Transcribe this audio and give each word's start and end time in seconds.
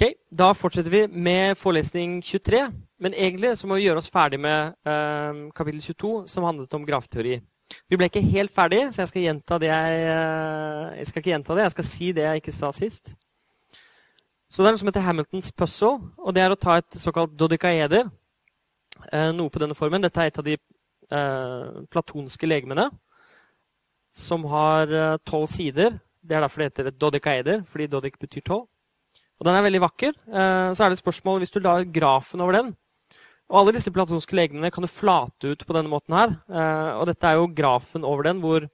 Ok, 0.00 0.14
Da 0.32 0.54
fortsetter 0.56 0.88
vi 0.90 1.00
med 1.12 1.58
forelesning 1.60 2.22
23. 2.24 2.60
Men 3.04 3.12
egentlig 3.12 3.50
så 3.58 3.66
må 3.68 3.76
vi 3.76 3.82
gjøre 3.84 4.00
oss 4.00 4.08
ferdig 4.08 4.38
med 4.40 4.72
eh, 4.88 5.40
kapittel 5.52 5.82
22, 5.82 6.12
som 6.24 6.46
handlet 6.48 6.72
om 6.72 6.86
grafteori. 6.88 7.34
Vi 7.84 7.98
ble 8.00 8.08
ikke 8.08 8.22
helt 8.24 8.54
ferdig, 8.54 8.78
så 8.94 9.02
jeg 9.02 9.10
skal 9.10 9.26
gjenta 9.26 9.58
det 9.60 9.68
jeg, 9.68 9.98
eh, 10.14 10.86
jeg 11.02 11.10
skal 11.10 11.20
ikke 11.20 11.32
gjenta 11.34 11.58
det, 11.58 11.66
jeg 11.66 11.74
skal 11.76 11.88
si 11.90 12.08
det 12.16 12.24
jeg 12.24 12.40
ikke 12.40 12.56
sa 12.56 12.72
sist. 12.72 13.12
Så 14.48 14.62
det 14.62 14.70
er 14.70 14.78
noe 14.78 14.82
som 14.86 14.88
heter 14.88 15.04
Hamiltons 15.04 15.52
puzzle, 15.52 15.92
og 16.16 16.32
det 16.32 16.46
er 16.46 16.56
å 16.56 16.60
ta 16.64 16.78
et 16.80 17.00
såkalt 17.04 17.36
dodekaeder. 17.36 18.08
Eh, 19.12 19.30
noe 19.36 19.52
på 19.52 19.60
denne 19.60 19.76
formen. 19.76 20.00
Dette 20.00 20.24
er 20.24 20.32
et 20.32 20.40
av 20.40 20.48
de 20.48 20.56
eh, 20.56 21.70
platonske 21.92 22.48
legemene 22.48 22.88
som 24.16 24.48
har 24.48 24.88
eh, 24.88 25.20
tolv 25.28 25.52
sider. 25.52 26.00
Det 26.24 26.40
er 26.40 26.48
derfor 26.48 26.64
det 26.64 26.72
heter 26.72 26.88
et 26.94 27.00
dodekaeder, 27.04 27.66
fordi 27.68 27.92
dodek 27.98 28.16
betyr 28.16 28.48
tolv. 28.48 28.70
Og 29.40 29.48
den 29.48 29.56
er 29.56 29.64
veldig 29.64 29.80
vakker. 29.86 30.12
Eh, 30.28 30.70
så 30.76 30.84
er 30.84 30.90
det 30.92 30.98
et 30.98 31.02
spørsmål 31.02 31.40
hvis 31.40 31.54
du 31.54 31.62
lar 31.64 31.86
grafen 31.88 32.42
over 32.44 32.58
den 32.58 32.74
Og 33.50 33.56
alle 33.62 33.72
disse 33.74 33.90
platonske 33.90 34.36
legemene 34.36 34.70
kan 34.70 34.84
du 34.84 34.90
flate 34.92 35.54
ut 35.54 35.64
på 35.66 35.74
denne 35.74 35.90
måten 35.90 36.14
her. 36.14 36.34
Eh, 36.52 36.90
og 37.00 37.08
dette 37.08 37.26
er 37.26 37.40
jo 37.40 37.48
grafen 37.48 38.04
over 38.04 38.28
den 38.28 38.44
hvor 38.44 38.68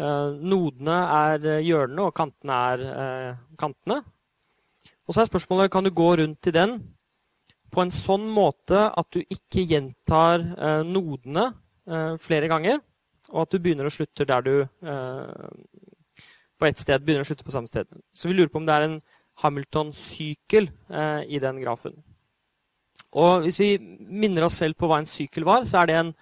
nodene 0.00 0.94
er 1.12 1.42
hjørnene 1.60 2.06
og 2.06 2.14
kantene 2.16 2.54
er 2.72 3.34
kantene. 3.60 3.98
Og 5.04 5.12
så 5.12 5.20
er 5.20 5.28
spørsmålet 5.28 5.68
kan 5.68 5.84
du 5.84 5.90
gå 5.92 6.06
rundt 6.16 6.48
i 6.48 6.54
den 6.56 6.78
på 7.68 7.82
en 7.82 7.92
sånn 7.92 8.24
måte 8.32 8.86
at 8.88 9.10
du 9.12 9.20
ikke 9.20 9.66
gjentar 9.68 10.40
nodene 10.88 11.50
flere 12.16 12.48
ganger, 12.48 12.80
og 13.28 13.42
at 13.42 13.52
du 13.52 13.60
begynner 13.60 13.90
og 13.90 13.92
slutter 13.92 14.24
der 14.30 14.46
du 14.48 14.54
på 16.56 16.70
ett 16.70 16.80
sted 16.80 17.04
begynner 17.04 17.28
å 17.28 17.28
slutte 17.28 17.44
på 17.44 17.52
samme 17.52 17.68
sted. 17.68 17.92
Så 18.16 18.32
vi 18.32 18.38
lurer 18.38 18.48
på 18.48 18.62
om 18.62 18.68
det 18.68 18.78
er 18.78 18.88
en 18.88 18.98
Hamilton-sykkel 19.40 20.68
eh, 20.68 21.22
i 21.28 21.40
den 21.42 21.60
grafen. 21.62 21.96
Og 23.10 23.44
hvis 23.44 23.58
vi 23.58 23.70
minner 23.80 24.46
oss 24.46 24.60
selv 24.60 24.78
på 24.78 24.88
hva 24.90 25.00
en 25.00 25.08
sykkel 25.08 25.46
var, 25.48 25.66
så 25.66 25.80
er 25.80 25.90
det 25.90 25.96
en, 25.98 26.12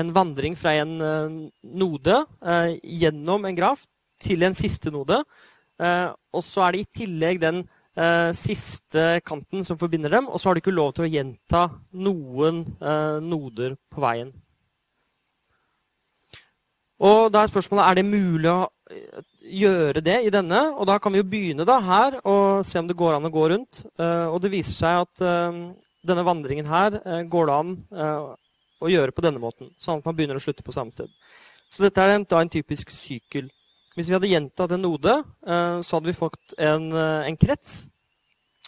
en 0.00 0.12
vandring 0.14 0.54
fra 0.58 0.76
en 0.78 0.94
eh, 1.02 1.38
node 1.82 2.18
eh, 2.42 2.76
gjennom 3.02 3.48
en 3.48 3.58
graf 3.58 3.86
til 4.22 4.44
en 4.46 4.56
siste 4.58 4.92
node. 4.94 5.22
Og 5.78 6.42
så 6.42 6.64
er 6.64 6.74
det 6.74 6.80
i 6.82 7.04
tillegg 7.04 7.38
den 7.38 7.60
siste 8.34 9.20
kanten 9.22 9.62
som 9.62 9.78
forbinder 9.78 10.10
dem. 10.10 10.26
Og 10.26 10.40
så 10.42 10.48
har 10.48 10.58
du 10.58 10.58
ikke 10.58 10.74
lov 10.74 10.88
til 10.96 11.04
å 11.06 11.10
gjenta 11.12 11.60
noen 11.94 12.64
noder 13.22 13.76
på 13.86 14.02
veien. 14.02 14.32
Og 16.98 17.30
da 17.30 17.44
er 17.44 17.52
spørsmålet 17.52 17.84
er 17.86 18.00
det 18.00 18.06
mulig 18.10 18.50
å 18.50 18.66
gjøre 19.48 20.02
det 20.04 20.16
i 20.26 20.32
denne. 20.32 20.60
Og 20.76 20.86
da 20.88 20.98
kan 21.02 21.14
vi 21.14 21.22
jo 21.22 21.28
begynne 21.28 21.66
da 21.68 21.78
her 21.82 22.18
og 22.22 22.64
se 22.66 22.80
om 22.80 22.88
det 22.88 22.96
går 22.98 23.16
an 23.16 23.28
å 23.28 23.32
gå 23.32 23.44
rundt. 23.52 23.82
Uh, 24.00 24.28
og 24.32 24.40
det 24.44 24.52
viser 24.52 24.76
seg 24.76 25.02
at 25.04 25.22
uh, 25.24 25.58
denne 26.06 26.24
vandringen 26.26 26.68
her 26.68 27.00
uh, 27.02 27.22
går 27.28 27.48
det 27.48 27.58
an 27.58 27.74
å 28.78 28.90
gjøre 28.90 29.14
på 29.14 29.24
denne 29.24 29.42
måten. 29.42 29.72
Sånn 29.80 29.98
at 29.98 30.06
man 30.06 30.14
begynner 30.14 30.38
å 30.38 30.42
slutte 30.42 30.62
på 30.62 30.74
samme 30.74 30.94
sted. 30.94 31.10
Så 31.68 31.82
dette 31.82 32.00
er 32.00 32.14
da 32.22 32.42
en 32.42 32.52
typisk 32.52 32.92
sykkel. 32.94 33.48
Hvis 33.98 34.06
vi 34.06 34.14
hadde 34.14 34.30
gjentatt 34.30 34.70
en 34.76 34.84
node, 34.86 35.16
så 35.42 35.96
hadde 35.96 36.06
vi 36.06 36.14
fått 36.14 36.54
en, 36.62 36.92
en, 36.94 37.38
krets. 37.40 37.88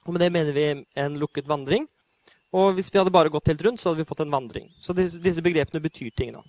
Og 0.02 0.10
med 0.10 0.24
det 0.24 0.32
mener 0.34 0.56
vi 0.56 0.64
en 0.98 1.18
lukket 1.22 1.46
vandring. 1.46 1.86
Og 2.50 2.74
hvis 2.74 2.90
vi 2.90 2.98
hadde 2.98 3.14
bare 3.14 3.30
gått 3.30 3.52
helt 3.52 3.62
rundt, 3.62 3.78
så 3.78 3.92
hadde 3.92 4.02
vi 4.02 4.08
fått 4.08 4.24
en 4.24 4.34
vandring. 4.34 4.66
Så 4.82 4.96
disse 4.98 5.46
begrepene 5.46 5.84
betyr 5.84 6.10
ting. 6.10 6.34
da. 6.34 6.42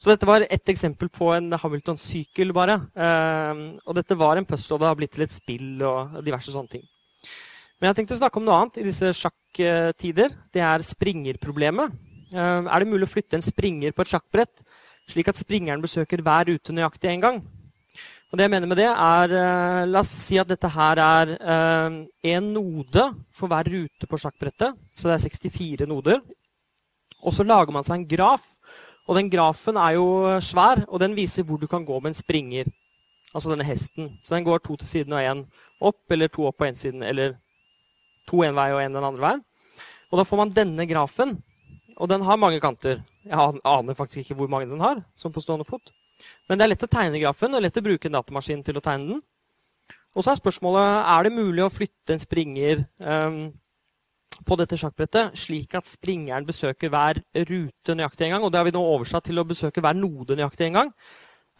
Så 0.00 0.10
dette 0.10 0.28
var 0.28 0.44
ett 0.44 0.68
eksempel 0.68 1.08
på 1.12 1.30
en 1.32 1.52
Hamilton-sykkel, 1.56 2.52
bare. 2.56 2.78
Eh, 2.92 3.62
og 3.86 3.96
dette 3.96 4.18
var 4.18 4.36
en 4.36 4.48
puzzle, 4.48 4.76
og 4.76 4.82
det 4.82 4.90
har 4.90 4.98
blitt 4.98 5.14
til 5.16 5.24
et 5.26 5.32
spill 5.32 5.84
og 5.88 6.20
diverse 6.26 6.52
sånne 6.52 6.76
ting. 6.76 6.84
Men 7.80 7.90
jeg 7.90 8.02
tenkte 8.02 8.14
å 8.14 8.20
snakke 8.20 8.38
om 8.38 8.44
noe 8.46 8.60
annet 8.60 8.78
i 8.78 8.86
disse 8.86 9.08
sjakktider. 9.18 10.36
Det 10.54 10.62
er 10.62 10.84
springerproblemet. 10.86 11.96
Eh, 12.32 12.60
er 12.62 12.78
det 12.78 12.90
mulig 12.90 13.08
å 13.08 13.14
flytte 13.14 13.38
en 13.38 13.44
springer 13.44 13.94
på 13.96 14.04
et 14.04 14.12
sjakkbrett 14.12 14.62
slik 15.10 15.28
at 15.28 15.40
springeren 15.40 15.82
besøker 15.82 16.22
hver 16.22 16.46
rute 16.48 16.74
nøyaktig 16.74 17.10
én 17.10 17.24
gang? 17.24 17.40
Og 18.32 18.38
det 18.38 18.46
jeg 18.46 18.52
mener 18.54 18.70
med 18.70 18.78
det 18.80 18.88
er, 18.88 19.34
eh, 19.36 19.86
La 19.90 20.00
oss 20.00 20.08
si 20.08 20.38
at 20.40 20.48
dette 20.48 20.68
her 20.72 20.96
er 20.96 21.34
én 21.36 22.06
eh, 22.22 22.40
node 22.40 23.04
for 23.30 23.50
hver 23.50 23.68
rute 23.68 24.08
på 24.08 24.20
sjakkbrettet. 24.20 24.78
Så 24.94 25.10
det 25.10 25.18
er 25.18 25.26
64 25.28 25.86
noder. 25.90 26.22
Og 27.22 27.34
så 27.34 27.44
lager 27.44 27.72
man 27.72 27.84
seg 27.84 28.00
en 28.00 28.08
graf 28.08 28.46
og 29.08 29.18
den 29.18 29.30
grafen 29.30 29.78
er 29.80 29.96
jo 29.96 30.06
svær, 30.44 30.84
og 30.88 31.00
den 31.02 31.16
viser 31.16 31.46
hvor 31.46 31.58
du 31.58 31.66
kan 31.70 31.84
gå 31.84 31.98
med 32.00 32.12
en 32.12 32.18
springer. 32.18 32.70
Altså 33.32 33.50
denne 33.50 33.64
hesten. 33.64 34.12
Så 34.22 34.36
den 34.36 34.44
går 34.44 34.60
to 34.60 34.76
til 34.76 34.88
siden 34.88 35.16
og 35.16 35.24
én 35.24 35.46
opp, 35.80 36.02
eller 36.12 36.28
to 36.28 36.44
opp 36.46 36.58
på 36.60 36.68
én 36.68 36.76
siden, 36.78 37.02
eller 37.02 37.38
to 38.28 38.44
én 38.44 38.54
vei 38.54 38.68
og 38.74 38.82
én 38.82 38.94
den 38.94 39.04
andre 39.04 39.24
veien. 39.24 39.42
Og 40.12 40.20
da 40.20 40.26
får 40.28 40.42
man 40.42 40.52
denne 40.54 40.86
grafen, 40.86 41.38
og 41.96 42.08
den 42.08 42.22
har 42.22 42.36
mange 42.36 42.60
kanter. 42.60 43.02
Jeg 43.24 43.60
aner 43.64 43.96
faktisk 43.96 44.22
ikke 44.22 44.36
hvor 44.38 44.50
mange 44.52 44.68
den 44.70 44.80
har, 44.80 45.02
som 45.16 45.32
på 45.32 45.40
stående 45.40 45.64
fot. 45.64 45.92
Men 46.48 46.58
det 46.58 46.66
er 46.66 46.72
lett 46.74 46.84
å 46.86 46.90
tegne 46.90 47.20
grafen, 47.22 47.54
og 47.56 47.62
lett 47.64 47.80
å 47.80 47.84
bruke 47.84 48.08
en 48.08 48.18
datamaskin 48.18 48.62
til 48.66 48.78
å 48.78 48.84
tegne 48.84 49.14
den. 49.14 49.22
Og 50.12 50.24
så 50.24 50.32
er 50.32 50.40
spørsmålet 50.42 51.08
er 51.08 51.24
det 51.24 51.32
mulig 51.32 51.64
å 51.64 51.72
flytte 51.72 52.14
en 52.14 52.20
springer 52.20 52.84
um, 53.00 53.46
på 54.46 54.56
dette 54.58 54.78
sjakkbrettet, 54.80 55.36
slik 55.38 55.74
at 55.78 55.88
springeren 55.88 56.46
besøker 56.48 56.90
hver 56.92 57.20
rute 57.34 57.96
nøyaktig 57.96 58.26
en 58.26 58.36
gang. 58.36 58.46
Og 58.46 58.52
det 58.52 58.60
har 58.60 58.68
vi 58.68 58.74
nå 58.74 58.82
oversatt 58.82 59.24
til 59.28 59.40
å 59.40 59.48
besøke 59.48 59.82
hver 59.84 59.96
node 59.98 60.32
nøyaktig 60.38 60.64
en 60.68 60.78
gang. 60.80 60.90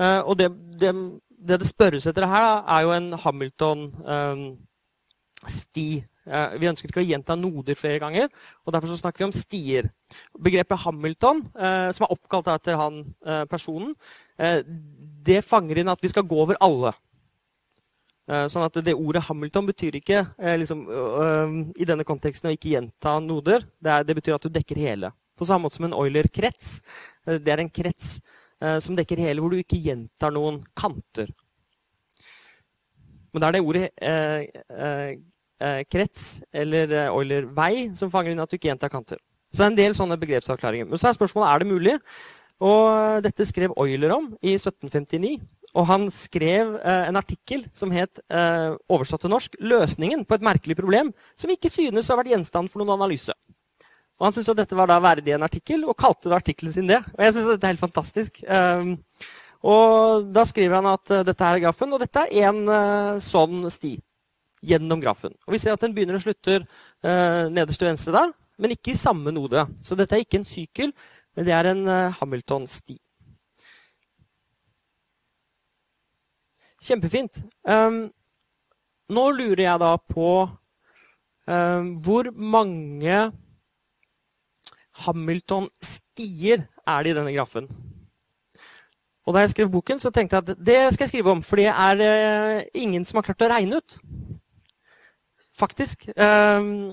Uh, 0.01 0.21
og 0.25 0.35
det, 0.41 0.49
det, 0.81 0.93
det, 1.29 1.57
det 1.61 1.69
spørres 1.69 2.09
etter 2.09 2.25
her, 2.29 2.47
er 2.65 2.81
jo 2.87 2.91
en 2.97 3.09
Hamilton-sti. 3.25 5.89
Um, 6.01 6.09
uh, 6.33 6.51
vi 6.59 6.71
ønsker 6.71 6.89
ikke 6.89 7.05
å 7.05 7.11
gjenta 7.11 7.33
noder 7.39 7.79
flere 7.79 8.03
ganger, 8.03 8.27
og 8.65 8.75
derfor 8.75 8.97
snakker 8.97 9.21
vi 9.23 9.29
om 9.29 9.37
stier. 9.37 9.85
Begrepet 10.39 10.83
Hamilton, 10.87 11.39
som 11.53 12.03
er 12.07 12.15
oppkalt 12.15 12.49
etter 12.53 12.75
han 12.79 12.95
personen, 13.51 13.91
det 15.27 15.41
fanger 15.47 15.77
inn 15.81 15.91
at 15.91 16.03
vi 16.03 16.11
skal 16.13 16.27
gå 16.29 16.39
over 16.45 16.57
alle. 16.63 16.93
Eh, 18.31 18.45
sånn 18.53 18.65
at 18.67 18.77
det 18.87 18.95
ordet 18.95 19.25
Hamilton 19.27 19.67
betyr 19.73 19.99
ikke 19.99 20.21
eh, 20.39 20.55
liksom, 20.61 20.85
i 21.75 21.89
denne 21.89 22.07
konteksten 22.07 22.51
å 22.51 22.55
ikke 22.55 22.77
gjenta 22.77 23.17
noder. 23.25 23.67
Det, 23.83 23.91
er, 23.91 24.07
det, 24.07 24.17
betyr 24.21 24.37
at 24.37 24.47
du 24.47 24.53
dekker 24.55 24.79
hele. 24.79 25.11
På 25.39 25.49
samme 25.49 25.67
måte 25.67 25.81
som 25.81 25.89
en 25.89 25.97
Euler-krets. 25.97 26.77
Eh, 27.27 27.41
det 27.43 27.55
er 27.55 27.65
en 27.65 27.73
krets 27.73 28.21
som 28.79 28.95
dekker 28.95 29.19
hele, 29.19 29.43
hvor 29.43 29.51
du 29.51 29.59
ikke 29.59 29.75
gjentar 29.83 30.31
noen 30.31 30.61
kanter. 30.79 31.33
Men 33.35 33.43
da 33.43 33.49
er 33.49 33.57
det 33.57 33.63
ordet 33.65 33.89
eh, 33.99 34.45
eh, 34.71 35.81
krets 35.91 36.45
eller 36.55 36.93
Euler-vei 37.09 37.89
som 37.99 38.13
fanger 38.13 38.31
inn 38.31 38.45
at 38.45 38.53
du 38.53 38.55
ikke 38.59 38.69
gjentar 38.69 38.93
kanter. 38.93 39.19
Så 39.51 39.65
det 39.65 39.65
er 39.65 39.73
en 39.73 39.81
del 39.81 39.97
sånne 39.99 40.19
begrepsavklaringer. 40.21 40.87
Men 40.89 41.01
så 41.01 41.11
er 41.11 41.17
spørsmålet 41.17 41.49
er 41.49 41.65
det 41.65 41.73
mulig. 41.73 41.97
Og 42.63 43.25
dette 43.27 43.49
skrev 43.49 43.75
Euler 43.75 44.15
om 44.15 44.31
i 44.39 44.55
1759. 44.55 45.35
Og 45.73 45.87
han 45.89 46.09
skrev 46.13 46.75
eh, 46.83 47.07
en 47.09 47.17
artikkel 47.17 47.65
som 47.77 47.93
het, 47.95 48.21
eh, 48.29 48.75
oversatt 48.93 49.25
til 49.25 49.33
norsk, 49.33 49.57
'Løsningen 49.57 50.27
på 50.29 50.37
et 50.37 50.45
merkelig 50.45 50.77
problem 50.77 51.13
som 51.37 51.51
ikke 51.51 51.73
synes 51.73 52.11
å 52.11 52.13
ha 52.13 52.21
vært 52.21 52.35
gjenstand 52.35 52.69
for 52.69 52.83
noen 52.83 52.99
analyse'. 52.99 53.37
Og 54.21 54.27
Han 54.27 54.35
syntes 54.37 54.53
at 54.53 54.61
dette 54.63 54.77
var 54.79 54.87
da 54.87 55.01
verdig 55.03 55.33
en 55.35 55.43
artikkel, 55.43 55.83
og 55.89 55.97
kalte 55.99 56.29
det 56.29 56.37
artikkelen 56.37 56.73
sin 56.73 56.87
det. 56.87 57.01
Og 57.17 57.25
jeg 57.25 57.33
synes 57.35 57.49
dette 57.49 57.67
er 57.67 57.73
helt 57.73 57.83
fantastisk. 57.83 58.43
Um, 58.47 58.93
og 59.67 60.29
Da 60.31 60.45
skriver 60.47 60.79
han 60.79 60.87
at 60.93 61.11
uh, 61.11 61.25
dette 61.27 61.49
er 61.49 61.63
grafen, 61.65 61.93
og 61.93 61.99
dette 61.99 62.23
er 62.29 62.51
en 62.53 62.63
uh, 62.69 63.19
sånn 63.19 63.67
sti 63.67 63.97
gjennom 64.63 65.03
grafen. 65.03 65.35
Og 65.49 65.57
Vi 65.57 65.59
ser 65.59 65.75
at 65.75 65.83
den 65.83 65.97
begynner 65.97 66.21
og 66.21 66.23
slutter 66.23 66.63
uh, 66.63 67.51
nederst 67.51 67.83
til 67.83 67.91
venstre 67.91 68.15
der, 68.15 68.31
men 68.63 68.77
ikke 68.77 68.93
i 68.93 69.01
samme 69.01 69.35
node. 69.35 69.67
Så 69.83 69.99
dette 69.99 70.15
er 70.15 70.23
ikke 70.23 70.39
en 70.39 70.47
sykkel, 70.47 70.95
men 71.35 71.49
det 71.49 71.57
er 71.57 71.73
en 71.73 71.83
Hamilton-sti. 72.21 73.01
Kjempefint. 76.83 77.45
Um, 77.69 78.09
nå 79.13 79.25
lurer 79.37 79.65
jeg 79.67 79.83
da 79.83 79.93
på 80.01 80.33
um, 81.47 81.93
hvor 82.03 82.31
mange 82.35 83.21
Hamilton-stier 85.05 86.67
er 86.67 87.05
det 87.05 87.13
i 87.13 87.17
denne 87.17 87.35
grafen? 87.35 87.69
Og 89.23 89.35
Da 89.35 89.45
jeg 89.45 89.53
skrev 89.53 89.71
boken, 89.71 90.01
så 90.03 90.11
tenkte 90.11 90.37
jeg 90.37 90.43
at 90.49 90.67
det 90.67 90.81
skal 90.95 91.05
jeg 91.05 91.13
skrive 91.13 91.31
om, 91.31 91.43
for 91.47 91.61
det 91.61 91.71
er 91.71 92.03
uh, 92.03 92.63
ingen 92.75 93.05
som 93.07 93.21
har 93.21 93.29
klart 93.31 93.47
å 93.47 93.53
regne 93.53 93.79
ut. 93.79 93.99
Faktisk. 95.55 96.09
Um, 96.17 96.91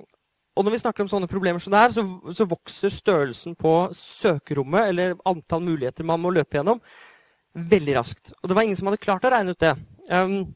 og 0.54 0.66
når 0.66 0.76
vi 0.76 0.82
snakker 0.84 1.06
om 1.06 1.10
sånne 1.10 1.30
problemer 1.32 1.64
som 1.64 1.74
det 1.74 1.82
er, 1.82 1.94
så, 1.96 2.04
så 2.36 2.46
vokser 2.46 2.94
størrelsen 2.94 3.56
på 3.58 3.74
søkerommet, 3.96 4.92
eller 4.92 5.16
antall 5.30 5.64
muligheter 5.64 6.06
man 6.06 6.22
må 6.22 6.34
løpe 6.36 6.60
gjennom, 6.60 6.82
veldig 7.72 7.96
raskt. 7.98 8.34
Og 8.40 8.50
det 8.50 8.58
var 8.58 8.68
ingen 8.68 8.78
som 8.80 8.90
hadde 8.90 9.02
klart 9.02 9.26
å 9.26 9.32
regne 9.34 9.56
ut 9.56 9.64
det. 9.64 9.76
Um, 10.10 10.56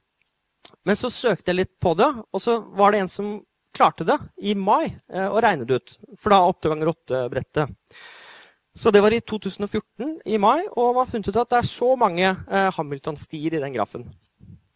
men 0.88 1.00
så 1.00 1.12
søkte 1.14 1.52
jeg 1.52 1.62
litt 1.62 1.74
på 1.84 1.94
det, 2.00 2.10
og 2.32 2.44
så 2.44 2.60
var 2.76 2.94
det 2.94 3.04
en 3.04 3.12
som 3.12 3.34
klarte 3.74 4.06
det 4.08 4.18
i 4.42 4.56
mai 4.56 4.94
uh, 5.14 5.30
å 5.34 5.42
regne 5.44 5.68
det 5.68 5.80
ut. 5.80 5.96
For 6.20 6.34
da 6.34 6.44
åtte 6.48 6.72
ganger 6.72 6.92
åtte-brettet. 6.94 7.78
Så 8.74 8.90
det 8.90 9.04
var 9.06 9.14
i 9.14 9.22
2014 9.22 10.16
i 10.26 10.40
mai, 10.42 10.66
og 10.74 10.96
man 10.96 11.04
har 11.04 11.12
funnet 11.12 11.30
ut 11.30 11.38
at 11.38 11.52
det 11.52 11.60
er 11.62 11.70
så 11.70 11.94
mange 12.00 12.34
uh, 12.34 12.70
Hamilton-stier 12.78 13.58
i 13.58 13.62
den 13.62 13.76
grafen. 13.76 14.08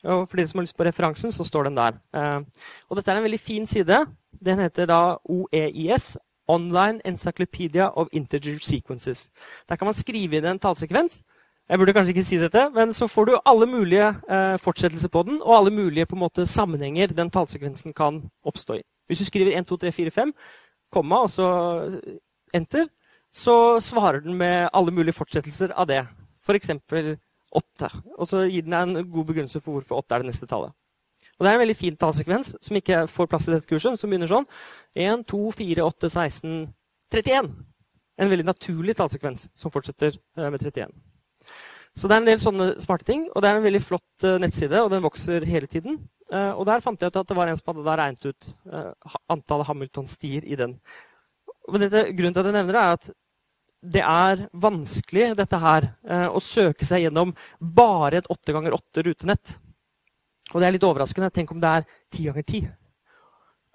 Og 0.06 0.27
for 0.30 0.38
dere 0.38 0.50
som 0.50 0.62
har 0.62 0.68
lyst 0.68 0.77
på 0.77 0.85
referansen, 0.85 1.33
så 1.33 1.45
står 1.45 1.68
den 1.68 1.80
der. 1.80 1.97
Uh, 2.13 2.45
og 2.88 3.00
dette 3.00 3.12
er 3.12 3.19
en 3.19 3.25
veldig 3.25 3.41
fin 3.41 3.65
side. 3.68 4.03
Den 4.45 4.62
heter 4.62 4.89
da 4.89 5.01
OEIS, 5.25 6.15
Online 6.47 7.01
Encyclopedia 7.03 7.89
of 7.89 8.07
Integer 8.13 8.59
Sequences. 8.59 9.31
Der 9.69 9.75
kan 9.75 9.89
man 9.89 9.97
skrive 9.97 10.38
inn 10.38 10.45
en 10.47 10.62
tallsekvens. 10.62 11.23
Jeg 11.67 11.79
burde 11.79 11.93
kanskje 11.93 12.13
ikke 12.15 12.23
si 12.23 12.37
dette, 12.39 12.61
men 12.71 12.93
så 12.95 13.09
får 13.11 13.25
du 13.27 13.33
alle 13.43 13.65
mulige 13.67 14.07
eh, 14.07 14.55
fortsettelser 14.63 15.11
på 15.11 15.25
den, 15.27 15.41
og 15.41 15.57
alle 15.57 15.73
mulige 15.75 16.05
på 16.07 16.15
en 16.15 16.23
måte, 16.23 16.45
sammenhenger 16.47 17.11
den 17.11 17.31
tallsekvensen 17.33 17.93
kan 17.93 18.21
oppstå 18.47 18.77
i. 18.79 18.85
Hvis 19.07 19.19
du 19.19 19.25
skriver 19.27 19.57
1, 19.59 19.67
2, 19.67 19.77
3, 19.83 19.91
4, 19.91 20.13
5, 20.15 20.31
komma, 20.91 21.25
og 21.25 21.31
så 21.31 21.47
enter, 22.55 22.87
så 23.33 23.81
svarer 23.83 24.23
den 24.23 24.37
med 24.39 24.69
alle 24.73 24.91
mulige 24.95 25.17
fortsettelser 25.17 25.75
av 25.75 25.89
det. 25.91 26.05
F.eks. 26.47 26.71
8. 27.57 27.89
Og 28.17 28.27
så 28.27 28.43
gir 28.47 28.63
den 28.63 28.75
deg 28.75 28.87
en 28.87 29.11
god 29.11 29.27
begrunnelse 29.27 29.61
for 29.63 29.77
hvorfor 29.77 30.01
8 30.03 30.15
er 30.15 30.23
det 30.23 30.31
neste 30.31 30.47
tallet. 30.47 30.71
Og 31.37 31.45
Det 31.45 31.51
er 31.51 31.53
en 31.53 31.61
veldig 31.61 31.77
fin 31.77 31.95
tallsekvens 31.95 32.55
som 32.61 32.79
ikke 32.79 33.03
får 33.11 33.27
plass 33.29 33.47
i 33.47 33.53
dette 33.53 33.69
kurset, 33.69 33.99
som 33.99 34.09
begynner 34.09 34.29
sånn. 34.31 34.47
1, 34.95 35.27
2, 35.29 35.43
4, 35.59 35.83
8, 35.85 36.09
16, 36.09 36.55
31. 37.13 37.51
En 38.17 38.31
veldig 38.31 38.47
naturlig 38.47 38.97
tallsekvens 38.97 39.49
som 39.55 39.71
fortsetter 39.71 40.15
eh, 40.15 40.49
med 40.49 40.63
31. 40.63 40.91
Så 41.97 42.05
det 42.05 42.13
er 42.13 42.21
en 42.21 42.29
del 42.29 42.41
sånne 42.41 42.67
smarte 42.81 43.07
ting, 43.07 43.25
og 43.33 43.41
det 43.41 43.49
er 43.49 43.57
en 43.57 43.65
veldig 43.65 43.81
flott 43.81 44.25
eh, 44.25 44.38
nettside, 44.41 44.81
og 44.83 44.91
den 44.94 45.01
vokser 45.01 45.45
hele 45.49 45.69
tiden. 45.69 45.97
Eh, 46.29 46.51
og 46.53 46.67
der 46.69 46.83
fant 46.83 47.01
jeg 47.01 47.09
ut 47.09 47.17
at 47.17 47.29
det 47.29 47.38
var 47.38 47.49
en 47.49 47.57
som 47.57 47.71
hadde 47.73 47.95
regnet 48.01 48.27
ut 48.27 48.49
antallet 49.33 49.69
Hamilton-stier 49.69 50.45
i 50.45 50.59
den. 50.59 50.75
Men 51.67 51.83
dette, 51.83 52.03
grunnen 52.13 52.35
til 52.35 52.44
at 52.44 52.51
jeg 52.51 52.57
nevner 52.59 52.77
det, 52.77 52.83
er 52.83 52.99
at 52.99 53.09
det 53.97 54.03
er 54.03 54.44
vanskelig 54.57 55.25
dette 55.38 55.57
her, 55.61 55.85
å 56.33 56.39
søke 56.41 56.85
seg 56.88 57.03
gjennom 57.03 57.29
bare 57.61 58.19
et 58.19 58.29
8 58.33 58.55
ganger 58.55 58.73
8 58.73 59.03
rutenett. 59.05 59.51
Og 60.49 60.57
det 60.59 60.67
er 60.67 60.73
litt 60.73 60.88
overraskende. 60.88 61.29
Tenk 61.31 61.53
om 61.53 61.61
det 61.61 61.69
er 61.69 61.85
10 62.15 62.25
ganger 62.31 62.47
10. 62.47 62.71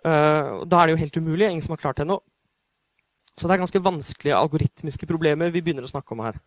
da 0.03 0.81
er 0.81 0.91
det 0.91 0.97
jo 0.97 1.01
helt 1.05 1.21
umulig. 1.21 1.47
Ingen 1.47 1.63
som 1.65 1.77
har 1.77 1.85
klart 1.85 2.01
det 2.01 2.07
ennå. 2.09 2.19
Så 3.39 3.47
det 3.47 3.55
er 3.55 3.63
ganske 3.63 3.85
vanskelige 3.87 4.41
algoritmiske 4.43 5.09
problemer 5.09 5.55
vi 5.55 5.63
begynner 5.63 5.87
å 5.87 5.93
snakke 5.93 6.17
om 6.17 6.25
her. 6.27 6.41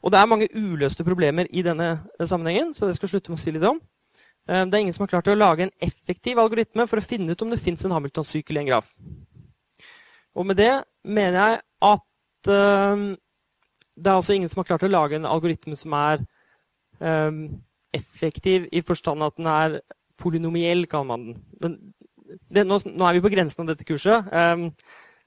Og 0.00 0.12
det 0.12 0.20
er 0.20 0.28
mange 0.30 0.48
uløste 0.56 1.04
problemer 1.04 1.48
i 1.50 1.62
denne 1.64 1.90
sammenhengen, 2.20 2.72
så 2.74 2.88
det 2.88 2.96
skal 2.96 3.06
jeg 3.06 3.16
slutte 3.16 3.32
med 3.32 3.40
å 3.40 3.42
si 3.42 3.52
litt 3.54 3.66
om. 3.68 3.80
Uh, 4.48 4.64
det 4.64 4.76
er 4.76 4.84
ingen 4.84 4.96
som 4.96 5.04
har 5.04 5.12
klart 5.14 5.28
å 5.28 5.36
lage 5.36 5.66
en 5.66 5.74
effektiv 5.84 6.40
algoritme 6.40 6.86
for 6.88 7.00
å 7.00 7.04
finne 7.04 7.34
ut 7.34 7.44
om 7.44 7.52
det 7.52 7.60
fins 7.60 7.84
en 7.84 7.94
Hamilton-sykkel 7.96 8.58
i 8.58 8.62
en 8.64 8.70
graf. 8.72 8.94
Og 10.38 10.46
med 10.48 10.60
det 10.60 10.72
mener 11.04 11.36
jeg 11.36 11.60
at 11.90 12.50
uh, 12.52 13.06
det 14.00 14.08
er 14.08 14.16
altså 14.16 14.36
ingen 14.36 14.48
som 14.48 14.62
har 14.62 14.70
klart 14.72 14.86
å 14.88 14.92
lage 14.92 15.18
en 15.18 15.28
algoritme 15.28 15.76
som 15.78 15.96
er 15.98 16.26
effektiv 17.96 18.66
i 18.76 18.82
forstand 18.84 19.24
at 19.24 19.38
den 19.38 19.46
er 19.48 19.78
polynomiell, 20.20 20.82
kaller 20.84 21.06
man 21.08 21.22
den. 21.24 21.38
Men 21.62 21.78
det, 22.52 22.66
nå, 22.66 22.76
nå, 22.84 23.06
er 23.06 23.16
vi 23.16 23.22
på 23.24 23.30
grensen 23.32 23.62
av 23.64 23.70
dette 23.70 23.86
kurset. 23.88 24.28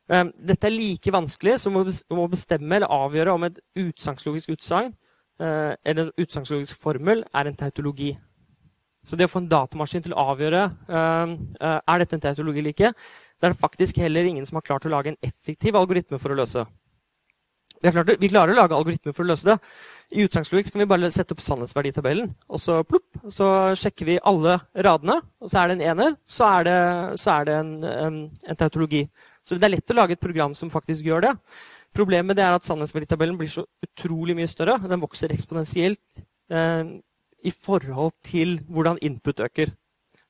Dette 0.10 0.68
er 0.68 0.74
like 0.74 1.12
vanskelig 1.16 1.56
som 1.64 1.78
å 1.80 2.28
bestemme 2.28 2.76
eller 2.76 2.92
avgjøre 2.92 3.34
om 3.38 3.46
et 3.48 3.60
utsagnslogisk 3.80 4.52
utsagn 4.58 4.92
uh, 5.42 5.74
eller 5.84 6.08
en 6.08 6.14
utsagnslogisk 6.20 6.78
formel 6.80 7.24
er 7.34 7.50
en 7.50 7.58
tautologi. 7.58 8.12
Så 9.04 9.20
det 9.20 9.28
å 9.28 9.32
få 9.32 9.42
en 9.44 9.50
datamaskin 9.52 10.04
til 10.06 10.16
å 10.16 10.28
avgjøre 10.34 10.64
uh, 10.92 11.34
uh, 11.60 11.80
er 11.80 12.04
dette 12.04 12.20
en 12.20 12.26
tautologi 12.28 12.64
eller 12.64 12.76
ikke, 12.76 12.94
det 13.44 13.50
er 13.50 13.60
faktisk 13.60 14.00
heller 14.00 14.28
ingen 14.28 14.46
som 14.48 14.60
har 14.60 14.68
klart 14.68 14.86
å 14.88 14.94
lage 14.94 15.12
en 15.12 15.20
effektiv 15.24 15.76
algoritme 15.76 16.20
for 16.22 16.32
å 16.32 16.40
løse. 16.40 16.64
Vi, 17.84 17.92
klart, 17.92 18.14
vi 18.16 18.30
klarer 18.32 18.54
å 18.54 18.62
lage 18.62 18.78
algoritmer 18.78 19.12
for 19.16 19.26
å 19.26 19.34
løse 19.34 19.50
det. 19.50 19.58
I 20.16 20.24
utsagnslogikk 20.24 20.70
kan 20.72 20.84
vi 20.86 20.88
bare 20.88 21.10
sette 21.12 21.36
opp 21.36 21.44
sannhetsverditabellen. 21.44 22.30
Og 22.48 22.62
så 22.64 22.78
plopp, 22.88 23.10
så 23.34 23.48
sjekker 23.80 24.08
vi 24.08 24.22
alle 24.24 24.56
radene, 24.88 25.18
og 25.44 25.52
så 25.52 25.60
er 25.60 25.72
det 25.72 25.76
en 25.76 25.86
ener. 25.92 26.16
Så 26.24 26.48
er 26.48 26.70
det, 26.70 26.78
så 27.20 27.34
er 27.36 27.50
det 27.50 27.58
en, 27.60 27.74
en, 27.90 28.22
en, 28.48 28.60
tautologi. 28.62 29.04
Så 29.44 29.58
det 29.60 29.68
er 29.68 29.76
lett 29.76 29.92
å 29.92 29.98
lage 29.98 30.16
et 30.16 30.24
program 30.24 30.56
som 30.56 30.72
faktisk 30.72 31.06
gjør 31.06 31.28
det. 31.28 31.34
Problemet 31.94 32.40
er 32.40 32.56
at 32.56 32.66
sannhetsverditabellen 32.66 33.38
blir 33.38 33.52
så 33.52 33.66
utrolig 33.86 34.36
mye 34.38 34.50
større. 34.50 34.80
Den 34.90 35.04
vokser 35.04 35.34
eksponentielt 35.36 36.24
eh, 36.50 36.96
i 37.44 37.52
forhold 37.54 38.16
til 38.26 38.58
hvordan 38.72 39.02
input 39.04 39.44
øker. 39.44 39.74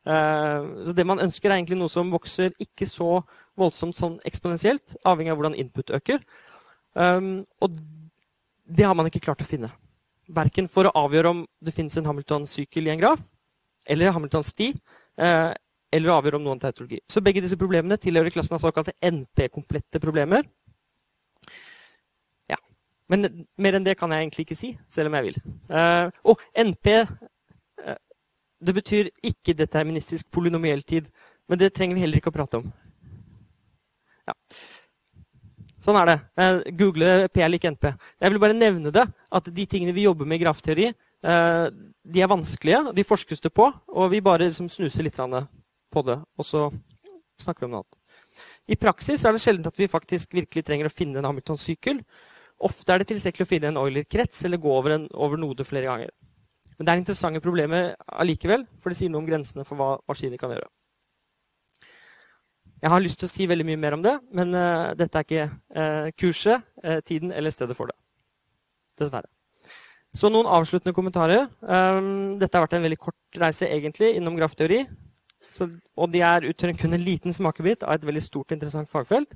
Eh, 0.03 0.65
så 0.87 0.95
det 0.97 1.05
man 1.07 1.21
ønsker, 1.23 1.51
er 1.51 1.61
egentlig 1.61 1.79
noe 1.79 1.91
som 1.93 2.11
vokser 2.11 2.51
ikke 2.63 2.87
så 2.89 3.21
voldsomt 3.59 3.95
sånn 3.95 4.17
eksponentielt, 4.27 4.97
avhengig 5.07 5.31
av 5.31 5.39
hvordan 5.39 5.59
input 5.61 5.93
øker. 5.93 6.23
Um, 6.93 7.41
og 7.61 7.73
det 8.69 8.85
har 8.85 8.95
man 8.97 9.09
ikke 9.09 9.23
klart 9.23 9.41
å 9.41 9.47
finne. 9.47 9.71
Verken 10.33 10.69
for 10.71 10.87
å 10.87 10.95
avgjøre 11.05 11.31
om 11.33 11.43
det 11.63 11.73
finnes 11.75 11.95
en 11.99 12.07
Hamilton-sykkel 12.09 12.87
i 12.87 12.93
en 12.93 13.01
graf, 13.01 13.21
eller 13.89 14.13
Hamilton-sti, 14.15 14.69
eh, 15.19 15.51
eller 15.93 16.15
avgjør 16.15 16.39
om 16.39 16.47
noen 16.47 16.61
tautologi. 16.61 16.99
Så 17.09 17.21
begge 17.23 17.43
disse 17.43 17.59
problemene 17.59 17.99
tilhører 18.01 18.33
klassen 18.33 18.57
av 18.57 18.63
såkalte 18.63 18.95
NP-komplette 19.05 20.01
problemer. 20.03 20.47
Ja. 22.49 22.57
Men 23.11 23.45
mer 23.61 23.77
enn 23.77 23.85
det 23.85 23.97
kan 23.99 24.11
jeg 24.13 24.25
egentlig 24.25 24.47
ikke 24.47 24.59
si, 24.59 24.73
selv 24.91 25.11
om 25.11 25.19
jeg 25.19 25.29
vil. 25.29 25.41
Uh, 25.69 26.09
og 26.33 26.41
NP 26.57 26.89
uh, 27.03 27.99
det 28.63 28.75
betyr 28.79 29.11
ikke-deterministisk 29.31 30.29
polynomiell 30.33 30.83
tid. 30.87 31.09
Men 31.49 31.59
det 31.59 31.73
trenger 31.75 31.97
vi 31.97 32.05
heller 32.05 32.21
ikke 32.21 32.31
å 32.31 32.37
prate 32.37 32.61
om. 32.61 32.71
Ja. 34.23 34.35
Sånn 35.83 35.97
er 35.99 36.13
det. 36.13 36.17
Google 36.79 37.27
P 37.27 37.43
er 37.43 37.51
lik 37.51 37.65
NP. 37.67 37.89
Jeg 37.91 38.31
vil 38.31 38.39
bare 38.39 38.55
nevne 38.55 38.93
det, 38.95 39.03
at 39.03 39.49
de 39.51 39.65
tingene 39.67 39.95
vi 39.95 40.05
jobber 40.05 40.29
med 40.29 40.39
i 40.39 40.43
grafteori, 40.45 40.85
eh, 40.87 41.65
de 42.03 42.23
er 42.23 42.31
vanskelige. 42.31 42.93
De 42.95 43.03
forskes 43.03 43.43
det 43.43 43.51
på, 43.51 43.67
og 43.67 44.11
vi 44.13 44.23
bare 44.23 44.47
liksom 44.47 44.69
snuser 44.71 45.03
litt 45.03 45.19
på 45.93 46.03
det. 46.07 46.17
Og 46.39 46.47
så 46.47 46.67
snakker 47.41 47.63
vi 47.63 47.69
om 47.69 47.75
noe 47.75 47.83
annet. 47.83 47.99
I 48.73 48.79
praksis 48.79 49.25
er 49.25 49.35
det 49.35 49.41
sjelden 49.43 49.67
at 49.69 49.79
vi 49.79 49.91
faktisk 49.91 50.35
virkelig 50.35 50.65
trenger 50.65 50.89
å 50.89 50.93
finne 50.93 51.19
en 51.19 51.27
Hamilton-sykkel. 51.27 51.99
Ofte 52.63 52.93
er 52.93 53.01
det 53.01 53.09
tilstrekkelig 53.11 53.47
å 53.47 53.49
finne 53.49 53.71
en 53.73 53.81
Euler-krets 53.81 54.45
eller 54.47 54.61
gå 54.61 54.71
over 54.71 54.95
en 54.95 55.09
over 55.13 55.41
node 55.41 55.65
flere 55.67 55.89
ganger. 55.89 56.13
Men 56.77 56.87
det 56.87 56.93
er 56.93 57.01
interessante 57.01 57.43
problemer 57.43 57.91
allikevel, 58.07 58.63
for 58.81 58.91
det 58.91 58.99
sier 58.99 59.11
noe 59.11 59.21
om 59.21 59.27
grensene 59.27 59.65
for 59.67 59.79
hva 59.79 59.89
maskiner 60.09 60.39
kan 60.41 60.55
gjøre. 60.55 60.69
Jeg 62.83 62.91
har 62.91 62.99
lyst 62.99 63.21
til 63.21 63.29
å 63.29 63.31
si 63.31 63.45
veldig 63.47 63.65
mye 63.67 63.79
mer 63.79 63.95
om 63.95 64.01
det, 64.03 64.17
men 64.35 64.51
uh, 64.57 64.91
dette 64.99 65.19
er 65.19 65.27
ikke 65.27 65.45
uh, 65.47 66.09
kurset, 66.19 66.65
uh, 66.83 66.99
tiden 67.07 67.31
eller 67.31 67.53
stedet 67.55 67.77
for 67.77 67.87
det. 67.87 67.95
Dessverre. 68.99 69.29
Så 70.13 70.29
noen 70.29 70.49
avsluttende 70.51 70.93
kommentarer. 70.93 71.47
Um, 71.61 72.35
dette 72.41 72.57
har 72.57 72.65
vært 72.65 72.75
en 72.77 72.83
veldig 72.83 72.99
kort 73.01 73.39
reise 73.39 73.69
egentlig 73.71 74.11
innom 74.17 74.35
grafteori. 74.37 74.83
Så, 75.53 75.67
og 75.93 76.09
de 76.13 76.23
er 76.25 76.47
utgjør 76.49 76.73
kun 76.79 76.95
en 76.97 77.03
liten 77.05 77.35
smakebit 77.35 77.85
av 77.85 77.95
et 77.95 78.05
veldig 78.07 78.23
stort 78.25 78.49
og 78.49 78.55
interessant 78.55 78.89
fagfelt. 78.89 79.35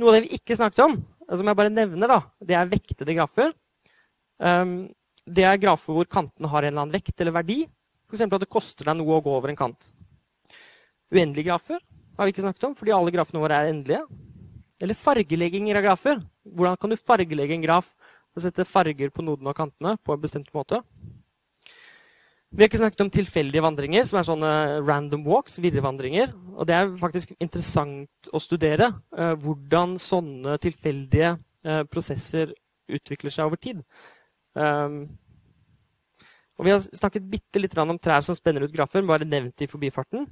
Noe 0.00 0.12
av 0.12 0.16
det 0.16 0.26
vi 0.26 0.38
ikke 0.38 0.56
snakket 0.56 0.84
om, 0.86 0.94
som 1.28 1.50
jeg 1.50 1.58
bare 1.60 1.72
nevner, 1.72 2.08
da, 2.08 2.22
det 2.40 2.56
er 2.56 2.70
vektede 2.70 3.16
grafer. 3.18 3.52
Um, 4.40 4.88
det 5.28 5.44
er 5.44 5.60
grafer 5.60 5.96
hvor 5.96 6.08
kantene 6.08 6.48
har 6.48 6.64
en 6.64 6.72
eller 6.72 6.86
annen 6.86 6.96
vekt 6.96 7.20
eller 7.20 7.36
verdi. 7.36 7.60
F.eks. 8.08 8.24
at 8.24 8.40
det 8.40 8.48
koster 8.48 8.88
deg 8.88 8.96
noe 8.96 9.18
å 9.18 9.24
gå 9.24 9.34
over 9.36 9.52
en 9.52 9.58
kant. 9.58 9.90
Uendelige 11.12 11.50
grafer 11.50 11.80
har 12.16 12.26
vi 12.26 12.32
ikke 12.32 12.46
snakket 12.46 12.70
om, 12.70 12.76
fordi 12.78 12.94
alle 12.96 13.12
grafene 13.12 13.42
våre 13.42 13.58
er 13.58 13.72
endelige. 13.74 14.06
Eller 14.80 14.96
fargelegginger 14.96 15.80
av 15.80 15.84
grafer. 15.84 16.22
Hvordan 16.48 16.78
kan 16.80 16.94
du 16.94 16.96
fargelegge 16.96 17.58
en 17.58 17.66
graf 17.66 17.90
og 18.34 18.44
sette 18.44 18.66
farger 18.68 19.12
på 19.12 19.24
nodene 19.26 19.52
og 19.52 19.58
kantene 19.58 19.96
på 20.00 20.14
en 20.14 20.22
bestemt 20.22 20.48
måte? 20.56 20.80
Vi 22.48 22.62
har 22.62 22.70
ikke 22.70 22.80
snakket 22.80 23.02
om 23.04 23.10
tilfeldige 23.12 23.60
vandringer, 23.60 24.06
som 24.08 24.18
er 24.18 24.24
sånne 24.24 24.52
random 24.86 25.26
walks, 25.28 25.58
virrevandringer. 25.60 26.32
Og 26.56 26.64
det 26.68 26.78
er 26.78 26.94
faktisk 27.00 27.34
interessant 27.36 28.30
å 28.32 28.40
studere 28.40 28.88
eh, 29.12 29.34
hvordan 29.42 29.98
sånne 30.00 30.56
tilfeldige 30.62 31.34
eh, 31.36 31.82
prosesser 31.92 32.54
utvikler 32.88 33.34
seg 33.34 33.50
over 33.50 33.60
tid. 33.60 33.82
Um, 34.56 35.02
og 36.58 36.66
vi 36.66 36.72
har 36.72 36.80
snakket 36.82 37.28
bitte 37.30 37.60
litt 37.60 37.76
om 37.78 37.98
trær 38.00 38.24
som 38.24 38.34
spenner 38.34 38.64
ut 38.64 38.72
grafer, 38.72 39.04
bare 39.06 39.28
nevnt 39.28 39.62
i 39.62 39.68
forbifarten. 39.70 40.24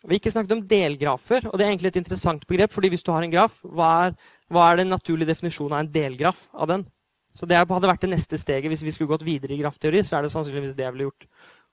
Vi 0.00 0.14
har 0.14 0.16
ikke 0.16 0.32
snakket 0.32 0.54
om 0.56 0.62
delgrafer, 0.64 1.44
og 1.44 1.58
det 1.58 1.66
er 1.66 1.74
egentlig 1.74 1.92
et 1.92 2.00
interessant 2.00 2.46
begrep. 2.48 2.72
fordi 2.72 2.88
hvis 2.88 3.04
du 3.04 3.12
har 3.12 3.22
en 3.22 3.30
graf, 3.30 3.60
hva 3.62 3.90
er, 4.06 4.16
hva 4.48 4.70
er 4.70 4.80
den 4.80 4.88
naturlige 4.88 5.28
definisjonen 5.28 5.76
av 5.76 5.84
en 5.84 5.92
delgraf 5.92 6.48
av 6.56 6.72
den? 6.72 6.86
Så 7.36 7.46
det 7.46 7.58
hadde 7.60 7.88
vært 7.88 8.02
det 8.04 8.10
neste 8.12 8.38
steget 8.40 8.72
hvis 8.72 8.82
vi 8.82 8.92
skulle 8.94 9.12
gått 9.12 9.26
videre 9.26 9.54
i 9.54 9.60
grafteori. 9.60 10.02
så 10.02 10.18
er 10.18 10.26
det 10.26 10.32
sannsynligvis 10.34 10.74
det 10.76 10.86
jeg 10.86 10.94
ville 10.96 11.08
gjort. 11.08 11.26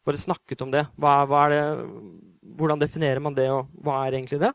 Bare 0.06 0.22
snakket 0.22 0.62
om 0.64 0.72
det. 0.72 0.86
Hva, 0.96 1.20
hva 1.28 1.48
det. 1.52 1.62
Hvordan 2.58 2.80
definerer 2.80 3.20
man 3.20 3.36
det, 3.36 3.50
og 3.52 3.68
hva 3.84 4.00
er 4.06 4.20
egentlig 4.20 4.40
det? 4.42 4.54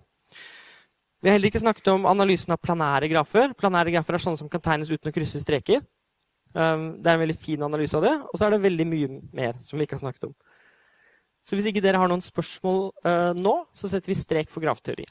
Vi 1.22 1.28
har 1.28 1.36
heller 1.36 1.52
ikke 1.52 1.62
snakket 1.62 1.90
om 1.92 2.06
analysen 2.10 2.54
av 2.54 2.58
planære 2.62 3.10
grafer. 3.12 3.52
Planære 3.58 3.92
grafer 3.94 4.16
er 4.16 4.22
sånne 4.24 4.40
som 4.40 4.48
kan 4.50 4.62
tegnes 4.62 4.90
uten 4.90 5.10
å 5.10 5.14
krysse 5.14 5.42
streker. 5.42 5.84
Um, 6.52 6.96
det 6.98 7.10
er 7.10 7.14
en 7.14 7.22
veldig 7.22 7.36
fin 7.38 7.62
analyse 7.62 7.94
av 7.98 8.06
det. 8.06 8.14
Og 8.26 8.38
så 8.38 8.46
er 8.46 8.54
det 8.54 8.64
veldig 8.64 8.86
mye 8.88 9.20
mer 9.30 9.60
som 9.62 9.78
vi 9.78 9.86
ikke 9.86 9.98
har 9.98 10.02
snakket 10.06 10.30
om. 10.30 10.34
Så 11.46 11.58
hvis 11.58 11.68
ikke 11.70 11.82
dere 11.84 11.98
har 11.98 12.10
noen 12.10 12.22
spørsmål 12.22 12.88
uh, 13.06 13.32
nå, 13.38 13.54
så 13.74 13.90
setter 13.90 14.12
vi 14.12 14.18
strek 14.18 14.50
for 14.50 14.64
grafteori. 14.64 15.06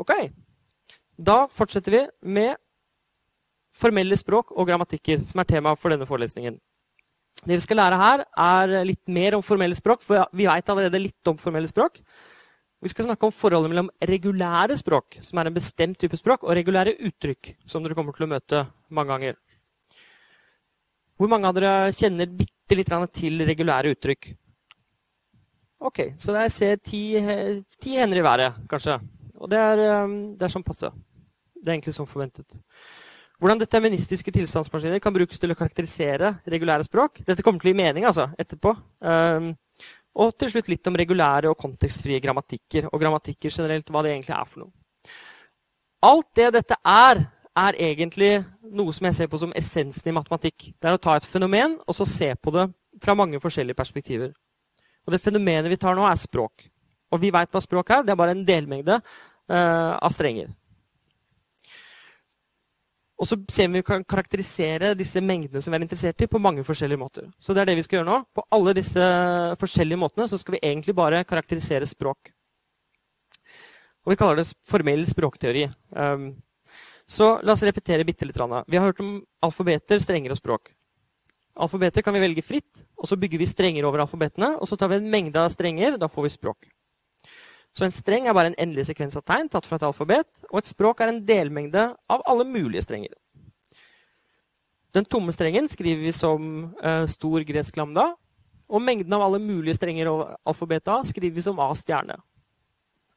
Ok. 0.00 0.14
Da 1.20 1.44
fortsetter 1.52 1.92
vi 1.92 2.00
med 2.38 2.56
formelle 3.76 4.16
språk 4.16 4.54
og 4.56 4.66
grammatikker, 4.70 5.20
som 5.26 5.42
er 5.42 5.48
tema 5.48 5.74
for 5.76 5.92
denne 5.92 6.08
forelesningen. 6.08 6.56
Det 7.44 7.56
vi 7.56 7.64
skal 7.64 7.78
lære 7.80 7.98
her, 8.00 8.22
er 8.40 8.72
litt 8.88 9.02
mer 9.08 9.36
om 9.36 9.44
formelle 9.44 9.76
språk, 9.76 10.02
for 10.04 10.24
vi 10.36 10.48
vet 10.48 10.72
allerede 10.72 11.00
litt 11.00 11.30
om 11.30 11.38
formelle 11.40 11.68
språk. 11.68 12.00
Vi 12.80 12.88
skal 12.88 13.06
snakke 13.06 13.28
om 13.28 13.34
forholdet 13.34 13.68
mellom 13.72 13.90
regulære 14.08 14.76
språk, 14.80 15.18
som 15.20 15.38
er 15.38 15.50
en 15.50 15.56
bestemt 15.56 16.00
type 16.00 16.16
språk, 16.16 16.44
og 16.44 16.56
regulære 16.56 16.96
uttrykk, 17.08 17.54
som 17.68 17.84
dere 17.84 17.96
kommer 17.96 18.16
til 18.16 18.24
å 18.24 18.30
møte 18.32 18.64
mange 18.88 19.12
ganger. 19.12 19.38
Hvor 21.20 21.28
mange 21.28 21.50
av 21.50 21.56
dere 21.56 21.92
kjenner 21.92 22.32
bitte 22.32 22.78
litt 22.78 22.92
til 23.12 23.44
regulære 23.44 23.92
uttrykk? 23.92 24.32
Ok, 25.80 26.00
så 26.20 26.32
jeg 26.36 26.52
ser 26.56 26.80
ti, 26.80 27.02
ti 27.80 27.96
hender 28.00 28.20
i 28.20 28.24
været, 28.24 28.56
kanskje. 28.68 28.96
Og 29.40 29.48
det 29.48 29.60
er, 29.60 30.04
um, 30.04 30.16
det 30.36 30.44
er 30.44 30.52
sånn 30.52 30.64
passe. 30.64 30.90
Det 31.60 31.68
er 31.68 31.76
egentlig 31.76 31.94
som 31.96 32.08
forventet. 32.08 32.58
Hvordan 33.40 33.60
deterministiske 33.62 34.32
tilstandsmaskiner 34.36 35.00
kan 35.00 35.14
brukes 35.16 35.40
til 35.40 35.52
å 35.52 35.56
karakterisere 35.56 36.34
regulære 36.52 36.84
språk. 36.84 37.22
Dette 37.24 37.44
kommer 37.44 37.62
til 37.62 37.70
å 37.70 37.72
gi 37.72 37.78
mening 37.78 38.04
altså, 38.08 38.26
etterpå. 38.40 38.74
Um, 39.00 39.54
og 40.20 40.34
til 40.36 40.50
slutt 40.52 40.68
litt 40.68 40.90
om 40.90 40.98
regulære 41.00 41.48
og 41.48 41.56
kontekstfrie 41.60 42.20
grammatikker. 42.20 42.90
Og 42.90 43.00
grammatikker 43.00 43.52
generelt, 43.54 43.88
hva 43.88 44.04
det 44.04 44.12
egentlig 44.12 44.36
er 44.36 44.50
for 44.50 44.66
noe. 44.66 44.74
Alt 46.04 46.28
det 46.36 46.50
dette 46.58 46.76
er, 46.84 47.22
er 47.60 47.80
egentlig 47.80 48.34
noe 48.76 48.92
som 48.96 49.08
jeg 49.08 49.16
ser 49.16 49.32
på 49.32 49.40
som 49.40 49.56
essensen 49.56 50.12
i 50.12 50.16
matematikk. 50.16 50.70
Det 50.76 50.90
er 50.90 50.96
å 50.96 51.02
ta 51.02 51.16
et 51.16 51.28
fenomen 51.28 51.78
og 51.86 51.96
så 51.96 52.06
se 52.08 52.30
på 52.36 52.52
det 52.54 52.68
fra 53.00 53.16
mange 53.16 53.40
forskjellige 53.40 53.78
perspektiver. 53.78 54.32
Og 55.08 55.14
det 55.14 55.24
fenomenet 55.24 55.72
vi 55.72 55.80
tar 55.80 55.96
nå, 55.96 56.04
er 56.04 56.20
språk. 56.20 56.68
Og 57.10 57.24
vi 57.24 57.32
veit 57.34 57.50
hva 57.52 57.64
språk 57.64 57.96
er. 57.96 58.04
Det 58.04 58.12
er 58.12 58.20
bare 58.20 58.36
en 58.36 58.44
delmengde 58.46 59.00
uh, 59.00 59.96
av 59.96 60.12
strenger. 60.14 60.52
Og 63.20 63.28
så 63.28 63.36
ser 63.52 63.66
vi 63.66 63.68
om 63.68 63.76
vi 63.76 63.84
kan 63.84 64.04
karakterisere 64.08 64.94
disse 64.96 65.20
mengdene 65.20 65.60
som 65.60 65.74
vi 65.74 65.76
er 65.76 65.84
interessert 65.84 66.22
i, 66.24 66.28
på 66.30 66.40
mange 66.40 66.64
forskjellige 66.64 67.00
måter. 67.00 67.26
Så 67.36 67.52
det 67.52 67.62
er 67.62 67.68
det 67.68 67.76
vi 67.76 67.84
skal 67.84 67.98
gjøre 67.98 68.08
nå. 68.08 68.20
På 68.32 68.46
alle 68.56 68.72
disse 68.78 69.08
forskjellige 69.60 70.00
måtene 70.00 70.28
så 70.30 70.38
skal 70.40 70.56
vi 70.56 70.62
egentlig 70.64 70.96
bare 70.96 71.20
karakterisere 71.28 71.88
språk. 71.88 72.32
Og 74.06 74.14
vi 74.14 74.16
kaller 74.16 74.40
det 74.40 74.48
formell 74.64 75.04
språkteori. 75.04 75.66
Um, 75.92 76.30
så 77.04 77.34
la 77.44 77.52
oss 77.52 77.66
repetere 77.66 78.06
bitte 78.08 78.24
litt. 78.24 78.40
Vi 78.40 78.78
har 78.78 78.86
hørt 78.86 79.04
om 79.04 79.18
alfabeter, 79.44 80.00
strenger 80.00 80.32
og 80.32 80.40
språk. 80.40 80.72
Alfabeter 81.60 82.06
kan 82.06 82.16
vi 82.16 82.22
velge 82.24 82.44
fritt, 82.46 82.86
og 82.96 83.10
så 83.10 83.18
bygger 83.20 83.42
vi 83.42 83.48
strenger 83.50 83.84
over 83.84 84.00
alfabetene. 84.06 84.54
Og 84.56 84.70
så 84.70 84.80
tar 84.80 84.94
vi 84.94 85.00
en 85.00 85.10
mengde 85.12 85.42
av 85.42 85.52
strenger. 85.52 86.00
Da 86.00 86.08
får 86.08 86.30
vi 86.30 86.36
språk. 86.38 86.70
Så 87.76 87.86
en 87.86 87.94
streng 87.94 88.26
er 88.26 88.34
bare 88.34 88.50
en 88.50 88.58
endelig 88.58 88.88
sekvens 88.88 89.16
av 89.18 89.24
tegn 89.26 89.48
tatt 89.50 89.66
fra 89.68 89.78
et 89.78 89.86
alfabet, 89.86 90.28
og 90.50 90.58
et 90.58 90.70
språk 90.70 91.00
er 91.00 91.12
en 91.12 91.20
delmengde 91.26 91.84
av 92.10 92.24
alle 92.28 92.46
mulige 92.48 92.82
strenger. 92.86 93.14
Den 94.90 95.06
tomme 95.06 95.30
strengen 95.32 95.68
skriver 95.70 96.02
vi 96.02 96.12
som 96.14 96.48
uh, 96.82 97.06
stor 97.06 97.44
gresk 97.46 97.78
lambda, 97.78 98.08
og 98.70 98.82
mengden 98.82 99.14
av 99.14 99.22
alle 99.22 99.38
mulige 99.42 99.76
strenger 99.78 100.10
over 100.10 100.34
alfabetet 100.46 100.90
A 100.92 100.98
skriver 101.06 101.36
vi 101.38 101.46
som 101.46 101.62
A 101.62 101.68
stjerne. 101.78 102.18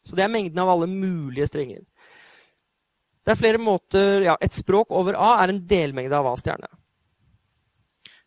Så 0.03 0.17
det 0.17 0.25
er 0.25 0.31
mengden 0.33 0.59
av 0.59 0.69
alle 0.69 0.89
mulige 0.89 1.47
strenger. 1.49 1.81
Det 3.23 3.33
er 3.33 3.39
flere 3.39 3.61
måter, 3.61 4.25
ja, 4.25 4.37
Et 4.41 4.53
språk 4.53 4.91
over 4.91 5.15
A 5.15 5.43
er 5.43 5.53
en 5.53 5.61
delmengde 5.67 6.17
av 6.17 6.27
A 6.27 6.33
stjerne. 6.37 6.67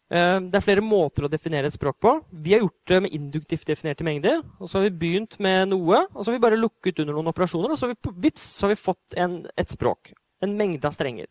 Eh, 0.07 0.39
det 0.47 0.55
er 0.55 0.63
flere 0.63 0.85
måter 0.85 1.27
å 1.27 1.31
definere 1.31 1.67
et 1.67 1.75
språk 1.75 1.99
på. 2.03 2.13
Vi 2.31 2.55
har 2.55 2.63
gjort 2.63 2.93
det 2.93 3.01
med 3.03 3.15
induktivt 3.17 3.67
definerte 3.67 4.07
mengder. 4.07 4.43
og 4.61 4.69
Så 4.69 4.79
har 4.79 4.87
vi 4.87 4.99
begynt 5.01 5.39
med 5.43 5.73
noe, 5.73 6.07
og 6.15 6.23
så 6.23 6.31
har 6.31 6.39
vi 6.39 6.45
bare 6.45 6.61
lukket 6.61 7.01
under 7.03 7.17
noen 7.17 7.33
operasjoner, 7.33 7.73
og 7.73 7.79
så 7.79 7.89
har 7.89 7.95
vi, 7.95 8.15
vips, 8.29 8.43
så 8.43 8.67
har 8.67 8.75
vi 8.75 8.85
fått 8.85 9.17
en, 9.17 9.41
et 9.59 9.69
språk. 9.69 10.13
En 10.43 10.55
mengde 10.57 10.87
av 10.87 10.95
strenger. 10.95 11.27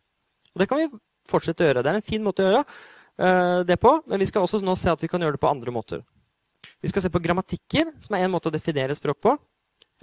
Og 0.54 0.60
Det 0.60 0.68
kan 0.68 0.82
vi 0.82 0.90
fortsette 1.30 1.64
å 1.64 1.70
gjøre. 1.70 1.84
Det 1.84 1.94
er 1.94 2.02
en 2.02 2.10
fin 2.10 2.24
måte 2.24 2.44
å 2.44 2.50
gjøre 2.50 2.66
uh, 2.66 3.64
det 3.64 3.80
på, 3.82 3.96
men 4.08 4.20
vi 4.20 4.28
skal 4.28 4.44
også 4.44 4.60
nå 4.64 4.76
se 4.76 4.92
at 4.92 5.02
vi 5.02 5.10
kan 5.12 5.24
gjøre 5.24 5.38
det 5.38 5.44
på 5.44 5.50
andre 5.50 5.72
måter. 5.72 6.04
Vi 6.82 6.92
skal 6.92 7.04
se 7.06 7.12
på 7.14 7.22
grammatikker, 7.22 7.94
som 8.02 8.16
er 8.16 8.26
en 8.26 8.34
måte 8.34 8.52
å 8.52 8.54
definere 8.54 8.96
språk 8.98 9.22
på. 9.24 9.36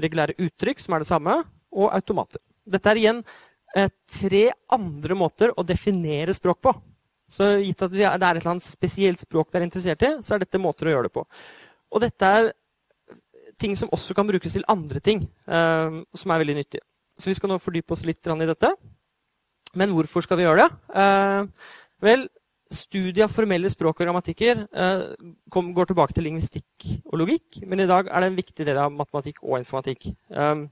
Regulære 0.00 0.38
uttrykk, 0.40 0.80
som 0.80 0.94
er 0.94 1.02
det 1.02 1.10
samme. 1.10 1.42
Og 1.72 1.92
automater. 1.92 2.40
Dette 2.68 2.88
er 2.90 3.00
igjen 3.00 3.22
uh, 3.22 3.88
tre 4.12 4.46
andre 4.72 5.18
måter 5.18 5.52
å 5.56 5.64
definere 5.66 6.34
språk 6.36 6.60
på. 6.64 6.74
Så 7.32 7.48
gitt 7.64 7.80
at 7.80 7.94
er, 7.94 8.18
det 8.20 8.26
er 8.28 8.36
et 8.36 8.42
eller 8.42 8.54
annet 8.54 8.64
spesielt 8.64 9.22
språk 9.22 9.52
vi 9.52 9.60
er 9.60 9.66
interessert 9.66 10.04
i, 10.04 10.10
så 10.20 10.36
er 10.36 10.42
dette 10.44 10.60
måter 10.60 10.90
å 10.90 10.96
gjøre 10.96 11.08
det 11.08 11.14
på. 11.14 11.24
Og 11.92 12.04
dette 12.04 12.28
er 12.28 12.50
ting 13.62 13.76
som 13.78 13.90
også 13.94 14.16
kan 14.16 14.28
brukes 14.28 14.52
til 14.52 14.66
andre 14.70 15.00
ting, 15.00 15.24
eh, 15.46 16.02
som 16.18 16.32
er 16.32 16.42
veldig 16.42 16.58
nyttige. 16.60 16.84
Så 17.16 17.30
vi 17.30 17.36
skal 17.38 17.52
nå 17.52 17.60
fordype 17.62 17.94
oss 17.94 18.04
litt 18.08 18.26
i 18.26 18.48
dette. 18.48 18.72
Men 19.78 19.92
hvorfor 19.96 20.24
skal 20.24 20.40
vi 20.40 20.44
gjøre 20.44 20.66
det? 20.66 20.70
Eh, 21.00 21.68
vel, 22.04 22.28
Studiet 22.72 23.26
av 23.26 23.32
formelle 23.32 23.68
språk 23.70 24.00
og 24.00 24.06
grammatikker 24.06 24.62
eh, 24.64 25.02
går 25.52 25.90
tilbake 25.90 26.16
til 26.16 26.24
lingvistikk 26.26 26.86
og 27.10 27.18
logikk, 27.20 27.60
men 27.68 27.82
i 27.84 27.88
dag 27.88 28.08
er 28.08 28.24
det 28.24 28.30
en 28.30 28.38
viktig 28.38 28.66
del 28.68 28.80
av 28.80 28.94
matematikk 28.94 29.42
og 29.42 29.58
informatikk. 29.58 30.08
Um, 30.32 30.64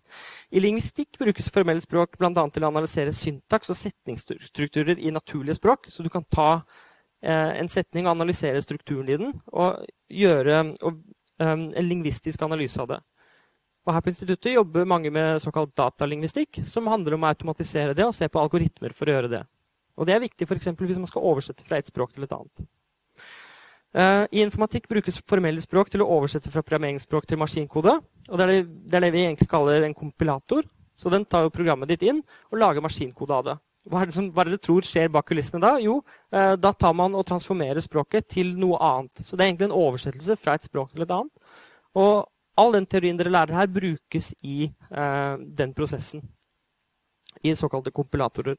I 0.51 0.63
lingvistikk 0.65 1.19
brukes 1.21 1.51
formelle 1.53 1.85
språk 1.85 2.17
bl.a. 2.21 2.33
til 2.33 2.65
å 2.65 2.71
analysere 2.71 3.13
syntaks 3.17 3.73
og 3.73 3.79
setningsstrukturer 3.79 4.97
i 4.97 5.13
naturlige 5.13 5.59
språk. 5.61 5.91
Så 5.93 6.07
du 6.07 6.09
kan 6.13 6.25
ta 6.33 6.49
eh, 6.57 7.61
en 7.61 7.69
setning 7.69 8.09
og 8.09 8.15
analysere 8.17 8.65
strukturen 8.65 9.13
i 9.13 9.21
den, 9.21 9.37
og 9.53 9.85
gjøre 10.09 10.65
en 11.41 11.71
lingvistisk 11.85 12.43
analyse 12.45 12.81
av 12.83 12.91
det. 12.95 13.01
Og 13.87 13.95
her 13.97 14.03
på 14.05 14.13
instituttet 14.13 14.53
jobber 14.55 14.89
mange 14.89 15.13
med 15.13 15.41
såkalt 15.41 15.73
datalingvistikk, 15.77 16.61
som 16.69 16.89
handler 16.91 17.17
om 17.17 17.25
å 17.25 17.31
automatisere 17.33 17.97
det 17.97 18.05
og 18.05 18.15
se 18.17 18.29
på 18.29 18.41
algoritmer 18.41 18.93
for 18.97 19.09
å 19.09 19.17
gjøre 19.17 19.33
det. 19.33 19.41
Og 20.01 20.09
det 20.09 20.17
er 20.17 20.23
viktig 20.25 20.49
for 20.49 20.57
hvis 20.57 20.99
man 20.99 21.09
skal 21.11 21.27
oversette 21.29 21.67
fra 21.67 21.79
et 21.79 21.89
språk 21.89 22.15
til 22.15 22.25
et 22.25 22.35
annet. 22.35 22.67
Uh, 23.91 24.25
I 24.31 24.45
informatikk 24.45 24.87
brukes 24.89 25.19
formelle 25.27 25.61
språk 25.61 25.91
til 25.91 26.05
å 26.05 26.09
oversette 26.17 26.51
fra 26.53 26.63
programmeringsspråk 26.63 27.27
til 27.29 27.41
maskinkode. 27.43 27.97
Og 28.31 28.39
det 28.39 28.45
er 28.45 28.53
det, 28.53 28.61
det 28.87 28.97
er 28.97 29.05
det, 29.07 29.15
vi 29.17 29.25
egentlig 29.27 29.51
kaller 29.51 29.85
en 29.85 29.97
kompilator. 29.97 30.65
Så 30.97 31.11
den 31.13 31.27
tar 31.27 31.45
jo 31.47 31.53
programmet 31.53 31.91
ditt 31.91 32.05
inn 32.07 32.23
og 32.51 32.61
lager 32.63 32.85
maskinkode 32.85 33.37
av 33.37 33.49
det. 33.49 33.57
Hva 33.91 34.03
er 34.03 34.11
det 34.11 34.15
som 34.15 34.29
hva 34.31 34.45
er 34.45 34.51
det 34.51 34.61
du 34.61 34.65
tror 34.67 34.87
skjer 34.87 35.09
bak 35.13 35.27
kulissene 35.27 35.63
da? 35.65 35.75
Jo, 35.83 35.99
uh, 36.33 36.55
da 36.57 36.73
tar 36.73 36.95
man 36.97 37.17
og 37.19 37.27
transformerer 37.29 37.83
språket 37.85 38.29
til 38.37 38.55
noe 38.57 38.79
annet. 38.79 39.21
Så 39.21 39.35
det 39.35 39.45
er 39.45 39.53
egentlig 39.53 39.71
en 39.71 39.81
oversettelse 39.83 40.39
fra 40.39 40.57
et 40.57 40.69
språk 40.69 40.95
til 40.95 41.05
et 41.05 41.17
annet. 41.17 41.59
Og 41.99 42.29
all 42.61 42.75
den 42.75 42.87
teorien 42.87 43.19
dere 43.19 43.33
lærer 43.33 43.57
her, 43.57 43.71
brukes 43.73 44.33
i 44.45 44.69
eh, 44.69 45.35
den 45.59 45.75
prosessen. 45.77 46.23
I 47.43 47.55
såkalte 47.57 47.93
kompilatorer. 47.95 48.59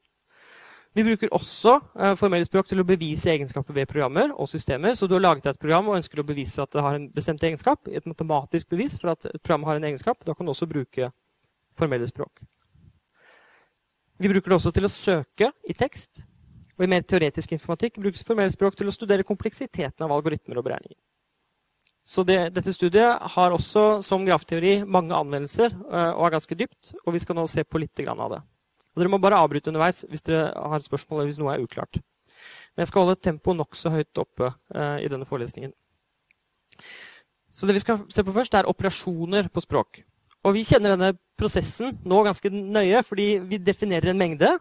Vi 0.92 1.04
bruker 1.06 1.30
også 1.32 1.78
uh, 1.80 2.12
formelle 2.20 2.44
språk 2.44 2.68
til 2.68 2.82
å 2.82 2.84
bevise 2.84 3.30
egenskaper 3.32 3.76
ved 3.76 3.88
programmer 3.88 4.34
og 4.36 4.48
systemer. 4.50 4.96
Så 4.98 5.08
du 5.08 5.14
har 5.16 5.24
laget 5.24 5.48
et 5.48 5.60
program 5.60 5.88
og 5.88 5.96
ønsker 5.96 6.20
å 6.20 6.26
bevise 6.28 6.60
at 6.60 6.72
det 6.74 6.84
har 6.84 6.98
en 6.98 7.06
bestemt 7.14 7.44
egenskap. 7.48 7.88
Et 7.88 8.04
matematisk 8.08 8.68
bevis 8.74 8.98
for 9.00 9.14
at 9.14 9.24
et 9.30 9.40
program 9.40 9.64
har 9.70 9.80
en 9.80 9.88
egenskap. 9.88 10.20
Da 10.28 10.36
kan 10.36 10.44
du 10.44 10.52
også 10.52 10.68
bruke 10.68 11.08
formelle 11.80 12.08
språk. 12.10 12.44
Vi 14.20 14.28
bruker 14.28 14.52
det 14.52 14.58
også 14.58 14.74
til 14.76 14.84
å 14.86 14.92
søke 14.92 15.48
i 15.64 15.74
tekst. 15.74 16.26
Og 16.76 16.84
i 16.84 16.90
mer 16.92 17.04
teoretisk 17.08 17.56
informatikk 17.56 17.96
brukes 18.00 18.24
formelle 18.26 18.52
språk 18.52 18.76
til 18.76 18.88
å 18.88 18.94
studere 18.94 19.26
kompleksiteten 19.26 20.04
av 20.04 20.12
algoritmer 20.12 20.60
og 20.60 20.68
beregninger. 20.68 21.00
Så 22.04 22.24
det, 22.26 22.50
dette 22.52 22.72
studiet 22.74 23.20
har 23.36 23.54
også 23.54 24.02
som 24.02 24.24
grafteori 24.26 24.80
mange 24.84 25.14
anvendelser 25.14 25.72
uh, 25.72 26.12
og 26.18 26.26
er 26.26 26.36
ganske 26.36 26.58
dypt. 26.58 26.92
Og 27.06 27.14
vi 27.16 27.22
skal 27.22 27.38
nå 27.38 27.46
se 27.48 27.64
på 27.64 27.80
litt 27.80 28.04
av 28.04 28.28
det. 28.34 28.42
Og 28.92 29.00
dere 29.00 29.12
må 29.12 29.20
bare 29.22 29.40
avbryte 29.40 29.72
underveis 29.72 30.02
hvis 30.08 30.24
dere 30.26 30.50
har 30.52 30.84
spørsmål 30.84 31.22
eller 31.22 31.30
hvis 31.30 31.40
noe 31.40 31.54
er 31.54 31.64
uklart. 31.64 32.00
Men 32.72 32.84
jeg 32.84 32.90
skal 32.90 33.04
holde 33.04 33.20
tempoet 33.20 33.58
nokså 33.58 33.92
høyt 33.92 34.20
oppe 34.20 34.48
uh, 34.48 34.98
i 35.00 35.08
denne 35.12 35.28
forelesningen. 35.28 35.72
Så 37.52 37.68
det 37.68 37.76
vi 37.76 37.82
skal 37.84 38.00
se 38.12 38.24
på 38.24 38.32
først, 38.32 38.54
er 38.56 38.68
operasjoner 38.68 39.50
på 39.52 39.64
språk. 39.64 40.00
Og 40.42 40.56
vi 40.56 40.64
kjenner 40.66 40.94
denne 40.94 41.12
prosessen 41.38 41.98
nå 42.08 42.22
ganske 42.24 42.50
nøye, 42.50 43.02
fordi 43.06 43.26
vi 43.48 43.60
definerer 43.60 44.10
en 44.10 44.18
mengde 44.18 44.54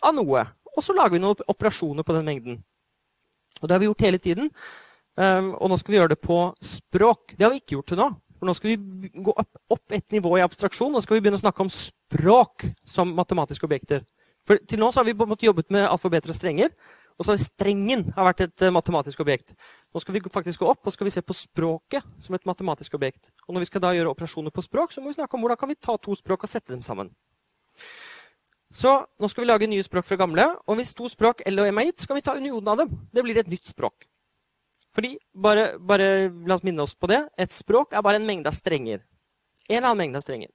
av 0.00 0.16
noe. 0.16 0.46
Og 0.72 0.84
så 0.84 0.96
lager 0.96 1.18
vi 1.18 1.22
noen 1.22 1.44
operasjoner 1.52 2.06
på 2.06 2.16
den 2.16 2.26
mengden. 2.26 2.58
Og 3.60 3.68
det 3.68 3.76
har 3.76 3.82
vi 3.82 3.90
gjort 3.90 4.06
hele 4.06 4.22
tiden. 4.22 4.50
Um, 5.20 5.52
og 5.58 5.70
nå 5.70 5.78
skal 5.80 5.92
vi 5.92 5.98
gjøre 6.00 6.14
det 6.14 6.22
på 6.24 6.38
språk. 6.64 7.34
Det 7.36 7.44
har 7.44 7.52
vi 7.52 7.60
ikke 7.60 7.76
gjort 7.76 7.92
til 7.92 8.00
nå. 8.00 8.08
For 8.40 8.48
nå 8.48 8.54
skal 8.56 8.72
vi 8.72 9.10
gå 9.20 9.34
opp, 9.36 9.50
opp 9.68 9.92
et 9.92 10.06
nivå 10.16 10.32
i 10.38 10.44
abstraksjon. 10.44 10.94
Nå 10.94 11.02
skal 11.04 11.18
vi 11.18 11.26
begynne 11.26 11.36
å 11.36 11.42
snakke 11.42 11.60
om 11.60 11.68
språk 11.68 12.64
som 12.88 13.12
matematiske 13.12 13.68
objekter. 13.68 14.06
For 14.48 14.56
Til 14.64 14.80
nå 14.80 14.88
har 14.96 15.04
vi 15.04 15.12
på 15.12 15.26
en 15.26 15.34
måte 15.34 15.44
jobbet 15.44 15.68
med 15.68 15.84
alfabeter 15.84 16.32
og 16.32 16.38
strenger. 16.38 16.72
Og 17.20 17.26
så 17.26 17.34
har 17.34 17.42
strengen 17.42 18.06
har 18.16 18.30
vært 18.30 18.46
et 18.46 18.62
uh, 18.64 18.72
matematisk 18.72 19.20
objekt. 19.20 19.52
Nå 19.92 20.00
skal 20.00 20.16
vi 20.16 20.22
faktisk 20.24 20.62
gå 20.62 20.70
opp 20.70 20.88
og 20.88 20.94
skal 20.94 21.04
vi 21.04 21.12
se 21.12 21.20
på 21.20 21.36
språket 21.36 22.06
som 22.16 22.32
et 22.34 22.48
matematisk 22.48 22.96
objekt. 22.96 23.28
Og 23.44 23.52
når 23.52 23.66
vi 23.66 23.68
skal 23.68 23.84
da 23.84 23.90
gjøre 23.92 24.14
operasjoner 24.14 24.54
på 24.56 24.64
språk, 24.64 24.94
så 24.94 25.04
må 25.04 25.12
vi 25.12 25.18
snakke 25.18 25.36
om 25.36 25.44
hvordan 25.44 25.60
kan 25.60 25.68
vi 25.68 25.76
ta 25.76 25.98
to 26.00 26.16
språk 26.16 26.48
og 26.48 26.50
sette 26.50 26.72
dem 26.72 26.80
sammen. 26.80 27.12
Så 28.72 28.94
nå 29.20 29.28
skal 29.28 29.44
vi 29.44 29.50
lage 29.50 29.68
nye 29.68 29.84
språk 29.84 30.08
fra 30.08 30.16
gamle. 30.16 30.48
Og 30.64 30.80
hvis 30.80 30.96
to 30.96 31.12
språk 31.12 31.44
L 31.50 31.60
og 31.60 31.68
M 31.68 31.84
gitt, 31.90 32.06
skal 32.06 32.16
vi 32.16 32.24
ta 32.24 32.38
unionen 32.40 32.72
av 32.72 32.80
dem. 32.80 32.96
Det 33.12 33.26
blir 33.26 33.42
et 33.42 33.52
nytt 33.52 33.68
språk. 33.68 34.08
Fordi, 34.96 35.14
bare, 35.34 35.78
bare, 35.78 36.30
la 36.46 36.56
oss 36.56 36.64
minne 36.66 36.82
oss 36.82 36.96
på 36.98 37.10
det, 37.10 37.20
et 37.38 37.52
språk 37.54 37.94
er 37.94 38.02
bare 38.02 38.18
en 38.18 38.26
mengde 38.26 38.50
av 38.50 38.56
strenger. 38.56 39.04
En 39.68 39.76
eller 39.76 39.92
annen 39.92 40.02
mengde 40.04 40.18
av 40.18 40.26
strenger. 40.26 40.50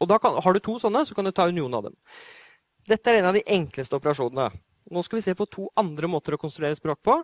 Og 0.00 0.08
da 0.08 0.18
kan, 0.20 0.36
Har 0.42 0.52
du 0.52 0.60
to 0.60 0.78
sånne, 0.80 1.04
så 1.06 1.14
kan 1.14 1.24
du 1.24 1.32
ta 1.32 1.48
union 1.48 1.74
av 1.74 1.88
dem. 1.88 1.96
Dette 2.88 3.10
er 3.10 3.20
en 3.20 3.30
av 3.30 3.36
de 3.36 3.44
enkleste 3.46 3.96
operasjonene. 3.96 4.50
Nå 4.90 5.02
skal 5.04 5.20
vi 5.20 5.24
se 5.24 5.34
på 5.36 5.46
to 5.48 5.68
andre 5.78 6.08
måter 6.08 6.34
å 6.34 6.40
konstruere 6.40 6.76
språk 6.76 7.02
på. 7.02 7.22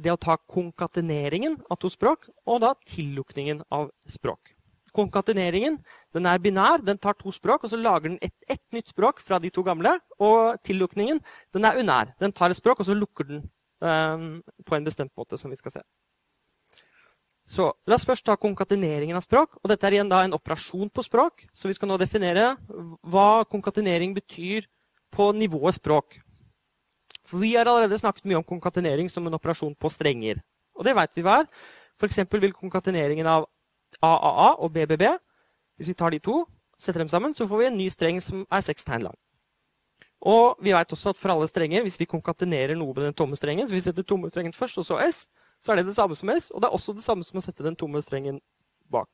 det 0.00 0.08
å 0.14 0.16
ta 0.16 0.36
konkateneringen 0.48 1.58
av 1.68 1.76
to 1.76 1.90
språk, 1.92 2.30
og 2.48 2.62
da 2.62 2.70
tillukningen 2.88 3.58
av 3.68 3.90
språk. 4.08 4.54
Konkateneringen 4.96 5.76
den 6.14 6.26
er 6.26 6.38
binær, 6.38 6.80
den 6.80 6.96
tar 6.96 7.18
to 7.18 7.28
språk, 7.34 7.64
og 7.64 7.70
så 7.70 7.76
lager 7.76 8.08
den 8.08 8.18
ett 8.22 8.34
et 8.48 8.62
nytt 8.72 8.88
språk 8.88 9.20
fra 9.20 9.38
de 9.38 9.50
to 9.50 9.62
gamle. 9.62 9.98
Og 10.18 10.56
tillukningen 10.64 11.20
den 11.52 11.64
er 11.64 11.76
unær. 11.76 12.14
Den 12.18 12.32
tar 12.32 12.50
et 12.50 12.56
språk, 12.56 12.80
og 12.80 12.86
så 12.86 12.96
lukker 12.96 13.28
den 13.28 13.44
på 13.80 14.76
en 14.76 14.86
bestemt 14.86 15.12
måte, 15.16 15.38
som 15.40 15.50
vi 15.50 15.58
skal 15.58 15.78
se. 15.78 15.82
Så 17.50 17.66
La 17.90 17.96
oss 17.96 18.06
først 18.06 18.24
ta 18.26 18.36
konkateneringen 18.38 19.16
av 19.18 19.24
språk. 19.26 19.56
og 19.58 19.70
Dette 19.72 19.86
er 19.86 19.98
igjen 19.98 20.12
en 20.12 20.36
operasjon 20.36 20.90
på 20.90 21.02
språk. 21.02 21.48
Så 21.52 21.66
vi 21.66 21.74
skal 21.74 21.88
nå 21.90 21.96
definere 21.98 22.54
hva 23.02 23.44
konkatenering 23.44 24.14
betyr 24.14 24.68
på 25.10 25.32
nivået 25.34 25.74
språk. 25.74 26.20
For 27.26 27.38
Vi 27.38 27.56
har 27.56 27.66
allerede 27.66 27.98
snakket 27.98 28.24
mye 28.24 28.38
om 28.38 28.44
konkatenering 28.46 29.10
som 29.10 29.26
en 29.26 29.34
operasjon 29.34 29.74
på 29.74 29.90
strenger. 29.90 30.38
Og 30.74 30.84
det 30.84 30.94
vet 30.94 31.16
vi 31.16 31.22
hva 31.22 31.40
er. 31.40 31.50
F.eks. 31.98 32.22
vil 32.30 32.52
konkateneringen 32.52 33.26
av 33.26 33.48
AAA 34.00 34.54
og 34.62 34.72
BBB 34.72 35.18
Hvis 35.76 35.88
vi 35.88 35.94
tar 35.94 36.10
de 36.10 36.18
to, 36.18 36.46
setter 36.78 37.00
dem 37.00 37.08
sammen, 37.08 37.34
så 37.34 37.48
får 37.48 37.58
vi 37.58 37.66
en 37.66 37.76
ny 37.76 37.88
streng 37.88 38.20
som 38.20 38.46
er 38.52 38.60
seks 38.60 38.84
tegn 38.84 39.02
lang. 39.08 39.16
Og 40.20 40.60
vi 40.60 40.74
vet 40.76 40.92
også 40.92 41.14
at 41.14 41.18
for 41.18 41.32
alle 41.32 41.48
strenger, 41.48 41.84
hvis 41.86 41.96
vi 42.00 42.08
konkatenerer 42.08 42.76
noe 42.76 42.92
med 42.92 43.06
den 43.08 43.16
tomme 43.16 43.38
strengen, 43.40 43.68
så 43.68 43.72
vi 43.72 43.80
setter 43.80 44.04
tomme 44.04 44.28
strengen 44.28 44.52
først, 44.52 44.78
og 44.82 44.84
så 44.84 44.98
S, 45.06 45.28
så 45.60 45.72
er 45.72 45.80
det 45.80 45.88
det 45.88 45.96
samme 45.96 46.16
som 46.16 46.32
S. 46.34 46.50
Og 46.52 46.60
det 46.60 46.68
er 46.68 46.76
også 46.76 46.92
det 46.96 47.04
samme 47.04 47.24
som 47.24 47.40
å 47.40 47.44
sette 47.44 47.64
den 47.64 47.76
tomme 47.78 48.02
strengen 48.04 48.40
bak. 48.92 49.08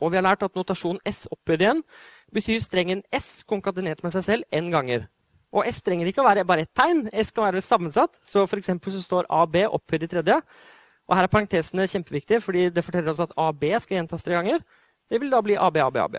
Og 0.00 0.10
vi 0.10 0.16
har 0.16 0.24
lært 0.24 0.44
at 0.46 0.54
notasjonen 0.56 1.02
S 1.08 1.26
opphøyd 1.32 1.60
igjen 1.60 1.82
betyr 2.34 2.62
strengen 2.64 3.04
S 3.14 3.44
konkatenert 3.46 4.00
med 4.02 4.14
seg 4.14 4.24
selv 4.26 4.56
n 4.56 4.72
ganger. 4.72 5.04
Og 5.54 5.68
S 5.68 5.82
trenger 5.86 6.08
ikke 6.10 6.22
å 6.24 6.26
være 6.26 6.46
bare 6.48 6.64
ett 6.64 6.72
tegn. 6.74 7.04
S 7.12 7.30
kan 7.30 7.46
være 7.46 7.62
sammensatt. 7.62 8.16
Så 8.24 8.42
f.eks. 8.48 8.72
så 8.72 9.02
står 9.04 9.28
AB 9.30 9.60
opphøyd 9.68 10.08
i 10.08 10.10
tredje. 10.16 10.40
Og 11.04 11.14
her 11.14 11.28
er 11.28 11.30
parentesene 11.30 11.86
kjempeviktige, 11.86 12.40
fordi 12.42 12.70
det 12.72 12.82
forteller 12.82 13.12
oss 13.12 13.22
at 13.22 13.34
AB 13.38 13.68
skal 13.84 14.00
gjentas 14.00 14.24
tre 14.24 14.38
ganger. 14.38 14.64
Det 15.12 15.20
vil 15.20 15.30
da 15.30 15.42
bli 15.44 15.58
AB, 15.60 15.78
AB, 15.84 16.00
AB. 16.00 16.16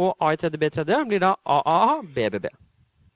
Og 0.00 0.14
A 0.16 0.32
i 0.32 0.40
tredje, 0.40 0.60
B 0.60 0.70
i 0.70 0.72
tredje 0.72 0.98
blir 1.08 1.22
da 1.22 1.34
AAA, 1.44 2.00
BBB. 2.16 2.48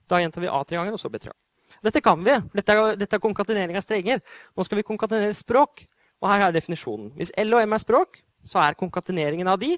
Da 0.09 0.21
gjentar 0.21 0.43
vi 0.43 0.51
A 0.51 0.61
tre 0.63 0.77
ganger, 0.77 0.93
og 0.93 1.01
så 1.01 1.09
B 1.09 1.17
tre 1.17 1.31
ganger. 1.31 1.41
Dette 1.85 2.01
kan 2.01 2.21
vi. 2.23 2.35
Dette 2.55 2.73
er, 2.73 2.97
dette 2.99 3.17
er 3.17 3.23
konkatenering 3.23 3.77
av 3.77 3.83
strenger. 3.85 4.21
Nå 4.55 4.65
skal 4.65 4.79
vi 4.79 4.87
konkatenere 4.87 5.33
språk. 5.37 5.85
Og 6.23 6.29
her 6.31 6.45
er 6.45 6.55
definisjonen. 6.55 7.11
Hvis 7.17 7.33
L 7.41 7.57
og 7.57 7.65
M 7.65 7.75
er 7.75 7.81
språk, 7.81 8.21
så 8.45 8.61
er 8.61 8.77
konkateneringen 8.77 9.49
av 9.49 9.59
de 9.61 9.73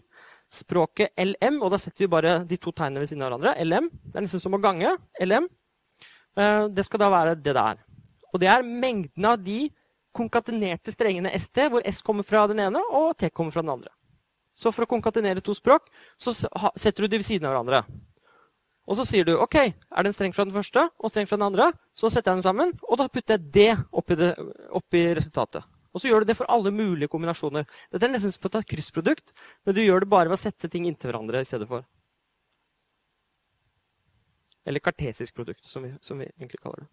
språket 0.53 1.11
LM, 1.19 1.59
og 1.63 1.73
da 1.73 1.79
setter 1.81 2.05
vi 2.05 2.11
bare 2.11 2.37
de 2.47 2.59
to 2.59 2.71
tegnene 2.75 3.01
ved 3.03 3.09
siden 3.09 3.23
av 3.25 3.31
hverandre. 3.31 3.55
LM. 3.63 3.89
Det 4.05 4.19
er 4.19 4.25
nesten 4.27 4.43
som 4.43 4.55
å 4.55 4.61
gange. 4.63 4.93
LM. 5.23 5.49
Eh, 6.37 6.67
det 6.71 6.85
skal 6.87 7.03
da 7.03 7.11
være 7.11 7.35
det 7.39 7.55
der. 7.57 7.81
Og 8.31 8.41
det 8.43 8.51
er 8.51 8.67
mengden 8.67 9.27
av 9.27 9.39
de 9.43 9.67
konkatenerte 10.15 10.91
strengene 10.93 11.33
ST, 11.37 11.67
hvor 11.71 11.83
S 11.87 12.01
kommer 12.05 12.25
fra 12.27 12.45
den 12.49 12.61
ene 12.63 12.81
og 12.95 13.15
T 13.19 13.29
kommer 13.29 13.53
fra 13.53 13.63
den 13.65 13.75
andre. 13.75 13.91
Så 14.57 14.73
for 14.73 14.87
å 14.87 14.89
konkatenere 14.89 15.43
to 15.45 15.53
språk 15.53 15.91
så 16.17 16.33
setter 16.33 17.05
du 17.05 17.11
de 17.11 17.21
ved 17.21 17.27
siden 17.27 17.45
av 17.45 17.53
hverandre. 17.53 17.83
Og 18.87 18.95
så 18.95 19.03
sier 19.05 19.27
du 19.27 19.33
ok, 19.35 19.57
er 19.67 20.05
det 20.05 20.09
en 20.09 20.15
streng 20.15 20.33
fra 20.33 20.45
den 20.47 20.55
første 20.55 20.85
og 20.87 21.09
en 21.09 21.13
streng 21.13 21.27
fra 21.29 21.37
den 21.37 21.49
andre, 21.49 21.71
så 21.97 22.09
setter 22.09 22.31
jeg 22.31 22.39
dem 22.39 22.45
sammen, 22.45 22.71
og 22.87 23.01
da 23.01 23.09
putter 23.11 23.35
jeg 23.35 23.51
det 23.53 23.71
oppi, 23.91 24.15
det, 24.17 24.31
oppi 24.79 25.03
resultatet. 25.17 25.67
Og 25.91 26.01
så 26.01 26.09
gjør 26.09 26.23
du 26.23 26.29
det 26.29 26.37
for 26.37 26.49
alle 26.53 26.71
mulige 26.71 27.09
kombinasjoner. 27.11 27.67
Dette 27.91 28.07
er 28.07 28.13
nesten 28.13 28.31
som 28.33 28.47
et 28.47 28.69
kryssprodukt, 28.69 29.33
men 29.65 29.75
du 29.75 29.81
gjør 29.83 30.05
det 30.05 30.11
bare 30.11 30.31
ved 30.31 30.37
å 30.37 30.39
sette 30.39 30.69
ting 30.71 30.87
inntil 30.87 31.11
hverandre 31.11 31.41
i 31.43 31.47
stedet 31.47 31.67
for. 31.69 31.83
Eller 34.67 34.83
kartesisk 34.83 35.35
produkt, 35.35 35.63
som 35.65 35.83
vi, 35.83 35.93
som 36.01 36.19
vi, 36.19 36.27
egentlig 36.37 36.61
kaller 36.63 36.85
det. 36.85 36.89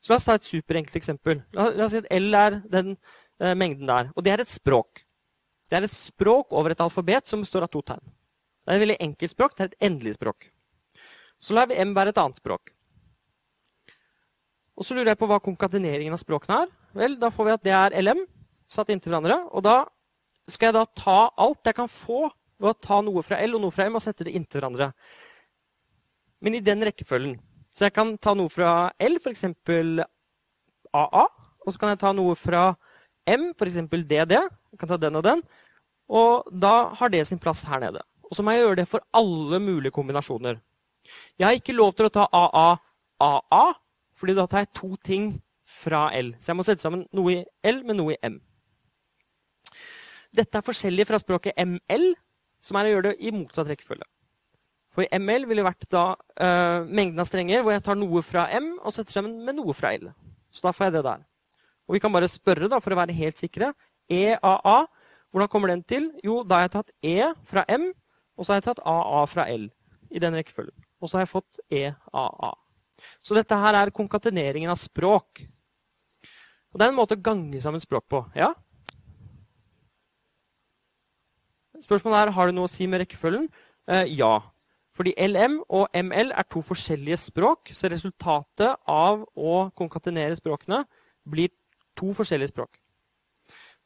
Så 0.00 0.12
La 0.12 0.18
oss 0.18 0.26
ta 0.26 0.34
et 0.38 0.46
superenkelt 0.46 0.98
eksempel. 0.98 1.42
La, 1.54 1.68
la, 1.74 1.86
oss 1.86 1.94
si 1.94 2.02
at 2.02 2.10
L 2.14 2.38
er 2.38 2.60
den 2.70 2.94
eh, 2.96 3.54
mengden 3.54 3.86
der. 3.90 4.10
Og 4.14 4.26
det 4.26 4.34
er 4.34 4.42
et 4.42 4.50
språk. 4.50 5.05
Det 5.66 5.78
er 5.78 5.86
et 5.86 5.92
språk 5.92 6.54
over 6.54 6.72
et 6.72 6.82
alfabet 6.82 7.26
som 7.26 7.42
består 7.42 7.66
av 7.66 7.72
to 7.72 7.82
tegn. 7.82 8.02
Det 8.66 8.72
er 8.72 8.78
et 8.78 8.84
veldig 8.84 9.00
enkelt 9.02 9.34
språk. 9.34 9.56
Det 9.56 9.64
er 9.64 9.72
et 9.72 9.86
endelig 9.88 10.14
språk. 10.16 10.48
Så 11.42 11.54
lar 11.54 11.68
vi 11.70 11.78
M 11.82 11.92
være 11.94 12.14
et 12.14 12.20
annet 12.22 12.38
språk. 12.38 12.72
Og 14.76 14.84
så 14.84 14.96
lurer 14.96 15.12
jeg 15.12 15.20
på 15.20 15.28
hva 15.30 15.38
konkateneringen 15.42 16.14
av 16.14 16.20
språkene 16.20 16.64
er. 16.64 16.72
Vel, 16.96 17.18
Da 17.20 17.30
får 17.32 17.44
vi 17.44 17.54
at 17.54 17.64
det 17.64 17.74
er 17.76 17.96
LM 18.02 18.24
satt 18.68 18.90
inntil 18.92 19.12
hverandre. 19.12 19.38
Og 19.52 19.64
da 19.64 19.76
skal 20.48 20.70
jeg 20.70 20.76
da 20.78 20.84
ta 20.96 21.18
alt 21.42 21.66
jeg 21.66 21.78
kan 21.78 21.90
få 21.90 22.26
ved 22.60 22.72
å 22.72 22.80
ta 22.80 23.00
noe 23.04 23.22
fra 23.24 23.40
L 23.44 23.56
og 23.56 23.64
noe 23.64 23.74
fra 23.74 23.86
M 23.88 23.98
og 23.98 24.04
sette 24.04 24.26
det 24.26 24.34
inntil 24.36 24.60
hverandre. 24.60 24.90
Men 26.40 26.56
i 26.56 26.62
den 26.64 26.84
rekkefølgen. 26.84 27.38
Så 27.76 27.86
jeg 27.86 27.96
kan 27.96 28.14
ta 28.18 28.32
noe 28.36 28.48
fra 28.52 28.90
L, 29.02 29.18
f.eks. 29.20 29.44
AA. 30.96 31.24
Og 31.66 31.72
så 31.72 31.80
kan 31.80 31.92
jeg 31.92 32.00
ta 32.00 32.12
noe 32.16 32.36
fra 32.38 32.70
M, 33.28 33.50
f.eks. 33.52 33.82
DD. 33.92 34.36
Jeg 34.76 34.82
kan 34.84 34.92
ta 34.92 35.00
den 35.00 35.16
og 35.16 35.24
den. 35.24 35.42
Og 36.06 36.46
da 36.52 36.92
har 36.94 37.10
det 37.10 37.24
sin 37.26 37.40
plass 37.42 37.64
her 37.66 37.80
nede. 37.82 38.04
Og 38.28 38.36
så 38.36 38.44
må 38.44 38.52
jeg 38.52 38.66
gjøre 38.66 38.80
det 38.82 38.88
for 38.90 39.02
alle 39.16 39.58
mulige 39.62 39.94
kombinasjoner. 39.94 40.60
Jeg 41.38 41.46
har 41.46 41.56
ikke 41.56 41.76
lov 41.76 41.94
til 41.96 42.08
å 42.08 42.12
ta 42.12 42.26
AA 42.28 42.68
AA, 43.22 43.64
fordi 44.16 44.34
da 44.36 44.44
tar 44.50 44.64
jeg 44.64 44.74
to 44.76 44.90
ting 45.04 45.30
fra 45.66 46.06
L. 46.16 46.34
Så 46.40 46.52
jeg 46.52 46.58
må 46.58 46.66
sette 46.66 46.84
sammen 46.84 47.06
noe 47.16 47.32
i 47.32 47.38
L 47.66 47.80
med 47.86 47.98
noe 47.98 48.14
i 48.14 48.18
M. 48.28 48.36
Dette 50.36 50.58
er 50.58 50.66
forskjellig 50.66 51.06
fra 51.08 51.20
språket 51.22 51.56
ML, 51.56 52.10
som 52.60 52.76
er 52.76 52.88
å 52.88 52.92
gjøre 52.92 53.10
det 53.10 53.16
i 53.24 53.32
motsatt 53.32 53.70
rekkefølge. 53.70 54.04
For 54.92 55.04
i 55.04 55.20
ML 55.20 55.46
ville 55.48 55.64
vært 55.64 55.88
da 55.92 56.10
uh, 56.16 56.84
mengden 56.84 57.20
av 57.20 57.28
strenger 57.28 57.64
hvor 57.64 57.74
jeg 57.74 57.84
tar 57.84 57.98
noe 57.98 58.22
fra 58.24 58.46
M 58.56 58.74
og 58.78 58.92
setter 58.94 59.16
sammen 59.16 59.40
med 59.44 59.58
noe 59.58 59.74
fra 59.76 59.94
L. 59.96 60.10
Så 60.52 60.64
da 60.64 60.72
får 60.76 60.88
jeg 60.88 60.96
det 60.98 61.06
der. 61.08 61.24
Og 61.86 61.96
vi 61.96 62.02
kan 62.02 62.12
bare 62.12 62.28
spørre 62.30 62.68
da, 62.70 62.80
for 62.82 62.92
å 62.92 62.98
være 62.98 63.16
helt 63.16 63.38
sikre. 63.38 63.72
EAA, 64.12 64.76
hvordan 65.30 65.50
kommer 65.52 65.72
den 65.72 65.82
til? 65.82 66.10
Jo, 66.24 66.42
da 66.46 66.60
har 66.60 66.68
jeg 66.68 66.74
tatt 66.76 66.92
E 67.04 67.32
fra 67.44 67.64
M, 67.72 67.90
og 68.36 68.46
så 68.46 68.52
har 68.52 68.60
jeg 68.60 68.68
tatt 68.70 68.84
AA 68.86 69.24
fra 69.30 69.48
L. 69.52 69.66
I 70.10 70.22
den 70.22 70.36
rekkefølgen. 70.38 70.76
Og 71.02 71.10
så 71.10 71.18
har 71.18 71.26
jeg 71.26 71.32
fått 71.34 71.58
EAA. 71.72 72.52
Så 73.24 73.36
dette 73.36 73.58
her 73.60 73.76
er 73.76 73.92
konkateneringen 73.94 74.70
av 74.72 74.78
språk. 74.80 75.42
Og 76.72 76.78
det 76.78 76.86
er 76.86 76.92
en 76.92 76.98
måte 76.98 77.16
å 77.16 77.24
gange 77.28 77.60
sammen 77.60 77.82
språk 77.82 78.06
på. 78.12 78.22
Ja? 78.36 78.52
Spørsmålet 81.82 82.26
er 82.26 82.34
har 82.36 82.48
det 82.48 82.56
noe 82.56 82.68
å 82.68 82.72
si 82.72 82.86
med 82.88 83.02
rekkefølgen. 83.02 83.48
Eh, 83.90 84.12
ja. 84.16 84.38
Fordi 84.96 85.12
LM 85.20 85.58
og 85.68 85.90
ML 85.92 86.32
er 86.32 86.48
to 86.48 86.62
forskjellige 86.64 87.18
språk, 87.26 87.72
så 87.76 87.90
resultatet 87.92 88.80
av 88.88 89.26
å 89.36 89.56
konkatenere 89.76 90.38
språkene 90.38 90.82
blir 91.28 91.52
to 91.98 92.14
forskjellige 92.16 92.54
språk. 92.54 92.78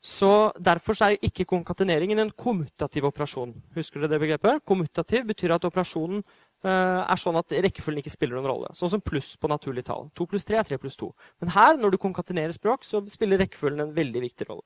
Så 0.00 0.52
Derfor 0.56 0.96
er 1.04 1.18
ikke 1.20 1.44
konkateneringen 1.44 2.18
en 2.18 2.30
kommutativ 2.32 3.04
operasjon. 3.04 3.52
Husker 3.76 4.00
dere 4.00 4.14
det 4.14 4.20
begrepet? 4.22 4.62
Kommutativ 4.64 5.26
betyr 5.28 5.52
at 5.52 5.66
operasjonen 5.68 6.22
uh, 6.64 7.04
er 7.04 7.20
sånn 7.20 7.36
at 7.36 7.52
rekkefølgen 7.52 8.00
ikke 8.00 8.14
spiller 8.14 8.38
noen 8.38 8.48
rolle. 8.48 8.70
Sånn 8.76 8.92
som 8.94 9.04
pluss 9.04 9.34
på 9.36 9.50
naturlig 9.52 9.84
tall. 9.84 10.08
2 10.16 10.28
pluss 10.30 10.48
3 10.48 10.56
er 10.62 10.70
3 10.70 10.80
pluss 10.80 10.96
2. 11.00 11.10
Men 11.44 11.52
her, 11.52 11.76
når 11.76 11.92
du 11.92 12.00
konkatenerer 12.00 12.56
språk, 12.56 12.88
så 12.88 13.02
spiller 13.12 13.42
rekkefølgen 13.44 13.84
en 13.84 13.96
veldig 13.96 14.24
viktig 14.24 14.48
rolle. 14.48 14.64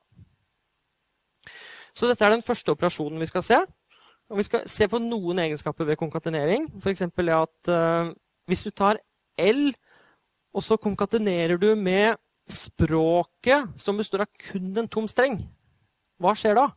Så 1.95 2.07
dette 2.07 2.23
er 2.27 2.35
den 2.35 2.43
første 2.43 2.71
operasjonen 2.71 3.19
vi 3.19 3.27
skal 3.27 3.43
se. 3.43 3.59
Og 4.31 4.39
vi 4.39 4.47
skal 4.47 4.63
se 4.71 4.87
på 4.89 4.99
noen 5.03 5.43
egenskaper 5.43 5.87
ved 5.87 5.99
konkatenering. 5.99 6.69
F.eks. 6.79 7.03
at 7.11 7.71
uh, 7.75 8.13
hvis 8.47 8.63
du 8.63 8.71
tar 8.71 9.03
L, 9.41 9.67
og 10.55 10.63
så 10.63 10.79
konkatenerer 10.79 11.59
du 11.59 11.73
med 11.75 12.15
språket 12.47 13.73
som 13.81 13.97
består 13.97 14.25
av 14.25 14.31
kun 14.47 14.73
en 14.77 14.89
tom 14.91 15.07
streng, 15.09 15.39
hva 16.21 16.35
skjer 16.37 16.57
da? 16.57 16.69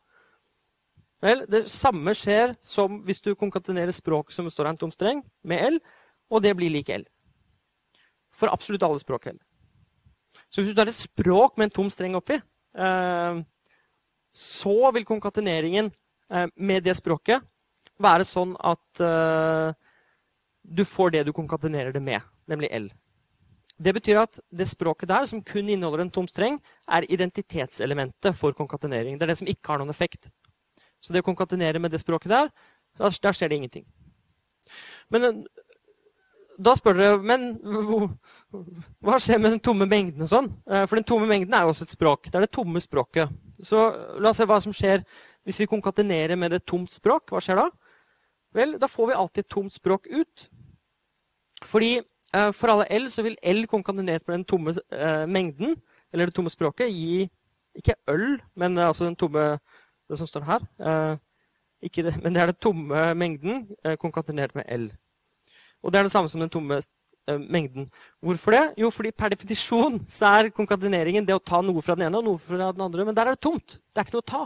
Vel, 1.22 1.44
Det 1.50 1.66
samme 1.70 2.14
skjer 2.14 2.54
som 2.62 3.00
hvis 3.07 3.20
du 3.20 3.35
konkatenerer 3.35 3.92
språket 3.92 4.37
som 4.37 4.46
består 4.46 4.68
av 4.68 4.76
en 4.76 4.81
tom 4.85 4.94
streng, 4.94 5.22
med 5.42 5.74
L, 5.74 5.81
og 6.31 6.42
det 6.42 6.54
blir 6.57 6.70
lik 6.70 6.90
L. 6.94 7.04
For 8.31 8.50
absolutt 8.52 8.85
alle 8.87 9.02
språk 9.02 9.26
L. 9.33 9.38
Så 10.48 10.62
hvis 10.62 10.72
du 10.72 10.78
tar 10.78 10.88
et 10.88 10.96
språk 10.96 11.59
med 11.59 11.68
en 11.68 11.76
tom 11.81 11.90
streng 11.90 12.14
oppi, 12.16 12.38
eh, 12.38 13.40
så 14.33 14.92
vil 14.94 15.09
konkateneringen 15.09 15.90
eh, 16.31 16.46
med 16.54 16.87
det 16.87 16.94
språket 16.96 17.42
være 17.98 18.24
sånn 18.28 18.54
at 18.62 19.02
eh, 19.02 19.74
du 20.62 20.85
får 20.87 21.16
det 21.16 21.26
du 21.26 21.33
konkatenerer 21.35 21.92
det 21.92 22.02
med, 22.04 22.22
nemlig 22.46 22.70
L. 22.76 22.88
Det 23.79 23.95
betyr 23.95 24.19
at 24.25 24.41
det 24.51 24.67
språket 24.67 25.11
der, 25.11 25.27
som 25.31 25.43
kun 25.47 25.69
inneholder 25.69 26.03
en 26.03 26.11
tom 26.11 26.27
streng, 26.27 26.59
er 26.91 27.07
identitetselementet 27.07 28.35
for 28.35 28.57
konkatenering. 28.59 29.19
Det 29.19 29.27
er 29.27 29.33
det 29.33 29.38
som 29.38 29.51
ikke 29.51 29.73
har 29.73 29.79
noen 29.79 29.95
effekt. 29.95 30.31
Så 30.99 31.14
det 31.14 31.23
å 31.23 31.29
konkatenere 31.29 31.79
med 31.79 31.95
det 31.95 32.03
språket 32.03 32.33
der, 32.33 32.51
der 32.99 33.37
skjer 33.37 33.53
det 33.53 33.61
ingenting. 33.61 33.87
Men 35.14 35.29
eh, 35.29 35.43
da 36.59 36.75
spør 36.75 36.99
dere 36.99 37.19
men 37.23 37.53
hva 39.07 39.19
skjer 39.23 39.38
med 39.38 39.55
den 39.55 39.62
tomme 39.62 39.87
mengden? 39.87 40.25
og 40.27 40.31
sånn? 40.33 40.49
For 40.67 40.99
den 40.99 41.07
tomme 41.07 41.29
mengden 41.31 41.55
er 41.55 41.62
jo 41.64 41.71
også 41.71 41.87
et 41.87 41.95
språk. 41.95 42.27
Det 42.27 42.35
er 42.35 42.47
det 42.49 42.55
tomme 42.57 42.83
språket. 42.83 43.31
Så 43.62 43.85
la 44.19 44.33
oss 44.33 44.41
se 44.43 44.47
hva 44.49 44.59
som 44.62 44.75
skjer 44.75 45.05
hvis 45.47 45.61
vi 45.62 45.69
konkatenerer 45.71 46.37
med 46.37 46.57
et 46.57 46.67
tomt 46.67 46.91
språk. 46.91 47.31
Hva 47.31 47.43
skjer 47.45 47.62
da? 47.62 47.69
Vel, 48.59 48.75
da 48.81 48.91
får 48.91 49.11
vi 49.11 49.19
alltid 49.21 49.45
et 49.45 49.53
tomt 49.55 49.75
språk 49.75 50.09
ut. 50.11 50.49
Fordi 51.69 51.93
eh, 52.01 52.07
for 52.53 52.73
alle 52.73 52.85
L 52.93 53.07
så 53.11 53.23
vil 53.25 53.38
L 53.43 53.62
konkatenert 53.71 54.27
med 54.29 54.41
den 54.41 54.45
tomme 54.45 54.75
eh, 54.77 55.25
mengden 55.27 55.77
eller 56.12 56.29
det 56.29 56.35
tomme 56.37 56.53
språket, 56.53 56.91
gi 56.93 57.29
ikke 57.79 57.95
øl, 58.12 58.41
men 58.57 58.79
altså 58.79 59.07
den 59.07 59.17
tomme 59.17 59.59
Det 60.09 60.17
som 60.17 60.27
står 60.27 60.45
her. 60.49 60.62
Ikke 61.85 62.03
det, 62.03 62.14
men 62.23 62.35
det 62.35 62.43
er 62.43 62.53
den 62.53 62.62
tomme 62.62 63.09
mengden 63.14 63.67
eh, 63.85 63.97
konkatenert 64.01 64.55
med 64.59 64.64
L. 64.69 64.88
Og 65.83 65.93
det 65.93 66.01
er 66.01 66.09
det 66.09 66.12
samme 66.12 66.31
som 66.31 66.43
den 66.43 66.51
tomme 66.51 66.81
eh, 66.81 67.38
mengden. 67.38 67.91
Hvorfor 68.21 68.57
det? 68.57 68.64
Jo, 68.83 68.91
fordi 68.91 69.12
per 69.14 69.35
definisjon 69.35 70.01
så 70.11 70.33
er 70.38 70.53
konkateneringen 70.55 71.27
det 71.27 71.37
å 71.37 71.43
ta 71.43 71.62
noe 71.62 71.83
fra 71.85 71.95
den 71.95 72.09
ene 72.09 72.19
og 72.19 72.27
noe 72.27 72.43
fra 72.43 72.73
den 72.73 72.87
andre. 72.88 73.07
Men 73.07 73.17
der 73.17 73.31
er 73.31 73.38
det 73.38 73.45
tomt. 73.47 73.79
Det 73.79 74.03
er 74.03 74.09
ikke 74.09 74.19
noe 74.19 74.27
å 74.27 74.33
ta. 74.33 74.45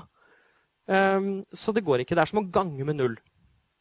Um, 0.93 1.29
så 1.55 1.73
det 1.73 1.85
går 1.87 2.03
ikke. 2.03 2.17
Det 2.19 2.25
er 2.25 2.33
som 2.33 2.43
å 2.43 2.49
gange 2.53 2.85
med 2.85 2.99
null. 2.99 3.17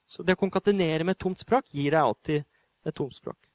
Så 0.08 0.24
det 0.24 0.38
å 0.38 0.40
konkatenere 0.40 1.08
med 1.08 1.20
tomt 1.20 1.42
språk 1.42 1.68
gir 1.74 1.92
deg 1.92 2.02
alltid 2.02 2.46
et 2.88 2.96
tomt 2.96 3.16
språk. 3.16 3.51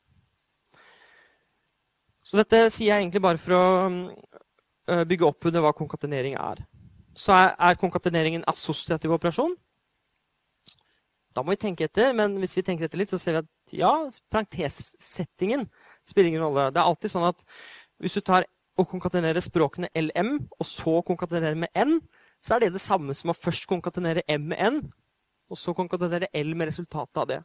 Så 2.27 2.41
dette 2.41 2.65
sier 2.75 2.91
jeg 2.91 3.05
egentlig 3.05 3.23
bare 3.23 3.39
for 3.39 3.55
å 3.55 3.67
uh, 3.87 5.05
bygge 5.07 5.29
opp 5.29 5.47
under 5.47 5.62
hva 5.62 5.71
konkatenering 5.77 6.35
er. 6.35 6.65
Så 7.17 7.31
er, 7.37 7.53
er 7.55 7.79
konkatenering 7.79 8.41
en 8.41 8.49
assosiativ 8.51 9.15
operasjon. 9.15 9.55
Da 11.37 11.45
må 11.45 11.53
vi 11.53 11.61
tenke 11.61 11.87
etter, 11.87 12.15
men 12.17 12.35
hvis 12.41 12.57
vi 12.57 12.65
tenker 12.67 12.89
etter 12.89 12.99
litt, 12.99 13.12
så 13.12 13.21
ser 13.21 13.37
vi 13.37 13.43
at 13.45 13.77
ja, 13.77 13.93
parentessettingen 14.33 15.67
spiller 16.09 16.33
ingen 16.33 16.43
rolle. 16.43 16.71
Det 16.73 16.81
er 16.81 16.89
alltid 16.89 17.12
sånn 17.12 17.29
at 17.29 17.45
hvis 18.03 18.17
du 18.17 18.25
tar 18.25 18.49
og 18.77 18.89
konkatenerer 18.91 19.41
språkene 19.41 19.89
LM, 19.97 20.35
og 20.59 20.69
så 20.69 20.99
konkatenerer 21.07 21.57
med 21.57 21.73
N, 21.79 21.99
så 22.45 22.57
er 22.57 22.67
det 22.67 22.75
det 22.75 22.83
samme 22.85 23.15
som 23.17 23.33
å 23.33 23.37
først 23.37 23.65
konkatenere 23.71 24.25
M 24.33 24.51
med 24.51 24.61
N, 24.61 24.81
og 25.49 25.61
så 25.61 25.73
konkatenere 25.77 26.29
L 26.37 26.53
med 26.59 26.69
resultatet 26.69 27.23
av 27.23 27.31
det. 27.31 27.39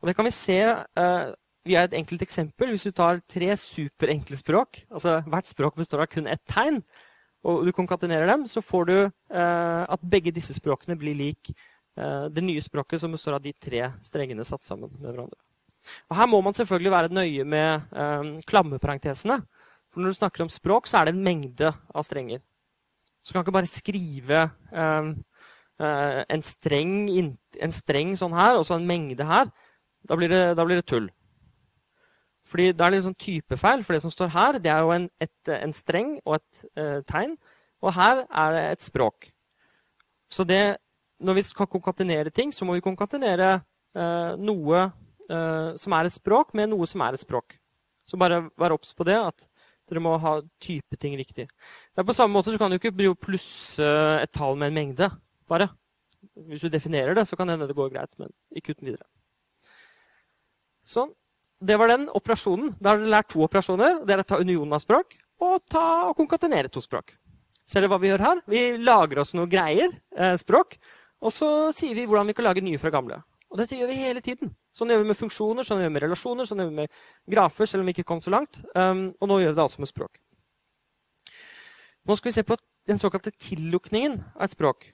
Og 0.00 0.10
Det 0.10 0.16
kan 0.18 0.26
vi 0.26 0.34
se 0.34 0.58
uh, 0.66 1.30
via 1.66 1.84
et 1.84 1.94
enkelt 1.98 2.22
eksempel. 2.24 2.72
Hvis 2.72 2.86
du 2.88 2.92
tar 2.96 3.22
tre 3.28 3.52
superenkle 3.58 4.38
språk, 4.38 4.82
altså 4.90 5.20
hvert 5.26 5.50
språk 5.50 5.78
består 5.80 6.04
av 6.04 6.10
kun 6.12 6.30
ett 6.30 6.42
tegn, 6.48 6.80
og 7.44 7.64
du 7.64 7.72
konkatenerer 7.72 8.28
dem, 8.28 8.44
så 8.48 8.60
får 8.64 8.88
du 8.90 8.96
eh, 9.00 9.84
at 9.88 10.02
begge 10.12 10.32
disse 10.36 10.52
språkene 10.56 10.98
blir 11.00 11.16
lik 11.16 11.52
eh, 11.52 12.26
det 12.28 12.44
nye 12.44 12.60
språket 12.60 13.00
som 13.00 13.14
består 13.16 13.38
av 13.38 13.44
de 13.44 13.54
tre 13.56 13.86
strengene 14.04 14.44
satt 14.44 14.64
sammen 14.64 14.92
med 14.98 15.08
hverandre. 15.08 15.40
Og 16.10 16.18
Her 16.18 16.28
må 16.28 16.42
man 16.44 16.56
selvfølgelig 16.56 16.92
være 16.92 17.14
nøye 17.16 17.46
med 17.48 17.96
eh, 17.96 18.28
klammeparentesene. 18.48 19.40
For 19.90 20.02
når 20.02 20.12
du 20.12 20.20
snakker 20.20 20.44
om 20.44 20.52
språk, 20.52 20.86
så 20.86 21.00
er 21.00 21.08
det 21.08 21.16
en 21.16 21.24
mengde 21.24 21.72
av 21.72 22.04
strenger. 22.06 22.44
Så 23.24 23.32
du 23.32 23.36
kan 23.36 23.44
ikke 23.44 23.56
bare 23.56 23.68
skrive 23.68 24.44
um, 24.72 25.10
uh, 25.82 26.20
en, 26.30 26.44
streng, 26.46 26.92
en, 27.10 27.74
streng, 27.74 28.14
sånn 28.16 28.36
her, 28.36 28.56
og 28.56 28.64
så 28.68 28.78
en 28.78 28.86
mengde 28.88 29.26
her. 29.26 29.50
Da 30.08 30.16
blir 30.16 30.30
det, 30.32 30.44
da 30.56 30.64
blir 30.64 30.80
det 30.80 30.86
tull. 30.88 31.10
Fordi 32.50 32.72
Da 32.72 32.86
er 32.86 32.90
det 32.90 32.98
liksom 32.98 33.14
sånn 33.14 33.24
typefeil. 33.24 33.84
For 33.86 33.94
det 33.94 34.02
som 34.02 34.12
står 34.14 34.32
her, 34.34 34.58
det 34.58 34.72
er 34.72 34.84
jo 34.84 34.92
en, 34.94 35.08
et, 35.22 35.52
en 35.54 35.74
streng 35.76 36.16
og 36.24 36.40
et 36.40 36.64
eh, 36.76 37.00
tegn. 37.06 37.36
Og 37.80 37.94
her 37.96 38.24
er 38.26 38.56
det 38.56 38.64
et 38.72 38.84
språk. 38.84 39.30
Så 40.30 40.44
det, 40.46 40.76
når 41.22 41.38
vi 41.38 41.46
skal 41.46 41.70
konkatenere 41.70 42.30
ting, 42.34 42.52
så 42.52 42.66
må 42.66 42.76
vi 42.76 42.84
konkatenere 42.84 43.60
eh, 43.94 44.34
noe 44.38 44.90
som 45.30 45.94
er 45.94 46.08
et 46.08 46.10
språk, 46.10 46.48
med 46.58 46.72
noe 46.72 46.88
som 46.90 47.04
er 47.06 47.14
et 47.14 47.22
språk. 47.22 47.52
Så 48.02 48.18
bare 48.18 48.40
vær 48.58 48.72
obs 48.74 48.88
på 48.98 49.04
det. 49.06 49.14
at 49.14 49.44
dere 49.90 50.02
må 50.02 50.14
ha 50.22 50.38
type 50.62 50.98
ting 51.02 51.16
riktig. 51.18 51.46
Det 51.46 52.02
er 52.02 52.06
på 52.06 52.14
samme 52.16 52.36
måte 52.36 52.52
så 52.54 52.60
kan 52.60 52.70
du 52.70 52.78
ikke 52.78 53.14
plusse 53.18 53.86
et 54.22 54.32
tall 54.34 54.58
med 54.58 54.70
en 54.70 54.78
mengde. 54.78 55.10
bare. 55.50 55.68
Hvis 56.46 56.60
du 56.62 56.68
definerer 56.68 57.14
det, 57.14 57.26
så 57.26 57.36
kan 57.36 57.48
det 57.48 57.56
hende 57.56 57.66
det 57.66 57.76
går 57.76 57.90
greit, 57.90 58.12
men 58.18 58.30
ikke 58.54 58.74
uten 58.74 58.86
videre. 58.86 59.06
Sånn. 60.86 61.10
Det 61.60 61.76
var 61.76 61.90
den 61.92 62.08
operasjonen. 62.16 62.74
Da 62.80 62.94
har 62.94 63.00
dere 63.02 63.12
lært 63.12 63.32
to 63.32 63.42
operasjoner. 63.44 64.00
Det 64.06 64.14
er 64.14 64.22
å 64.22 64.28
ta 64.28 64.38
unionen 64.40 64.72
av 64.76 64.80
språk 64.82 65.18
og, 65.40 65.60
ta, 65.68 65.84
og 66.10 66.16
konkatenere 66.18 66.70
to 66.72 66.82
språk. 66.84 67.14
Ser 67.68 67.84
dere 67.84 67.92
hva 67.92 68.00
vi 68.02 68.10
gjør 68.10 68.24
her? 68.24 68.40
Vi 68.50 68.62
lager 68.82 69.22
oss 69.22 69.34
noen 69.36 69.50
greier, 69.50 69.92
eh, 70.16 70.36
språk, 70.40 70.76
og 71.22 71.32
så 71.32 71.48
sier 71.76 71.94
vi 71.94 72.06
hvordan 72.08 72.30
vi 72.30 72.34
kan 72.36 72.48
lage 72.48 72.64
nye 72.64 72.80
fra 72.80 72.92
gamle. 72.92 73.20
Og 73.50 73.58
dette 73.58 73.76
gjør 73.78 73.90
vi 73.90 73.98
hele 73.98 74.22
tiden. 74.22 74.52
Sånn 74.74 74.90
gjør 74.90 75.02
vi 75.02 75.10
med 75.10 75.18
funksjoner, 75.18 75.66
sånn 75.66 75.82
gjør 75.82 75.90
vi 75.90 75.94
med 75.96 76.04
relasjoner, 76.04 76.46
sånn 76.46 76.62
gjør 76.62 76.70
vi 76.70 76.78
med 76.84 76.98
grafer, 77.34 77.66
selv 77.66 77.82
om 77.82 77.90
vi 77.90 77.94
ikke 77.96 78.06
kom 78.06 78.22
så 78.22 78.32
langt. 78.34 78.60
Um, 78.74 79.08
og 79.18 79.30
nå 79.30 79.40
gjør 79.42 79.52
vi 79.52 79.58
det 79.58 79.64
altså 79.64 79.82
med 79.82 79.90
språk. 79.90 80.20
Nå 82.06 82.16
skal 82.16 82.30
vi 82.30 82.36
se 82.38 82.46
på 82.46 82.58
den 82.90 82.98
såkalte 82.98 83.34
tillukningen 83.34 84.20
av 84.36 84.46
et 84.46 84.54
språk. 84.54 84.92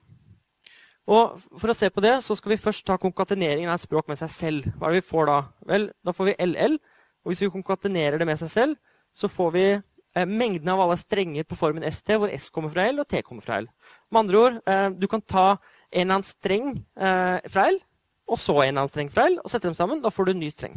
Og 1.07 1.39
For 1.55 1.71
å 1.71 1.75
se 1.77 1.87
på 1.93 2.03
det 2.03 2.17
så 2.25 2.35
skal 2.35 2.51
vi 2.53 2.59
først 2.59 2.85
ta 2.87 2.97
konkateneringen 2.99 3.71
av 3.71 3.77
et 3.77 3.85
språk 3.85 4.09
med 4.11 4.19
seg 4.19 4.31
selv. 4.33 4.71
Hva 4.75 4.89
er 4.89 4.97
det 4.97 5.01
vi 5.01 5.09
får 5.09 5.29
da? 5.29 5.37
Vel, 5.69 5.91
Da 6.03 6.13
får 6.15 6.31
vi 6.31 6.39
LL. 6.49 6.79
Og 7.23 7.31
hvis 7.31 7.43
vi 7.45 7.51
konkatenerer 7.51 8.19
det 8.19 8.27
med 8.27 8.39
seg 8.39 8.51
selv, 8.51 8.75
så 9.15 9.27
får 9.31 9.53
vi 9.55 9.65
eh, 9.71 10.27
mengden 10.27 10.69
av 10.71 10.83
alle 10.83 10.97
strenger 10.99 11.47
på 11.47 11.57
formen 11.59 11.83
ST, 11.87 12.13
hvor 12.19 12.31
S 12.31 12.49
kommer 12.53 12.71
fra 12.71 12.85
L 12.91 13.01
og 13.03 13.07
T 13.07 13.21
kommer 13.23 13.43
fra 13.43 13.61
L. 13.63 13.67
Med 14.11 14.19
andre 14.21 14.43
ord, 14.43 14.59
eh, 14.67 14.89
du 14.95 15.07
kan 15.11 15.23
ta 15.23 15.47
en 15.55 16.03
eller 16.03 16.19
annen 16.19 16.27
streng 16.27 16.69
eh, 16.95 17.39
fra 17.47 17.69
L 17.71 17.81
og 18.27 18.39
så 18.39 18.57
en 18.59 18.67
eller 18.67 18.83
annen 18.83 18.91
streng 18.91 19.11
fra 19.11 19.27
L, 19.31 19.37
og 19.39 19.51
sette 19.51 19.69
dem 19.69 19.75
sammen. 19.77 20.01
Da 20.03 20.11
får 20.11 20.27
du 20.27 20.33
en 20.33 20.41
ny 20.43 20.51
streng. 20.51 20.75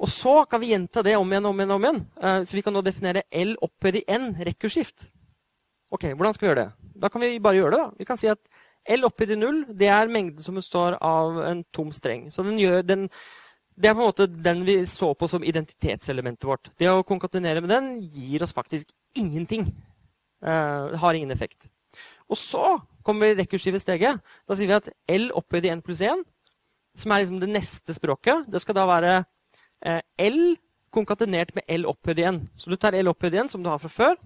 Og 0.00 0.08
så 0.08 0.38
kan 0.48 0.62
vi 0.62 0.72
gjenta 0.72 1.04
det 1.04 1.18
om 1.20 1.28
igjen 1.28 1.48
om 1.50 1.58
igjen. 1.60 1.74
om 1.76 1.84
igjen. 1.84 1.98
Så 2.48 2.56
vi 2.56 2.62
kan 2.64 2.72
nå 2.72 2.80
definere 2.80 3.26
L 3.28 3.52
opphøyd 3.60 4.00
i 4.00 4.04
N 4.08 4.30
rekkursskift. 4.40 5.10
Ok, 5.92 6.08
Hvordan 6.16 6.32
skal 6.32 6.46
vi 6.46 6.48
gjøre 6.48 6.64
det? 6.64 6.79
Da 7.00 7.10
kan 7.12 7.22
vi 7.24 7.38
bare 7.42 7.58
gjøre 7.58 7.74
det. 7.74 7.80
da. 7.80 7.98
Vi 7.98 8.08
kan 8.08 8.20
si 8.20 8.30
at 8.30 8.40
L 8.90 9.04
opphøyd 9.08 9.34
i 9.34 9.38
null 9.38 9.60
det 9.76 9.90
er 9.92 10.10
mengden 10.12 10.42
som 10.44 10.56
består 10.58 10.96
av 11.04 11.40
en 11.44 11.62
tom 11.74 11.92
streng. 11.92 12.28
Så 12.32 12.44
den 12.46 12.58
gjør, 12.60 12.82
den, 12.82 13.08
Det 13.80 13.88
er 13.88 13.94
på 13.94 14.02
en 14.02 14.10
måte 14.10 14.26
den 14.28 14.64
vi 14.66 14.84
så 14.86 15.14
på 15.14 15.28
som 15.28 15.44
identitetselementet 15.44 16.44
vårt. 16.44 16.70
Det 16.76 16.90
å 16.90 17.04
konkatenere 17.06 17.60
med 17.60 17.70
den 17.70 17.94
gir 18.00 18.42
oss 18.42 18.52
faktisk 18.52 18.92
ingenting. 19.16 19.68
Uh, 20.44 20.96
har 20.96 21.14
ingen 21.14 21.30
effekt. 21.30 21.68
Og 22.28 22.36
så 22.36 22.78
kommer 23.02 23.26
vi 23.28 23.42
rekursive 23.42 23.80
steget. 23.80 24.20
Da 24.48 24.56
sier 24.56 24.68
vi 24.68 24.76
at 24.76 24.88
L 25.08 25.30
opphøyd 25.36 25.66
i 25.66 25.72
N 25.72 25.82
pluss 25.84 26.00
1, 26.04 26.22
som 26.96 27.12
er 27.12 27.22
liksom 27.22 27.40
det 27.40 27.50
neste 27.50 27.94
språket, 27.96 28.46
det 28.50 28.60
skal 28.62 28.76
da 28.76 28.86
være 28.88 29.14
eh, 29.86 30.00
L 30.26 30.56
konkatenert 30.94 31.54
med 31.56 31.66
L 31.70 31.86
opphøyd 31.90 32.20
i 32.22 32.26
N. 32.30 32.42
Så 32.56 32.70
du 32.70 32.76
tar 32.76 32.96
L 32.98 33.10
opphøyd 33.10 33.34
i 33.34 33.42
N, 33.44 33.50
som 33.52 33.62
du 33.62 33.70
har 33.70 33.80
fra 33.82 33.90
før, 33.90 34.18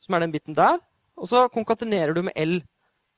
som 0.00 0.16
er 0.16 0.24
den 0.24 0.34
biten 0.34 0.56
der, 0.56 0.80
og 1.16 1.28
så 1.28 1.46
konkatenerer 1.52 2.14
du 2.16 2.22
med 2.26 2.36
L 2.38 2.58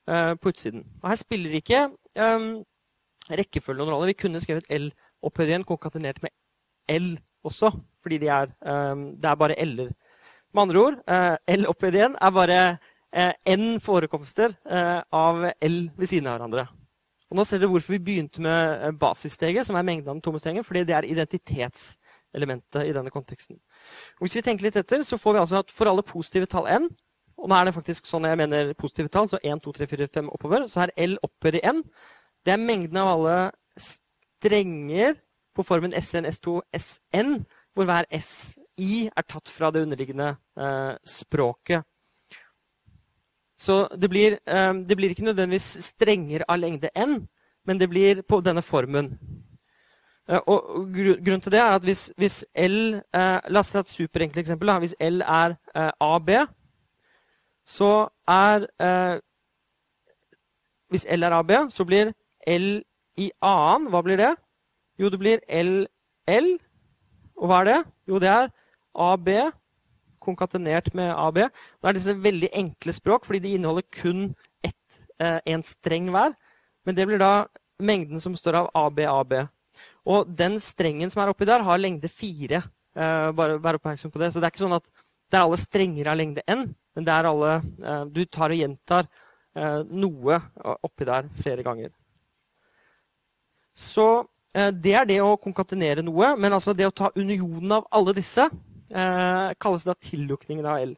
eh, 0.09 0.35
på 0.35 0.53
utsiden. 0.53 0.85
Og 1.03 1.11
her 1.13 1.21
spiller 1.21 1.59
ikke 1.59 1.85
eh, 2.17 2.47
rekkefølgen 3.31 3.85
noen 3.85 3.97
rolle. 3.97 4.13
Vi 4.13 4.21
kunne 4.25 4.43
skrevet 4.43 4.69
L 4.73 4.91
opphøyd 5.23 5.53
i 5.53 5.59
1 5.61 5.67
konkatenert 5.69 6.23
med 6.25 6.33
L 6.91 7.15
også, 7.47 7.73
fordi 8.03 8.19
de 8.19 8.29
er, 8.29 8.53
eh, 8.67 8.95
det 9.23 9.31
er 9.31 9.35
bare 9.39 9.59
L-er. 9.65 9.93
Med 10.55 10.63
andre 10.63 10.81
ord, 10.81 10.99
eh, 11.09 11.37
L 11.57 11.67
opphøyd 11.67 11.95
igjen 11.95 12.17
er 12.21 12.31
bare 12.31 12.61
eh, 13.13 13.33
n 13.47 13.81
forekomster 13.81 14.55
av 15.13 15.45
L 15.61 15.91
ved 15.97 16.07
siden 16.07 16.27
av 16.27 16.39
hverandre. 16.39 16.67
Og 17.31 17.37
nå 17.37 17.45
ser 17.45 17.61
dere 17.61 17.73
hvorfor 17.73 17.95
vi 17.95 17.99
begynte 18.05 18.43
med 18.45 18.99
basissteget, 19.01 19.67
som 19.67 19.77
er 19.77 19.85
mengden 19.89 20.09
av 20.09 20.19
den 20.19 20.25
tomme 20.25 20.41
strengen, 20.41 20.65
fordi 20.65 20.85
det 20.85 20.97
er 20.97 21.09
identitetselementet 21.09 22.85
i 22.85 22.93
denne 22.93 23.11
konteksten. 23.11 23.57
Og 24.21 24.27
hvis 24.27 24.37
vi 24.37 24.43
tenker 24.45 24.67
litt 24.67 24.77
etter, 24.77 25.01
så 25.01 25.17
får 25.17 25.33
vi 25.33 25.41
altså 25.41 25.63
at 25.63 25.73
for 25.73 25.89
alle 25.89 26.05
positive 26.05 26.47
tall 26.47 26.69
n, 26.69 26.91
og 27.43 27.51
nå 27.51 27.59
er 27.59 27.69
det 27.69 27.75
faktisk 27.75 28.07
sånn 28.09 28.29
jeg 28.29 28.39
mener 28.39 28.73
positive 28.79 29.11
tall, 29.13 29.29
så 29.31 29.41
1, 29.43 29.63
2, 29.65 29.75
3, 29.81 29.91
4, 29.91 30.09
5 30.15 30.31
oppover, 30.33 30.67
så 30.71 30.85
er 30.85 30.95
L 31.05 31.19
opphøyd 31.27 31.59
i 31.59 31.65
n. 31.73 31.83
Det 32.47 32.55
er 32.55 32.63
mengden 32.63 33.01
av 33.03 33.13
alle 33.17 33.37
strenger 33.79 35.19
på 35.53 35.65
formen 35.67 35.95
SN, 35.99 36.29
S2, 36.31 36.61
SN, 36.79 37.41
hvor 37.75 37.89
hver 37.89 38.07
SI 38.17 39.09
er 39.11 39.27
tatt 39.27 39.51
fra 39.53 39.73
det 39.75 39.83
underliggende 39.85 40.33
eh, 40.61 40.95
språket 41.09 41.85
så 43.63 43.87
det 43.97 44.09
blir, 44.11 44.39
eh, 44.47 44.75
det 44.75 44.97
blir, 44.97 45.13
ikke 45.13 45.29
nødvendigvis 45.29 45.79
strenger 45.93 46.45
av 46.49 46.59
lengde 46.59 46.91
n, 46.99 47.29
men 47.67 47.79
det 47.79 47.89
blir 47.91 48.23
på 48.23 48.41
denne 48.43 48.63
formen. 48.63 49.13
Eh, 50.29 50.41
og 50.47 50.91
Grunnen 50.95 51.41
til 51.41 51.55
det 51.55 51.61
er 51.61 51.77
at 51.77 51.87
hvis, 51.87 52.11
hvis 52.19 52.45
L 52.55 52.99
uh, 53.15 53.39
La 53.51 53.61
oss 53.61 53.73
ta 53.75 53.83
et 53.83 53.91
superenkelt 53.91 54.43
eksempel. 54.43 54.71
Da. 54.71 54.79
Hvis 54.83 54.95
L 54.99 55.23
er 55.23 55.57
uh, 55.77 55.91
AB, 56.01 56.31
så 57.69 58.09
er 58.29 58.67
Hvis 60.93 61.07
L 61.09 61.23
er 61.25 61.33
AB, 61.33 61.53
så 61.73 61.85
blir 61.89 62.13
L 62.47 62.83
i 63.21 63.31
annen 63.45 63.89
Hva 63.93 64.03
blir 64.05 64.21
det? 64.21 64.33
Jo, 65.01 65.09
det 65.09 65.19
blir 65.21 65.41
LL. 65.49 66.53
Og 67.41 67.49
hva 67.49 67.63
er 67.63 67.69
det? 67.69 67.79
Jo, 68.09 68.21
det 68.23 68.31
er 68.31 68.51
AB 68.93 69.31
konkatenert 70.23 70.93
med 70.95 71.11
AB. 71.11 71.41
Nå 71.49 71.89
er 71.89 71.97
disse 71.97 72.15
veldig 72.15 72.53
enkle 72.55 72.95
språk, 72.95 73.27
fordi 73.27 73.41
de 73.43 73.57
inneholder 73.57 73.87
kun 73.97 74.29
ett, 74.63 75.01
eh, 75.19 75.41
en 75.47 75.63
streng 75.67 76.11
hver. 76.11 76.37
Men 76.87 76.95
det 76.95 77.07
blir 77.07 77.19
da 77.19 77.47
mengden 77.81 78.21
som 78.21 78.37
står 78.37 78.61
av 78.61 78.71
AB, 78.75 79.01
AB. 79.01 79.49
Og 80.07 80.27
den 80.37 80.61
strengen 80.61 81.11
som 81.11 81.23
er 81.23 81.33
oppi 81.33 81.45
der, 81.45 81.63
har 81.63 81.79
lengde 81.79 82.09
fire. 82.09 82.63
Eh, 82.95 83.33
bare 83.33 83.59
vær 83.59 83.79
oppmerksom 83.79 84.13
på 84.13 84.19
det. 84.19 84.33
Så 84.33 84.41
det 84.41 84.47
er 84.47 84.53
ikke 84.55 84.67
sånn 84.69 84.79
at 84.79 84.91
det 85.33 85.39
er 85.39 85.47
alle 85.47 85.61
strenger 85.61 86.13
av 86.13 86.19
lengde 86.21 86.45
n, 86.51 86.67
men 86.93 87.07
det 87.09 87.13
er 87.15 87.29
alle 87.31 87.53
eh, 87.57 88.05
Du 88.13 88.21
tar 88.29 88.53
og 88.53 88.61
gjentar 88.61 89.09
eh, 89.57 89.81
noe 89.89 90.39
oppi 90.85 91.09
der 91.09 91.31
flere 91.41 91.65
ganger. 91.65 91.93
Så 93.73 94.27
eh, 94.53 94.69
det 94.69 94.93
er 94.99 95.09
det 95.09 95.21
å 95.25 95.39
konkatenere 95.41 96.05
noe. 96.05 96.35
Men 96.37 96.53
altså 96.53 96.75
det 96.77 96.89
å 96.89 96.95
ta 96.95 97.09
unionen 97.17 97.79
av 97.79 97.89
alle 97.97 98.15
disse 98.17 98.45
eh, 98.45 99.49
kalles 99.61 99.89
da 99.89 99.97
tillukningen 99.97 100.69
av 100.69 100.85
L. 100.85 100.93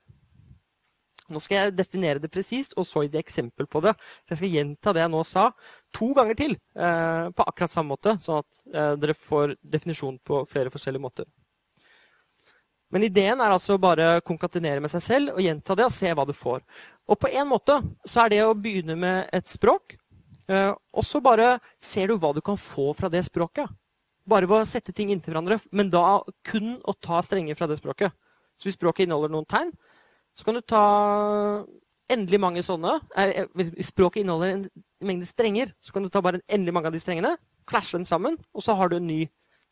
Nå 1.33 1.41
skal 1.41 1.57
jeg 1.57 1.77
definere 1.79 2.21
det 2.21 2.29
presist, 2.33 2.75
og 2.77 2.85
så 2.85 3.05
gi 3.05 3.09
et 3.15 3.23
eksempel 3.23 3.69
på 3.71 3.81
det. 3.87 3.95
Så 4.27 4.35
jeg 4.35 4.43
skal 4.43 4.57
gjenta 4.59 4.93
det 4.93 5.05
jeg 5.07 5.13
nå 5.15 5.23
sa, 5.25 5.47
to 5.95 6.11
ganger 6.17 6.37
til 6.37 6.53
eh, 6.59 7.31
på 7.31 7.47
akkurat 7.47 7.73
samme 7.73 7.95
måte, 7.95 8.19
sånn 8.21 8.43
at 8.43 8.61
eh, 8.75 8.93
dere 9.01 9.17
får 9.17 9.57
definisjon 9.63 10.19
på 10.27 10.43
flere 10.51 10.75
forskjellige 10.75 11.07
måter. 11.07 11.31
Men 12.95 13.09
ideen 13.09 13.41
er 13.43 13.51
altså 13.51 13.75
bare 13.83 14.07
å 14.07 14.23
konkatenere 14.23 14.79
med 14.83 14.93
seg 14.93 15.03
selv 15.03 15.35
og 15.35 15.43
gjenta 15.43 15.75
det 15.75 15.89
og 15.89 15.93
se 15.93 16.13
hva 16.15 16.25
du 16.29 16.31
får. 16.37 16.63
Og 17.11 17.19
på 17.19 17.31
en 17.35 17.49
måte 17.51 17.81
så 18.07 18.23
er 18.23 18.31
det 18.31 18.43
å 18.47 18.55
begynne 18.55 18.95
med 18.97 19.33
et 19.35 19.51
språk, 19.51 19.97
eh, 20.47 20.71
og 20.71 21.05
så 21.07 21.19
bare 21.25 21.57
ser 21.83 22.09
du 22.13 22.21
hva 22.23 22.31
du 22.37 22.39
kan 22.45 22.61
få 22.61 22.93
fra 22.95 23.11
det 23.11 23.25
språket. 23.27 23.67
Bare 24.25 24.47
ved 24.49 24.63
å 24.63 24.69
sette 24.69 24.95
ting 24.95 25.11
inntil 25.11 25.35
hverandre, 25.35 25.59
men 25.75 25.91
da 25.93 26.23
kun 26.47 26.79
å 26.87 26.95
ta 26.95 27.19
strenger 27.27 27.59
fra 27.59 27.67
det 27.69 27.81
språket. 27.83 28.15
Så 28.57 28.69
hvis 28.69 28.79
språket 28.79 29.05
inneholder 29.09 29.35
noen 29.35 29.49
tegn, 29.51 29.75
så 30.35 30.47
kan 30.47 30.57
du 30.57 30.63
ta 30.63 30.85
endelig 32.15 32.41
mange 32.41 32.63
sånne. 32.65 32.95
Hvis 33.59 33.91
språket 33.91 34.23
inneholder 34.23 34.55
en 34.55 34.65
mengde 35.05 35.27
strenger, 35.29 35.75
så 35.83 35.93
kan 35.93 36.07
du 36.07 36.13
ta 36.15 36.23
bare 36.25 36.45
endelig 36.47 36.79
mange 36.79 36.89
av 36.89 36.95
de 36.95 37.03
strengene, 37.03 37.35
klasje 37.69 37.99
dem 37.99 38.07
sammen, 38.07 38.39
og 38.55 38.65
så 38.65 38.79
har 38.79 38.93
du 38.93 39.01
en 39.01 39.11
ny 39.11 39.25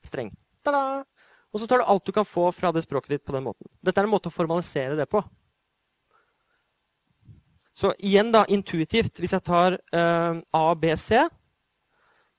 streng. 0.05 0.35
Tada! 0.67 1.05
Og 1.53 1.61
så 1.61 1.69
tar 1.69 1.83
du 1.83 1.89
alt 1.89 2.07
du 2.09 2.13
kan 2.17 2.27
få 2.27 2.47
fra 2.57 2.73
det 2.73 2.85
språket 2.87 3.17
ditt 3.17 3.25
på 3.29 3.35
den 3.37 3.45
måten. 3.45 3.69
Dette 3.85 4.01
er 4.01 4.09
en 4.09 4.15
måte 4.15 4.31
å 4.31 4.35
formalisere 4.35 4.97
det 4.97 5.09
på. 5.13 5.21
Så 7.77 7.93
igjen, 7.99 8.33
da, 8.33 8.45
intuitivt, 8.53 9.21
hvis 9.21 9.33
jeg 9.33 9.45
tar 9.45 9.79
uh, 9.97 10.41
A, 10.53 10.65
B, 10.77 10.93
C, 10.97 11.21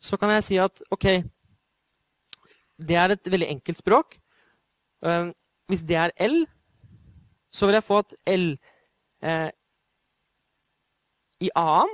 så 0.04 0.18
kan 0.20 0.34
jeg 0.36 0.46
si 0.46 0.58
at 0.60 0.82
OK 0.92 1.06
Det 2.76 2.98
er 3.00 3.14
et 3.14 3.30
veldig 3.32 3.50
enkelt 3.56 3.80
språk. 3.80 4.18
Uh, 5.06 5.32
hvis 5.72 5.86
det 5.88 5.98
er 5.98 6.14
L, 6.22 6.44
så 7.54 7.70
vil 7.70 7.78
jeg 7.78 7.86
få 7.86 8.02
at 8.04 8.16
L 8.34 8.48
uh, 9.24 9.50
i 11.44 11.50
A-en 11.60 11.94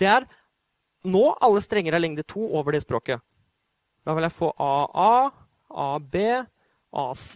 Det 0.00 0.08
er 0.08 0.28
nå 1.10 1.22
alle 1.40 1.60
strenger 1.64 1.96
av 1.96 2.02
lengde 2.04 2.24
2 2.28 2.42
over 2.58 2.76
det 2.76 2.82
språket. 2.84 3.20
Da 4.04 4.12
vil 4.16 4.26
jeg 4.26 4.36
få 4.36 4.50
AA, 4.60 5.30
AB, 5.70 6.16
AC, 6.92 7.34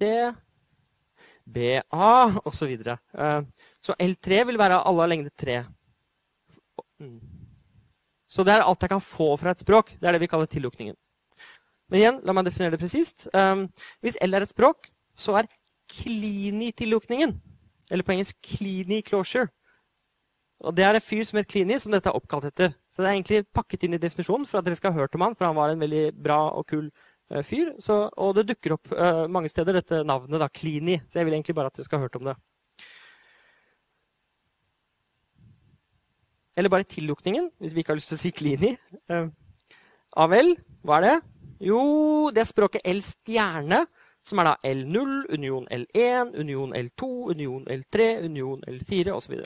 BA 1.45 2.11
osv. 2.45 2.75
Så, 2.83 2.97
eh, 3.19 3.41
så 3.81 3.97
L3 4.01 4.45
vil 4.47 4.59
være 4.59 4.83
alle 4.83 5.07
av 5.07 5.11
lengde 5.13 5.31
3. 5.31 5.63
Mm. 7.01 7.21
Så 8.29 8.43
det 8.43 8.55
er 8.55 8.65
alt 8.67 8.83
jeg 8.83 8.91
kan 8.91 9.03
få 9.05 9.35
fra 9.39 9.55
et 9.55 9.63
språk. 9.63 9.95
Det 10.01 10.09
er 10.09 10.17
det 10.17 10.25
vi 10.25 10.31
kaller 10.31 10.51
tillukningen. 10.51 10.97
Men 11.91 12.01
igjen, 12.01 12.21
la 12.25 12.35
meg 12.35 12.49
definere 12.49 12.75
det 12.75 12.81
presist. 12.83 13.29
Um, 13.37 13.69
hvis 14.03 14.17
L 14.25 14.35
er 14.35 14.43
et 14.43 14.51
språk, 14.51 14.89
så 15.15 15.37
er 15.39 15.51
Klini-tillukningen. 15.93 17.37
Eller 17.93 18.07
på 18.07 18.15
engelsk 18.17 18.41
Klini 18.43 19.03
closure. 19.05 19.51
Og 20.65 20.75
Det 20.77 20.85
er 20.85 20.97
en 20.97 21.05
fyr 21.05 21.25
som 21.29 21.37
heter 21.37 21.51
Klini, 21.51 21.79
som 21.79 21.93
dette 21.93 22.09
er 22.09 22.17
oppkalt 22.17 22.47
etter. 22.49 22.73
Så 22.91 23.03
det 23.03 23.11
er 23.11 23.17
egentlig 23.19 23.47
pakket 23.53 23.85
inn 23.85 23.95
i 23.95 24.01
definisjonen 24.01 24.47
for 24.49 24.59
at 24.59 24.67
dere 24.67 24.79
skal 24.79 24.95
ha 24.95 25.03
hørt 25.03 25.15
om 25.15 25.27
han, 25.27 25.37
for 25.37 25.47
han 25.47 25.59
var 25.59 25.71
en 25.71 25.83
veldig 25.83 26.07
bra 26.25 26.39
og 26.57 26.67
kul 26.71 26.89
fyr. 27.47 27.75
Så, 27.83 27.97
og 28.21 28.35
det 28.39 28.49
dukker 28.51 28.77
opp 28.77 28.91
uh, 28.93 29.25
mange 29.31 29.51
steder, 29.53 29.81
dette 29.81 30.03
navnet, 30.07 30.41
da, 30.43 30.49
Klini. 30.49 30.99
Så 31.09 31.21
jeg 31.21 31.29
vil 31.29 31.39
egentlig 31.39 31.57
bare 31.57 31.73
at 31.73 31.79
dere 31.79 31.89
skal 31.89 32.01
ha 32.01 32.09
hørt 32.09 32.19
om 32.21 32.29
det. 32.31 32.37
Eller 36.55 36.71
bare 36.71 36.87
tillukningen, 36.87 37.51
hvis 37.59 37.75
vi 37.75 37.83
ikke 37.83 37.95
har 37.95 37.99
lyst 37.99 38.13
til 38.13 38.21
å 38.21 38.23
si 38.23 38.35
Klini. 38.35 38.75
Uh, 39.11 39.29
Avel, 40.23 40.55
hva 40.87 41.01
er 41.01 41.09
det? 41.09 41.17
Jo, 41.65 41.83
det 42.35 42.45
er 42.45 42.51
språket 42.51 42.87
L 42.87 43.01
stjerne 43.03 43.85
som 44.25 44.41
er 44.41 44.49
da 44.49 44.55
L0, 44.65 45.27
union 45.37 45.67
L1, 45.69 46.33
union 46.41 46.73
L2, 46.77 47.09
union 47.35 47.67
L3, 47.69 48.07
union 48.25 48.63
L4 48.69 49.13
osv. 49.13 49.43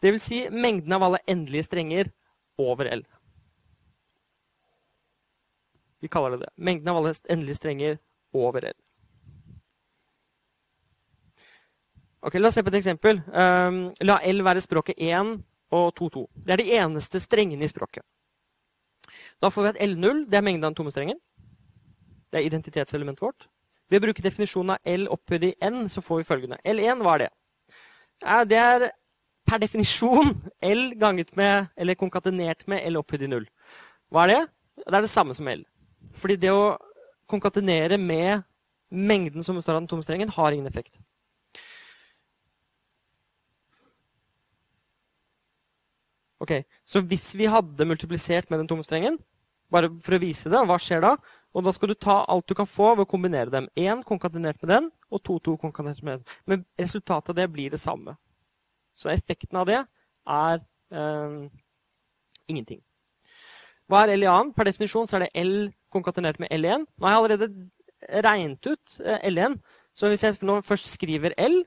Det 0.00 0.12
vil 0.14 0.22
si 0.22 0.44
mengden 0.54 0.94
av 0.94 1.08
alle 1.08 1.22
endelige 1.28 1.66
strenger 1.66 2.12
over 2.60 2.88
L. 2.92 3.02
Vi 6.00 6.08
kaller 6.08 6.36
det 6.36 6.46
det. 6.46 6.52
Mengden 6.56 6.88
av 6.88 7.00
alle 7.00 7.14
endelige 7.28 7.58
strenger 7.60 7.98
over 8.32 8.64
L. 8.64 8.78
Ok, 12.20 12.34
La 12.34 12.48
oss 12.48 12.54
se 12.54 12.62
på 12.62 12.68
et 12.68 12.80
eksempel. 12.80 13.22
Um, 13.32 13.82
la 14.04 14.18
L 14.28 14.42
være 14.44 14.60
språket 14.60 14.98
1 15.00 15.38
og 15.72 15.94
2-2. 15.96 16.26
Det 16.44 16.52
er 16.52 16.60
de 16.60 16.74
eneste 16.76 17.20
strengene 17.20 17.64
i 17.64 17.70
språket. 17.70 18.04
Da 19.40 19.48
får 19.48 19.62
vi 19.62 19.72
at 19.72 19.80
L0 19.88 20.26
det 20.28 20.36
er 20.36 20.44
mengden 20.44 20.66
av 20.66 20.72
den 20.72 20.78
tomme 20.80 20.92
strengen. 20.92 21.18
Det 22.30 22.40
er 22.40 22.46
identitetselementet 22.46 23.24
vårt. 23.24 23.48
Ved 23.90 24.02
å 24.02 24.06
bruke 24.06 24.22
definisjonen 24.22 24.76
av 24.76 24.84
L 24.86 25.08
opphøyd 25.10 25.48
i 25.48 25.54
N, 25.66 25.82
så 25.90 26.02
får 26.04 26.20
vi 26.20 26.28
følgende. 26.28 26.60
L1, 26.68 27.00
hva 27.02 27.16
er 27.16 27.24
det? 27.24 27.30
Ja, 28.20 28.36
det 28.44 28.60
er 28.60 28.86
per 29.48 29.62
definisjon 29.62 30.36
L 30.76 30.84
ganget 31.00 31.32
med, 31.40 31.72
eller 31.76 31.98
konkatenert 31.98 32.66
med 32.70 32.84
L 32.86 33.00
opphøyd 33.00 33.26
i 33.26 33.32
0. 33.32 33.48
Hva 34.12 34.26
er 34.26 34.34
det? 34.34 34.40
Det 34.84 34.96
er 34.96 35.06
det 35.08 35.12
samme 35.12 35.34
som 35.36 35.48
L. 35.50 35.64
Fordi 36.16 36.36
det 36.40 36.52
å 36.54 36.76
konkatenere 37.30 37.98
med 37.98 38.42
mengden 38.90 39.44
som 39.46 39.56
består 39.58 39.76
av 39.76 39.84
den 39.84 39.90
tomme 39.90 40.02
strengen, 40.02 40.32
har 40.34 40.52
ingen 40.52 40.66
effekt. 40.66 40.98
Ok, 46.40 46.64
Så 46.84 47.02
hvis 47.04 47.34
vi 47.36 47.46
hadde 47.46 47.84
multiplisert 47.84 48.48
med 48.50 48.62
den 48.62 48.68
tomme 48.68 48.84
strengen, 48.84 49.18
bare 49.70 49.90
for 50.02 50.16
å 50.16 50.22
vise 50.22 50.50
det, 50.50 50.62
hva 50.66 50.78
skjer 50.80 51.02
da? 51.04 51.12
Og 51.54 51.64
da 51.66 51.72
skal 51.74 51.92
du 51.92 51.94
ta 51.98 52.22
alt 52.30 52.48
du 52.48 52.54
kan 52.58 52.66
få 52.66 52.94
ved 52.94 53.04
å 53.04 53.10
kombinere 53.10 53.52
dem. 53.52 53.68
Én 53.76 54.02
konkatenert 54.06 54.58
med 54.62 54.70
den, 54.72 54.90
og 55.10 55.22
to-to 55.26 55.56
konkatenert 55.60 56.02
med 56.02 56.18
den. 56.18 56.36
Men 56.46 56.64
resultatet 56.80 57.32
av 57.34 57.38
det 57.38 57.48
blir 57.52 57.70
det 57.70 57.82
samme. 57.82 58.16
Så 58.94 59.10
effekten 59.12 59.58
av 59.60 59.68
det 59.68 59.80
er 60.26 60.62
eh, 60.90 61.36
ingenting. 62.50 62.80
Hva 63.90 64.04
er 64.04 64.14
L 64.14 64.22
i 64.22 64.30
annen? 64.30 64.52
Per 64.54 64.68
definisjon 64.68 65.08
så 65.10 65.18
er 65.18 65.26
det 65.26 65.42
L 65.42 65.54
konkatenert 65.90 66.38
med 66.38 66.52
L1. 66.54 66.86
Nå 66.86 67.06
har 67.06 67.16
jeg 67.16 67.22
allerede 67.24 68.22
regnet 68.24 68.68
ut 68.70 69.00
eh, 69.02 69.26
L1. 69.26 69.56
Så 69.98 70.10
hvis 70.12 70.22
jeg 70.22 70.38
nå 70.46 70.60
først 70.62 70.92
skriver 70.92 71.34
L, 71.42 71.60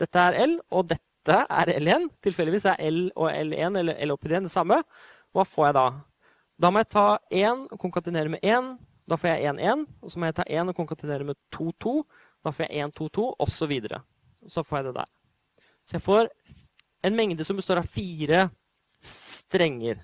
dette 0.00 0.22
er 0.30 0.38
L, 0.46 0.56
og 0.72 0.88
dette 0.88 1.04
er 1.28 1.68
L1 1.74 2.06
Tilfeldigvis 2.24 2.64
er 2.70 2.80
L 2.88 3.00
og 3.10 3.28
L1 3.28 3.76
eller 3.82 3.98
L 4.06 4.14
oppi 4.14 4.30
det 4.32 4.40
det 4.46 4.52
samme. 4.54 4.80
Hva 5.36 5.44
får 5.44 5.68
jeg 5.68 5.76
da? 5.76 5.86
Da 6.58 6.70
må 6.72 6.80
jeg 6.80 6.90
ta 6.94 7.06
1 7.30 7.66
og 7.68 7.82
konkatenere 7.82 8.32
med 8.32 8.40
1. 8.42 8.72
Da 9.08 9.20
får 9.20 9.34
jeg 9.34 9.52
1, 9.52 9.60
1. 9.60 9.84
Og 10.00 10.12
så 10.12 10.18
må 10.18 10.30
jeg 10.30 10.38
ta 10.40 10.48
1 10.48 10.72
og 10.72 10.78
konkatenere 10.78 11.28
med 11.28 11.36
2, 11.52 11.68
2. 11.84 11.94
Da 12.46 12.54
får 12.54 12.64
jeg 12.64 12.88
1, 12.88 12.96
2, 12.96 13.10
2, 13.20 13.28
osv. 13.44 13.76
Så, 13.84 14.00
så 14.56 14.64
får 14.64 14.80
jeg 14.80 14.88
det 14.88 14.96
der. 15.02 15.12
Så 15.84 15.98
jeg 15.98 16.06
får 16.08 16.32
en 17.04 17.20
mengde 17.20 17.44
som 17.44 17.60
består 17.60 17.82
av 17.82 17.92
fire 17.92 18.48
strenger. 19.04 20.00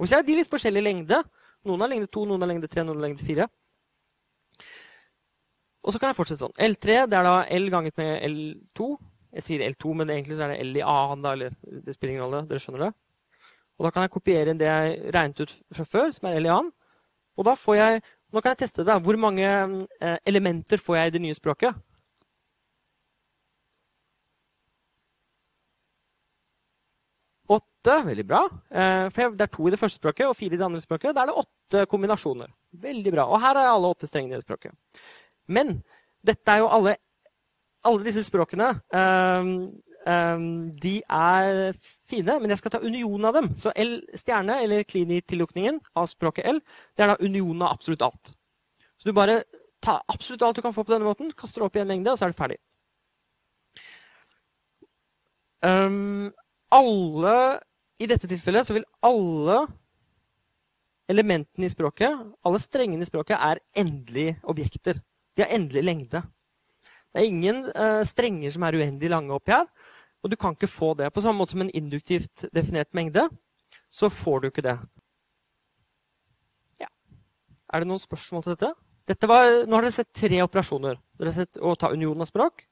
Og 0.00 0.10
så 0.10 0.18
er 0.18 0.26
de 0.26 0.38
litt 0.38 0.50
forskjellig 0.50 0.82
lengde. 0.82 1.20
Noen 1.64 1.84
har 1.84 1.92
lengde 1.92 2.10
2, 2.12 2.24
noen 2.28 2.42
har 2.44 2.50
lengde 2.50 2.70
3, 2.70 2.84
noen 2.84 2.98
har 2.98 3.06
lengde 3.08 3.26
4. 3.26 3.46
Og 5.84 5.92
så 5.92 6.00
kan 6.00 6.10
jeg 6.10 6.18
fortsette 6.18 6.40
sånn. 6.40 6.56
L3 6.64 7.04
det 7.12 7.18
er 7.18 7.26
da 7.26 7.34
L 7.52 7.68
ganget 7.72 7.96
med 8.00 8.14
L2. 8.24 8.90
Jeg 9.36 9.44
sier 9.46 9.64
L2, 9.66 9.94
men 10.00 10.12
egentlig 10.14 10.38
så 10.38 10.46
er 10.46 10.54
det 10.54 10.64
L 10.64 10.78
i 10.80 10.84
A-en. 10.84 11.24
da, 11.24 11.34
eller 11.36 11.54
Det 11.62 11.94
spiller 11.94 12.14
ingen 12.14 12.24
rolle. 12.24 12.44
Dere 12.48 12.62
skjønner 12.62 12.86
det? 12.86 12.92
Og 13.74 13.86
da 13.86 13.90
kan 13.90 14.06
jeg 14.06 14.14
kopiere 14.14 14.52
inn 14.52 14.60
det 14.60 14.70
jeg 14.70 15.14
regnet 15.14 15.40
ut 15.42 15.54
fra 15.74 15.86
før, 15.88 16.12
som 16.14 16.28
er 16.30 16.38
L 16.38 16.48
i 16.48 16.52
A-en. 16.54 16.70
Og 17.36 17.48
da 17.50 17.56
får 17.58 17.80
jeg 17.80 18.04
Nå 18.34 18.40
kan 18.42 18.50
jeg 18.50 18.64
teste 18.64 18.82
det. 18.82 18.94
Hvor 18.98 19.14
mange 19.14 19.46
eh, 19.46 20.16
elementer 20.26 20.80
får 20.82 20.96
jeg 20.96 21.06
i 21.06 21.12
det 21.14 21.20
nye 21.22 21.36
språket? 21.38 21.76
Åtte. 27.84 28.02
Veldig 28.06 28.24
bra. 28.26 28.48
Eh, 28.70 29.10
for 29.12 29.34
det 29.36 29.44
er 29.44 29.50
to 29.52 29.66
i 29.68 29.70
det 29.74 29.78
første 29.78 30.00
språket 30.00 30.26
og 30.26 30.36
fire 30.36 30.54
i 30.54 30.58
det 30.58 30.64
andre 30.64 30.80
språket. 30.80 31.12
Da 31.14 31.22
er 31.22 31.28
det 31.28 31.36
åtte 31.36 31.86
kombinasjoner. 31.90 32.48
Veldig 32.72 33.12
bra. 33.12 33.26
Og 33.28 33.40
her 33.40 33.58
er 33.60 33.68
alle 33.68 33.90
åtte 33.92 34.08
strengene 34.08 34.32
i 34.32 34.38
det 34.38 34.46
språket. 34.46 34.72
Men 35.46 35.82
dette 36.24 36.50
er 36.50 36.62
jo 36.62 36.70
alle, 36.72 36.94
alle 37.84 38.06
disse 38.06 38.22
språkene 38.24 38.70
um, 38.96 39.50
um, 40.08 40.46
De 40.72 40.94
er 41.04 41.76
fine, 42.08 42.38
men 42.40 42.54
jeg 42.54 42.62
skal 42.62 42.72
ta 42.72 42.80
unionen 42.80 43.28
av 43.28 43.36
dem. 43.36 43.50
Så 43.60 43.72
L 43.76 43.98
stjerne, 44.16 44.62
eller 44.64 44.86
klini-tillukningen 44.88 45.82
av 45.94 46.08
språket 46.08 46.48
L, 46.54 46.62
det 46.96 47.04
er 47.04 47.12
da 47.12 47.18
unionen 47.20 47.66
av 47.66 47.76
absolutt 47.76 48.06
alt. 48.06 48.32
Så 48.96 49.10
du 49.10 49.12
bare 49.12 49.42
tar 49.84 50.00
absolutt 50.08 50.42
alt 50.42 50.56
du 50.56 50.62
kan 50.64 50.72
få 50.72 50.86
på 50.86 50.94
denne 50.94 51.04
måten, 51.04 51.34
kaster 51.36 51.60
det 51.60 51.68
opp 51.68 51.76
i 51.76 51.84
en 51.84 51.92
mengde, 51.92 52.14
og 52.14 52.16
så 52.16 52.24
er 52.24 52.32
det 52.32 52.40
ferdig. 52.40 52.58
Um, 55.60 56.32
alle, 56.72 57.36
I 58.02 58.08
dette 58.10 58.28
tilfellet 58.30 58.66
så 58.66 58.74
vil 58.74 58.86
alle 59.06 59.58
elementene 61.10 61.68
i 61.68 61.72
språket, 61.72 62.14
alle 62.42 62.60
strengene 62.62 63.04
i 63.04 63.08
språket, 63.08 63.36
er 63.36 63.60
endelige 63.78 64.38
objekter. 64.50 64.98
De 65.36 65.44
har 65.44 65.52
endelig 65.54 65.84
lengde. 65.84 66.22
Det 67.14 67.22
er 67.22 67.30
ingen 67.30 67.62
uh, 67.70 68.02
strenger 68.06 68.50
som 68.50 68.64
er 68.66 68.78
uendelig 68.80 69.12
lange 69.12 69.34
oppi 69.36 69.54
her. 69.54 69.68
Og 70.24 70.32
du 70.32 70.38
kan 70.40 70.56
ikke 70.56 70.70
få 70.70 70.94
det. 70.98 71.12
På 71.12 71.22
samme 71.22 71.38
måte 71.38 71.52
som 71.52 71.62
en 71.62 71.70
induktivt 71.76 72.46
definert 72.56 72.90
mengde, 72.96 73.28
så 73.92 74.08
får 74.10 74.40
du 74.40 74.48
ikke 74.48 74.64
det. 74.64 74.78
Ja. 76.80 76.88
Er 77.70 77.84
det 77.84 77.90
noen 77.90 78.02
spørsmål 78.02 78.46
til 78.46 78.56
dette? 78.56 78.72
var, 79.28 79.66
nå 79.68 79.76
har 79.76 79.84
dere 79.84 79.94
sett 79.94 80.14
tre 80.16 80.40
operasjoner. 80.42 80.98
Dere 81.20 81.30
har 81.30 81.36
sett 81.36 81.60
å 81.60 81.76
ta 81.78 81.92
unionen 81.92 82.24
av 82.24 82.30
språk, 82.32 82.64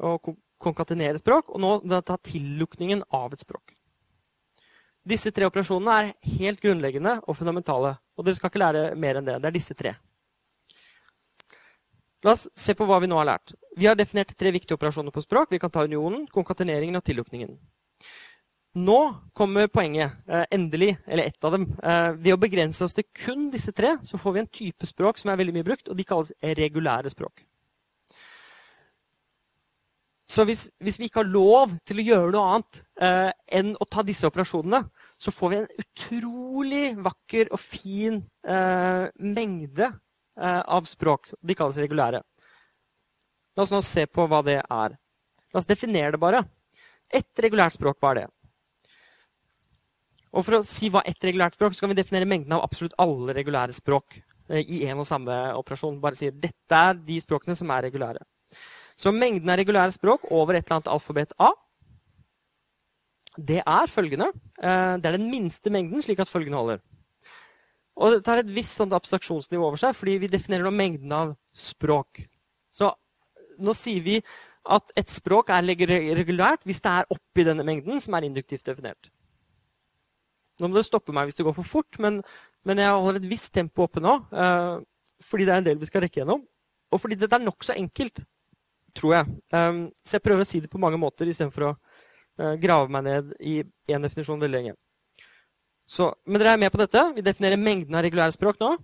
å 0.00 0.16
konkatenere 0.58 1.20
språk, 1.20 1.52
og 1.52 1.60
nå 1.62 2.00
ta 2.00 2.16
tillukningen 2.16 3.04
av 3.14 3.36
et 3.36 3.44
språk. 3.44 3.77
Disse 5.08 5.32
tre 5.32 5.46
operasjonene 5.48 5.94
er 5.94 6.36
helt 6.38 6.60
grunnleggende 6.60 7.14
og 7.24 7.36
fundamentale. 7.38 7.94
Og 8.18 8.26
dere 8.26 8.36
skal 8.36 8.52
ikke 8.52 8.60
lære 8.60 8.84
mer 8.98 9.18
enn 9.18 9.28
det. 9.28 9.38
Det 9.40 9.48
er 9.48 9.56
disse 9.56 9.76
tre. 9.78 9.94
La 12.26 12.34
oss 12.34 12.48
se 12.58 12.74
på 12.74 12.86
hva 12.88 12.98
vi 13.00 13.08
nå 13.08 13.16
har 13.20 13.28
lært. 13.30 13.54
Vi 13.78 13.86
har 13.86 13.96
definert 13.96 14.34
tre 14.36 14.50
viktige 14.52 14.76
operasjoner 14.76 15.14
på 15.14 15.22
språk. 15.22 15.52
Vi 15.54 15.60
kan 15.62 15.70
ta 15.72 15.86
unionen, 15.86 16.26
konkateneringen 16.34 16.98
og 16.98 17.04
tillukningen. 17.06 17.54
Nå 18.78 18.98
kommer 19.38 19.70
poenget. 19.72 20.18
Eh, 20.28 20.44
endelig, 20.50 20.96
eller 21.06 21.30
ett 21.30 21.44
av 21.44 21.54
dem. 21.54 21.68
Eh, 21.82 22.10
ved 22.18 22.34
å 22.34 22.40
begrense 22.40 22.84
oss 22.84 22.94
til 22.94 23.06
kun 23.24 23.48
disse 23.54 23.72
tre, 23.72 23.96
så 24.02 24.18
får 24.18 24.34
vi 24.34 24.42
en 24.42 24.50
type 24.60 24.86
språk 24.86 25.18
som 25.18 25.30
er 25.30 25.38
veldig 25.40 25.54
mye 25.56 25.68
brukt, 25.70 25.88
og 25.88 25.96
de 25.96 26.06
kalles 26.06 26.34
regulære 26.42 27.14
språk. 27.14 27.46
Så 30.28 30.44
hvis, 30.44 30.68
hvis, 30.84 30.98
vi 31.00 31.08
ikke 31.08 31.22
har 31.22 31.30
lov 31.30 31.72
til 31.88 32.02
å 32.02 32.04
gjøre 32.04 32.32
noe 32.34 32.48
annet 32.52 32.82
eh, 33.00 33.30
enn 33.58 33.72
å 33.80 33.86
ta 33.88 34.04
disse 34.04 34.28
operasjonene, 34.28 34.84
så 35.18 35.32
får 35.34 35.50
vi 35.50 35.56
en 35.56 35.68
utrolig 35.82 36.84
vakker 37.02 37.50
og 37.52 37.60
fin 37.60 38.20
eh, 38.46 39.06
mengde 39.18 39.88
eh, 39.88 40.60
av 40.62 40.86
språk. 40.86 41.32
De 41.42 41.56
kalles 41.58 41.78
regulære. 41.82 42.22
La 43.58 43.64
oss 43.64 43.74
nå 43.74 43.82
se 43.82 44.06
på 44.06 44.28
hva 44.30 44.40
det 44.46 44.60
er. 44.62 44.94
La 45.50 45.58
oss 45.58 45.66
definere 45.66 46.14
det 46.14 46.22
bare. 46.22 46.44
Ett 47.10 47.42
regulært 47.42 47.74
språk, 47.74 47.98
hva 47.98 48.12
er 48.12 48.20
det? 48.20 48.26
Og 50.36 50.44
For 50.44 50.58
å 50.58 50.64
si 50.66 50.90
hva 50.92 51.02
ett 51.08 51.24
regulært 51.24 51.56
språk, 51.56 51.74
så 51.74 51.82
kan 51.82 51.90
vi 51.90 51.98
definere 51.98 52.28
mengden 52.28 52.54
av 52.54 52.62
absolutt 52.66 52.94
alle 53.02 53.34
regulære 53.34 53.74
språk 53.74 54.20
eh, 54.20 54.62
i 54.62 54.84
en 54.86 55.02
og 55.02 55.08
samme 55.08 55.34
operasjon. 55.58 55.98
Bare 56.02 56.18
si 56.18 56.30
dette 56.30 56.82
er 56.90 57.00
de 57.00 57.18
språkene 57.24 57.58
som 57.58 57.74
er 57.74 57.88
regulære. 57.88 58.22
Så 58.98 59.10
mengden 59.14 59.50
av 59.50 59.58
regulære 59.58 59.94
språk 59.94 60.28
over 60.30 60.54
et 60.54 60.66
eller 60.66 60.78
annet 60.78 60.92
alfabet 60.94 61.34
A, 61.42 61.50
det 63.38 63.60
er 63.62 63.90
følgende. 63.90 64.32
Eh, 64.58 64.94
det 64.98 65.06
er 65.06 65.16
den 65.16 65.30
minste 65.30 65.70
mengden, 65.70 66.02
slik 66.02 66.20
at 66.20 66.30
følgende 66.30 66.58
holder. 66.58 66.80
Og 67.98 68.14
det 68.14 68.24
tar 68.26 68.42
et 68.42 68.50
visst 68.54 68.78
sånt 68.78 68.94
abstraksjonsnivå 68.94 69.64
over 69.66 69.78
seg, 69.80 69.94
fordi 69.96 70.18
vi 70.22 70.30
definerer 70.30 70.66
nå 70.66 70.72
mengden 70.74 71.14
av 71.14 71.34
språk. 71.54 72.22
Så 72.70 72.90
nå 73.58 73.74
sier 73.74 74.04
vi 74.04 74.18
at 74.68 74.92
et 75.00 75.10
språk 75.10 75.50
er 75.50 75.64
regulært 75.64 76.66
hvis 76.68 76.82
det 76.84 76.92
er 76.92 77.14
oppi 77.14 77.46
denne 77.46 77.66
mengden, 77.66 78.02
som 78.02 78.14
er 78.14 78.26
induktivt 78.28 78.66
definert. 78.68 79.10
Nå 80.58 80.68
må 80.68 80.76
dere 80.76 80.86
stoppe 80.86 81.14
meg 81.14 81.28
hvis 81.28 81.38
det 81.38 81.46
går 81.46 81.56
for 81.56 81.66
fort, 81.66 81.98
men, 82.02 82.20
men 82.66 82.82
jeg 82.82 82.94
holder 82.94 83.22
et 83.22 83.30
visst 83.30 83.52
tempo 83.54 83.86
oppe 83.86 84.02
nå. 84.02 84.14
Uh, 84.34 84.82
fordi 85.22 85.46
det 85.46 85.54
er 85.54 85.62
en 85.62 85.68
del 85.70 85.78
vi 85.80 85.88
skal 85.90 86.04
rekke 86.04 86.20
gjennom. 86.20 86.42
Og 86.92 87.02
fordi 87.02 87.18
dette 87.18 87.34
er 87.34 87.46
nokså 87.46 87.76
enkelt 87.78 88.22
tror 88.98 89.14
jeg. 89.14 89.36
Um, 89.54 89.82
så 90.02 90.16
jeg 90.16 90.24
prøver 90.24 90.44
å 90.44 90.48
si 90.48 90.60
det 90.62 90.70
på 90.72 90.80
mange 90.82 90.98
måter 91.00 91.28
istedenfor 91.30 91.68
å 91.68 91.74
grave 92.62 92.92
meg 92.92 93.06
ned 93.06 93.32
i 93.40 93.60
én 93.90 94.04
definisjon 94.04 94.40
veldig 94.40 94.54
lenge. 94.54 94.76
Så, 95.88 96.10
men 96.28 96.40
dere 96.40 96.52
er 96.54 96.60
med 96.60 96.72
på 96.72 96.80
dette. 96.82 97.02
Vi 97.16 97.24
definerer 97.24 97.60
mengden 97.60 97.96
av 97.96 98.04
regulære 98.04 98.34
språk 98.36 98.60
nå 98.60 98.74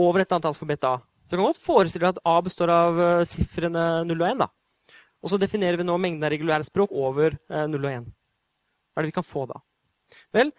over 0.00 0.22
et 0.22 0.32
antall 0.34 0.52
alfabet 0.52 0.84
A. 0.84 0.98
Så 1.24 1.38
kan 1.38 1.46
godt 1.46 1.62
forestille 1.62 2.04
deg 2.04 2.18
at 2.18 2.26
A 2.28 2.34
består 2.44 2.72
av 2.72 3.00
uh, 3.00 3.24
sifrene 3.28 4.04
0 4.04 4.14
og 4.18 4.26
1. 4.28 4.42
da. 4.42 4.50
Og 5.24 5.32
så 5.32 5.38
definerer 5.40 5.80
vi 5.80 5.86
nå 5.88 5.96
mengden 5.96 6.26
av 6.26 6.34
regulære 6.34 6.66
språk 6.68 6.92
over 6.92 7.38
uh, 7.48 7.64
0 7.70 7.78
og 7.78 7.92
1. 7.92 8.10
Hva 8.92 9.00
er 9.00 9.06
det 9.06 9.12
vi 9.12 9.16
kan 9.16 9.26
få 9.26 9.46
da? 9.48 9.62
Vel, 10.36 10.52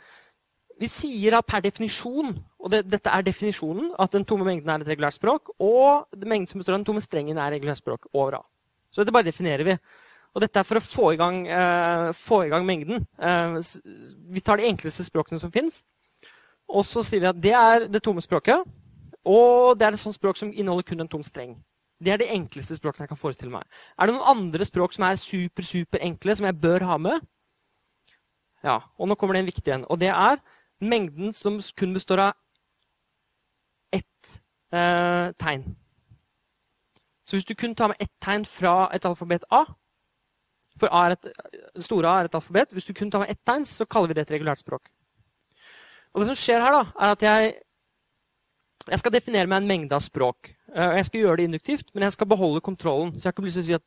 vi 0.82 0.89
sier 0.91 1.38
da 1.38 1.43
per 1.45 1.62
definisjon, 1.63 2.34
og 2.34 2.74
det, 2.74 2.82
dette 2.89 3.12
er 3.13 3.24
definisjonen, 3.24 3.93
at 4.02 4.15
den 4.15 4.26
tomme 4.28 4.48
mengden 4.48 4.74
er 4.74 4.82
et 4.82 4.89
regulært 4.89 5.15
språk, 5.19 5.54
og 5.62 6.10
mengden 6.17 6.50
som 6.50 6.60
består 6.60 6.76
av 6.76 6.82
den 6.82 6.89
tomme 6.89 7.04
strengen, 7.04 7.38
er 7.39 7.54
regulært 7.54 7.80
språk 7.80 8.10
over 8.12 8.41
A. 8.41 8.43
Så 8.91 9.04
dette 9.04 9.13
bare 9.15 9.30
definerer 9.30 9.67
vi. 9.67 9.78
Og 10.36 10.43
dette 10.43 10.60
er 10.60 10.67
for 10.67 10.80
å 10.80 10.84
få 10.84 11.12
i 11.15 11.19
gang, 11.19 11.45
uh, 11.48 12.10
få 12.12 12.41
i 12.45 12.50
gang 12.52 12.65
mengden. 12.67 13.06
Uh, 13.15 13.62
vi 14.36 14.43
tar 14.43 14.60
de 14.60 14.67
enkleste 14.67 15.06
språkene 15.08 15.39
som 15.39 15.54
fins. 15.54 15.86
Og 16.67 16.84
så 16.84 17.04
sier 17.06 17.24
vi 17.24 17.30
at 17.30 17.39
det 17.39 17.54
er 17.56 17.88
det 17.88 18.04
tomme 18.04 18.24
språket. 18.24 18.65
Og 19.26 19.78
det 19.80 19.88
er 19.88 19.95
et 19.95 20.02
sånt 20.02 20.17
språk 20.17 20.38
som 20.38 20.52
inneholder 20.52 20.86
kun 20.89 21.06
en 21.06 21.10
tom 21.10 21.24
streng. 21.24 21.56
Det 22.04 22.12
er 22.12 22.19
de 22.19 22.28
enkleste 22.36 22.76
språkene 22.76 23.06
jeg 23.06 23.13
kan 23.13 23.19
forestille 23.19 23.54
meg. 23.54 23.63
Er 23.95 24.10
det 24.10 24.17
noen 24.17 24.28
andre 24.36 24.67
språk 24.67 24.93
som 24.93 25.08
er 25.08 25.15
super, 25.21 25.63
super 25.63 26.04
enkle, 26.04 26.36
som 26.36 26.45
jeg 26.50 26.60
bør 26.60 26.84
ha 26.89 26.98
med? 27.00 27.24
Ja, 28.65 28.82
og 28.98 29.08
nå 29.08 29.15
kommer 29.15 29.38
det 29.38 29.45
en 29.45 29.50
viktig 29.50 29.74
en. 29.74 29.88
Og 29.88 30.00
det 30.02 30.12
er 30.12 30.41
mengden 30.84 31.34
som 31.34 31.62
kun 31.78 31.93
består 31.95 32.21
av 32.28 32.34
ett 33.95 34.32
eh, 34.76 35.32
tegn. 35.39 35.63
Så 37.26 37.38
hvis 37.38 37.48
du 37.48 37.56
kun 37.56 37.76
tar 37.76 37.93
med 37.93 38.02
ett 38.04 38.12
tegn 38.21 38.45
fra 38.45 38.89
et 38.93 39.06
alfabet 39.06 39.48
A 39.50 39.63
For 40.79 40.91
A 40.91 41.07
et, 41.13 41.29
store 41.83 42.09
A 42.09 42.19
er 42.19 42.29
et 42.29 42.38
alfabet. 42.38 42.75
Hvis 42.75 42.88
du 42.88 42.93
kun 42.93 43.11
tar 43.11 43.23
med 43.23 43.31
ett 43.31 43.41
tegn, 43.47 43.65
så 43.67 43.88
kaller 43.88 44.11
vi 44.11 44.17
det 44.17 44.25
et 44.25 44.35
regulært 44.35 44.63
språk. 44.63 44.91
Og 46.13 46.21
det 46.21 46.29
som 46.29 46.39
skjer 46.39 46.63
her, 46.63 46.75
da, 46.75 46.83
er 46.99 47.15
at 47.15 47.25
jeg, 47.25 47.55
jeg 48.91 49.01
skal 49.01 49.15
definere 49.15 49.51
meg 49.51 49.63
en 49.63 49.69
mengde 49.71 49.95
av 49.95 50.03
språk. 50.03 50.53
Eh, 50.75 50.97
jeg 50.99 51.09
skal 51.09 51.21
gjøre 51.21 51.39
det 51.41 51.49
induktivt, 51.49 51.91
men 51.93 52.07
jeg 52.07 52.15
skal 52.15 52.29
beholde 52.31 52.63
kontrollen. 52.63 53.13
Så 53.15 53.25
jeg 53.25 53.31
har 53.31 53.35
ikke 53.35 53.47
lyst 53.47 53.59
til 53.59 53.65
å 53.65 53.69
si 53.69 53.77
at 53.79 53.85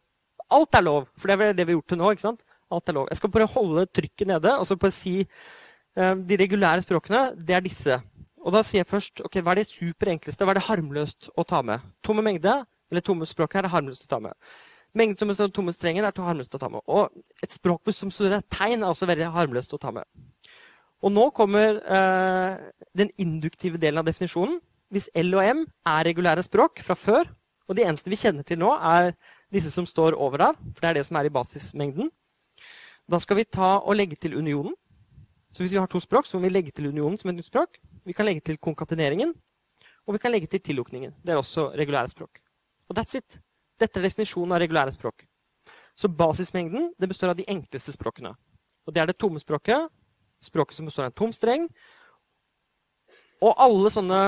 alt 0.59 0.79
er 0.79 0.85
lov, 0.85 1.09
for 1.17 1.29
det 1.29 1.39
er 1.39 1.57
det 1.57 1.67
vi 1.67 1.73
har 1.73 1.79
gjort 1.79 1.93
til 1.93 2.01
nå. 2.01 2.13
ikke 2.13 2.27
sant? 2.27 2.45
Alt 2.73 2.89
er 2.89 2.97
lov. 2.99 3.09
Jeg 3.11 3.21
skal 3.21 3.33
bare 3.33 3.49
holde 3.53 3.87
trykket 3.97 4.29
nede 4.29 4.53
og 4.61 4.67
så 4.69 4.77
bare 4.81 4.93
si 4.93 5.15
uh, 5.25 6.15
de 6.17 6.37
regulære 6.41 6.85
språkene, 6.85 7.23
det 7.37 7.57
er 7.57 7.65
disse. 7.65 7.97
Og 8.45 8.55
da 8.55 8.63
sier 8.65 8.83
jeg 8.83 8.89
først 8.89 9.23
ok, 9.25 9.41
hva 9.45 9.55
er 9.55 9.63
det 9.63 9.71
superenkleste, 9.73 10.45
hva 10.45 10.55
er 10.55 10.61
det 10.61 10.67
harmløst 10.69 11.31
å 11.37 11.45
ta 11.49 11.63
med? 11.65 11.85
Tomme 12.05 12.25
mengde, 12.25 12.55
eller 12.93 13.05
tomme 13.05 13.29
språk 13.29 13.57
her 13.57 13.69
er 13.69 13.73
harmløst 13.73 14.07
å 14.07 14.13
ta 14.13 14.21
med. 14.25 14.37
Mengden 14.97 15.19
som 15.21 15.29
består 15.29 15.51
av 15.51 15.55
tomme 15.57 15.73
strenger, 15.77 16.07
er 16.07 16.25
harmløst 16.25 16.55
å 16.57 16.61
ta 16.61 16.71
med. 16.73 16.83
Og 16.89 17.45
et 17.45 17.53
språk 17.53 17.91
som 17.93 18.13
studerer 18.13 18.45
tegn, 18.49 18.83
er 18.83 18.89
også 18.89 19.09
veldig 19.09 19.29
harmløst 19.35 19.75
å 19.77 19.81
ta 19.81 19.93
med. 19.95 20.09
Og 21.05 21.13
nå 21.15 21.29
kommer 21.37 21.79
eh, 21.79 22.71
den 22.97 23.13
induktive 23.21 23.79
delen 23.79 24.01
av 24.01 24.09
definisjonen. 24.09 24.59
Hvis 24.91 25.11
L 25.21 25.35
og 25.37 25.45
M 25.45 25.67
er 25.87 26.07
regulære 26.09 26.43
språk 26.47 26.81
fra 26.83 26.97
før, 26.99 27.29
og 27.69 27.77
de 27.77 27.85
eneste 27.85 28.11
vi 28.11 28.19
kjenner 28.19 28.47
til 28.49 28.59
nå, 28.63 28.73
er 28.81 29.13
disse 29.53 29.71
som 29.71 29.87
står 29.87 30.17
over 30.17 30.41
der, 30.41 30.59
for 30.73 30.83
det 30.83 30.91
er 30.91 30.99
det 30.99 31.07
som 31.07 31.19
er 31.21 31.29
i 31.29 31.33
basismengden, 31.33 32.09
da 33.09 33.21
skal 33.21 33.39
vi 33.39 33.49
ta 33.49 33.79
og 33.79 33.97
legge 33.97 34.17
til 34.21 34.37
unionen. 34.37 34.75
Så 35.53 35.63
hvis 35.63 35.73
vi 35.73 35.81
har 35.81 35.89
to 35.89 36.01
språk, 36.01 36.27
så 36.29 36.37
må 36.37 36.45
vi 36.45 36.55
legge 36.57 36.73
til 36.77 36.91
unionen 36.91 37.17
som 37.21 37.31
et 37.31 37.39
nytt 37.39 37.49
språk. 37.49 37.79
Vi 38.05 38.17
kan 38.17 38.27
legge 38.29 38.45
til 38.45 38.59
konkateneringen, 38.61 39.33
og 40.05 40.17
vi 40.17 40.21
kan 40.21 40.33
legge 40.33 40.49
til 40.49 40.61
tillukningen. 40.65 41.15
Det 41.25 41.33
er 41.33 41.41
også 41.41 41.71
regulære 41.77 42.13
språk. 42.13 42.43
Og 42.89 42.99
that's 42.99 43.17
it. 43.17 43.39
Dette 43.79 44.01
er 44.01 44.09
definisjonen 44.09 44.55
av 44.57 44.63
regulære 44.63 44.95
språk. 44.95 45.25
Så 45.99 46.11
basismengden 46.11 46.93
består 46.99 47.33
av 47.33 47.39
de 47.39 47.47
enkleste 47.51 47.95
språkene. 47.95 48.35
Og 48.87 48.95
det 48.95 49.03
er 49.03 49.11
det 49.11 49.19
tomme 49.19 49.41
språket, 49.43 49.89
språket 50.43 50.79
som 50.79 50.87
består 50.89 51.07
av 51.07 51.11
en 51.11 51.19
tom 51.19 51.33
streng, 51.35 51.67
og 53.43 53.59
alle 53.63 53.91
sånne 53.93 54.21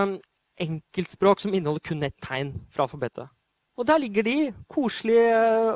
enkeltspråk 0.61 1.41
som 1.43 1.55
inneholder 1.55 1.83
kun 1.87 2.03
ett 2.07 2.19
tegn 2.23 2.53
fra 2.71 2.87
alfabetet. 2.87 3.31
Og 3.79 3.87
der 3.89 4.03
ligger 4.03 4.27
de, 4.27 4.37
koselige 4.69 5.31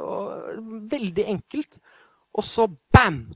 og 0.05 0.59
veldig 0.91 1.25
enkelt. 1.33 1.79
Og 2.35 2.45
så 2.45 2.67
bam! 2.93 3.33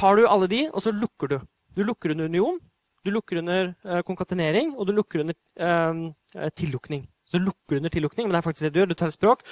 Tar 0.00 0.16
du 0.16 0.26
alle 0.26 0.48
de, 0.50 0.64
og 0.72 0.82
så 0.82 0.92
lukker 0.96 1.30
du. 1.30 1.38
Du 1.76 1.84
lukker 1.84 2.14
under 2.14 2.26
union, 2.26 2.58
du 3.04 3.12
lukker 3.12 3.40
under 3.40 3.70
uh, 3.84 4.00
konkatenering, 4.06 4.72
og 4.76 4.88
du 4.88 4.92
lukker 4.96 5.22
under 5.22 5.36
eh, 5.60 6.48
tillukning. 6.56 7.04
Så 7.30 7.38
du 7.38 7.44
lukker 7.46 7.78
under 7.78 7.92
tillukning, 7.94 8.26
men 8.26 8.34
det 8.34 8.40
er 8.40 8.46
faktisk 8.48 8.66
det 8.66 8.72
du 8.74 8.80
gjør. 8.80 8.90
Du 8.90 8.98
tar 8.98 9.12
et 9.12 9.14
språk, 9.14 9.44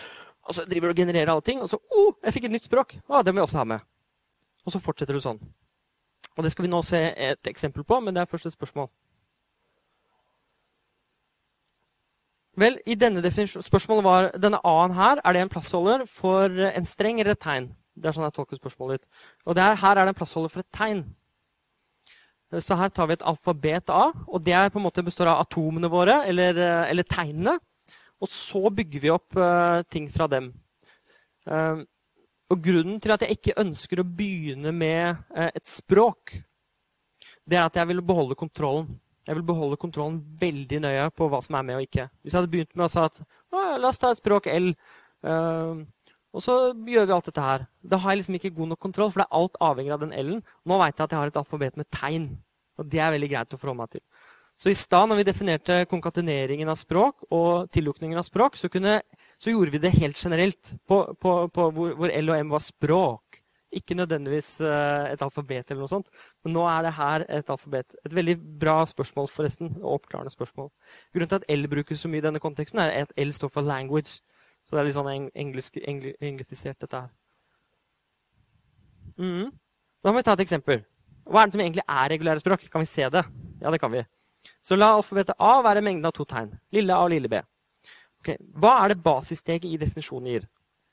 og 0.43 0.57
så 0.57 0.65
driver 0.67 0.91
du 0.91 0.97
og 0.97 1.03
genererer 1.05 1.31
alle 1.31 1.45
ting, 1.47 1.61
og 1.63 1.71
så 1.71 1.79
oh, 1.79 2.15
jeg 2.25 2.35
fikk 2.35 2.49
et 2.49 2.57
nytt 2.57 2.67
språk. 2.67 2.97
Å, 3.07 3.23
det 3.23 3.35
må 3.35 3.43
jeg 3.43 3.49
også 3.49 3.61
ha 3.61 3.67
med. 3.77 3.85
Og 4.67 4.75
så 4.75 4.81
fortsetter 4.83 5.15
du 5.15 5.23
sånn. 5.23 5.39
Og 6.35 6.47
det 6.47 6.51
skal 6.55 6.67
vi 6.67 6.73
nå 6.73 6.81
se 6.87 6.99
et 7.15 7.51
eksempel 7.51 7.87
på, 7.87 8.01
men 8.03 8.17
det 8.17 8.25
er 8.25 8.31
først 8.31 8.51
et 8.51 8.57
spørsmål. 8.57 8.91
Vel, 12.59 12.81
i 12.91 12.97
denne 12.99 13.23
Spørsmålet 13.63 14.05
var 14.05 14.29
denne 14.35 14.59
A-en 14.67 14.95
her, 14.97 15.21
er 15.23 15.35
det 15.35 15.45
en 15.45 15.53
plassholder 15.53 16.03
for 16.11 16.51
en 16.51 16.87
streng 16.87 17.21
eller 17.21 17.37
et 17.37 17.43
tegn? 17.43 17.71
Det 17.95 18.11
er 18.11 18.17
sånn 18.17 18.27
jeg 18.27 18.35
tolker 18.35 18.59
spørsmålet 18.59 18.99
ditt. 18.99 19.23
Og 19.47 19.55
der, 19.59 19.79
her 19.79 19.95
er 19.95 20.07
det 20.07 20.15
en 20.15 20.19
plassholder 20.19 20.51
for 20.51 20.65
et 20.65 20.75
tegn. 20.75 21.05
Så 22.65 22.79
her 22.81 22.91
tar 22.91 23.11
vi 23.11 23.15
et 23.19 23.25
alfabet 23.29 23.91
A, 23.93 24.09
og 24.27 24.43
det 24.43 24.57
på 24.73 24.81
en 24.81 24.87
måte 24.87 25.05
består 25.05 25.29
av 25.31 25.43
atomene 25.45 25.91
våre, 25.93 26.23
eller, 26.27 26.59
eller 26.89 27.07
tegnene. 27.07 27.59
Og 28.19 28.31
så 28.31 28.63
bygger 28.75 29.05
vi 29.05 29.13
opp 29.15 29.39
uh, 29.39 29.85
ting 29.91 30.09
fra 30.11 30.27
dem. 30.31 30.51
Uh, 31.49 31.85
og 32.49 32.63
grunnen 32.65 32.99
til 33.03 33.13
at 33.15 33.25
jeg 33.25 33.37
ikke 33.37 33.59
ønsker 33.61 34.03
å 34.03 34.07
begynne 34.07 34.73
med 34.75 35.21
uh, 35.37 35.51
et 35.53 35.69
språk, 35.69 36.39
det 37.49 37.59
er 37.59 37.69
at 37.69 37.79
jeg 37.79 37.91
vil 37.93 38.03
beholde 38.05 38.39
kontrollen. 38.39 38.89
Jeg 39.29 39.37
vil 39.37 39.47
beholde 39.51 39.79
kontrollen 39.81 40.19
veldig 40.41 40.81
nøye 40.85 41.07
på 41.17 41.29
hva 41.29 41.41
som 41.45 41.59
er 41.59 41.67
med 41.69 41.79
og 41.79 41.85
ikke. 41.85 42.09
Hvis 42.23 42.33
jeg 42.33 42.41
hadde 42.41 42.53
begynt 42.53 42.75
med 42.75 42.87
å 42.87 42.93
si 42.93 43.03
at 43.03 43.21
la 43.53 43.91
oss 43.91 44.01
ta 44.01 44.13
et 44.13 44.21
språk 44.21 44.49
L, 44.49 44.71
og 46.37 46.45
så 46.45 46.55
gjør 46.73 47.09
vi 47.09 47.15
alt 47.17 47.29
dette 47.29 47.45
her. 47.45 47.65
Da 47.85 47.99
har 48.01 48.15
jeg 48.15 48.23
liksom 48.23 48.39
ikke 48.39 48.55
god 48.57 48.73
nok 48.73 48.81
kontroll, 48.85 49.13
for 49.13 49.23
det 49.23 49.27
er 49.27 49.39
alt 49.41 49.61
avhengig 49.65 49.93
av 49.95 50.03
den 50.05 50.15
L-en. 50.17 50.43
Nå 50.69 50.79
veit 50.81 50.95
jeg 50.95 51.05
at 51.05 51.15
jeg 51.15 51.21
har 51.21 51.33
et 51.33 51.41
alfabet 51.41 51.77
med 51.81 51.89
tegn. 51.93 52.29
Og 52.79 52.89
det 52.93 53.01
er 53.03 53.15
veldig 53.15 53.31
greit 53.33 53.57
å 53.57 53.61
forholde 53.61 53.83
meg 53.83 53.95
til. 53.97 54.05
Så 54.59 54.73
i 54.73 54.79
stad 54.79 55.07
når 55.07 55.21
vi 55.21 55.29
definerte 55.29 55.75
konkateneringen 55.87 56.71
av 56.71 56.79
språk 56.81 57.29
og 57.31 57.69
tillukningen 57.75 58.19
av 58.19 58.27
språk, 58.27 58.57
så, 58.59 58.67
kunne, 58.73 58.97
så 59.39 59.53
gjorde 59.53 59.71
vi 59.77 59.81
det 59.85 59.95
helt 59.95 60.19
generelt 60.19 60.73
på, 60.89 61.05
på, 61.15 61.35
på 61.55 61.67
hvor, 61.77 61.93
hvor, 62.01 62.11
L 62.11 62.33
og 62.33 62.41
M 62.41 62.51
var 62.57 62.65
språk. 62.67 63.39
Ikke 63.79 63.95
nødvendigvis 63.95 64.57
uh, 64.65 65.07
et 65.13 65.23
alfabet 65.23 65.71
eller 65.71 65.85
noe 65.85 65.93
sånt. 65.93 66.09
Men 66.43 66.57
nå 66.57 66.65
er 66.67 66.89
det 66.89 66.95
her 66.97 67.27
et 67.37 67.53
alfabet. 67.53 67.95
Et 68.09 68.19
veldig 68.19 68.35
bra 68.59 68.81
spørsmål, 68.89 69.31
forresten. 69.31 69.71
Og 69.83 70.01
oppklarende 70.01 70.33
spørsmål. 70.35 70.73
Grunnen 71.15 71.31
til 71.31 71.39
at 71.39 71.47
L 71.55 71.69
brukes 71.71 72.03
så 72.03 72.11
mye 72.11 72.25
i 72.25 72.27
denne 72.27 72.43
konteksten, 72.43 72.83
er 72.83 73.05
at 73.05 73.15
L 73.21 73.31
står 73.37 73.53
for 73.55 73.69
language. 73.69 74.19
Så 74.67 74.75
det 74.75 74.83
er 74.83 74.89
litt 74.89 74.99
sånn 74.99 75.13
engelsk, 75.13 75.79
engl, 75.85 76.11
englifisert, 76.19 76.81
dette 76.83 77.05
her. 77.05 77.15
Mm. 79.21 79.53
Da 80.03 80.11
må 80.11 80.19
vi 80.19 80.27
ta 80.27 80.35
et 80.35 80.47
eksempel. 80.49 80.83
Hva 81.29 81.45
er 81.45 81.51
det 81.51 81.59
som 81.59 81.63
egentlig 81.63 81.85
er 81.85 82.15
regulære 82.17 82.43
språk? 82.43 82.67
Kan 82.73 82.83
vi 82.83 82.91
se 82.91 83.07
det? 83.13 83.29
Ja, 83.61 83.71
det 83.71 83.79
kan 83.83 83.93
vi. 83.93 84.03
Så 84.65 84.77
la 84.77 84.91
alfabetet 84.97 85.39
A 85.39 85.59
være 85.65 85.83
mengden 85.85 86.09
av 86.09 86.15
to 86.17 86.27
tegn. 86.29 86.53
Lille 86.75 86.95
a 86.95 87.07
og 87.07 87.13
lille 87.13 87.31
b. 87.31 87.41
Okay. 88.23 88.39
Hva 88.59 88.75
er 88.83 88.93
det 88.93 89.03
basissteget 89.05 89.69
i 89.69 89.79
definisjonen 89.81 90.33
gir? 90.33 90.47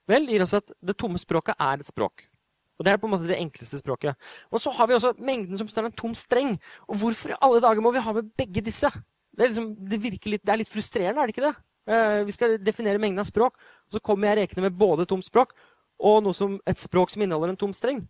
Vel, 0.09 0.27
det 0.27 0.35
gir 0.35 0.45
oss 0.45 0.55
at 0.57 0.73
det 0.85 0.97
tomme 1.01 1.19
språket 1.21 1.57
er 1.57 1.81
et 1.81 1.89
språk. 1.89 2.27
Og 2.75 2.85
Det 2.85 2.91
er 2.91 2.99
på 2.99 3.07
en 3.07 3.13
måte 3.15 3.27
det 3.27 3.39
enkleste 3.39 3.79
språket. 3.79 4.15
Og 4.51 4.59
så 4.61 4.71
har 4.75 4.87
vi 4.87 4.93
også 4.97 5.13
mengden 5.17 5.57
som 5.57 5.67
står 5.67 5.87
en 5.87 5.95
tom 5.95 6.13
streng. 6.13 6.57
Og 6.87 6.99
hvorfor 6.99 7.31
i 7.31 7.37
alle 7.41 7.61
dager 7.63 7.81
må 7.81 7.91
vi 7.95 8.03
ha 8.03 8.13
med 8.13 8.33
begge 8.37 8.61
disse? 8.61 8.91
Det 9.35 9.43
er, 9.43 9.51
liksom, 9.51 9.71
det 9.75 9.99
litt, 10.03 10.43
det 10.43 10.51
er 10.51 10.59
litt 10.59 10.71
frustrerende, 10.71 11.21
er 11.21 11.27
det 11.27 11.35
ikke 11.35 11.47
det? 11.47 11.55
Uh, 11.85 12.25
vi 12.25 12.31
skal 12.31 12.57
definere 12.57 12.99
mengden 12.99 13.21
av 13.21 13.27
språk, 13.27 13.59
og 13.59 13.97
så 13.97 13.99
kommer 14.01 14.31
jeg 14.31 14.37
rekende 14.39 14.63
med 14.65 14.77
både 14.79 15.05
tomt 15.05 15.25
språk 15.27 15.51
og 15.99 16.31
som, 16.33 16.55
et 16.65 16.79
språk 16.79 17.11
som 17.11 17.21
inneholder 17.21 17.53
en 17.53 17.59
tom 17.59 17.73
streng. 17.75 18.01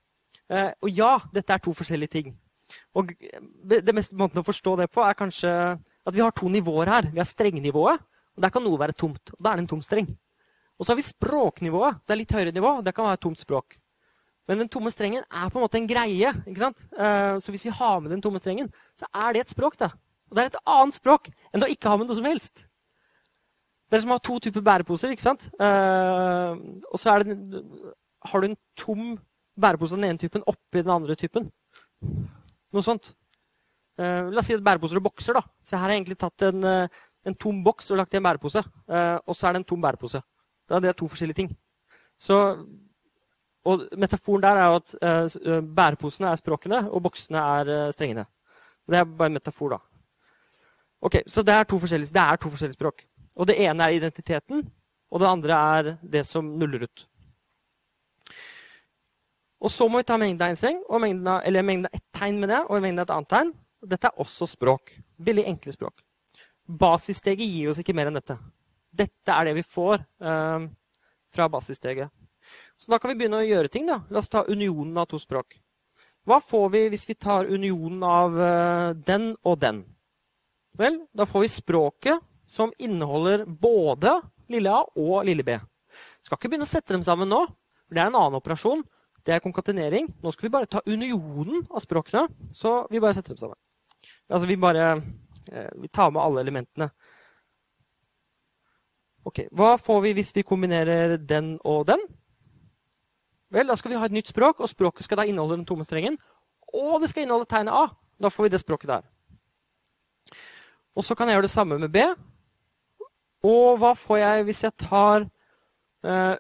Uh, 0.49 0.71
og 0.81 0.89
ja, 0.89 1.17
dette 1.33 1.53
er 1.53 1.61
to 1.61 1.73
forskjellige 1.73 2.13
ting. 2.13 2.35
Og 2.95 3.11
det 3.65 3.95
meste 3.95 4.17
måten 4.19 4.41
å 4.41 4.45
forstå 4.45 4.75
det 4.81 4.89
på 4.93 5.03
er 5.05 5.17
kanskje 5.17 5.51
at 6.05 6.13
vi 6.13 6.21
har 6.21 6.33
to 6.35 6.49
nivåer 6.51 6.91
her. 6.91 7.09
Vi 7.11 7.21
har 7.21 7.27
strengnivået, 7.27 8.03
og 8.35 8.43
der 8.43 8.53
kan 8.53 8.63
noe 8.63 8.79
være 8.79 8.95
tomt. 8.97 9.33
og 9.33 9.41
Da 9.41 9.51
er 9.51 9.59
det 9.59 9.65
en 9.65 9.73
tom 9.73 9.81
streng. 9.83 10.11
Og 10.79 10.85
så 10.85 10.91
har 10.91 10.99
vi 10.99 11.07
språknivået. 11.07 12.01
så 12.01 12.07
Det 12.07 12.13
er 12.13 12.21
litt 12.21 12.35
høyere 12.35 12.55
nivå. 12.55 12.71
Det 12.83 12.95
kan 12.95 13.05
være 13.05 13.21
tomt 13.23 13.39
språk. 13.39 13.77
Men 14.47 14.59
den 14.61 14.69
tomme 14.69 14.91
strengen 14.93 15.23
er 15.23 15.49
på 15.49 15.57
en 15.57 15.65
måte 15.65 15.79
en 15.79 15.87
greie. 15.87 16.31
ikke 16.45 16.61
sant? 16.61 16.85
Uh, 16.93 17.39
så 17.41 17.51
hvis 17.51 17.65
vi 17.65 17.73
har 17.73 17.99
med 17.99 18.11
den 18.11 18.21
tomme 18.21 18.39
strengen, 18.39 18.71
så 18.99 19.05
er 19.13 19.33
det 19.33 19.41
et 19.41 19.49
språk. 19.49 19.77
da. 19.79 19.89
Og 20.29 20.37
det 20.37 20.43
er 20.43 20.51
et 20.51 20.63
annet 20.65 20.97
språk 20.97 21.29
enn 21.53 21.63
å 21.63 21.69
ikke 21.71 21.89
ha 21.89 21.97
med 21.97 22.07
noe 22.07 22.17
som 22.17 22.27
helst. 22.27 22.67
Det 23.89 23.97
er 23.97 24.01
som 24.05 24.13
har 24.13 24.19
to 24.19 24.39
typer 24.39 24.61
bæreposer. 24.61 25.09
ikke 25.09 25.25
sant? 25.25 25.49
Uh, 25.59 26.81
og 26.91 26.99
så 26.99 27.15
har 27.15 28.41
du 28.41 28.47
en 28.47 28.57
tom 28.77 29.17
bærepose 29.55 29.95
av 29.95 30.01
den 30.01 30.09
ene 30.09 30.19
typen 30.19 30.43
oppi 30.45 30.81
den 30.83 30.93
andre 30.93 31.15
typen. 31.15 31.49
Noe 32.75 32.83
sånt. 32.83 33.13
Uh, 33.95 34.27
la 34.27 34.41
oss 34.41 34.49
si 34.49 34.55
at 34.55 34.63
bæreposer 34.63 34.99
og 34.99 35.07
bokser. 35.07 35.37
da. 35.37 35.43
Så 35.63 35.77
her 35.77 35.85
har 35.85 35.93
jeg 35.93 36.01
egentlig 36.01 36.19
tatt 36.19 36.47
en, 36.49 36.65
uh, 36.67 37.05
en 37.25 37.37
tom 37.39 37.61
boks 37.63 37.91
og 37.91 38.01
lagt 38.01 38.13
i 38.13 38.19
en 38.19 38.27
bærepose. 38.27 38.63
Uh, 38.91 39.17
og 39.23 39.35
så 39.35 39.47
er 39.47 39.55
det 39.55 39.63
en 39.63 39.69
tom 39.71 39.81
bærepose. 39.81 40.21
Da 40.67 40.77
er 40.77 40.83
det 40.83 40.95
to 40.99 41.07
forskjellige 41.07 41.39
ting. 41.39 41.55
Så, 42.19 42.37
og 43.65 43.87
Metaforen 43.97 44.43
der 44.43 44.59
er 44.59 44.69
jo 44.71 44.79
at 44.79 45.35
bæreposene 45.75 46.29
er 46.31 46.39
språkene, 46.39 46.79
og 46.89 47.03
boksene 47.03 47.41
er 47.59 47.91
strengene. 47.91 48.23
Det 48.87 48.97
er 48.97 49.03
bare 49.09 49.29
en 49.29 49.37
metafor, 49.37 49.75
da. 49.75 49.79
Ok, 51.01 51.17
Så 51.27 51.43
det 51.43 51.53
er 51.53 51.63
to 51.63 51.77
forskjellige, 51.81 52.13
det 52.13 52.21
er 52.21 52.35
to 52.35 52.49
forskjellige 52.49 52.77
språk. 52.77 53.03
Og 53.35 53.47
det 53.47 53.57
ene 53.61 53.83
er 53.83 53.97
identiteten, 53.97 54.63
og 55.11 55.19
det 55.19 55.27
andre 55.27 55.59
er 55.77 55.97
det 56.01 56.25
som 56.25 56.45
nuller 56.45 56.85
ut. 56.87 57.07
Og 59.63 59.71
så 59.71 59.87
må 59.89 60.01
vi 60.01 60.07
ta 60.07 60.17
mengden 60.19 60.43
av 60.43 60.53
en 60.53 60.59
streng, 60.59 60.81
mengden 61.01 61.29
eller 61.37 61.65
mengden 61.65 61.87
av 61.89 61.95
ett 61.95 62.05
tegn 62.15 62.41
med 62.41 62.51
det, 62.51 62.61
og 62.67 62.81
mengden 62.81 63.01
av 63.01 63.07
et 63.07 63.15
annet 63.15 63.31
tegn. 63.31 63.53
Dette 63.85 64.09
er 64.09 64.21
også 64.21 64.47
språk. 64.49 64.95
Veldig 65.21 65.45
enkle 65.51 65.73
språk. 65.75 66.03
Basissteget 66.65 67.45
gir 67.45 67.71
oss 67.71 67.79
ikke 67.81 67.95
mer 67.95 68.09
enn 68.09 68.17
dette. 68.17 68.37
Dette 68.95 69.31
er 69.33 69.49
det 69.49 69.55
vi 69.57 69.65
får 69.67 70.01
eh, 70.01 70.67
fra 71.35 71.49
basissteget. 71.51 72.11
Så 72.77 72.91
da 72.91 72.99
kan 72.99 73.11
vi 73.11 73.19
begynne 73.19 73.41
å 73.41 73.45
gjøre 73.45 73.71
ting. 73.71 73.87
da. 73.89 74.01
La 74.09 74.21
oss 74.21 74.31
ta 74.31 74.43
unionen 74.47 74.97
av 74.97 75.07
to 75.09 75.19
språk. 75.21 75.57
Hva 76.25 76.39
får 76.41 76.69
vi 76.73 76.85
hvis 76.93 77.05
vi 77.09 77.17
tar 77.21 77.45
unionen 77.45 78.03
av 78.05 78.39
eh, 78.41 78.89
den 79.07 79.33
og 79.45 79.59
den? 79.61 79.83
Vel, 80.75 80.99
da 81.15 81.27
får 81.29 81.45
vi 81.45 81.51
språket 81.53 82.23
som 82.49 82.73
inneholder 82.81 83.45
både 83.45 84.17
lille 84.51 84.73
a 84.73 84.81
og 84.83 85.25
lille 85.25 85.45
b. 85.45 85.55
Skal 86.25 86.37
ikke 86.37 86.49
begynne 86.51 86.67
å 86.67 86.69
sette 86.69 86.93
dem 86.93 87.05
sammen 87.05 87.29
nå, 87.29 87.45
for 87.85 87.95
det 87.95 88.01
er 88.01 88.09
en 88.09 88.17
annen 88.17 88.39
operasjon. 88.41 88.81
Det 89.25 89.33
er 89.33 89.41
konkatenering. 89.41 90.11
Nå 90.21 90.31
skal 90.33 90.47
vi 90.47 90.53
bare 90.53 90.69
ta 90.69 90.83
unionen 90.85 91.65
av 91.71 91.81
språkene. 91.81 92.27
Så 92.53 92.85
vi 92.91 93.01
bare 93.01 93.17
setter 93.17 93.33
dem 93.33 93.41
sammen. 93.41 93.57
Altså 94.29 94.47
vi 94.47 94.57
bare 94.61 94.89
eh, 95.51 95.71
vi 95.81 95.89
tar 95.89 96.11
med 96.13 96.21
alle 96.21 96.45
elementene. 96.45 96.91
Ok, 99.25 99.47
Hva 99.51 99.73
får 99.81 100.03
vi 100.05 100.13
hvis 100.19 100.35
vi 100.35 100.45
kombinerer 100.45 101.17
den 101.17 101.55
og 101.65 101.87
den? 101.89 102.01
Vel, 103.49 103.67
Da 103.67 103.75
skal 103.75 103.91
vi 103.91 103.97
ha 103.97 104.05
et 104.05 104.13
nytt 104.13 104.29
språk, 104.29 104.59
og 104.59 104.69
språket 104.69 105.05
skal 105.05 105.17
da 105.17 105.25
inneholde 105.25 105.57
den 105.57 105.65
tomme 105.65 105.85
strengen. 105.85 106.17
Og 106.73 107.01
det 107.01 107.09
skal 107.09 107.23
inneholde 107.23 107.49
tegnet 107.49 107.73
A. 107.73 107.87
Da 108.21 108.29
får 108.29 108.43
vi 108.43 108.53
det 108.53 108.61
språket 108.61 108.89
der. 108.89 109.05
Og 110.95 111.03
så 111.03 111.15
kan 111.15 111.27
jeg 111.27 111.35
gjøre 111.35 111.47
det 111.47 111.55
samme 111.55 111.79
med 111.79 111.89
B. 111.89 112.03
Og 113.45 113.77
hva 113.81 113.93
får 113.97 114.17
jeg 114.17 114.45
hvis 114.47 114.63
jeg 114.63 114.77
tar 114.77 115.25
eh, 116.05 116.35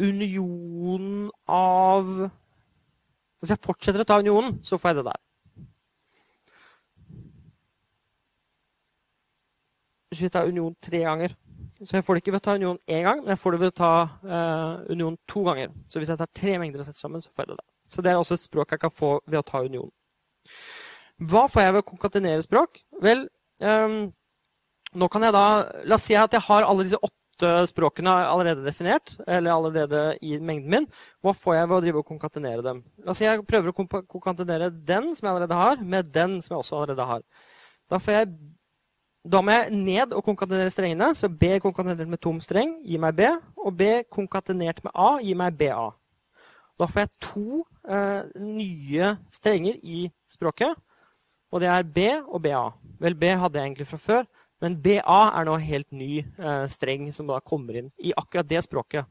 unionen 0.00 1.30
av 1.48 2.08
Hvis 3.40 3.54
jeg 3.54 3.62
fortsetter 3.64 4.02
å 4.02 4.08
ta 4.08 4.18
unionen, 4.20 4.58
så 4.64 4.76
får 4.76 4.90
jeg 4.90 4.98
det 4.98 5.04
der. 5.06 5.20
Hvis 10.10 10.24
jeg 10.26 10.32
tar 10.34 10.50
union 10.50 10.74
tre 10.82 11.00
ganger. 11.06 11.36
Så 11.80 11.96
jeg 11.96 12.04
får 12.04 12.18
det 12.18 12.20
ikke 12.20 12.34
ved 12.34 12.42
å 12.42 12.44
ta 12.44 12.56
union 12.58 12.78
én 12.92 13.06
gang, 13.06 13.22
men 13.22 13.32
jeg 13.32 13.40
får 13.40 13.56
det 13.56 13.60
ved 13.62 13.72
å 13.72 13.76
ta 13.78 13.92
uh, 14.28 14.82
union 14.92 15.16
to 15.30 15.44
ganger. 15.46 15.72
Så 15.88 16.02
hvis 16.02 16.12
jeg 16.12 16.20
tar 16.20 16.28
tre 16.36 16.58
mengder 16.60 16.82
og 16.82 16.88
setter 16.88 17.00
sammen, 17.00 17.22
så 17.24 17.32
får 17.32 17.46
jeg 17.46 17.52
det 17.52 17.56
der. 17.62 17.68
Så 17.90 18.04
det 18.04 18.12
er 18.12 18.20
også 18.20 18.36
et 18.36 18.44
språk 18.44 18.74
jeg 18.74 18.82
kan 18.82 18.92
få 18.92 19.14
ved 19.24 19.40
å 19.40 19.46
ta 19.46 19.62
union. 19.64 19.88
Hva 21.30 21.46
får 21.48 21.64
jeg 21.64 21.76
ved 21.76 21.84
å 21.84 21.88
konkatenere 21.88 22.44
språk? 22.44 22.82
Vel, 23.00 23.24
um, 23.64 23.96
nå 25.00 25.08
kan 25.08 25.24
jeg 25.24 25.36
da 25.36 25.46
La 25.88 25.96
oss 25.96 26.04
si 26.08 26.16
at 26.18 26.36
jeg 26.36 26.44
har 26.48 26.68
alle 26.68 26.84
disse 26.84 27.00
åtte 27.00 27.19
språkene 27.70 28.12
er 28.12 28.28
allerede 28.30 28.64
definert, 28.66 29.14
eller 29.26 29.52
allerede 29.54 30.02
i 30.22 30.38
mengden 30.38 30.70
min. 30.74 30.86
Hva 31.24 31.34
får 31.36 31.56
jeg 31.56 31.68
ved 31.68 31.76
å 31.76 31.82
drive 31.84 32.02
og 32.02 32.08
konkatenere 32.08 32.64
dem? 32.64 32.82
Si 33.16 33.26
jeg 33.26 33.44
prøver 33.48 33.72
å 33.72 34.02
konkatenere 34.08 34.70
den 34.70 35.10
som 35.14 35.26
jeg 35.26 35.32
allerede 35.34 35.60
har, 35.60 35.82
med 35.82 36.10
den 36.14 36.38
som 36.42 36.54
jeg 36.54 36.64
også 36.64 36.80
allerede 36.80 37.06
har. 37.12 37.24
Da, 37.90 38.00
jeg, 38.14 38.28
da 39.26 39.40
må 39.42 39.56
jeg 39.56 39.78
ned 39.78 40.14
og 40.16 40.24
konkatenere 40.26 40.72
strengene. 40.72 41.10
Så 41.18 41.28
B 41.28 41.56
konkatenert 41.62 42.10
med 42.10 42.22
tom 42.22 42.38
streng 42.44 42.76
gir 42.86 43.02
meg 43.02 43.16
B, 43.18 43.30
og 43.58 43.74
B 43.78 43.90
konkatenert 44.12 44.84
med 44.86 44.94
A 44.94 45.16
gir 45.24 45.40
meg 45.40 45.58
BA. 45.58 45.88
Da 46.80 46.88
får 46.88 47.04
jeg 47.04 47.16
to 47.26 47.62
eh, 47.92 48.22
nye 48.40 49.14
strenger 49.34 49.76
i 49.84 50.06
språket, 50.30 50.78
og 51.50 51.60
det 51.60 51.68
er 51.68 51.84
B 51.84 52.06
og 52.22 52.40
BA. 52.44 52.62
Vel, 53.02 53.16
B 53.18 53.34
hadde 53.36 53.58
jeg 53.58 53.68
egentlig 53.68 53.88
fra 53.90 54.00
før. 54.00 54.28
Men 54.60 54.76
BA 54.82 55.20
er 55.30 55.46
nå 55.48 55.56
helt 55.62 55.88
ny 55.96 56.20
eh, 56.20 56.66
streng 56.68 57.08
som 57.16 57.28
da 57.30 57.40
kommer 57.40 57.80
inn 57.80 57.88
i 57.98 58.12
akkurat 58.16 58.48
det 58.48 58.60
språket. 58.66 59.08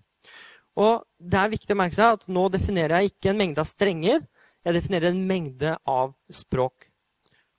Og 0.80 1.02
det 1.18 1.40
er 1.40 1.52
viktig 1.52 1.76
å 1.76 1.80
merke 1.80 1.98
seg 1.98 2.20
at 2.20 2.28
nå 2.32 2.46
definerer 2.54 3.00
jeg 3.00 3.14
ikke 3.14 3.32
en 3.32 3.42
mengde 3.42 3.64
av 3.64 3.68
strenger, 3.68 4.22
jeg 4.66 4.76
definerer 4.76 5.12
en 5.12 5.26
mengde 5.26 5.74
av 5.88 6.14
språk. 6.36 6.90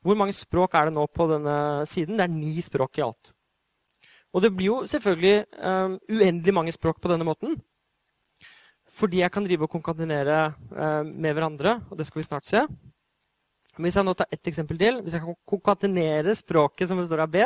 Hvor 0.05 0.17
mange 0.17 0.37
språk 0.37 0.77
er 0.77 0.89
det 0.89 0.97
nå 0.97 1.05
på 1.13 1.27
denne 1.29 1.57
siden? 1.89 2.17
Det 2.17 2.25
er 2.25 2.33
ni 2.33 2.55
språk 2.65 3.01
i 3.01 3.05
alt. 3.05 3.33
Og 4.31 4.45
det 4.45 4.53
blir 4.55 4.71
jo 4.71 4.77
selvfølgelig 4.89 5.43
um, 5.59 5.97
uendelig 6.09 6.55
mange 6.55 6.75
språk 6.77 7.01
på 7.03 7.11
denne 7.11 7.27
måten. 7.27 7.59
Fordi 8.91 9.21
jeg 9.21 9.33
kan 9.33 9.45
drive 9.47 9.67
og 9.67 9.73
konkatenere 9.73 10.53
um, 10.71 11.11
med 11.11 11.35
hverandre, 11.35 11.81
og 11.91 11.99
det 11.99 12.07
skal 12.09 12.21
vi 12.21 12.29
snart 12.29 12.49
se. 12.49 12.63
Hvis 13.81 13.97
jeg 13.97 14.07
nå 14.07 14.15
tar 14.17 14.31
ett 14.33 14.51
eksempel 14.51 14.79
til, 14.81 15.01
hvis 15.03 15.17
jeg 15.17 15.25
kan 15.25 15.37
konkatenere 15.49 16.35
språket 16.37 16.89
som 16.89 17.01
består 17.01 17.25
av 17.25 17.33
B, 17.33 17.45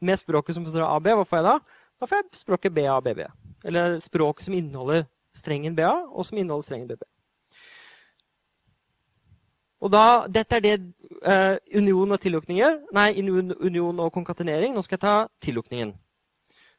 med 0.00 0.18
språket 0.18 0.56
som 0.56 0.64
består 0.64 0.84
av 0.84 0.96
AB, 0.98 1.12
hva 1.16 1.26
får 1.26 1.38
jeg 1.40 1.46
da? 1.46 1.82
Da 1.96 2.08
får 2.08 2.20
jeg 2.20 2.40
språket 2.42 2.74
BABB. 2.76 3.20
Eller 3.66 3.98
språket 4.04 4.46
som 4.46 4.56
inneholder 4.56 5.06
strengen 5.36 5.76
BA, 5.76 5.92
og 6.12 6.26
som 6.26 6.38
inneholder 6.38 6.66
strengen 6.66 6.88
BB. 6.90 7.04
Og 9.84 9.92
da, 9.92 10.26
Dette 10.32 10.56
er 10.56 10.64
det 10.64 10.74
eh, 11.22 11.56
union 11.76 12.12
og 12.12 12.20
tillukninger. 12.20 12.80
Nei, 12.96 13.10
union 13.20 14.00
og 14.00 14.12
konkatenering. 14.14 14.74
Nå 14.74 14.82
skal 14.84 14.96
jeg 14.96 15.04
ta 15.04 15.16
tillukningen. 15.42 15.92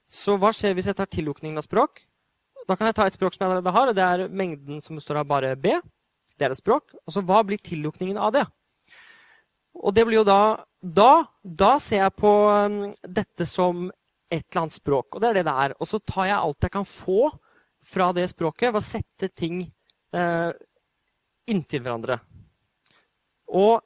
Så 0.08 0.38
hva 0.40 0.54
skjer 0.56 0.74
hvis 0.76 0.90
jeg 0.90 0.98
tar 0.98 1.10
tillukningen 1.12 1.60
av 1.60 1.66
språk? 1.68 2.02
Da 2.68 2.76
kan 2.76 2.90
jeg 2.90 2.98
ta 2.98 3.06
et 3.08 3.16
språk 3.16 3.36
som 3.36 3.44
jeg 3.44 3.52
allerede 3.52 3.76
har, 3.76 3.90
og 3.90 3.96
det 3.96 4.06
er 4.06 4.34
mengden 4.34 4.82
som 4.84 4.98
består 4.98 5.22
av 5.22 5.28
bare 5.30 5.54
B. 5.56 5.78
Det 6.38 6.48
er 6.48 6.54
et 6.54 6.60
språk. 6.60 6.96
Og 7.06 7.20
hva 7.28 7.44
blir 7.48 7.62
tillukningen 7.64 8.20
av 8.20 8.34
det? 8.36 8.46
Og 9.78 9.94
det 9.94 10.08
blir 10.08 10.22
jo 10.22 10.28
da 10.28 10.66
da, 10.82 11.26
da, 11.42 11.78
ser 11.82 12.04
jeg 12.04 12.16
på 12.20 12.32
um, 12.54 12.80
dette 13.02 13.48
som 13.50 13.88
et 14.30 14.44
eller 14.44 14.62
annet 14.62 14.78
språk. 14.78 15.16
Og 15.16 15.24
det 15.24 15.30
er 15.30 15.40
det 15.40 15.48
det 15.48 15.58
er. 15.66 15.76
Og 15.80 15.90
så 15.90 16.00
tar 16.04 16.30
jeg 16.30 16.38
alt 16.38 16.68
jeg 16.68 16.74
kan 16.74 16.88
få 16.88 17.32
fra 17.88 18.12
det 18.16 18.28
språket, 18.30 18.74
ved 18.74 18.82
å 18.82 18.84
sette 18.84 19.30
ting 19.32 19.62
eh, 20.12 20.50
inntil 21.48 21.86
hverandre. 21.86 22.18
Og 23.56 23.80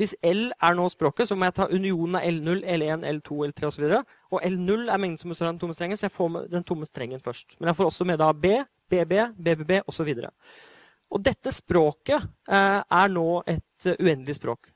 hvis 0.00 0.12
L 0.24 0.50
er 0.52 0.76
nå 0.76 0.86
språket, 0.92 1.28
så 1.28 1.36
må 1.36 1.48
jeg 1.48 1.56
ta 1.56 1.68
unionen 1.70 2.18
av 2.18 2.26
L0, 2.28 2.60
L1, 2.76 3.06
L2, 3.08 3.38
L3 3.50 3.68
osv. 3.68 3.86
Og, 3.88 4.12
og 4.36 4.44
L0 4.44 4.84
er 4.88 5.00
mengden 5.00 5.20
som 5.20 5.32
består 5.32 5.48
av 5.48 5.54
den 5.54 5.62
tomme 5.62 5.76
strengen, 5.76 6.00
så 6.00 6.08
jeg 6.08 6.14
får 6.16 6.36
den 6.52 6.66
tomme 6.68 6.88
strengen 6.88 7.24
først. 7.24 7.56
Men 7.58 7.70
jeg 7.70 7.78
får 7.80 7.88
også 7.90 8.08
med 8.08 8.20
da 8.20 8.30
B, 8.32 8.52
BB, 8.92 9.16
BBB 9.36 9.74
osv. 9.86 10.12
Og, 10.12 10.20
så 10.20 10.30
og 11.10 11.24
dette 11.26 11.52
språket 11.54 12.20
eh, 12.52 12.80
er 12.80 13.10
nå 13.10 13.26
et 13.48 13.88
uh, 13.88 13.96
uendelig 13.96 14.36
språk. 14.38 14.70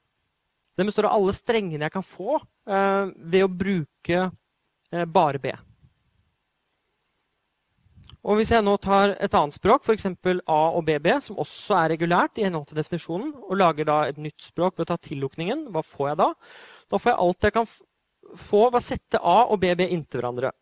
Den 0.74 0.88
består 0.90 1.08
av 1.08 1.18
alle 1.18 1.34
strengene 1.36 1.86
jeg 1.86 1.94
kan 1.94 2.06
få 2.06 2.40
eh, 2.40 3.12
ved 3.14 3.46
å 3.46 3.52
bruke 3.52 4.24
eh, 4.24 5.06
bare 5.06 5.40
B. 5.42 5.52
Og 8.24 8.38
Hvis 8.38 8.54
jeg 8.54 8.64
nå 8.64 8.72
tar 8.80 9.12
et 9.20 9.34
annet 9.36 9.52
språk, 9.52 9.84
f.eks. 9.84 10.06
A 10.48 10.60
og 10.72 10.86
BB, 10.86 11.10
som 11.20 11.40
også 11.42 11.76
er 11.76 11.90
regulært, 11.92 12.38
i 12.40 12.46
henhold 12.46 12.70
til 12.70 12.78
definisjonen, 12.80 13.34
og 13.44 13.58
lager 13.60 13.88
da 13.88 13.98
et 14.08 14.20
nytt 14.20 14.46
språk 14.46 14.78
ved 14.78 14.86
å 14.86 14.94
ta 14.94 14.96
tillukningen, 15.10 15.66
hva 15.74 15.82
får 15.84 16.08
jeg 16.10 16.20
da? 16.22 16.30
Da 16.88 17.00
får 17.00 17.12
jeg 17.12 17.20
alt 17.26 17.48
jeg 17.48 17.56
kan 17.58 17.68
få 17.68 18.62
ved 18.70 18.80
å 18.80 18.84
sette 18.86 19.20
A 19.20 19.36
og 19.44 19.60
BB 19.60 19.84
inntil 19.90 20.22
hverandre. 20.22 20.54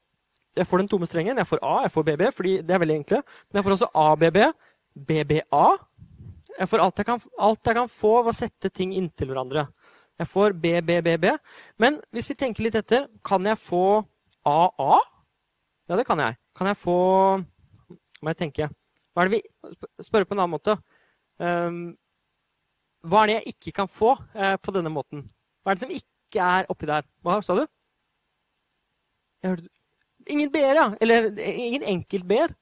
Jeg 0.59 0.69
får 0.69 0.83
den 0.83 0.91
tomme 0.91 1.07
strengen. 1.09 1.39
Jeg 1.39 1.49
får 1.49 1.63
A, 1.65 1.77
jeg 1.87 1.95
får 1.95 2.07
BB, 2.11 2.27
fordi 2.35 2.59
det 2.67 2.75
er 2.75 2.83
veldig 2.83 2.99
enkle. 3.01 3.23
Men 3.23 3.61
jeg 3.61 3.67
får 3.69 3.77
også 3.77 3.91
ABB, 4.03 4.41
BBA. 5.13 5.67
Jeg 6.59 6.69
får 6.69 6.83
alt 6.85 7.01
jeg 7.01 7.09
kan, 7.09 7.23
alt 7.47 7.71
jeg 7.71 7.79
kan 7.79 7.95
få 7.95 8.13
ved 8.19 8.35
å 8.35 8.41
sette 8.43 8.73
ting 8.75 8.93
inntil 8.99 9.31
hverandre. 9.31 9.69
Jeg 10.23 10.31
får 10.31 10.55
BBBB. 10.63 11.27
Men 11.83 11.99
hvis 12.15 12.31
vi 12.31 12.39
tenker 12.39 12.67
litt 12.67 12.79
etter, 12.79 13.09
kan 13.27 13.43
jeg 13.47 13.59
få 13.59 14.03
AA? 14.47 15.01
Ja, 15.91 15.99
det 15.99 16.07
kan 16.07 16.23
jeg. 16.23 16.39
Kan 16.57 16.71
jeg 16.71 16.79
få 16.79 16.97
må 18.23 18.31
jeg 18.31 18.39
tenke. 18.39 18.71
Hva 19.13 19.25
er 19.25 19.31
det 19.31 19.41
vi 19.41 19.43
Spørre 20.03 20.29
på 20.29 20.37
en 20.37 20.45
annen 20.45 20.55
måte. 20.55 20.77
Um, 21.43 21.83
hva 23.03 23.25
er 23.25 23.31
det 23.31 23.37
jeg 23.39 23.55
ikke 23.57 23.73
kan 23.81 23.91
få 23.91 24.15
uh, 24.15 24.57
på 24.63 24.75
denne 24.75 24.93
måten? 24.95 25.25
Hva 25.63 25.73
er 25.73 25.79
det 25.79 25.85
som 25.85 25.95
ikke 25.95 26.49
er 26.57 26.69
oppi 26.71 26.87
der? 26.87 27.07
Hva 27.23 27.41
sa 27.43 27.57
du? 27.59 27.65
Ingen 30.31 30.53
b-er, 30.55 30.79
ja. 30.79 30.87
Eller 31.03 31.33
ingen 31.35 31.83
enkelt 31.97 32.29
b-er. 32.31 32.55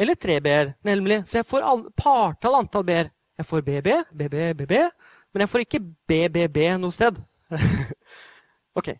Eller 0.00 0.16
tre 0.16 0.38
b-er, 0.40 0.72
nemlig. 0.86 1.20
Så 1.28 1.42
jeg 1.42 1.48
får 1.48 1.66
partall 2.00 2.62
antall 2.62 2.86
b-er. 2.88 3.12
Jeg 3.38 3.46
får 3.46 3.64
BB, 3.66 3.88
BB, 4.14 4.36
BB, 4.58 4.74
men 5.34 5.44
jeg 5.44 5.50
får 5.50 5.64
ikke 5.64 5.82
BBB 6.08 6.60
noe 6.78 6.94
sted. 6.94 7.18
ok. 8.78 8.94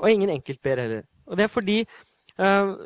Og 0.00 0.12
ingen 0.12 0.30
enkelt 0.36 0.62
b-er 0.62 0.82
heller. 0.84 1.06
Og 1.26 1.38
det 1.38 1.46
er 1.46 1.50
fordi 1.52 1.80
uh, 2.38 2.76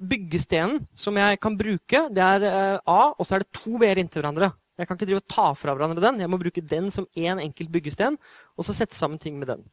byggestenen 0.00 0.86
som 0.96 1.18
jeg 1.20 1.40
kan 1.42 1.58
bruke, 1.58 2.06
det 2.14 2.24
er 2.24 2.46
uh, 2.46 2.78
A, 2.88 3.02
og 3.12 3.26
så 3.26 3.36
er 3.36 3.44
det 3.44 3.60
to 3.60 3.76
B-er 3.80 4.00
inntil 4.00 4.22
hverandre. 4.22 4.52
Jeg 4.78 4.86
kan 4.86 4.96
ikke 4.96 5.08
drive 5.10 5.20
og 5.20 5.30
ta 5.34 5.48
fra 5.58 5.74
hverandre 5.74 6.04
den. 6.04 6.20
Jeg 6.22 6.30
må 6.30 6.38
bruke 6.38 6.62
den 6.62 6.88
som 6.94 7.06
én 7.16 7.32
en 7.34 7.44
enkelt 7.48 7.72
byggesten, 7.74 8.16
og 8.56 8.64
så 8.64 8.76
sette 8.76 8.94
sammen 8.94 9.18
ting 9.18 9.38
med 9.38 9.50
den. 9.50 9.64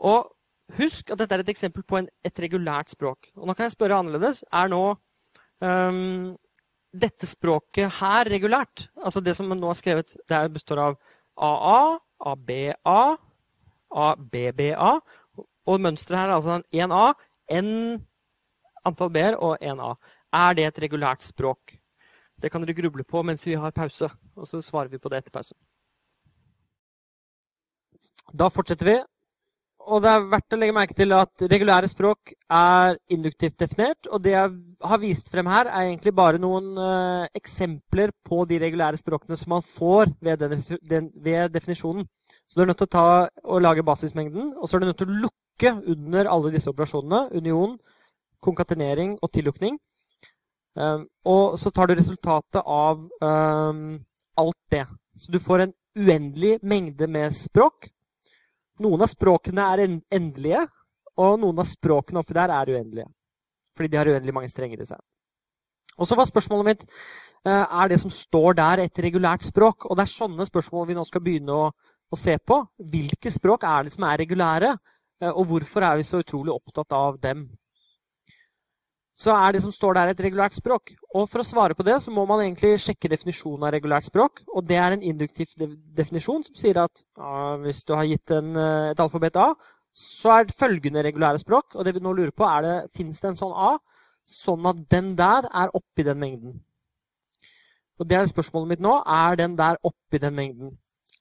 Og 0.00 0.30
husk 0.78 1.12
at 1.12 1.20
dette 1.20 1.36
er 1.36 1.44
et 1.44 1.52
eksempel 1.52 1.84
på 1.84 2.00
en, 2.00 2.08
et 2.24 2.40
regulært 2.40 2.90
språk. 2.94 3.28
Og 3.36 3.46
nå 3.46 3.54
kan 3.54 3.68
jeg 3.68 3.76
spørre 3.76 4.00
annerledes. 4.00 4.40
Er 4.48 4.72
nå 4.72 4.84
um, 5.60 6.38
dette 6.92 7.28
språket 7.28 8.00
her 8.00 8.28
regulært? 8.30 8.88
Altså 8.98 9.22
det 9.22 9.36
som 9.38 9.50
nå 9.50 9.70
er 9.70 9.78
skrevet, 9.78 10.14
det 10.28 10.40
består 10.54 10.82
av 10.82 11.00
AA, 11.40 11.98
ABA, 12.30 13.00
ABBA 13.90 14.92
og 15.70 15.82
mønsteret 15.82 16.18
her 16.18 16.30
er 16.30 16.38
altså 16.38 16.56
en 16.58 16.90
1A, 16.90 17.12
n 17.60 17.70
antall 18.86 19.12
B-er 19.12 19.36
og 19.38 19.60
1A. 19.60 19.94
Er 20.32 20.56
det 20.56 20.66
et 20.68 20.82
regulært 20.86 21.24
språk? 21.26 21.76
Det 22.40 22.50
kan 22.50 22.62
dere 22.64 22.76
gruble 22.76 23.04
på 23.04 23.22
mens 23.26 23.46
vi 23.46 23.58
har 23.58 23.74
pause. 23.76 24.08
Og 24.36 24.48
så 24.48 24.62
svarer 24.64 24.88
vi 24.88 24.98
på 24.98 25.10
det 25.12 25.20
etter 25.20 25.34
pausen. 25.34 25.56
Da 28.32 28.48
fortsetter 28.48 28.86
vi. 28.86 28.96
Og 29.88 30.02
det 30.04 30.10
er 30.10 30.26
verdt 30.28 30.54
å 30.54 30.58
legge 30.60 30.74
merke 30.76 30.94
til 30.96 31.12
at 31.16 31.44
regulære 31.50 31.88
språk 31.90 32.34
er 32.52 32.98
induktivt 33.10 33.56
definert. 33.58 34.08
Og 34.12 34.22
det 34.22 34.34
jeg 34.34 34.52
har 34.92 35.00
vist 35.02 35.30
frem 35.32 35.48
her, 35.50 35.70
er 35.70 35.88
egentlig 35.88 36.12
bare 36.14 36.40
noen 36.42 36.74
uh, 36.78 37.24
eksempler 37.36 38.12
på 38.26 38.44
de 38.50 38.60
regulære 38.60 39.00
språkene 39.00 39.38
som 39.40 39.54
man 39.56 39.64
får 39.66 40.12
ved, 40.20 40.44
den, 40.44 40.64
den, 40.90 41.10
ved 41.24 41.54
definisjonen. 41.54 42.06
Så 42.46 42.58
du 42.58 42.64
er 42.64 42.70
nødt 42.70 42.82
til 42.82 42.90
å 42.90 42.94
ta 42.94 43.60
lage 43.62 43.86
basismengden, 43.86 44.52
og 44.58 44.68
så 44.68 44.76
er 44.76 44.82
du 44.82 44.90
nødt 44.90 45.00
til 45.00 45.10
å 45.10 45.20
lukke 45.26 45.74
under 45.94 46.30
alle 46.30 46.52
disse 46.54 46.70
operasjonene. 46.70 47.40
Union, 47.40 47.78
konkatenering 48.44 49.16
og 49.20 49.32
tillukning. 49.32 49.78
Um, 50.78 51.08
og 51.26 51.58
så 51.58 51.72
tar 51.74 51.90
du 51.90 51.96
resultatet 51.98 52.62
av 52.62 53.00
um, 53.20 53.98
alt 54.38 54.60
det. 54.70 54.84
Så 55.18 55.32
du 55.32 55.40
får 55.42 55.66
en 55.66 55.74
uendelig 55.98 56.58
mengde 56.62 57.08
med 57.10 57.34
språk. 57.34 57.90
Noen 58.80 59.04
av 59.04 59.10
språkene 59.10 59.66
er 59.74 59.84
endelige, 59.86 60.64
og 61.20 61.40
noen 61.42 61.60
av 61.60 61.68
språkene 61.68 62.22
oppi 62.22 62.36
der 62.36 62.52
er 62.54 62.70
uendelige. 62.72 63.08
Fordi 63.76 63.90
de 63.92 63.98
har 64.00 64.10
uendelig 64.12 64.34
mange 64.36 64.50
strenger 64.52 64.80
i 64.80 64.88
seg. 64.88 65.00
Og 66.00 66.08
så 66.08 66.16
var 66.16 66.28
spørsmålet 66.28 66.68
mitt 66.70 66.84
uh, 66.88 67.66
er 67.82 67.90
det 67.92 68.00
som 68.00 68.12
står 68.12 68.56
der, 68.56 68.84
et 68.84 69.02
regulært 69.04 69.44
språk. 69.44 69.84
Og 69.88 69.98
det 69.98 70.06
er 70.06 70.14
sånne 70.14 70.46
spørsmål 70.48 70.88
vi 70.88 70.96
nå 70.96 71.04
skal 71.08 71.24
begynne 71.24 71.56
å, 71.56 71.68
å 72.08 72.18
se 72.18 72.38
på. 72.40 72.62
Hvilke 72.92 73.32
språk 73.32 73.66
er 73.68 73.86
det 73.86 73.94
som 73.96 74.06
er 74.08 74.20
regulære? 74.22 74.74
Eh, 75.20 75.32
og 75.32 75.50
hvorfor 75.50 75.84
er 75.84 76.00
vi 76.00 76.06
så 76.08 76.22
utrolig 76.22 76.54
opptatt 76.54 76.96
av 76.96 77.20
dem? 77.20 77.44
Så 79.20 79.34
er 79.36 79.52
det 79.52 79.60
som 79.60 79.72
står 79.72 79.98
der, 79.98 80.10
et 80.10 80.22
regulært 80.24 80.54
språk. 80.56 80.94
Og 81.12 81.26
for 81.28 81.42
å 81.42 81.44
svare 81.44 81.76
på 81.76 81.84
det, 81.84 81.98
så 82.00 82.12
må 82.14 82.24
man 82.28 82.40
egentlig 82.40 82.78
sjekke 82.80 83.10
definisjonen 83.12 83.66
av 83.68 83.74
regulært 83.74 84.08
språk. 84.08 84.40
Og 84.48 84.64
det 84.64 84.78
er 84.80 84.94
en 84.94 85.04
induktiv 85.04 85.52
definisjon 85.98 86.46
som 86.46 86.56
sier 86.56 86.80
at 86.80 87.02
ja, 87.04 87.58
hvis 87.60 87.82
du 87.84 87.92
har 87.98 88.08
gitt 88.08 88.32
en, 88.32 88.54
eh, 88.56 88.92
et 88.94 89.02
alfabet 89.04 89.36
A, 89.36 89.50
så 89.92 90.32
er 90.38 90.48
det 90.48 90.56
følgende 90.56 91.04
regulære 91.04 91.42
språk. 91.42 91.76
Og 91.76 91.84
det 91.84 91.94
vi 91.98 92.04
nå 92.04 92.14
lurer 92.16 92.32
på, 92.32 92.48
er 92.48 92.64
det, 92.64 92.76
fins 92.96 93.20
det 93.20 93.34
en 93.34 93.40
sånn 93.42 93.52
A, 93.52 93.74
sånn 94.24 94.70
at 94.72 94.80
den 94.88 95.12
der 95.18 95.50
er 95.52 95.76
oppi 95.76 96.06
den 96.06 96.20
mengden? 96.22 96.56
Og 98.00 98.08
det 98.08 98.16
er 98.16 98.30
spørsmålet 98.30 98.72
mitt 98.72 98.84
nå. 98.88 99.02
Er 99.04 99.36
den 99.36 99.58
der 99.58 99.76
oppi 99.84 100.22
den 100.22 100.38
mengden? 100.38 100.78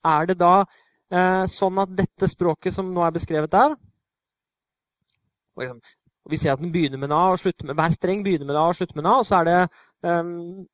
Er 0.08 0.30
det 0.30 0.40
da 0.40 0.64
eh, 0.64 1.44
sånn 1.52 1.84
at 1.84 1.92
dette 2.00 2.32
språket 2.32 2.80
som 2.80 2.94
nå 2.96 3.04
er 3.04 3.12
beskrevet 3.12 3.52
der, 3.52 3.76
liksom, 6.20 6.32
vi 6.32 6.38
ser 6.38 6.54
at 6.54 6.60
den 6.60 6.72
begynner 6.72 6.98
med 6.98 7.10
en 7.12 7.18
A 7.18 7.32
og 7.32 7.40
slutter 7.40 7.66
med 7.66 7.76
Hver 7.76 7.90
streng 7.90 8.24
begynner 8.24 8.46
med 8.46 8.56
en 8.56 8.62
A 8.62 8.68
og 8.68 8.76
slutter 8.76 8.96
med 8.96 9.06
en 9.06 9.12
A, 9.12 9.18
og 9.20 9.26
så 9.26 9.36
er 9.40 9.46
det 9.46 9.70
um, 10.04 10.66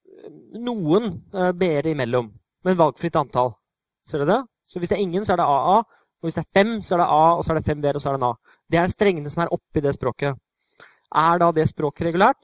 noen 0.60 1.22
uh, 1.34 1.52
B-er 1.52 1.88
imellom. 1.92 2.32
Med 2.64 2.74
en 2.74 2.80
valgfritt 2.80 3.16
antall. 3.16 3.54
Ser 4.08 4.20
du 4.20 4.26
det? 4.26 4.42
Så 4.66 4.80
hvis 4.80 4.90
det 4.90 4.98
er 4.98 5.06
ingen, 5.06 5.26
så 5.26 5.34
er 5.34 5.38
det 5.38 5.46
AA. 5.46 5.78
Og 6.22 6.28
hvis 6.28 6.36
det 6.36 6.46
er 6.46 6.60
fem, 6.60 6.82
så 6.82 6.96
er 6.96 7.04
det 7.04 7.10
A, 7.10 7.26
og 7.38 7.46
så 7.46 7.54
er 7.54 7.60
det 7.60 7.66
fem 7.66 7.82
B-er, 7.82 7.96
og 7.96 8.02
så 8.02 8.10
er 8.10 8.18
det 8.18 8.24
en 8.24 8.30
A. 8.30 8.60
Det 8.72 8.80
er 8.82 8.88
strengene 8.90 9.30
som 9.30 9.44
er 9.44 9.54
oppi 9.54 9.84
det 9.84 9.94
språket. 9.94 10.38
Er 11.16 11.40
da 11.40 11.52
det 11.54 11.68
språket 11.70 12.08
regulært? 12.10 12.40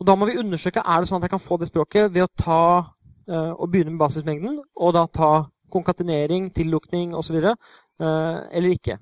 Og 0.00 0.06
Da 0.06 0.14
må 0.14 0.26
vi 0.28 0.38
undersøke 0.38 0.82
er 0.84 1.00
det 1.00 1.08
sånn 1.08 1.20
at 1.20 1.28
jeg 1.28 1.34
kan 1.36 1.44
få 1.44 1.56
det 1.60 1.68
språket 1.70 2.12
ved 2.12 2.26
å 2.26 2.32
ta 2.36 2.62
uh, 2.84 3.52
og 3.56 3.70
begynne 3.72 3.94
med 3.94 4.00
basismengden, 4.00 4.58
og 4.76 4.92
da 4.96 5.06
ta 5.06 5.32
konkatenering, 5.72 6.50
tillukning 6.54 7.14
osv., 7.16 7.36
uh, 7.44 7.56
eller 8.00 8.72
ikke. 8.72 8.98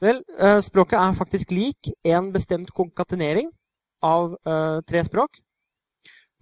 Vel, 0.00 0.20
eh, 0.38 0.60
språket 0.60 0.98
er 1.00 1.12
faktisk 1.16 1.52
lik 1.56 1.88
en 2.04 2.32
bestemt 2.32 2.68
konkatenering 2.76 3.48
av 4.04 4.34
uh, 4.44 4.82
tre 4.84 5.00
språk. 5.04 5.38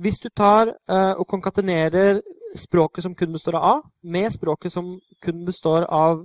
Hvis 0.02 0.18
du 0.18 0.26
tar 0.28 0.72
uh, 0.90 1.14
og 1.14 1.28
konkatenerer 1.30 2.18
språket 2.59 3.05
som 3.07 3.14
kun 3.14 3.32
består 3.32 3.55
av 3.55 3.64
A, 3.68 3.74
med 4.02 4.32
språket 4.34 4.74
som 4.74 4.96
kun 5.22 5.44
består 5.46 5.86
av 5.86 6.24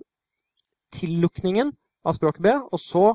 tillukningen 0.91 1.69
av 2.03 2.17
språket 2.17 2.41
B, 2.41 2.55
og 2.71 2.81
så 2.81 3.13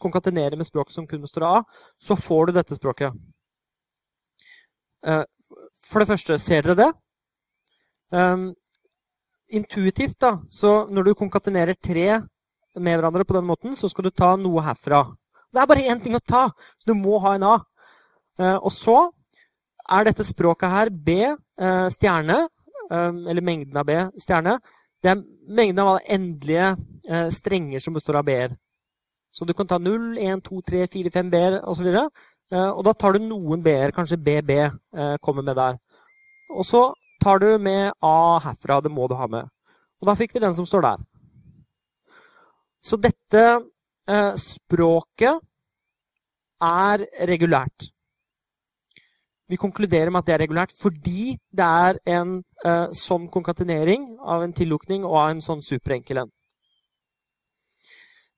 konkatenerer 0.00 0.56
med 0.56 0.66
språket 0.66 0.96
som 0.96 1.06
kun 1.06 1.20
består 1.20 1.44
av 1.44 1.60
A, 1.60 1.62
så 2.00 2.16
får 2.16 2.46
du 2.46 2.56
dette 2.56 2.80
språket. 2.80 3.12
For 5.02 6.00
det 6.00 6.08
første, 6.08 6.38
ser 6.38 6.64
dere 6.64 6.78
det? 6.78 6.90
Intuitivt, 9.52 10.18
da, 10.20 10.38
så 10.50 10.86
når 10.90 11.10
du 11.10 11.14
konkatenerer 11.18 11.78
tre 11.78 12.22
med 12.78 12.96
hverandre 12.98 13.24
på 13.24 13.36
den 13.36 13.48
måten, 13.48 13.76
så 13.76 13.88
skal 13.90 14.08
du 14.08 14.10
ta 14.10 14.34
noe 14.40 14.62
herfra. 14.64 15.04
Det 15.52 15.60
er 15.60 15.68
bare 15.68 15.84
én 15.92 16.00
ting 16.00 16.16
å 16.16 16.22
ta, 16.24 16.46
så 16.80 16.88
du 16.88 16.96
må 16.96 17.18
ha 17.20 17.34
en 17.36 17.44
A. 17.44 17.56
Eh, 18.40 18.56
og 18.56 18.72
så 18.72 18.96
er 19.92 20.08
dette 20.08 20.24
språket 20.24 20.72
her 20.72 20.90
B 20.90 21.18
eh, 21.26 21.88
stjerne, 21.92 22.46
eh, 22.88 23.10
eller 23.28 23.44
mengden 23.44 23.76
av 23.76 23.88
B 23.88 23.98
stjerne. 24.22 24.56
Det 25.02 25.12
er 25.12 25.22
mengden 25.48 25.82
av 25.82 25.98
endelige 26.06 26.74
strenger 27.34 27.82
som 27.82 27.96
består 27.96 28.20
av 28.20 28.28
B-er. 28.28 28.52
Så 29.34 29.42
du 29.42 29.50
kan 29.58 29.66
ta 29.66 29.74
0, 29.82 30.12
1, 30.14 30.44
2, 30.46 30.60
3, 30.68 30.84
4, 30.92 31.10
5 31.10 31.32
B-er 31.32 31.56
osv. 31.66 31.88
Og 32.52 32.82
da 32.86 32.92
tar 32.94 33.16
du 33.16 33.24
noen 33.24 33.64
B-er, 33.64 33.90
kanskje 33.90 34.20
BB 34.22 34.52
kommer 35.18 35.42
med 35.42 35.58
der. 35.58 35.80
Og 36.54 36.62
så 36.68 36.84
tar 37.18 37.42
du 37.42 37.48
med 37.58 37.90
A 37.98 38.38
herfra. 38.46 38.78
Det 38.80 38.94
må 38.94 39.08
du 39.10 39.16
ha 39.18 39.26
med. 39.26 39.50
Og 39.98 40.06
da 40.06 40.14
fikk 40.14 40.36
vi 40.36 40.44
den 40.44 40.54
som 40.54 40.68
står 40.68 40.86
der. 40.86 41.02
Så 42.82 42.98
dette 42.98 43.42
eh, 44.10 44.34
språket 44.40 45.40
er 46.62 47.04
regulært. 47.28 47.90
Vi 49.50 49.58
konkluderer 49.60 50.10
med 50.10 50.22
at 50.22 50.28
det 50.28 50.34
er 50.34 50.44
regulært 50.46 50.72
fordi 50.74 51.34
det 51.52 51.66
er 51.66 51.98
en 52.18 52.38
eh, 52.64 52.86
sånn 52.96 53.28
konkatenering 53.32 54.14
av 54.20 54.46
en 54.46 54.54
tillukning 54.56 55.04
og 55.04 55.18
av 55.18 55.34
en 55.34 55.42
sånn 55.44 55.62
superenkel 55.64 56.22
en. 56.24 56.32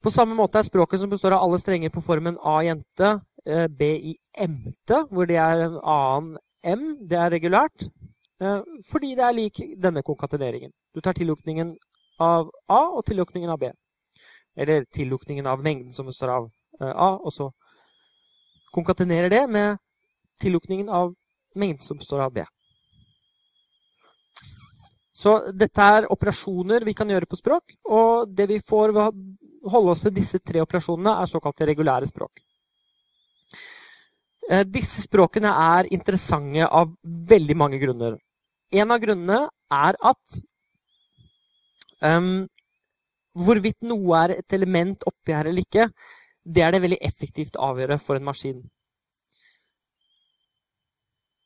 På 0.05 0.13
samme 0.13 0.37
måte 0.37 0.61
er 0.61 0.67
språket 0.67 1.01
som 1.01 1.13
består 1.13 1.33
av 1.33 1.47
alle 1.47 1.61
strenger 1.63 1.93
på 1.93 2.03
formen 2.05 2.37
A 2.45 2.59
jente, 2.67 3.15
eh, 3.47 3.69
B 3.69 3.95
i 4.13 4.17
M-te, 4.47 5.05
hvor 5.09 5.29
det 5.31 5.39
er 5.41 5.65
en 5.69 5.79
annen 5.81 6.35
M, 6.65 6.85
det 7.09 7.21
er 7.21 7.33
regulært. 7.33 7.87
Uh, 8.43 8.61
fordi 8.91 9.15
det 9.15 9.23
er 9.23 9.37
lik 9.37 9.61
denne 9.79 10.03
konkateneringen. 10.03 10.73
Du 10.95 11.01
tar 11.01 11.15
tillukningen 11.15 11.77
av 12.21 12.49
A 12.69 12.81
og 12.91 13.05
tillukningen 13.07 13.53
av 13.53 13.61
B. 13.63 13.71
Eller 14.57 14.85
tillukningen 14.85 15.47
av 15.47 15.63
mengden 15.63 15.93
som 15.93 16.07
består 16.07 16.31
av 16.31 16.51
A, 16.81 17.15
og 17.19 17.33
så 17.33 17.51
konkatenerer 18.75 19.31
det 19.31 19.47
med 19.51 19.79
tillukningen 20.43 20.89
av 20.89 21.15
mengden 21.55 21.83
som 21.83 21.99
består 21.99 22.21
av 22.21 22.33
B. 22.35 22.45
Så 25.15 25.37
dette 25.55 25.85
er 25.97 26.09
operasjoner 26.11 26.85
vi 26.85 26.95
kan 26.95 27.11
gjøre 27.11 27.29
på 27.31 27.39
språk, 27.39 27.77
og 27.87 28.33
det 28.35 28.49
vi 28.51 28.59
får 28.61 28.95
ved 28.97 29.05
å 29.65 29.71
holde 29.73 29.95
oss 29.95 30.03
til 30.05 30.15
disse 30.17 30.41
tre 30.43 30.61
operasjonene, 30.65 31.15
er 31.23 31.31
såkalte 31.31 31.69
regulære 31.71 32.11
språk. 32.11 32.43
Eh, 34.51 34.65
disse 34.69 35.05
språkene 35.07 35.53
er 35.79 35.89
interessante 35.95 36.67
av 36.67 36.91
veldig 37.31 37.57
mange 37.57 37.79
grunner. 37.81 38.19
En 38.75 38.91
av 38.91 39.01
grunnene 39.01 39.39
er 39.73 39.97
at 40.11 40.41
um, 42.03 42.45
hvorvidt 43.35 43.83
noe 43.87 44.23
er 44.25 44.39
et 44.39 44.57
element 44.57 45.05
oppi 45.09 45.35
her 45.35 45.51
eller 45.51 45.67
ikke, 45.67 45.89
det 46.45 46.63
er 46.63 46.75
det 46.75 46.83
veldig 46.85 47.01
effektivt 47.03 47.57
å 47.57 47.71
avgjøre 47.73 47.99
for 47.99 48.19
en 48.19 48.27
maskin. 48.29 48.63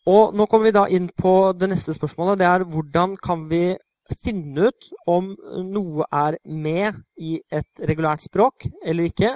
Og 0.09 0.33
nå 0.37 0.47
kommer 0.49 0.69
vi 0.69 0.77
da 0.77 0.87
inn 0.89 1.11
på 1.13 1.53
det 1.53 1.69
neste 1.69 1.93
spørsmålet. 1.93 2.41
Det 2.41 2.49
er 2.49 2.65
hvordan 2.73 3.17
kan 3.21 3.45
vi 3.51 3.77
finne 4.25 4.71
ut 4.71 4.89
om 5.11 5.35
noe 5.69 6.07
er 6.15 6.39
med 6.49 6.97
i 7.21 7.37
et 7.53 7.85
regulært 7.91 8.25
språk 8.25 8.69
eller 8.81 9.11
ikke. 9.11 9.35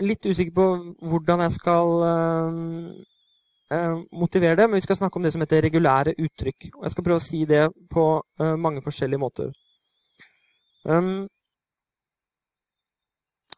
Litt 0.00 0.24
usikker 0.24 0.54
på 0.56 0.66
hvordan 1.10 1.42
jeg 1.44 1.56
skal 1.58 1.96
uh, 2.06 3.96
motivere 4.16 4.56
det, 4.56 4.68
men 4.68 4.78
vi 4.78 4.86
skal 4.86 4.96
snakke 4.96 5.20
om 5.20 5.26
det 5.26 5.34
som 5.34 5.44
heter 5.44 5.66
regulære 5.66 6.16
uttrykk. 6.16 6.70
Og 6.78 6.86
jeg 6.86 6.94
skal 6.94 7.04
prøve 7.04 7.20
å 7.20 7.26
si 7.26 7.42
det 7.48 7.66
på 7.92 8.06
uh, 8.16 8.54
mange 8.56 8.80
forskjellige 8.86 9.20
måter. 9.20 9.52
Um, 10.84 11.28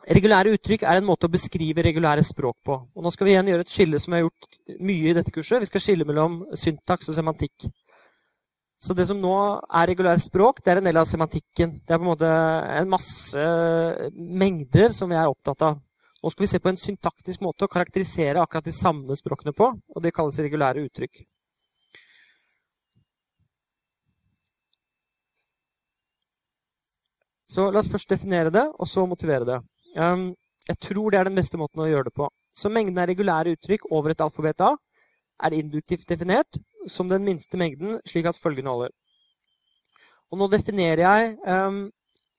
Regulære 0.02 0.56
uttrykk 0.56 0.82
er 0.82 0.98
en 0.98 1.06
måte 1.06 1.28
å 1.28 1.30
beskrive 1.30 1.84
regulære 1.86 2.24
språk 2.26 2.56
på. 2.66 2.74
Og 2.74 3.04
nå 3.04 3.10
skal 3.14 3.28
vi 3.28 3.34
igjen 3.36 3.52
gjøre 3.52 3.62
et 3.62 3.70
skille 3.70 4.00
som 4.02 4.10
vi 4.10 4.18
har 4.18 4.24
gjort 4.24 4.56
mye 4.82 5.12
i 5.12 5.14
dette 5.14 5.34
kurset. 5.34 5.62
Vi 5.62 5.68
skal 5.70 5.84
skille 5.84 6.06
mellom 6.08 6.40
syntaks 6.58 7.12
og 7.12 7.14
semantikk. 7.14 7.68
Så 8.82 8.96
det 8.98 9.06
som 9.06 9.20
nå 9.22 9.36
er 9.62 9.86
regulære 9.92 10.18
språk, 10.18 10.58
det 10.58 10.72
er 10.72 10.80
en 10.80 10.88
del 10.88 10.98
av 10.98 11.06
semantikken. 11.06 11.76
Det 11.86 11.94
er 11.94 12.00
på 12.00 12.02
en 12.02 12.10
måte 12.10 12.30
en 12.80 12.90
masse 12.90 13.44
mengder 14.42 14.90
som 14.96 15.12
vi 15.12 15.20
er 15.20 15.30
opptatt 15.30 15.62
av. 15.68 15.78
Nå 16.22 16.30
skal 16.34 16.48
vi 16.48 16.50
se 16.50 16.62
på 16.62 16.70
en 16.72 16.78
syntaktisk 16.78 17.42
måte 17.46 17.68
å 17.68 17.70
karakterisere 17.70 18.42
akkurat 18.42 18.66
de 18.66 18.74
samme 18.74 19.14
språkene 19.18 19.54
på, 19.54 19.70
og 19.70 20.02
det 20.02 20.14
kalles 20.14 20.38
regulære 20.42 20.82
uttrykk. 20.88 21.22
Så 27.52 27.66
la 27.68 27.82
oss 27.82 27.90
først 27.92 28.08
definere 28.08 28.52
det, 28.54 28.64
og 28.80 28.88
så 28.88 29.04
motivere 29.08 29.44
det. 29.44 29.58
Um, 29.96 30.30
jeg 30.68 30.78
tror 30.86 31.10
det 31.10 31.18
er 31.20 31.28
den 31.28 31.36
beste 31.36 31.58
måten 31.60 31.82
å 31.84 31.88
gjøre 31.90 32.08
det 32.08 32.14
på. 32.16 32.28
Så 32.56 32.70
mengden 32.72 33.00
av 33.00 33.10
regulære 33.10 33.52
uttrykk 33.56 33.90
over 33.90 34.12
et 34.12 34.22
alfabet 34.24 34.62
A 34.64 34.70
er 35.44 35.56
induktivt 35.58 36.08
definert 36.08 36.60
som 36.88 37.10
den 37.10 37.24
minste 37.26 37.58
mengden, 37.60 37.98
slik 38.08 38.28
at 38.30 38.38
følgende 38.40 38.72
holder. 38.72 38.94
Og 40.32 40.40
nå 40.40 40.48
definerer 40.52 41.02
jeg 41.04 41.34
um, 41.44 41.84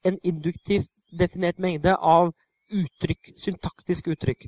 en 0.07 0.18
induktivt 0.26 0.89
definert 1.14 1.61
mengde 1.61 1.93
av 1.93 2.32
uttrykk, 2.74 3.36
syntaktiske 3.38 4.16
uttrykk. 4.16 4.47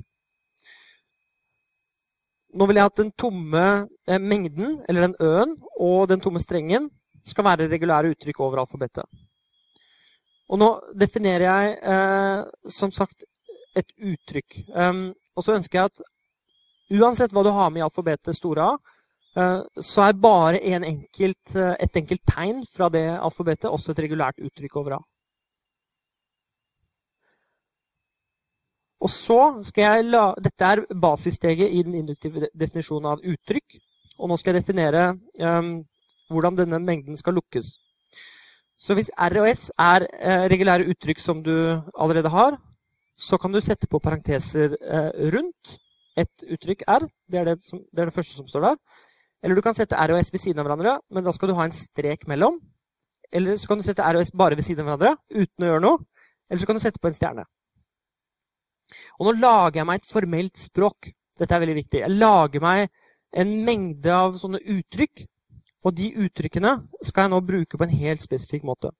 Nå 2.56 2.66
vil 2.66 2.80
jeg 2.80 2.90
at 2.90 2.98
den 2.98 3.12
tomme 3.20 3.62
eh, 4.08 4.18
mengden, 4.18 4.80
eller 4.88 5.06
den 5.06 5.16
ø-en, 5.20 5.54
og 5.76 6.08
den 6.10 6.22
tomme 6.24 6.40
strengen 6.42 6.88
skal 7.26 7.44
være 7.44 7.68
regulære 7.70 8.14
uttrykk 8.14 8.40
over 8.40 8.64
alfabetet. 8.64 9.04
Og 10.46 10.60
nå 10.62 10.68
definerer 10.94 11.46
jeg 11.46 11.78
eh, 11.82 12.42
som 12.70 12.92
sagt 12.94 13.26
et 13.76 13.90
uttrykk. 13.98 14.60
Um, 14.72 15.08
og 15.36 15.44
så 15.44 15.56
ønsker 15.56 15.80
jeg 15.80 15.90
at 15.90 16.04
uansett 16.96 17.34
hva 17.34 17.42
du 17.44 17.50
har 17.52 17.72
med 17.72 17.82
i 17.82 17.86
alfabetet 17.86 18.36
store 18.38 18.70
A, 18.70 18.76
eh, 19.36 19.58
så 19.82 20.06
er 20.06 20.22
bare 20.22 20.62
enkelt, 20.62 21.56
eh, 21.56 21.74
et 21.82 21.98
enkelt 21.98 22.22
tegn 22.30 22.62
fra 22.70 22.88
det 22.92 23.04
alfabetet 23.18 23.70
også 23.70 23.92
et 23.92 24.04
regulært 24.06 24.40
uttrykk 24.40 24.78
over 24.80 24.98
A. 25.00 25.02
Og 29.02 29.10
så 29.12 29.40
skal 29.62 29.82
jeg 29.84 30.06
la, 30.08 30.30
Dette 30.40 30.64
er 30.64 30.84
basissteget 31.02 31.68
i 31.68 31.82
den 31.84 31.98
induktive 31.98 32.48
definisjonen 32.54 33.10
av 33.12 33.20
uttrykk. 33.20 33.76
Og 34.18 34.30
nå 34.30 34.38
skal 34.40 34.54
jeg 34.54 34.62
definere 34.62 35.10
um, 35.42 35.82
hvordan 36.32 36.56
denne 36.56 36.80
mengden 36.80 37.18
skal 37.20 37.36
lukkes. 37.36 37.74
Så 38.76 38.94
hvis 38.96 39.10
R 39.16 39.40
og 39.40 39.48
S 39.48 39.70
er 39.80 40.04
eh, 40.04 40.46
regulære 40.52 40.86
uttrykk 40.92 41.20
som 41.22 41.42
du 41.42 41.54
allerede 41.96 42.28
har, 42.28 42.58
så 43.16 43.38
kan 43.40 43.52
du 43.52 43.60
sette 43.64 43.88
på 43.88 44.00
parenteser 44.04 44.76
eh, 44.76 45.10
rundt 45.32 45.78
et 46.20 46.44
uttrykk 46.52 46.84
R. 46.88 47.06
Det 47.28 47.40
er 47.40 47.48
det, 47.48 47.56
som, 47.64 47.80
det 47.80 48.04
er 48.04 48.10
det, 48.10 48.14
første 48.14 48.36
som 48.36 48.48
står 48.48 48.66
der. 48.68 48.80
Eller 49.42 49.56
du 49.56 49.64
kan 49.64 49.76
sette 49.76 49.96
R 49.96 50.12
og 50.12 50.20
S 50.20 50.32
ved 50.32 50.42
siden 50.42 50.60
av 50.60 50.68
hverandre, 50.68 50.98
men 51.10 51.24
da 51.24 51.32
skal 51.32 51.48
du 51.48 51.56
ha 51.56 51.64
en 51.64 51.76
strek 51.76 52.26
mellom. 52.28 52.58
Eller 53.32 53.56
så 53.56 53.70
kan 53.70 53.80
du 53.80 53.84
sette 53.86 54.04
R 54.04 54.20
og 54.20 54.26
S 54.26 54.32
bare 54.36 54.56
ved 54.58 54.66
siden 54.66 54.84
av 54.84 54.98
hverandre 54.98 55.16
uten 55.32 55.64
å 55.64 55.70
gjøre 55.70 55.84
noe. 55.84 56.02
Eller 56.50 56.62
så 56.62 56.68
kan 56.68 56.78
du 56.78 56.84
sette 56.84 57.00
på 57.00 57.08
en 57.08 57.16
stjerne. 57.16 57.46
Og 59.18 59.26
nå 59.26 59.34
lager 59.40 59.80
jeg 59.80 59.88
meg 59.88 60.02
et 60.02 60.10
formelt 60.10 60.60
språk. 60.60 61.10
Dette 61.36 61.56
er 61.56 61.64
veldig 61.64 61.78
viktig. 61.80 62.02
Jeg 62.04 62.20
lager 62.20 62.62
meg 62.64 62.86
en 63.36 63.56
mengde 63.66 64.12
av 64.12 64.36
sånne 64.38 64.60
uttrykk 64.76 65.24
og 65.86 65.94
de 65.94 66.10
uttrykkene 66.26 66.72
skal 67.04 67.26
jeg 67.26 67.32
nå 67.32 67.42
bruke 67.46 67.78
på 67.78 67.86
en 67.86 67.98
helt 68.00 68.24
spesifikk 68.24 68.66
måte. 68.66 68.90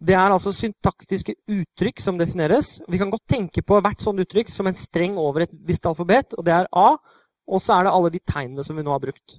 Det 0.00 0.14
er 0.16 0.32
altså 0.32 0.52
syntaktiske 0.54 1.34
uttrykk 1.50 2.00
som 2.00 2.18
defineres. 2.18 2.78
Vi 2.88 2.98
kan 2.98 3.10
godt 3.12 3.26
tenke 3.28 3.60
på 3.66 3.80
hvert 3.84 4.00
sånt 4.00 4.22
uttrykk 4.22 4.48
som 4.48 4.70
en 4.70 4.78
streng 4.78 5.18
over 5.20 5.44
et 5.44 5.52
visst 5.66 5.84
alfabet, 5.86 6.32
og 6.38 6.46
det 6.46 6.54
er 6.56 6.70
A. 6.72 6.94
Og 7.50 7.60
så 7.60 7.74
er 7.74 7.84
det 7.84 7.92
alle 7.92 8.12
de 8.14 8.22
tegnene 8.24 8.64
som 8.64 8.78
vi 8.78 8.84
nå 8.86 8.94
har 8.94 9.02
brukt. 9.02 9.36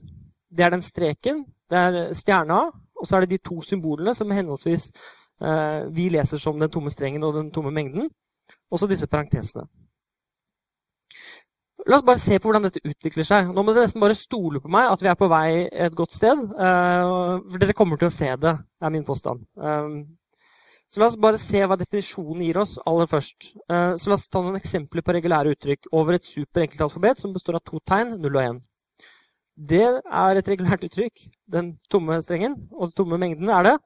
Det 0.51 0.65
er 0.65 0.73
den 0.73 0.83
streken, 0.85 1.45
det 1.71 1.79
er 1.79 2.13
stjerna, 2.13 2.65
og 2.99 3.07
så 3.07 3.17
er 3.17 3.25
det 3.25 3.37
de 3.37 3.45
to 3.47 3.61
symbolene 3.65 4.13
som 4.13 4.31
henholdsvis 4.35 4.91
eh, 5.41 5.87
vi 5.95 6.09
leser 6.11 6.37
som 6.37 6.59
den 6.59 6.69
tomme 6.69 6.91
strengen 6.91 7.23
og 7.23 7.39
den 7.39 7.49
tomme 7.55 7.71
mengden. 7.71 8.11
Og 8.69 8.79
så 8.79 8.89
disse 8.91 9.07
parentesene. 9.07 9.65
La 11.89 11.97
oss 11.97 12.05
bare 12.05 12.21
se 12.21 12.37
på 12.37 12.49
hvordan 12.49 12.67
dette 12.67 12.81
utvikler 12.85 13.25
seg. 13.25 13.49
Nå 13.49 13.63
må 13.63 13.73
dere 13.73 13.87
nesten 13.87 14.03
bare 14.03 14.17
stole 14.17 14.61
på 14.61 14.69
meg 14.71 14.89
at 14.91 15.01
vi 15.01 15.09
er 15.09 15.17
på 15.17 15.29
vei 15.31 15.65
et 15.65 15.95
godt 15.97 16.13
sted. 16.13 16.43
For 16.53 17.61
dere 17.61 17.75
kommer 17.77 17.97
til 17.97 18.11
å 18.11 18.13
se 18.13 18.29
det, 18.43 18.53
er 18.81 18.93
min 18.93 19.05
påstand. 19.07 19.41
Um, 19.57 20.03
så 20.91 20.99
la 20.99 21.07
oss 21.07 21.17
bare 21.23 21.39
se 21.39 21.61
hva 21.63 21.77
definisjonen 21.79 22.43
gir 22.43 22.59
oss 22.61 22.75
aller 22.85 23.07
først. 23.07 23.53
Uh, 23.71 23.95
så 23.97 24.11
la 24.11 24.17
oss 24.17 24.27
ta 24.29 24.43
noen 24.43 24.59
eksempler 24.59 25.05
på 25.05 25.15
regulære 25.15 25.55
uttrykk 25.55 25.87
over 25.95 26.17
et 26.17 26.27
superenkelt 26.27 26.83
alfabet 26.85 27.21
som 27.21 27.33
består 27.33 27.57
av 27.57 27.65
to 27.65 27.79
tegn, 27.87 28.17
0 28.19 28.35
og 28.35 28.41
1. 28.43 28.59
Det 29.71 29.85
er 29.87 30.39
et 30.39 30.49
regulært 30.51 30.83
uttrykk. 30.85 31.23
Den 31.55 31.75
tomme 31.91 32.17
strengen 32.25 32.57
og 32.75 32.89
den 32.89 32.97
tomme 32.97 33.19
mengden 33.21 33.49
er 33.55 33.69
det. 33.69 33.77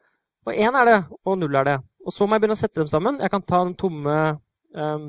Og 0.49 0.57
1 0.57 0.79
er 0.81 0.89
det, 0.89 0.97
og 1.23 1.37
0 1.41 1.61
er 1.61 1.69
det. 1.69 1.77
Og 2.05 2.13
så 2.13 2.25
må 2.25 2.35
jeg 2.35 2.43
begynne 2.43 2.57
å 2.57 2.63
sette 2.63 2.81
dem 2.81 2.89
sammen. 2.89 3.21
Jeg 3.21 3.33
kan 3.33 3.45
ta 3.45 3.63
den 3.65 3.77
tomme 3.77 4.17
um, 4.77 5.07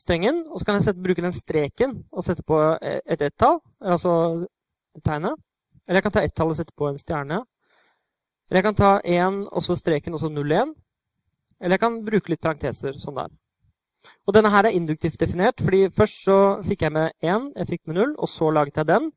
strengen, 0.00 0.44
og 0.50 0.60
så 0.60 0.68
kan 0.68 0.78
jeg 0.78 0.86
sette, 0.88 1.02
bruke 1.02 1.24
den 1.24 1.34
streken 1.34 1.98
og 2.12 2.24
sette 2.24 2.44
på 2.46 2.58
et 2.82 3.22
ett-tall, 3.22 3.60
altså 3.80 4.46
tegnet. 5.04 5.36
Eller 5.86 6.00
jeg 6.00 6.06
kan 6.06 6.16
ta 6.16 6.24
ett-tall 6.26 6.52
og 6.52 6.58
sette 6.58 6.74
på 6.76 6.88
en 6.90 6.98
stjerne. 6.98 7.40
Eller 8.50 8.60
jeg 8.60 8.66
kan 8.66 8.78
ta 8.78 8.90
1 9.02 9.40
og 9.50 9.62
så 9.62 9.74
streken 9.78 10.14
og 10.14 10.22
så 10.22 10.30
0-1. 10.30 10.74
Eller 11.60 11.74
jeg 11.74 11.82
kan 11.82 11.98
bruke 12.06 12.30
litt 12.30 12.42
parenteser 12.42 12.98
sånn 13.00 13.18
der. 13.18 13.32
Og 14.26 14.34
denne 14.36 14.52
her 14.52 14.68
er 14.68 14.76
induktivt 14.76 15.18
definert, 15.18 15.62
fordi 15.62 15.86
først 15.90 16.20
så 16.28 16.36
fikk 16.66 16.84
jeg 16.86 16.94
med 16.94 17.14
1, 17.24 17.48
jeg 17.56 17.70
fikk 17.72 17.88
med 17.88 17.98
0, 17.98 18.12
og 18.22 18.30
så 18.30 18.50
laget 18.54 18.78
jeg 18.78 18.90
den. 18.92 19.10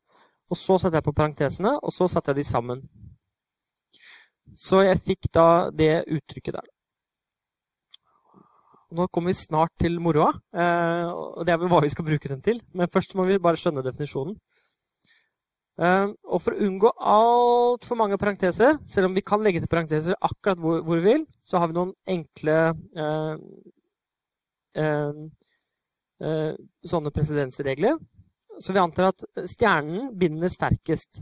Og 0.50 0.58
så 0.58 0.80
satte 0.82 0.98
jeg 0.98 1.06
på 1.06 1.14
parentesene, 1.14 1.76
og 1.78 1.94
så 1.94 2.08
satte 2.10 2.34
jeg 2.34 2.40
de 2.40 2.48
sammen. 2.48 2.82
Så 4.58 4.82
jeg 4.82 5.02
fikk 5.06 5.30
da 5.34 5.70
det 5.70 6.08
uttrykket 6.10 6.58
der. 6.58 6.70
Nå 8.90 9.06
kommer 9.14 9.30
vi 9.30 9.38
snart 9.38 9.74
til 9.78 10.00
moroa, 10.02 10.32
eh, 10.58 11.10
og 11.14 11.44
det 11.46 11.54
er 11.54 11.60
vel 11.62 11.70
hva 11.70 11.84
vi 11.84 11.92
skal 11.94 12.08
bruke 12.08 12.30
den 12.32 12.42
til. 12.42 12.62
Men 12.74 12.90
først 12.90 13.14
må 13.16 13.28
vi 13.28 13.38
bare 13.42 13.60
skjønne 13.60 13.86
definisjonen. 13.86 14.38
Eh, 15.80 16.08
og 16.28 16.42
for 16.44 16.56
å 16.56 16.66
unngå 16.66 16.90
altfor 16.98 18.00
mange 18.00 18.18
parenteser, 18.20 18.82
selv 18.90 19.08
om 19.08 19.16
vi 19.16 19.24
kan 19.24 19.44
legge 19.46 19.62
til 19.64 19.72
parenteser 19.72 20.18
akkurat 20.18 20.60
hvor, 20.60 20.82
hvor 20.84 21.00
vi 21.00 21.14
vil, 21.14 21.28
så 21.46 21.62
har 21.62 21.70
vi 21.70 21.78
noen 21.78 21.94
enkle 22.10 22.58
eh, 23.06 23.44
eh, 24.84 25.22
eh 26.20 26.54
sånne 26.84 27.14
presedensregler. 27.16 28.00
så 28.60 28.74
vi 28.76 28.80
antar 28.80 29.14
at 29.14 29.24
stjernen 29.48 30.10
binder 30.20 30.50
sterkest. 30.52 31.22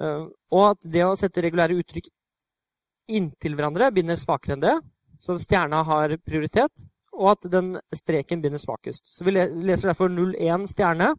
Og 0.00 0.62
at 0.70 0.78
det 0.80 1.02
å 1.04 1.16
sette 1.16 1.42
regulære 1.44 1.76
uttrykk 1.76 2.08
inntil 3.12 3.56
hverandre 3.56 3.90
binder 3.92 4.16
svakere 4.16 4.56
enn 4.56 4.64
det. 4.64 4.74
Så 5.20 5.38
stjerna 5.40 5.82
har 5.86 6.16
prioritet. 6.24 6.86
Og 7.16 7.30
at 7.32 7.46
den 7.52 7.74
streken 7.94 8.42
begynner 8.42 8.60
svakest. 8.60 9.06
Så 9.08 9.24
vi 9.24 9.32
leser 9.32 9.88
derfor 9.88 10.10
0,1 10.12 10.66
stjerne 10.68 11.14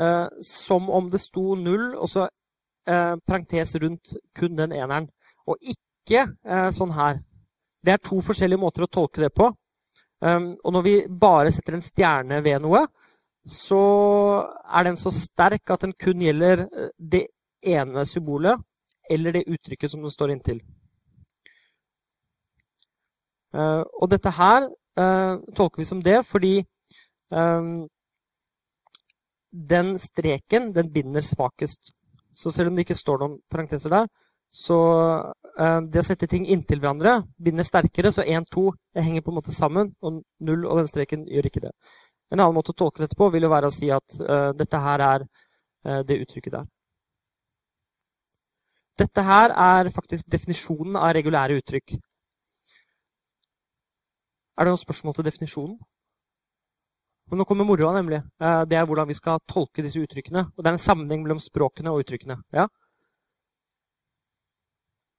uh, 0.00 0.28
som 0.46 0.88
om 0.90 1.10
det 1.12 1.20
sto 1.20 1.54
0, 1.54 1.90
og 1.98 2.08
så 2.08 2.24
uh, 2.24 3.16
parentes 3.28 3.74
rundt 3.76 4.14
kun 4.38 4.56
den 4.56 4.72
eneren. 4.72 5.10
Og 5.46 5.60
ikke 5.60 6.24
sånn 6.74 6.90
her. 6.96 7.20
Det 7.86 7.92
er 7.94 8.00
to 8.02 8.16
forskjellige 8.26 8.58
måter 8.58 8.84
å 8.84 8.90
tolke 8.90 9.22
det 9.22 9.30
på. 9.34 9.46
Um, 10.22 10.52
og 10.62 10.74
når 10.76 10.82
vi 10.86 10.94
bare 11.08 11.50
setter 11.54 11.74
en 11.74 11.82
stjerne 11.82 12.38
ved 12.44 12.62
noe, 12.62 12.84
så 13.42 13.82
er 14.70 14.86
den 14.86 14.98
så 14.98 15.10
sterk 15.14 15.70
at 15.74 15.82
den 15.82 15.94
kun 15.98 16.20
gjelder 16.22 16.62
eh, 16.68 16.92
det 16.98 17.24
ene 17.66 18.04
symbolet 18.06 18.60
eller 19.10 19.34
det 19.34 19.48
uttrykket 19.50 19.90
som 19.90 20.04
den 20.04 20.14
står 20.14 20.30
inntil. 20.30 20.60
Uh, 23.52 23.84
og 24.00 24.08
dette 24.08 24.32
her 24.32 24.64
uh, 24.96 25.34
tolker 25.56 25.82
vi 25.82 25.84
som 25.84 26.00
det 26.00 26.22
fordi 26.24 26.54
um, 27.28 27.84
den 29.52 29.98
streken 30.00 30.70
den 30.72 30.88
binder 30.92 31.20
svakest. 31.24 31.92
Så 32.34 32.50
selv 32.50 32.70
om 32.70 32.76
det 32.76 32.86
ikke 32.86 32.96
står 32.96 33.20
noen 33.20 33.38
parenteser 33.52 33.92
der, 33.92 34.06
så 34.52 34.76
det 35.92 36.00
å 36.00 36.04
sette 36.04 36.24
ting 36.28 36.46
inntil 36.48 36.80
hverandre 36.80 37.18
binder 37.36 37.64
sterkere. 37.64 38.08
Så 38.12 38.24
1, 38.24 38.46
2 38.52 38.62
henger 38.96 39.24
på 39.24 39.32
en 39.32 39.36
måte 39.36 39.52
sammen, 39.52 39.90
og 40.00 40.22
0 40.40 40.64
og 40.64 40.80
den 40.80 40.88
streken 40.88 41.26
gjør 41.28 41.48
ikke 41.48 41.62
det. 41.66 41.72
En 42.32 42.40
annen 42.40 42.56
måte 42.56 42.72
å 42.72 42.78
tolke 42.80 43.04
dette 43.04 43.18
på 43.20 43.28
vil 43.34 43.44
jo 43.44 43.50
være 43.52 43.68
å 43.68 43.74
si 43.74 43.90
at 43.92 44.16
dette 44.56 44.80
her 44.80 45.04
er 45.04 45.26
det 46.08 46.18
uttrykket 46.24 46.56
der. 46.56 46.64
Dette 49.04 49.26
her 49.28 49.52
er 49.52 49.92
faktisk 49.92 50.32
definisjonen 50.32 50.96
av 50.96 51.12
regulære 51.18 51.60
uttrykk. 51.60 51.98
Er 54.56 54.64
det 54.64 54.72
noen 54.72 54.82
spørsmål 54.82 55.16
til 55.16 55.26
definisjonen? 55.26 55.76
Men 57.30 57.40
nå 57.40 57.46
kommer 57.48 57.64
moroa, 57.64 57.94
nemlig. 57.96 58.20
Uh, 58.42 58.62
det 58.68 58.76
er 58.76 58.84
hvordan 58.84 59.08
vi 59.08 59.16
skal 59.16 59.40
tolke 59.48 59.84
disse 59.84 60.00
uttrykkene. 60.02 60.44
Og 60.52 60.60
det 60.60 60.68
er 60.68 60.76
en 60.76 60.86
sammenheng 60.86 61.22
mellom 61.24 61.40
språkene 61.40 61.92
og 61.92 62.02
uttrykkene. 62.02 62.36
Ja? 62.52 62.66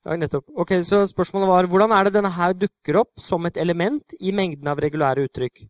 Ja, 0.05 0.17
nettopp. 0.19 0.49
Ok, 0.59 0.71
Så 0.83 1.07
spørsmålet 1.07 1.47
var 1.47 1.67
hvordan 1.71 1.91
er 1.91 2.03
det 2.03 2.13
denne 2.13 2.29
her 2.29 2.53
dukker 2.53 2.99
opp 2.99 3.19
som 3.19 3.45
et 3.45 3.57
element 3.57 4.13
i 4.19 4.31
mengden 4.31 4.67
av 4.67 4.77
regulære 4.83 5.23
uttrykk? 5.29 5.63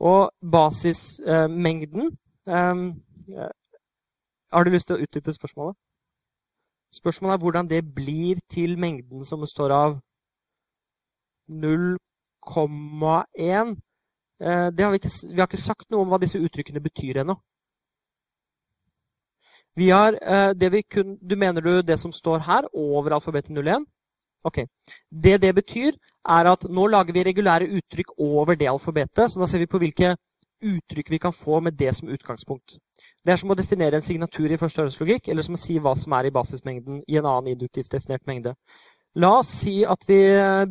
Og 0.00 0.30
basismengden 0.40 2.10
eh, 2.46 3.50
Har 4.52 4.64
du 4.64 4.70
lyst 4.70 4.86
til 4.88 4.96
å 4.96 5.02
utdype 5.02 5.34
spørsmålet? 5.34 5.76
Spørsmålet 6.94 7.34
er 7.34 7.42
hvordan 7.42 7.68
det 7.68 7.82
blir 7.94 8.40
til 8.48 8.78
mengden 8.78 9.24
som 9.24 9.40
består 9.40 9.74
av 9.74 9.98
0,1. 12.46 13.76
Eh, 14.42 14.68
vi, 14.70 14.82
vi, 15.32 15.38
har 15.38 15.46
ikke 15.46 15.60
sagt 15.60 15.88
noe 15.90 16.02
om 16.02 16.12
hva 16.12 16.20
disse 16.22 16.40
uttrykkene 16.40 16.82
betyr 16.82 17.22
ennå. 17.22 17.36
Vi 19.78 19.88
har 19.90 20.18
eh, 20.20 20.50
det 20.52 20.72
vi 20.72 20.82
kun, 20.82 21.16
Du 21.20 21.36
mener 21.36 21.60
du 21.60 21.82
det 21.82 21.98
som 21.98 22.12
står 22.12 22.44
her, 22.48 22.68
over 22.72 23.14
alfabetet 23.16 23.56
01? 23.56 23.86
Ok. 24.44 24.64
Det 25.08 25.40
det 25.40 25.54
betyr, 25.54 25.96
er 26.28 26.50
at 26.50 26.66
nå 26.68 26.86
lager 26.86 27.14
vi 27.14 27.24
regulære 27.24 27.70
uttrykk 27.78 28.18
over 28.18 28.54
det 28.54 28.68
alfabetet. 28.68 29.30
Så 29.30 29.40
da 29.40 29.46
ser 29.46 29.58
vi 29.58 29.70
på 29.70 29.78
hvilke 29.78 30.16
uttrykk 30.62 31.10
vi 31.10 31.18
kan 31.18 31.32
få 31.32 31.60
med 31.60 31.72
det 31.78 31.94
som 31.96 32.08
utgangspunkt. 32.08 32.78
Det 33.24 33.32
er 33.32 33.36
som 33.40 33.50
å 33.50 33.58
definere 33.58 33.98
en 33.98 34.04
signatur 34.04 34.50
i 34.50 34.58
førstehåndslogikk, 34.58 35.28
eller 35.28 35.42
som 35.42 35.56
å 35.58 35.60
si 35.60 35.78
hva 35.82 35.94
som 35.98 36.14
er 36.18 36.28
i 36.28 36.34
basismengden 36.34 37.02
i 37.08 37.18
en 37.18 37.26
annen 37.26 37.54
induktivt 37.54 37.90
definert 37.90 38.26
mengde. 38.26 38.54
La 39.20 39.34
oss 39.38 39.50
si 39.60 39.82
at 39.84 40.04
vi 40.08 40.18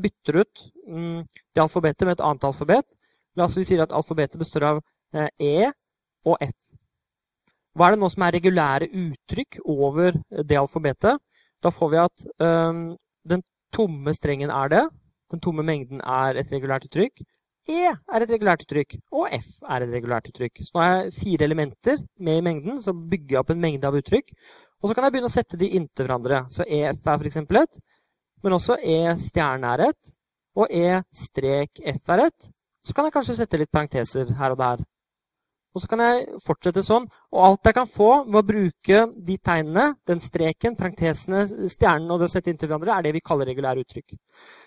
bytter 0.01 0.41
ut 0.41 0.63
mm, 0.87 1.19
det 1.53 1.61
alfabetet 1.61 2.07
med 2.07 2.17
et 2.17 2.23
annet 2.25 2.47
alfabet. 2.47 2.97
La 3.37 3.45
oss 3.45 3.59
si 3.59 3.77
at 3.79 3.93
alfabetet 3.93 4.39
består 4.41 4.65
av 4.71 4.81
eh, 5.13 5.29
E 5.37 5.69
og 6.25 6.37
F. 6.41 6.57
Hva 7.77 7.87
er 7.87 7.95
det 7.95 8.01
nå 8.01 8.09
som 8.11 8.25
er 8.25 8.35
regulære 8.35 8.89
uttrykk 8.89 9.61
over 9.69 10.17
det 10.43 10.57
alfabetet? 10.59 11.21
Da 11.61 11.71
får 11.71 11.91
vi 11.93 11.99
at 12.01 12.25
um, 12.41 12.81
den 13.29 13.43
tomme 13.71 14.13
strengen 14.17 14.51
er 14.51 14.73
det. 14.73 14.81
Den 15.31 15.39
tomme 15.43 15.63
mengden 15.63 16.01
er 16.01 16.39
et 16.41 16.51
regulært 16.51 16.89
uttrykk. 16.89 17.21
E 17.69 17.85
er 17.93 18.25
et 18.25 18.33
regulært 18.33 18.65
uttrykk, 18.65 18.97
og 19.13 19.29
F 19.37 19.61
er 19.69 19.85
et 19.85 19.93
regulært 19.93 20.27
uttrykk. 20.31 20.63
Så 20.65 20.73
nå 20.73 20.81
har 20.81 20.91
jeg 20.91 21.15
fire 21.19 21.47
elementer 21.47 22.01
med 22.19 22.41
i 22.41 22.43
mengden 22.43 22.81
som 22.83 23.05
bygger 23.07 23.39
opp 23.43 23.53
en 23.53 23.61
mengde 23.61 23.87
av 23.87 23.95
uttrykk. 24.01 24.33
Og 24.81 24.89
så 24.89 24.97
kan 24.97 25.05
jeg 25.05 25.15
begynne 25.15 25.29
å 25.29 25.33
sette 25.33 25.59
de 25.61 25.69
inntil 25.77 26.07
hverandre. 26.07 26.41
Så 26.51 26.65
EF 26.65 26.99
er 27.05 27.21
f.eks. 27.21 27.37
ett, 27.37 27.79
men 28.43 28.57
også 28.57 28.77
E 28.81 29.15
stjerne 29.21 29.73
er 29.73 29.85
rett, 29.87 30.15
og 30.57 30.71
E 30.71 31.01
strek 31.15 31.83
F 31.93 32.15
er 32.15 32.25
rett. 32.25 32.49
Så 32.85 32.95
kan 32.97 33.05
jeg 33.05 33.13
kanskje 33.13 33.37
sette 33.37 33.59
litt 33.61 33.71
parenteser 33.71 34.33
her 34.39 34.55
og 34.55 34.59
der. 34.61 34.81
Og 35.71 35.79
så 35.79 35.87
kan 35.87 36.01
jeg 36.03 36.39
fortsette 36.43 36.83
sånn. 36.83 37.05
Og 37.31 37.43
alt 37.45 37.69
jeg 37.69 37.75
kan 37.77 37.87
få 37.87 38.09
ved 38.25 38.39
å 38.41 38.47
bruke 38.47 39.03
de 39.27 39.37
tegnene, 39.39 39.85
den 40.09 40.19
streken, 40.19 40.75
parentesene, 40.75 41.45
stjernen 41.71 42.11
og 42.11 42.19
det 42.19 42.27
å 42.27 42.33
sette 42.33 42.51
inntil 42.51 42.67
hverandre, 42.67 42.97
er 42.97 43.05
det 43.07 43.13
vi 43.15 43.23
kaller 43.23 43.47
regulære 43.47 43.85
uttrykk. 43.85 44.17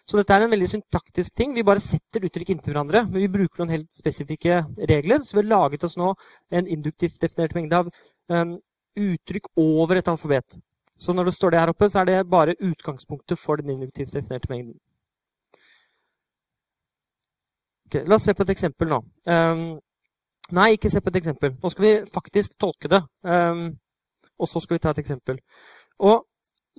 Så 0.09 0.21
dette 0.21 0.37
er 0.37 0.47
en 0.47 0.55
veldig 0.55 0.71
syntaktisk 0.73 1.35
ting. 1.37 1.53
Vi 1.57 1.67
bare 1.67 1.83
setter 1.85 2.25
uttrykk 2.25 2.55
inntil 2.55 2.73
hverandre, 2.73 3.05
men 3.11 3.21
vi 3.21 3.33
bruker 3.37 3.61
noen 3.61 3.75
helt 3.77 3.91
spesifikke 3.93 4.63
regler. 4.95 5.21
Så 5.25 5.37
vi 5.37 5.43
har 5.43 5.51
laget 5.53 5.85
oss 5.85 5.99
nå 6.01 6.15
en 6.55 6.71
induktivt 6.73 7.21
definert 7.21 7.57
mengde 7.59 7.83
av 7.83 7.93
um, 8.33 8.57
uttrykk 8.97 9.53
over 9.61 10.01
et 10.01 10.09
alfabet. 10.09 10.57
Så 10.99 11.13
når 11.13 11.29
det 11.29 11.35
står 11.35 11.51
det 11.51 11.61
her 11.61 11.73
oppe, 11.73 11.89
så 11.91 12.03
er 12.03 12.11
det 12.11 12.19
bare 12.31 12.59
utgangspunktet 12.61 13.39
for 13.39 13.61
den 13.61 13.75
induktivt 13.75 14.15
definerte 14.15 14.51
mengden. 14.51 14.77
Okay, 17.87 18.07
la 18.07 18.17
oss 18.17 18.25
se 18.25 18.35
på 18.35 18.47
et 18.47 18.55
eksempel 18.55 18.89
nå. 18.91 19.03
Um, 19.29 19.65
Nei, 20.53 20.75
ikke 20.77 20.91
se 20.93 21.01
på 21.01 21.09
et 21.09 21.23
eksempel. 21.23 21.55
Nå 21.57 21.71
skal 21.73 21.85
vi 21.87 21.95
faktisk 22.13 22.59
tolke 22.61 22.91
det. 22.93 23.01
Um, 23.25 23.71
og 24.37 24.51
så 24.51 24.61
skal 24.61 24.77
vi 24.77 24.83
ta 24.85 24.93
et 24.93 25.01
eksempel. 25.01 25.39
Og 26.05 26.27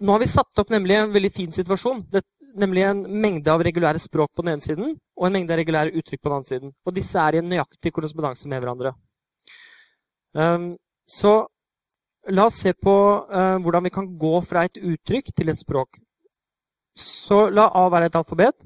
nå 0.05 0.11
har 0.11 0.22
vi 0.22 0.30
satt 0.30 0.61
opp 0.61 0.70
nemlig 0.74 0.97
en 0.99 1.13
veldig 1.13 1.32
fin 1.34 1.51
situasjon. 1.55 2.03
Det, 2.11 2.22
nemlig 2.61 2.84
en 2.86 3.01
mengde 3.24 3.51
av 3.51 3.63
regulære 3.66 4.01
språk 4.03 4.36
på 4.36 4.45
den 4.45 4.53
ene 4.53 4.66
siden 4.66 4.93
og 4.93 5.28
en 5.28 5.36
mengde 5.38 5.55
av 5.55 5.59
regulære 5.61 5.95
uttrykk 5.97 6.22
på 6.22 6.30
den 6.30 6.38
andre 6.38 6.51
siden. 6.51 6.74
Og 6.86 6.95
disse 6.95 7.22
er 7.22 7.38
i 7.38 7.41
en 7.41 7.49
nøyaktig 7.49 7.93
korrespondanse 7.95 8.51
med 8.51 8.61
hverandre. 8.61 8.93
Um, 10.36 10.74
så 11.07 11.39
la 12.32 12.46
oss 12.50 12.60
se 12.62 12.74
på 12.74 12.96
eh, 13.30 13.58
hvordan 13.62 13.86
vi 13.86 13.94
kan 13.94 14.08
gå 14.18 14.40
fra 14.46 14.66
et 14.66 14.78
uttrykk 14.80 15.32
til 15.36 15.52
et 15.52 15.60
språk. 15.60 16.00
Så 16.96 17.48
la 17.52 17.68
A 17.76 17.88
være 17.92 18.10
et 18.10 18.16
alfabet. 18.18 18.66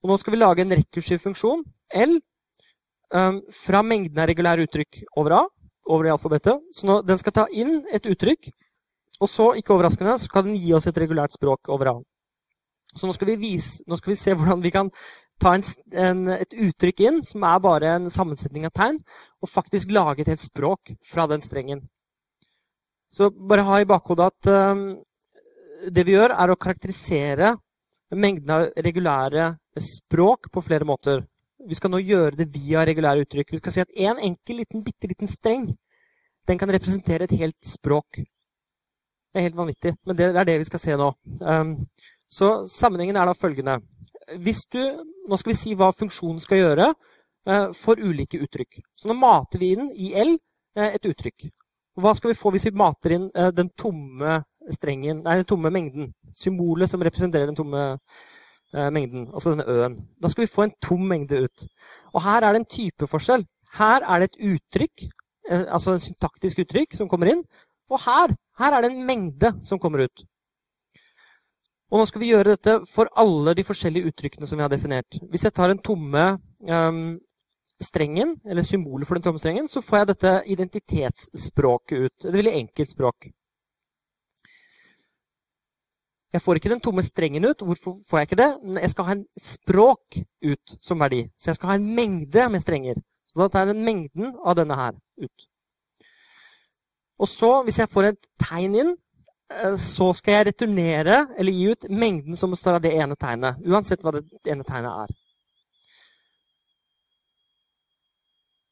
Og 0.00 0.10
nå 0.10 0.16
skal 0.20 0.34
vi 0.34 0.40
lage 0.40 0.64
en 0.64 0.72
rekursiv 0.72 1.20
funksjon, 1.20 1.64
L, 1.94 2.16
eh, 3.14 3.40
fra 3.52 3.82
mengden 3.84 4.20
av 4.20 4.30
regulære 4.30 4.64
uttrykk 4.68 5.02
over 5.20 5.36
A, 5.40 5.42
over 5.90 6.08
i 6.08 6.12
alfabetet. 6.14 6.62
Så 6.72 6.88
nå, 6.88 7.00
den 7.04 7.20
skal 7.20 7.36
ta 7.36 7.46
inn 7.52 7.82
et 7.92 8.06
uttrykk, 8.08 8.52
og 9.20 9.28
så, 9.28 9.50
ikke 9.58 9.74
overraskende, 9.74 10.16
så 10.18 10.30
kan 10.32 10.46
den 10.48 10.56
gi 10.56 10.72
oss 10.76 10.88
et 10.88 11.00
regulært 11.00 11.36
språk 11.36 11.68
over 11.68 11.92
A. 11.92 11.96
Så 12.96 13.06
nå 13.06 13.14
skal 13.14 13.28
vi, 13.28 13.36
vise, 13.42 13.84
nå 13.86 13.98
skal 14.00 14.14
vi 14.14 14.18
se 14.18 14.34
hvordan 14.34 14.64
vi 14.64 14.72
kan 14.74 14.88
ta 15.40 15.52
en, 15.56 15.64
en, 15.92 16.24
et 16.32 16.56
uttrykk 16.68 17.04
inn, 17.06 17.20
som 17.24 17.44
er 17.46 17.60
bare 17.62 17.94
en 17.98 18.10
sammensetning 18.12 18.66
av 18.68 18.74
tegn, 18.76 18.98
og 19.40 19.52
faktisk 19.52 19.92
lage 19.92 20.24
et 20.24 20.32
helt 20.32 20.42
språk 20.42 20.94
fra 21.06 21.28
den 21.30 21.44
strengen. 21.44 21.84
Så 23.10 23.30
bare 23.30 23.66
ha 23.66 23.80
i 23.80 23.88
bakhodet 23.88 24.30
at 24.30 24.50
um, 24.74 24.84
det 25.90 26.04
vi 26.06 26.14
gjør, 26.14 26.34
er 26.36 26.52
å 26.52 26.58
karakterisere 26.60 27.54
mengden 28.14 28.52
av 28.54 28.68
regulære 28.86 29.52
språk 29.80 30.50
på 30.52 30.62
flere 30.62 30.86
måter. 30.86 31.22
Vi 31.66 31.76
skal 31.76 31.92
nå 31.92 32.00
gjøre 32.00 32.38
det 32.38 32.48
via 32.54 32.84
regulære 32.86 33.24
uttrykk. 33.24 33.52
Vi 33.52 33.60
skal 33.60 33.74
si 33.74 33.82
at 33.82 33.96
en 34.08 34.20
enkel, 34.30 34.62
liten, 34.62 34.84
bitte 34.86 35.10
liten 35.10 35.30
streng 35.30 35.68
den 36.48 36.58
kan 36.58 36.72
representere 36.72 37.26
et 37.26 37.36
helt 37.38 37.58
språk. 37.66 38.22
Det 39.30 39.38
er 39.38 39.46
helt 39.46 39.58
vanvittig, 39.58 39.92
men 40.06 40.16
det 40.18 40.30
er 40.32 40.46
det 40.48 40.58
vi 40.62 40.66
skal 40.66 40.82
se 40.82 40.96
nå. 40.98 41.12
Um, 41.40 41.76
så 42.30 42.64
sammenhengen 42.70 43.18
er 43.18 43.28
da 43.28 43.36
følgende. 43.36 43.76
Hvis 44.42 44.64
du, 44.72 44.80
nå 45.28 45.38
skal 45.38 45.52
vi 45.52 45.58
si 45.58 45.74
hva 45.78 45.92
funksjonen 45.94 46.40
skal 46.42 46.62
gjøre 46.62 46.88
uh, 46.90 47.68
for 47.76 48.00
ulike 48.02 48.40
uttrykk. 48.42 48.80
Så 48.98 49.10
nå 49.10 49.18
mater 49.18 49.62
vi 49.62 49.74
inn 49.76 49.90
i 49.94 50.12
L 50.18 50.34
uh, 50.34 50.88
et 50.88 51.06
uttrykk. 51.06 51.50
Hva 52.00 52.14
skal 52.16 52.32
vi 52.32 52.38
få 52.38 52.52
hvis 52.54 52.68
vi 52.70 52.76
mater 52.76 53.16
inn 53.16 53.30
uh, 53.36 53.50
den 53.54 53.70
tomme 53.78 54.40
strengen, 54.72 55.22
nei, 55.24 55.40
den 55.40 55.48
tomme 55.48 55.72
mengden? 55.74 56.12
Symbolet 56.36 56.90
som 56.90 57.02
representerer 57.02 57.50
den 57.50 57.58
tomme 57.58 57.84
Eh, 58.74 58.90
mengden, 58.90 59.26
altså 59.34 59.50
denne 59.50 59.66
ø-en. 59.66 59.96
Da 60.22 60.28
skal 60.28 60.42
vi 60.42 60.52
få 60.54 60.62
en 60.62 60.72
tom 60.82 61.00
mengde 61.00 61.42
ut. 61.42 61.66
Og 62.14 62.22
her 62.22 62.42
er 62.42 62.52
det 62.52 62.60
en 62.60 62.70
typeforskjell. 62.70 63.46
Her 63.78 64.04
er 64.06 64.18
det 64.18 64.28
et 64.30 64.42
uttrykk, 64.52 65.02
eh, 65.50 65.64
altså 65.74 65.92
en 65.92 66.04
syntaktisk 66.04 66.58
uttrykk, 66.58 66.94
som 66.94 67.08
kommer 67.08 67.32
inn. 67.32 67.42
Og 67.90 67.98
her, 68.04 68.36
her 68.58 68.72
er 68.72 68.82
det 68.82 68.92
en 68.92 69.06
mengde 69.06 69.50
som 69.66 69.78
kommer 69.78 70.04
ut. 70.04 70.22
Og 71.90 71.98
nå 71.98 72.06
skal 72.06 72.20
vi 72.20 72.30
gjøre 72.30 72.54
dette 72.54 72.76
for 72.86 73.10
alle 73.18 73.54
de 73.58 73.64
forskjellige 73.66 74.06
uttrykkene 74.06 74.46
som 74.46 74.58
vi 74.58 74.62
har 74.62 74.70
definert. 74.70 75.18
Hvis 75.30 75.44
jeg 75.44 75.52
tar 75.52 75.70
en 75.70 75.82
tomme 75.82 76.38
um, 76.70 77.18
strengen, 77.82 78.36
eller 78.44 78.62
symbolet 78.62 79.08
for 79.08 79.18
den 79.18 79.24
tomme 79.24 79.38
strengen, 79.38 79.68
så 79.68 79.82
får 79.84 79.98
jeg 79.98 80.08
dette 80.12 80.32
identitetsspråket 80.54 82.06
ut. 82.06 82.24
Et 82.24 82.34
veldig 82.34 82.56
enkelt 82.62 82.90
språk. 82.90 83.30
Jeg 86.30 86.42
får 86.44 86.60
ikke 86.60 86.70
den 86.70 86.82
tomme 86.82 87.02
strengen 87.02 87.44
ut. 87.44 87.62
Hvorfor 87.66 87.96
får 88.06 88.18
jeg 88.18 88.28
ikke 88.28 88.42
det? 88.42 88.50
Jeg 88.82 88.90
skal 88.90 89.06
ha 89.08 89.14
en 89.16 89.24
språk 89.42 90.20
ut 90.46 90.76
som 90.80 91.00
verdi. 91.02 91.24
Så 91.38 91.50
jeg 91.50 91.58
skal 91.58 91.72
ha 91.72 91.78
en 91.80 91.94
mengde 91.94 92.48
med 92.52 92.62
strenger. 92.62 93.00
Så 93.26 93.40
da 93.40 93.48
tar 93.48 93.66
jeg 93.66 93.74
den 93.74 93.84
mengden 93.86 94.36
av 94.46 94.56
denne 94.58 94.76
her 94.78 94.94
ut. 95.22 95.46
Og 97.20 97.28
så, 97.28 97.50
hvis 97.66 97.78
jeg 97.78 97.90
får 97.90 98.12
et 98.12 98.20
tegn 98.40 98.76
inn, 98.80 98.94
eh, 99.52 99.74
så 99.76 100.12
skal 100.16 100.38
jeg 100.38 100.46
returnere, 100.46 101.26
eller 101.38 101.52
gi 101.52 101.66
ut, 101.74 101.90
mengden 101.90 102.36
som 102.36 102.54
består 102.54 102.78
av 102.78 102.84
det 102.86 102.94
ene 102.96 103.18
tegnet. 103.18 103.60
Uansett 103.66 104.02
hva 104.02 104.14
det 104.16 104.24
ene 104.48 104.64
tegnet 104.64 105.04
er. 105.04 105.18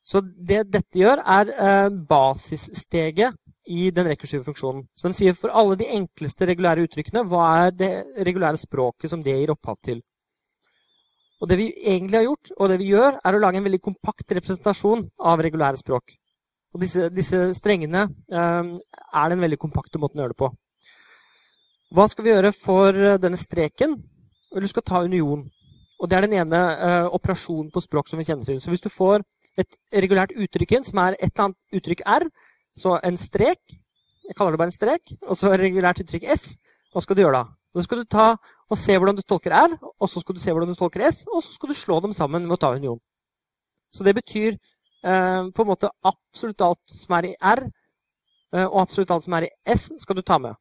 Så 0.08 0.22
det 0.24 0.62
dette 0.72 0.96
gjør, 0.96 1.20
er 1.20 1.50
eh, 1.52 1.88
basissteget 2.08 3.36
i 3.68 3.90
den 3.92 4.08
rekursive 4.08 4.46
funksjonen. 4.46 4.86
Så 4.96 5.10
den 5.10 5.16
sier 5.16 5.34
for 5.36 5.52
alle 5.52 5.76
de 5.76 5.88
enkleste 5.98 6.46
regulære 6.48 6.86
uttrykkene, 6.86 7.26
hva 7.28 7.48
er 7.66 7.74
det 7.76 7.90
regulære 8.24 8.60
språket 8.60 9.12
som 9.12 9.24
det 9.24 9.36
gir 9.36 9.52
opphav 9.52 9.76
til. 9.84 10.00
Og 11.38 11.50
Det 11.50 11.58
vi 11.60 11.68
egentlig 11.84 12.18
har 12.18 12.24
gjort, 12.24 12.54
og 12.56 12.70
det 12.70 12.78
vi 12.80 12.88
gjør, 12.94 13.20
er 13.20 13.36
å 13.36 13.42
lage 13.42 13.60
en 13.60 13.68
veldig 13.68 13.82
kompakt 13.84 14.32
representasjon 14.38 15.04
av 15.20 15.44
regulære 15.44 15.78
språk. 15.78 16.16
Og 16.74 16.80
Disse, 16.80 17.10
disse 17.12 17.42
strengene 17.56 18.08
eh, 18.08 18.72
er 19.20 19.28
den 19.28 19.44
veldig 19.44 19.60
kompakte 19.60 20.00
måten 20.00 20.18
å 20.18 20.24
gjøre 20.24 20.34
det 20.34 20.40
på. 20.40 20.50
Hva 21.94 22.08
skal 22.08 22.24
vi 22.24 22.32
gjøre 22.32 22.56
for 22.56 22.96
denne 23.20 23.38
streken? 23.40 23.94
Du 24.56 24.68
skal 24.68 24.84
ta 24.84 25.04
union. 25.04 25.44
Og 26.00 26.08
Det 26.08 26.16
er 26.16 26.24
den 26.24 26.40
ene 26.40 26.58
eh, 26.74 27.06
operasjonen 27.12 27.70
på 27.74 27.84
språk 27.84 28.08
som 28.08 28.20
vi 28.20 28.24
kjenner 28.24 28.48
til. 28.48 28.60
Så 28.60 28.72
hvis 28.72 28.84
du 28.84 28.88
får 28.88 29.24
et 29.58 29.78
regulært 30.04 30.34
uttrykk 30.36 30.78
inn, 30.78 30.86
som 30.86 31.00
er 31.02 31.16
et 31.18 31.30
eller 31.32 31.48
annet 31.48 31.80
uttrykk 31.80 32.04
R. 32.06 32.28
Så 32.78 32.94
en 33.02 33.18
strek. 33.18 33.60
Jeg 34.28 34.36
kaller 34.38 34.54
det 34.54 34.60
bare 34.60 34.72
en 34.72 34.78
strek. 34.78 35.14
Og 35.26 35.38
så 35.40 35.52
regulært 35.56 36.02
uttrykk 36.04 36.28
S. 36.34 36.52
Hva 36.92 37.02
skal 37.04 37.18
du 37.18 37.24
gjøre 37.24 37.40
da? 37.40 37.58
Da 37.74 37.84
skal 37.84 38.00
du 38.00 38.08
ta 38.08 38.28
og 38.68 38.78
se 38.80 38.96
hvordan 38.96 39.16
du 39.16 39.22
tolker 39.22 39.54
R, 39.54 39.76
og 39.78 40.08
så 40.10 40.20
skal 40.20 40.36
du 40.36 40.40
se 40.40 40.52
hvordan 40.52 40.72
du 40.72 40.78
tolker 40.78 41.04
S, 41.08 41.24
og 41.32 41.42
så 41.44 41.52
skal 41.54 41.70
du 41.70 41.76
slå 41.76 42.00
dem 42.04 42.14
sammen 42.16 42.44
med 42.44 42.56
å 42.56 42.60
ta 42.60 42.72
union. 42.76 42.98
Så 43.92 44.04
det 44.04 44.14
betyr 44.16 44.56
eh, 44.56 45.42
på 45.54 45.64
en 45.64 45.68
måte 45.68 45.90
absolutt 46.04 46.64
alt 46.64 46.82
som 46.92 47.16
er 47.18 47.30
i 47.30 47.34
R, 47.38 47.62
eh, 48.54 48.66
og 48.66 48.80
absolutt 48.82 49.12
alt 49.14 49.24
som 49.24 49.36
er 49.38 49.48
i 49.48 49.52
S, 49.76 49.88
skal 50.02 50.18
du 50.18 50.22
ta 50.22 50.40
med. 50.42 50.56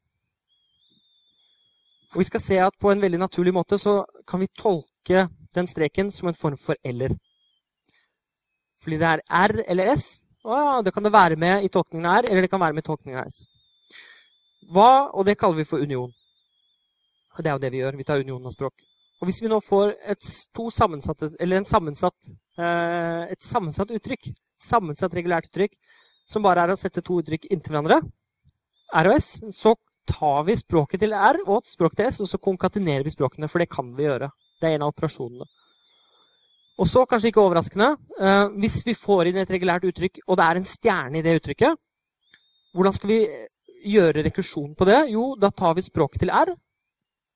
Og 2.13 2.21
Vi 2.21 2.27
skal 2.29 2.43
se 2.43 2.59
at 2.63 2.77
på 2.79 2.91
en 2.91 3.01
veldig 3.03 3.19
naturlig 3.19 3.53
måte 3.53 3.79
så 3.81 3.99
kan 4.27 4.39
vi 4.39 4.47
tolke 4.57 5.27
den 5.55 5.67
streken 5.67 6.11
som 6.11 6.29
en 6.29 6.37
form 6.37 6.57
for 6.57 6.79
eller. 6.83 7.17
Fordi 8.87 9.01
det 9.01 9.07
er 9.11 9.21
R 9.35 9.51
eller 9.67 9.89
S. 9.97 10.03
Ja, 10.47 10.79
det 10.79 10.93
kan 10.95 11.03
det 11.03 11.11
være 11.11 11.35
med 11.35 11.65
i 11.65 11.67
tolkningen 11.67 12.05
R, 12.07 12.23
eller 12.29 12.45
det 12.45 12.49
kan 12.49 12.61
være 12.61 12.71
med 12.77 12.85
i 12.85 12.87
tolkningen 12.87 13.27
S. 13.27 13.41
Hva, 14.71 15.11
og 15.11 15.25
det 15.27 15.35
kaller 15.35 15.59
vi 15.59 15.65
for 15.67 15.83
union. 15.83 16.13
Og 17.35 17.43
det 17.43 17.51
er 17.51 17.57
jo 17.57 17.63
det 17.65 17.71
vi 17.73 17.81
gjør. 17.81 17.97
Vi 17.99 18.05
tar 18.07 18.23
union 18.23 18.47
av 18.47 18.55
språk. 18.55 18.79
Og 19.19 19.27
hvis 19.27 19.41
vi 19.43 19.51
nå 19.51 19.59
får 19.59 19.91
et, 20.07 20.23
sammensatt, 20.71 21.25
eh, 22.63 23.27
et 23.27 23.43
sammensatt 23.43 23.91
uttrykk, 23.91 24.31
sammensatt 24.55 25.19
regulært 25.19 25.51
uttrykk, 25.51 25.75
som 26.23 26.47
bare 26.47 26.63
er 26.63 26.71
å 26.71 26.79
sette 26.79 27.03
to 27.03 27.19
uttrykk 27.19 27.51
inntil 27.51 27.75
hverandre, 27.75 27.99
R 28.95 29.11
og 29.11 29.19
S, 29.19 29.41
så 29.51 29.75
tar 30.07 30.47
vi 30.47 30.55
språket 30.55 31.03
til 31.03 31.11
R 31.11 31.43
og 31.43 31.67
språket 31.67 32.05
til 32.05 32.07
S, 32.13 32.23
og 32.23 32.31
så 32.31 32.39
konkatenerer 32.39 33.03
vi 33.03 33.11
språkene, 33.11 33.51
for 33.51 33.59
det 33.59 33.67
kan 33.67 33.91
vi 33.99 34.07
gjøre. 34.07 34.31
Det 34.61 34.71
er 34.71 34.79
en 34.79 34.87
av 34.87 34.95
operasjonene. 34.95 35.51
Og 36.77 36.85
så, 36.85 37.05
kanskje 37.09 37.31
ikke 37.31 37.41
overraskende, 37.41 37.95
eh, 38.21 38.47
hvis 38.61 38.83
vi 38.85 38.93
får 38.97 39.29
inn 39.29 39.39
et 39.41 39.53
regulært 39.53 39.85
uttrykk, 39.89 40.19
og 40.27 40.37
det 40.37 40.45
er 40.45 40.59
en 40.59 40.67
stjerne 40.67 41.19
i 41.19 41.23
det 41.25 41.39
uttrykket, 41.39 41.79
hvordan 42.77 42.93
skal 42.93 43.09
vi 43.09 43.21
gjøre 43.87 44.23
rekursjon 44.27 44.75
på 44.77 44.85
det? 44.85 44.99
Jo, 45.13 45.31
da 45.39 45.49
tar 45.49 45.73
vi 45.77 45.85
språket 45.85 46.21
til 46.21 46.33
R. 46.33 46.53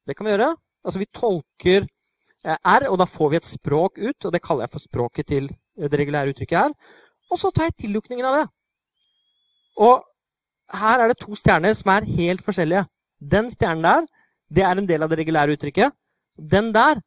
Det 0.06 0.16
kan 0.18 0.28
vi 0.28 0.36
gjøre. 0.36 0.52
Altså 0.86 1.02
vi 1.02 1.10
tolker 1.10 1.88
eh, 1.88 2.58
R, 2.58 2.88
og 2.90 3.00
da 3.02 3.10
får 3.10 3.34
vi 3.34 3.42
et 3.42 3.50
språk 3.50 3.98
ut, 3.98 4.26
og 4.26 4.34
det 4.34 4.44
kaller 4.46 4.68
jeg 4.68 4.76
for 4.76 4.86
språket 4.86 5.32
til 5.34 5.50
det 5.78 6.00
regulære 6.00 6.36
uttrykket 6.36 6.70
R. 6.70 6.98
Og 7.32 7.40
så 7.40 7.50
tar 7.50 7.70
jeg 7.70 7.80
tillukningen 7.86 8.28
av 8.28 8.38
det. 8.40 8.48
Og 9.82 10.02
her 10.82 11.02
er 11.02 11.12
det 11.12 11.22
to 11.22 11.36
stjerner 11.36 11.74
som 11.78 11.92
er 11.96 12.08
helt 12.08 12.44
forskjellige. 12.46 12.86
Den 13.22 13.50
stjernen 13.52 13.86
der, 13.86 14.10
det 14.52 14.66
er 14.68 14.78
en 14.78 14.88
del 14.88 15.04
av 15.04 15.12
det 15.12 15.20
regulære 15.22 15.56
uttrykket. 15.56 15.96
Den 16.38 16.72
der, 16.76 17.02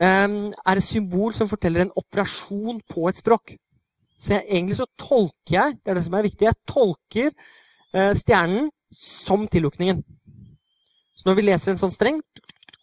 er 0.00 0.76
et 0.76 0.84
symbol 0.84 1.34
som 1.34 1.48
forteller 1.48 1.86
en 1.86 1.94
operasjon 1.96 2.80
på 2.90 3.06
et 3.08 3.20
språk. 3.20 3.54
Så 4.18 4.34
jeg, 4.34 4.44
egentlig 4.48 4.76
så 4.78 4.86
tolker 4.98 5.54
jeg 5.54 5.76
det 5.84 5.92
er 5.92 5.98
det 5.98 6.04
som 6.06 6.16
er 6.16 6.26
viktig, 6.26 6.48
jeg 6.48 6.60
tolker 6.68 7.30
eh, 7.30 8.12
stjernen 8.16 8.70
som 8.92 9.46
tillukningen. 9.48 10.02
Så 11.16 11.28
når 11.28 11.38
vi 11.38 11.46
leser 11.48 11.72
en 11.72 11.80
sånn 11.80 11.94
streng, 11.94 12.20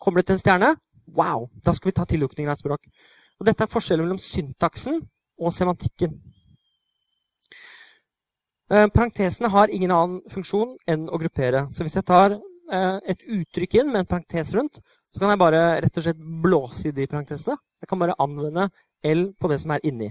kommer 0.02 0.22
det 0.22 0.30
til 0.30 0.38
en 0.38 0.44
stjerne. 0.44 0.70
Wow! 1.14 1.50
Da 1.66 1.74
skal 1.74 1.92
vi 1.92 1.98
ta 1.98 2.06
tillukningen 2.10 2.52
av 2.52 2.58
et 2.58 2.64
språk. 2.64 2.88
Og 3.40 3.48
Dette 3.48 3.66
er 3.66 3.72
forskjellen 3.72 4.06
mellom 4.06 4.22
syntaksen 4.22 5.02
og 5.42 5.54
semantikken. 5.54 6.16
Eh, 8.74 8.88
parentesene 8.94 9.52
har 9.54 9.74
ingen 9.74 9.94
annen 9.94 10.22
funksjon 10.34 10.78
enn 10.90 11.06
å 11.10 11.20
gruppere. 11.22 11.68
Så 11.70 11.86
hvis 11.86 11.98
jeg 12.00 12.08
tar 12.10 12.38
eh, 12.38 12.98
et 13.14 13.26
uttrykk 13.40 13.82
inn 13.82 13.92
med 13.92 14.04
en 14.04 14.10
parentes 14.10 14.54
rundt, 14.56 14.82
så 15.14 15.22
kan 15.22 15.30
jeg 15.30 15.42
bare 15.44 15.62
rett 15.84 15.98
og 16.00 16.06
slett 16.08 16.22
blåse 16.44 16.90
i 16.90 16.96
de 16.96 17.06
parentesene. 17.10 17.60
Jeg 17.84 17.90
kan 17.90 18.00
bare 18.02 18.18
anvende 18.24 18.66
L 19.06 19.28
på 19.38 19.50
det 19.52 19.60
som 19.62 19.76
er 19.76 19.84
inni. 19.86 20.10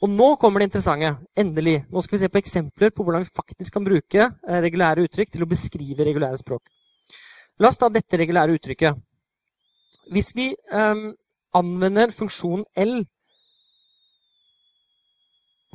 Og 0.00 0.08
nå 0.08 0.28
kommer 0.40 0.62
det 0.62 0.70
interessante. 0.70 1.10
Endelig. 1.36 1.82
Nå 1.90 2.00
skal 2.04 2.16
vi 2.16 2.22
se 2.22 2.30
på 2.32 2.40
eksempler 2.40 2.94
på 2.94 3.04
hvordan 3.04 3.26
vi 3.26 3.34
faktisk 3.34 3.74
kan 3.74 3.84
bruke 3.84 4.24
eh, 4.24 4.60
regulære 4.64 5.04
uttrykk 5.04 5.34
til 5.34 5.44
å 5.44 5.50
beskrive 5.50 6.06
regulære 6.06 6.38
språk. 6.40 6.70
La 7.58 7.68
oss 7.68 7.80
ta 7.80 7.90
dette 7.92 8.20
regulære 8.20 8.54
uttrykket. 8.56 8.96
Hvis 10.14 10.30
vi 10.38 10.52
um, 10.72 11.10
anvender 11.58 12.14
funksjonen 12.14 12.64
L 12.78 13.02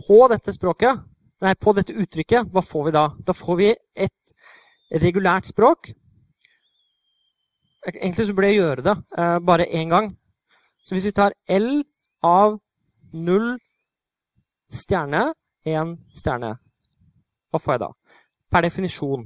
på 0.07 0.21
dette 0.31 0.55
språket, 0.55 1.03
nei, 1.43 1.53
på 1.59 1.75
dette 1.77 1.93
uttrykket, 1.93 2.47
hva 2.49 2.63
får 2.65 2.87
vi 2.87 2.95
da? 2.95 3.03
Da 3.27 3.35
får 3.37 3.59
vi 3.59 3.69
et 4.07 4.33
regulært 5.03 5.51
språk 5.51 5.91
Egentlig 7.87 8.27
så 8.27 8.33
burde 8.35 8.49
jeg 8.51 8.61
gjøre 8.61 8.83
det 8.85 8.95
uh, 9.17 9.39
bare 9.43 9.67
én 9.67 9.89
gang. 9.91 10.13
Så 10.83 10.95
hvis 10.95 11.07
vi 11.09 11.15
tar 11.15 11.35
L 11.51 11.83
av 12.23 12.57
null 13.13 13.57
stjerne, 14.73 15.33
én 15.67 15.95
stjerne, 16.15 16.53
hva 17.51 17.59
får 17.61 17.75
jeg 17.75 17.81
da? 17.83 17.89
Per 18.51 18.65
definisjon. 18.65 19.25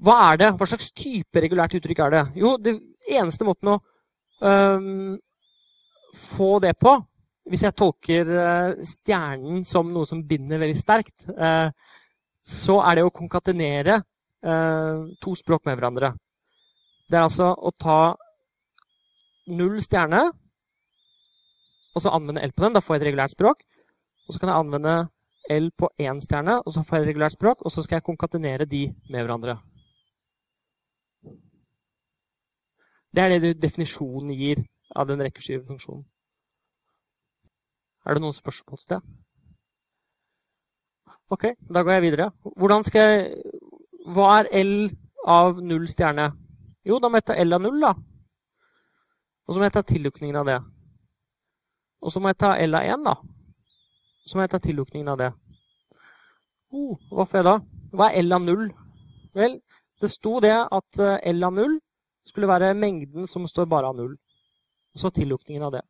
Hva 0.00 0.16
er 0.30 0.40
det? 0.40 0.50
Hva 0.58 0.68
slags 0.68 0.90
type 0.96 1.42
regulært 1.42 1.76
uttrykk 1.78 2.02
er 2.06 2.14
det? 2.14 2.24
Jo, 2.40 2.54
det 2.58 2.76
eneste 3.10 3.46
måten 3.46 3.72
å 3.74 3.78
um, 4.40 5.16
få 6.16 6.50
det 6.64 6.74
på, 6.80 6.94
hvis 7.50 7.64
jeg 7.66 7.76
tolker 7.76 8.30
uh, 8.32 8.80
stjernen 8.86 9.64
som 9.68 9.90
noe 9.92 10.08
som 10.08 10.22
binder 10.26 10.62
veldig 10.62 10.78
sterkt, 10.78 11.28
uh, 11.36 11.68
så 12.40 12.80
er 12.88 12.98
det 12.98 13.06
å 13.06 13.14
konkatenere 13.14 14.02
to 15.20 15.34
språk 15.36 15.66
med 15.68 15.76
hverandre. 15.76 16.08
Det 17.10 17.18
er 17.18 17.26
altså 17.26 17.48
å 17.58 17.72
ta 17.74 18.14
null 19.50 19.80
stjerne, 19.82 20.28
og 21.90 22.02
så 22.04 22.12
anvende 22.14 22.44
L 22.46 22.52
på 22.54 22.62
den. 22.62 22.76
Da 22.76 22.82
får 22.84 22.96
jeg 22.96 23.02
et 23.02 23.06
regulært 23.08 23.34
språk. 23.34 23.64
Og 24.28 24.34
så 24.34 24.38
kan 24.38 24.52
jeg 24.52 24.62
anvende 24.62 24.92
L 25.50 25.72
på 25.74 25.88
én 25.98 26.20
stjerne, 26.22 26.60
og 26.62 26.74
så 26.74 26.84
får 26.86 26.96
jeg 26.96 27.02
et 27.02 27.08
regulært 27.10 27.34
språk. 27.34 27.64
Og 27.66 27.74
så 27.74 27.82
skal 27.82 27.98
jeg 27.98 28.06
konkatenere 28.06 28.68
de 28.70 28.84
med 29.10 29.24
hverandre. 29.24 29.56
Det 33.10 33.24
er 33.24 33.40
det 33.42 33.56
definisjonen 33.58 34.30
gir 34.30 34.62
av 34.94 35.08
den 35.10 35.22
rekkeskive 35.24 35.64
funksjonen. 35.66 36.04
Er 38.06 38.14
det 38.14 38.22
noen 38.22 38.36
spørsmål 38.36 38.78
til 38.78 38.94
det? 38.94 39.00
Ok, 41.30 41.48
da 41.74 41.82
går 41.82 41.92
jeg 41.98 42.02
videre. 42.02 42.30
Hvordan 42.56 42.86
skal 42.86 43.00
jeg 43.08 43.42
Hva 44.10 44.30
er 44.38 44.46
L 44.62 44.88
av 45.26 45.58
null 45.60 45.84
stjerne? 45.90 46.30
Jo, 46.86 46.98
da 46.98 47.10
må 47.10 47.20
jeg 47.20 47.28
ta 47.28 47.36
L 47.36 47.52
av 47.52 47.60
0, 47.60 47.80
da. 47.82 47.92
Og 49.46 49.54
så 49.54 49.60
må 49.60 49.66
jeg 49.66 49.74
ta 49.74 49.82
tillukningen 49.84 50.38
av 50.40 50.48
det. 50.48 50.58
Og 52.00 52.12
så 52.12 52.22
må 52.22 52.30
jeg 52.32 52.40
ta 52.40 52.54
L 52.56 52.78
av 52.78 52.86
1, 52.96 53.04
da. 53.04 53.16
Så 54.24 54.38
må 54.38 54.44
jeg 54.44 54.52
ta 54.54 54.60
tillukningen 54.62 55.10
av 55.12 55.18
det. 55.20 55.30
Oh, 56.70 56.94
hva 57.10 57.26
får 57.26 57.40
jeg 57.40 57.48
da? 57.48 57.56
Hva 57.98 58.08
er 58.08 58.22
L 58.22 58.36
av 58.36 58.46
0? 58.46 58.66
Vel, 59.36 59.56
det 60.00 60.10
sto 60.12 60.38
det 60.40 60.54
at 60.54 61.00
eh, 61.02 61.18
L 61.34 61.44
av 61.44 61.56
0 61.56 61.76
skulle 62.30 62.48
være 62.48 62.76
mengden 62.78 63.26
som 63.28 63.46
står 63.48 63.66
bare 63.68 63.90
av 63.90 63.98
0. 63.98 64.14
Og 64.94 65.02
så 65.02 65.10
tillukningen 65.14 65.66
av 65.66 65.74
det. 65.76 65.84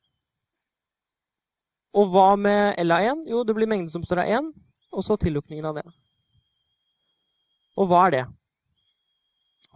Og 2.00 2.10
hva 2.10 2.32
med 2.38 2.80
L 2.80 2.96
av 2.96 3.06
1? 3.12 3.24
Jo, 3.30 3.44
det 3.44 3.54
blir 3.54 3.70
mengden 3.70 3.92
som 3.92 4.02
står 4.06 4.24
av 4.24 4.34
1, 4.40 4.50
og 4.90 5.04
så 5.06 5.16
tillukningen 5.20 5.68
av 5.70 5.78
det. 5.78 5.86
Og 7.78 7.90
hva 7.90 8.06
er 8.08 8.16
det? 8.16 8.26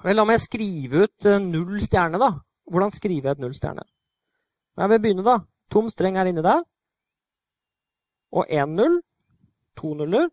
Vel, 0.05 0.19
la 0.19 0.27
meg 0.29 0.43
skrive 0.43 1.07
ut 1.07 1.27
eh, 1.29 1.41
null 1.41 1.81
stjerne, 1.81 2.21
da. 2.21 2.35
Hvordan 2.69 2.93
skriver 2.93 3.31
jeg 3.31 3.39
et 3.39 3.43
null 3.43 3.55
stjerne? 3.57 3.85
Jeg 4.77 4.91
vil 4.91 5.01
begynne, 5.01 5.25
da. 5.25 5.39
Tom 5.73 5.89
streng 5.93 6.19
er 6.21 6.29
inni 6.29 6.45
der. 6.45 6.65
og 8.35 8.51
én 8.51 8.67
null, 8.75 8.99
to 9.79 9.95
nuller, 9.95 10.27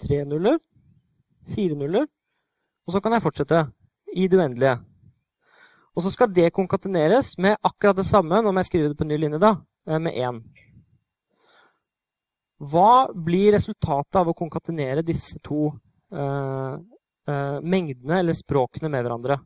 tre 0.00 0.22
nuller, 0.24 0.56
fire 1.52 1.76
nuller. 1.76 2.06
Og 2.86 2.94
så 2.94 3.00
kan 3.04 3.12
jeg 3.12 3.22
fortsette 3.22 3.66
i 4.16 4.24
det 4.26 4.38
uendelige. 4.40 4.78
Og 5.94 6.02
så 6.02 6.10
skal 6.14 6.32
det 6.32 6.52
konkateneres 6.56 7.34
med 7.38 7.58
akkurat 7.62 7.98
det 7.98 8.06
samme 8.08 8.40
når 8.40 8.56
jeg 8.56 8.70
skriver 8.70 8.88
det 8.88 8.98
på 8.98 9.04
ny 9.04 9.18
linje, 9.20 9.38
da, 9.38 9.52
eh, 9.86 9.98
med 9.98 10.16
én. 10.16 10.40
Hva 12.60 13.12
blir 13.12 13.52
resultatet 13.52 14.16
av 14.16 14.28
å 14.28 14.36
konkatenere 14.36 15.04
disse 15.04 15.38
to 15.44 15.70
uh, 16.12 16.76
mengdene 17.62 18.20
eller 18.22 18.36
språkene 18.36 18.90
med 18.92 19.04
hverandre? 19.04 19.38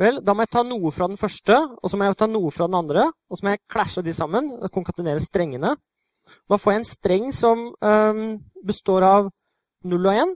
Vel, 0.00 0.18
da 0.26 0.34
må 0.34 0.42
jeg 0.42 0.50
ta 0.56 0.64
noe 0.66 0.90
fra 0.90 1.06
den 1.06 1.18
første, 1.18 1.54
og 1.54 1.90
så 1.90 1.98
må 1.98 2.08
jeg 2.08 2.16
ta 2.18 2.26
noe 2.26 2.50
fra 2.54 2.66
den 2.66 2.78
andre. 2.80 3.06
Og 3.30 3.38
så 3.38 3.46
må 3.46 3.52
jeg 3.52 3.62
klasje 3.70 4.02
de 4.02 4.14
sammen, 4.16 4.50
konkatenere 4.74 5.22
strengene. 5.22 5.74
Da 6.50 6.58
får 6.58 6.72
jeg 6.72 6.80
en 6.80 6.88
streng 6.88 7.28
som 7.36 7.68
um, 7.78 8.24
består 8.66 9.06
av 9.06 9.30
0 9.84 10.10
og 10.10 10.18
1, 10.24 10.34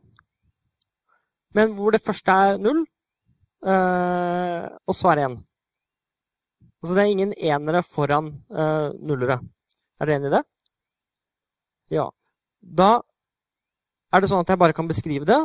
men 1.57 1.75
hvor 1.75 1.95
det 1.95 2.03
første 2.05 2.35
er 2.45 2.59
0, 2.61 2.83
uh, 3.67 4.65
og 4.85 4.95
så 4.95 5.11
er 5.11 5.19
det 5.19 5.27
1. 5.31 5.39
Altså 6.79 6.95
det 6.95 7.03
er 7.03 7.11
ingen 7.11 7.33
enere 7.35 7.83
foran 7.83 8.31
uh, 8.53 8.93
nullere. 9.01 9.41
Er 9.99 10.07
dere 10.07 10.21
enig 10.21 10.31
i 10.31 10.37
det? 10.37 10.45
Ja. 11.97 12.07
Da 12.61 12.99
er 14.13 14.23
det 14.23 14.31
sånn 14.31 14.45
at 14.45 14.53
jeg 14.53 14.61
bare 14.61 14.77
kan 14.77 14.87
beskrive 14.91 15.27
det. 15.27 15.41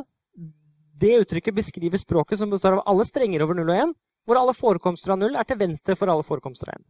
Det 1.03 1.13
uttrykket 1.19 1.55
beskriver 1.57 1.99
språket 1.99 2.39
som 2.39 2.51
består 2.51 2.77
av 2.77 2.85
alle 2.87 3.05
strenger 3.07 3.43
over 3.43 3.57
0 3.59 3.67
og 3.67 3.79
1, 3.89 3.95
hvor 4.23 4.39
alle 4.39 4.55
forekomster 4.55 5.11
av 5.11 5.19
0 5.19 5.35
er 5.35 5.47
til 5.47 5.59
venstre 5.59 5.97
for 5.99 6.11
alle 6.11 6.23
forekomster 6.23 6.71
av 6.71 6.79
1. 6.79 6.85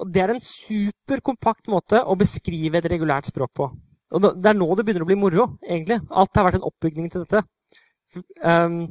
Og 0.00 0.10
det 0.10 0.22
er 0.22 0.32
en 0.34 0.42
superkompakt 0.42 1.70
måte 1.70 2.00
å 2.02 2.16
beskrive 2.18 2.78
et 2.78 2.88
regulært 2.90 3.30
språk 3.30 3.52
på. 3.58 3.68
Og 4.10 4.26
det 4.26 4.50
er 4.50 4.58
nå 4.58 4.66
det 4.74 4.84
begynner 4.86 5.04
å 5.04 5.08
bli 5.08 5.18
moro, 5.18 5.46
egentlig. 5.62 6.00
Alt 6.10 6.34
har 6.38 6.48
vært 6.48 6.58
en 6.58 6.66
oppbygning 6.66 7.10
til 7.12 7.24
dette. 7.26 7.44
Um, 8.42 8.82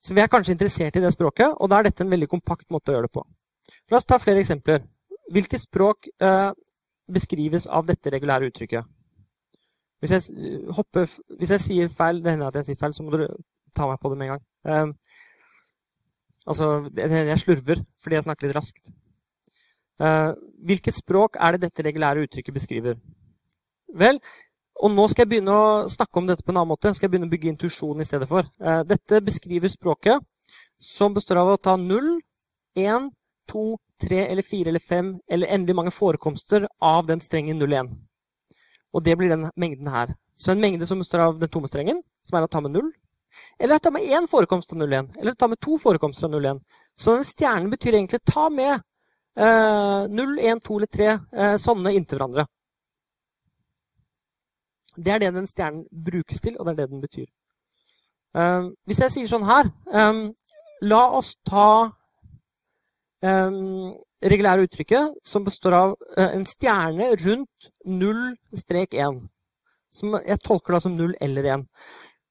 så 0.00 0.14
vi 0.14 0.22
er 0.22 0.30
kanskje 0.30 0.54
interessert 0.54 0.96
i 0.96 1.02
det 1.02 1.10
språket, 1.14 1.50
og 1.58 1.70
da 1.70 1.80
er 1.80 1.88
dette 1.88 2.04
en 2.06 2.12
veldig 2.12 2.30
kompakt 2.30 2.68
måte 2.70 2.92
å 2.92 2.96
gjøre 2.96 3.10
det 3.10 3.16
på. 3.18 3.24
La 3.90 3.98
oss 3.98 4.06
ta 4.06 4.18
flere 4.22 4.42
eksempler. 4.42 4.84
Hvilke 5.34 5.58
språk 5.58 6.10
uh, 6.22 6.50
beskrives 7.10 7.66
av 7.66 7.86
dette 7.90 8.14
regulære 8.14 8.50
uttrykket? 8.50 8.86
Hvis 10.00 10.12
jeg, 10.16 10.48
hopper, 10.72 11.08
hvis 11.38 11.52
jeg 11.52 11.60
sier 11.60 11.90
feil, 11.92 12.22
det 12.24 12.32
hender 12.32 12.48
at 12.48 12.56
jeg 12.60 12.70
sier 12.70 12.80
feil, 12.80 12.94
så 12.96 13.04
må 13.04 13.12
dere 13.12 13.28
ta 13.76 13.88
meg 13.88 14.00
på 14.00 14.10
det 14.10 14.18
med 14.18 14.30
en 14.30 14.32
gang. 14.32 14.44
Um, 14.64 14.92
altså, 16.48 16.70
jeg 16.96 17.40
slurver 17.42 17.82
fordi 18.00 18.16
jeg 18.16 18.26
snakker 18.26 18.48
litt 18.48 18.56
raskt. 18.56 18.92
Uh, 20.00 20.32
hvilket 20.64 20.96
språk 20.96 21.36
er 21.36 21.56
det 21.56 21.66
dette 21.66 21.84
regulære 21.84 22.24
uttrykket 22.24 22.56
beskriver? 22.56 22.96
Vel, 24.00 24.22
og 24.80 24.94
nå 24.94 25.04
skal 25.12 25.26
jeg 25.26 25.34
begynne 25.34 25.52
å 25.52 25.68
snakke 25.92 26.16
om 26.16 26.28
dette 26.30 26.46
på 26.46 26.54
en 26.54 26.62
annen 26.62 26.72
måte. 26.72 26.94
Skal 26.96 27.08
jeg 27.08 27.14
begynne 27.14 27.28
å 27.28 27.34
bygge 27.34 27.52
intuisjon 27.52 28.00
i 28.00 28.08
stedet 28.08 28.28
for. 28.30 28.48
Uh, 28.62 28.80
dette 28.88 29.20
beskriver 29.26 29.68
språket 29.68 30.24
som 30.80 31.12
består 31.12 31.42
av 31.42 31.52
å 31.52 31.60
ta 31.60 31.76
0, 31.76 32.14
1, 32.80 33.10
2, 33.52 33.66
3 34.00 34.22
eller 34.30 34.46
4 34.46 34.72
eller 34.72 34.80
5 34.80 35.10
eller 35.28 35.52
endelig 35.52 35.76
mange 35.76 35.92
forekomster 35.92 36.64
av 36.80 37.04
den 37.10 37.20
strengen 37.20 37.60
0, 37.60 37.76
1. 37.82 37.90
Og 38.94 39.04
det 39.04 39.16
blir 39.18 39.30
den 39.30 39.48
mengden 39.56 39.88
her. 39.92 40.14
Så 40.36 40.52
en 40.52 40.60
mengde 40.60 40.86
som 40.86 40.98
består 40.98 41.26
av 41.26 41.38
den 41.38 41.48
tomme 41.52 41.68
strengen, 41.68 42.02
som 42.26 42.38
er 42.38 42.46
å 42.46 42.50
ta 42.50 42.62
med 42.64 42.74
null. 42.74 42.90
Eller 43.60 43.78
ta 43.78 43.90
med 43.94 44.02
én 44.02 44.26
forekomst 44.28 44.72
av 44.72 44.80
0, 44.80 44.92
1. 44.92 45.10
Eller 45.20 45.34
ta 45.38 45.48
med 45.48 45.60
to 45.60 45.78
forekomster 45.78 46.26
av 46.26 46.32
0, 46.34 46.46
1. 46.56 46.62
Så 46.98 47.14
den 47.14 47.26
stjernen 47.28 47.70
betyr 47.70 47.94
egentlig 47.94 48.22
ta 48.26 48.48
med 48.50 48.80
0, 49.36 50.38
1, 50.38 50.62
2 50.66 50.76
eller 50.76 50.86
3 50.86 51.06
eh, 51.06 51.56
sånne 51.56 51.92
inntil 51.94 52.18
hverandre. 52.18 52.46
Det 54.96 55.12
er 55.14 55.22
det 55.22 55.30
den 55.34 55.46
stjernen 55.48 55.86
brukes 55.90 56.42
til, 56.42 56.58
og 56.58 56.66
det 56.66 56.72
er 56.72 56.80
det 56.80 56.90
den 56.90 57.04
betyr. 57.04 57.28
Eh, 58.36 58.68
hvis 58.84 59.00
jeg 59.04 59.14
sier 59.14 59.30
sånn 59.30 59.48
her 59.48 59.70
eh, 59.94 60.20
La 60.80 61.00
oss 61.12 61.34
ta 61.44 61.92
regulære 64.22 64.66
uttrykket 64.66 65.14
som 65.24 65.44
består 65.46 65.76
av 65.76 65.94
en 66.20 66.44
stjerne 66.48 67.12
rundt 67.22 67.70
0-1. 67.86 69.22
Som 69.90 70.18
jeg 70.20 70.42
tolker 70.44 70.76
da 70.76 70.82
som 70.84 70.96
0 70.98 71.14
eller 71.20 71.48
1. 71.56 71.64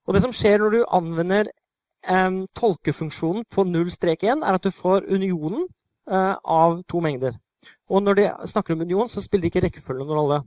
Og 0.07 0.15
det 0.15 0.21
som 0.23 0.35
skjer 0.35 0.61
når 0.61 0.75
du 0.75 0.79
anvender 0.85 1.49
tolkefunksjonen 2.55 3.43
på 3.51 3.65
0-1, 3.67 4.45
er 4.45 4.53
at 4.55 4.63
du 4.63 4.71
får 4.71 5.09
unionen 5.09 5.65
Eh, 6.09 6.35
av 6.43 6.79
to 6.89 6.99
mengder. 7.05 7.35
Og 7.89 8.01
når 8.01 8.15
de 8.17 8.23
snakker 8.49 8.73
om 8.73 8.81
union, 8.81 9.09
så 9.09 9.21
spiller 9.21 9.49
ikke 9.49 9.61
rekkefølgen 9.67 10.07
noen 10.07 10.17
rolle. 10.17 10.39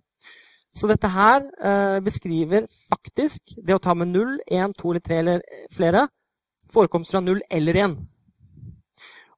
Så 0.75 0.89
dette 0.91 1.11
her 1.13 1.45
eh, 1.63 1.99
beskriver 2.03 2.67
faktisk 2.91 3.55
det 3.63 3.77
å 3.77 3.83
ta 3.83 3.95
med 3.95 4.11
0, 4.11 4.41
1, 4.49 4.75
2 4.81 4.91
eller 4.91 5.05
3 5.07 5.19
eller 5.21 5.45
flere 5.71 6.07
forekomster 6.73 7.21
av 7.21 7.29
0 7.29 7.45
eller 7.51 7.79
1. 7.85 7.95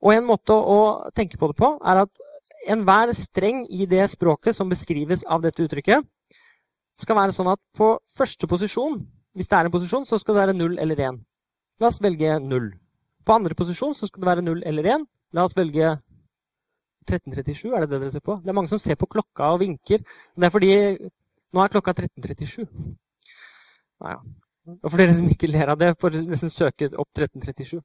Og 0.04 0.12
en 0.12 0.26
måte 0.28 0.52
å 0.52 0.78
tenke 1.16 1.38
på 1.40 1.48
det 1.50 1.56
på 1.58 1.70
er 1.80 2.02
at 2.04 2.22
enhver 2.70 3.12
streng 3.16 3.64
i 3.72 3.86
det 3.88 4.04
språket 4.12 4.56
som 4.56 4.68
beskrives 4.68 5.24
av 5.24 5.42
dette 5.44 5.64
uttrykket, 5.64 6.04
skal 7.00 7.18
være 7.18 7.34
sånn 7.34 7.50
at 7.50 7.60
på 7.76 7.94
første 8.14 8.48
posisjon, 8.48 9.00
hvis 9.34 9.50
det 9.50 9.58
er 9.58 9.68
en 9.68 9.74
posisjon, 9.74 10.04
så 10.06 10.18
skal 10.20 10.36
det 10.36 10.42
være 10.44 10.56
0 10.56 10.76
eller 10.84 11.00
1. 11.08 11.20
La 11.82 11.90
oss 11.90 12.00
velge 12.02 12.36
0. 12.40 12.68
På 13.24 13.34
andre 13.34 13.56
posisjon 13.58 13.96
så 13.96 14.06
skal 14.06 14.22
det 14.22 14.30
være 14.30 14.44
0 14.46 14.62
eller 14.70 14.90
1. 14.94 15.06
La 15.34 15.46
oss 15.48 15.56
velge 15.58 15.96
13.37, 17.08 17.72
er 17.74 17.84
det 17.84 17.90
det 17.90 18.00
dere 18.00 18.12
ser 18.14 18.24
på? 18.24 18.38
Det 18.40 18.52
er 18.52 18.56
mange 18.56 18.70
som 18.70 18.80
ser 18.80 18.96
på 19.00 19.08
klokka 19.10 19.50
og 19.52 19.60
vinker. 19.64 20.04
Det 20.36 20.46
er 20.46 20.52
fordi 20.54 20.72
nå 21.54 21.64
er 21.64 21.72
klokka 21.72 21.96
13.37. 21.96 22.64
Naja. 24.04 24.20
Og 24.80 24.86
for 24.88 25.00
dere 25.00 25.12
som 25.16 25.26
ikke 25.28 25.50
ler 25.50 25.74
av 25.74 25.80
det, 25.80 25.90
får 26.00 26.22
nesten 26.24 26.52
søke 26.52 26.88
opp 26.96 27.10
13.37. 27.12 27.82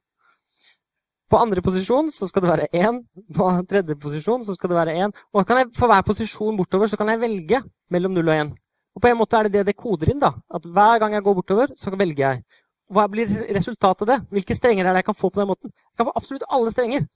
På 1.30 1.38
andre 1.38 1.62
posisjon 1.62 2.08
så 2.10 2.26
skal 2.26 2.42
det 2.42 2.50
være 2.50 2.66
1. 2.74 3.02
På 3.36 3.50
tredje 3.70 3.94
posisjon 4.02 4.42
så 4.46 4.56
skal 4.56 4.72
det 4.72 4.78
være 4.80 4.96
1. 5.06 5.20
Og 5.32 5.52
jeg, 5.54 5.68
for 5.76 5.90
hver 5.92 6.02
posisjon 6.06 6.56
bortover 6.58 6.90
så 6.90 6.98
kan 6.98 7.12
jeg 7.12 7.22
velge 7.22 7.62
mellom 7.94 8.16
0 8.18 8.32
og 8.32 8.34
1. 8.34 8.50
Og 8.98 9.04
på 9.04 9.10
en 9.10 9.20
måte 9.20 9.38
er 9.38 9.46
det 9.46 9.60
det 9.60 9.68
det 9.70 9.76
koder 9.78 10.10
inn. 10.10 10.18
da, 10.18 10.32
At 10.50 10.66
hver 10.66 10.98
gang 10.98 11.14
jeg 11.14 11.22
går 11.22 11.36
bortover, 11.38 11.70
så 11.78 11.94
velger 11.94 12.24
jeg. 12.24 12.42
Hva 12.90 13.06
blir 13.06 13.30
resultatet 13.54 14.02
av 14.02 14.10
det? 14.10 14.18
Hvilke 14.34 14.56
strenger 14.58 14.84
er 14.84 14.90
det 14.96 15.04
jeg 15.04 15.10
kan 15.12 15.18
få 15.20 15.30
på 15.30 15.40
den 15.40 15.52
måten? 15.52 15.70
Jeg 15.70 16.00
kan 16.00 16.08
få 16.10 16.16
absolutt 16.18 16.48
alle 16.50 16.72
strenger. 16.74 17.06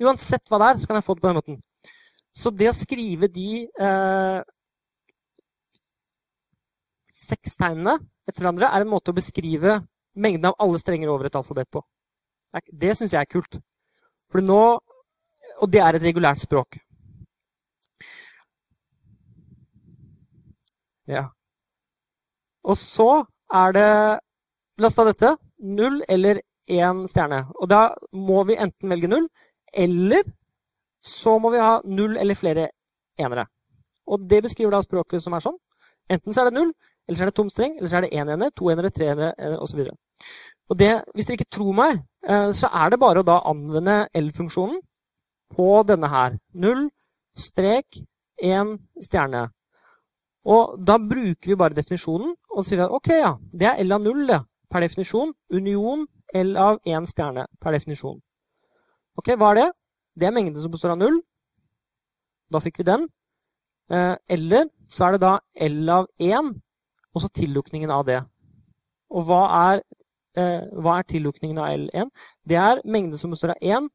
Uansett 0.00 0.48
hva 0.48 0.58
det 0.62 0.70
er, 0.70 0.80
så 0.80 0.88
kan 0.88 0.96
jeg 0.96 1.04
få 1.04 1.14
det 1.14 1.22
på 1.22 1.28
den 1.28 1.38
måten. 1.42 1.60
Så 2.32 2.50
det 2.56 2.70
å 2.70 2.72
skrive 2.72 3.28
de 3.28 3.66
eh, 3.68 4.40
seks 7.12 7.58
tegnene 7.60 7.98
etter 8.24 8.40
hverandre 8.40 8.70
er 8.72 8.84
en 8.84 8.92
måte 8.92 9.12
å 9.12 9.16
beskrive 9.16 9.82
mengden 10.16 10.48
av 10.48 10.56
alle 10.64 10.80
strenger 10.80 11.12
over 11.12 11.28
et 11.28 11.36
alfabet 11.36 11.68
på. 11.68 11.82
Det 12.52 12.96
syns 12.96 13.12
jeg 13.12 13.20
er 13.20 13.30
kult. 13.30 13.60
For 14.30 14.40
nå, 14.40 14.80
Og 15.62 15.70
det 15.70 15.78
er 15.80 15.94
et 15.94 16.02
regulært 16.02 16.40
språk. 16.40 16.78
Ja. 21.06 21.28
Og 22.64 22.76
så 22.76 23.24
er 23.52 23.72
det 23.76 24.20
La 24.80 24.88
oss 24.88 24.96
ta 24.96 25.04
dette. 25.04 25.36
Null 25.58 26.00
eller 26.08 26.40
én 26.66 27.04
stjerne. 27.06 27.44
Og 27.60 27.68
da 27.68 27.94
må 28.12 28.42
vi 28.48 28.56
enten 28.58 28.90
velge 28.90 29.10
null 29.10 29.28
eller 29.72 30.24
så 31.02 31.38
må 31.38 31.50
vi 31.50 31.60
ha 31.62 31.80
null 31.84 32.16
eller 32.16 32.34
flere 32.34 32.68
enere. 33.18 33.46
Og 34.06 34.24
det 34.30 34.42
beskriver 34.42 34.72
da 34.72 34.82
språket 34.82 35.22
som 35.22 35.36
er 35.36 35.44
sånn. 35.44 35.58
Enten 36.10 36.34
så 36.34 36.42
er 36.42 36.50
det 36.50 36.58
null, 36.58 36.72
eller 37.08 37.18
så 37.18 37.24
er 37.24 37.30
det 37.30 37.36
tom 37.36 37.50
streng, 37.50 37.76
eller 37.76 37.90
så 37.90 37.98
er 37.98 38.06
det 38.06 38.12
én 38.14 38.30
ener, 38.32 38.52
to 38.56 38.70
enere, 38.70 38.90
tre 38.90 39.10
enere 39.12 39.58
osv. 39.60 39.84
Og 40.70 40.78
det, 40.78 40.92
hvis 41.14 41.28
dere 41.28 41.40
ikke 41.40 41.54
tror 41.58 41.72
meg, 41.76 42.02
eh, 42.28 42.50
så 42.56 42.70
er 42.72 42.92
det 42.92 43.00
bare 43.02 43.22
å 43.22 43.26
da 43.26 43.40
anvende 43.50 44.06
L-funksjonen 44.16 44.78
på 45.52 45.68
denne 45.88 46.08
her. 46.08 46.38
Null, 46.54 46.86
strek, 47.36 48.02
én 48.42 48.76
stjerne. 49.02 49.48
Og 50.48 50.78
da 50.82 50.96
bruker 50.98 51.52
vi 51.52 51.58
bare 51.58 51.76
definisjonen 51.76 52.34
og 52.50 52.64
sier 52.66 52.84
at 52.86 52.94
ok, 52.94 53.10
ja, 53.14 53.36
det 53.52 53.68
er 53.68 53.82
L 53.84 53.94
av 53.94 54.02
null 54.02 54.24
det, 54.26 54.40
per 54.70 54.82
definisjon. 54.82 55.34
Union 55.52 56.06
L 56.34 56.56
av 56.58 56.80
én 56.88 57.06
stjerne 57.06 57.46
per 57.60 57.76
definisjon. 57.76 58.18
Ok, 59.18 59.34
hva 59.36 59.52
er 59.52 59.60
det? 59.60 59.68
Det 60.18 60.28
er 60.28 60.34
mengden 60.34 60.60
som 60.60 60.72
består 60.72 60.94
av 60.94 61.02
null. 61.02 61.20
Da 62.52 62.60
fikk 62.60 62.80
vi 62.80 62.88
den. 62.88 63.06
Eh, 63.92 64.16
eller 64.34 64.68
så 64.90 65.06
er 65.06 65.16
det 65.16 65.22
da 65.22 65.36
L 65.68 65.92
av 65.92 66.08
1, 66.18 66.52
og 67.14 67.22
så 67.22 67.28
tillukningen 67.28 67.90
av 67.90 68.04
det. 68.08 68.20
Og 69.12 69.26
hva 69.28 69.42
er, 69.72 69.82
eh, 70.36 70.68
hva 70.72 70.98
er 70.98 71.08
tillukningen 71.08 71.58
av 71.58 71.72
L1? 71.76 72.10
Det 72.48 72.56
er 72.56 72.82
mengde 72.84 73.18
som 73.18 73.30
består 73.30 73.54
av 73.54 73.60
1. 73.60 73.88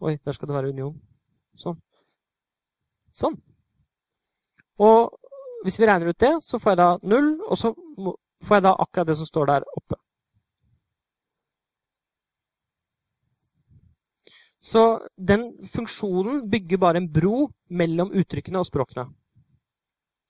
Oi, 0.00 0.16
der 0.24 0.32
skal 0.32 0.48
det 0.48 0.56
være 0.56 0.72
union. 0.72 0.94
Sånn. 1.56 1.76
Sånn. 3.12 3.36
Og 4.80 5.12
hvis 5.62 5.78
vi 5.78 5.86
regner 5.86 6.08
ut 6.08 6.18
det, 6.18 6.32
så 6.42 6.58
får 6.58 6.72
jeg 6.72 6.80
da 6.80 6.88
0, 7.02 7.28
og 7.46 7.58
så 7.58 7.74
får 8.42 8.56
jeg 8.56 8.64
da 8.64 8.72
akkurat 8.78 9.06
det 9.06 9.16
som 9.20 9.28
står 9.28 9.46
der 9.46 9.68
oppe. 9.76 9.98
Så 14.62 14.82
den 15.18 15.48
funksjonen 15.66 16.50
bygger 16.50 16.78
bare 16.78 17.02
en 17.02 17.10
bro 17.12 17.48
mellom 17.68 18.12
uttrykkene 18.14 18.60
og 18.62 18.66
språkene. 18.66 19.08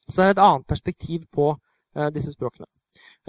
Så 0.09 0.22
det 0.22 0.26
er 0.26 0.34
et 0.34 0.42
annet 0.42 0.66
perspektiv 0.66 1.26
på 1.32 1.53
disse 2.14 2.32
språkene. 2.32 2.66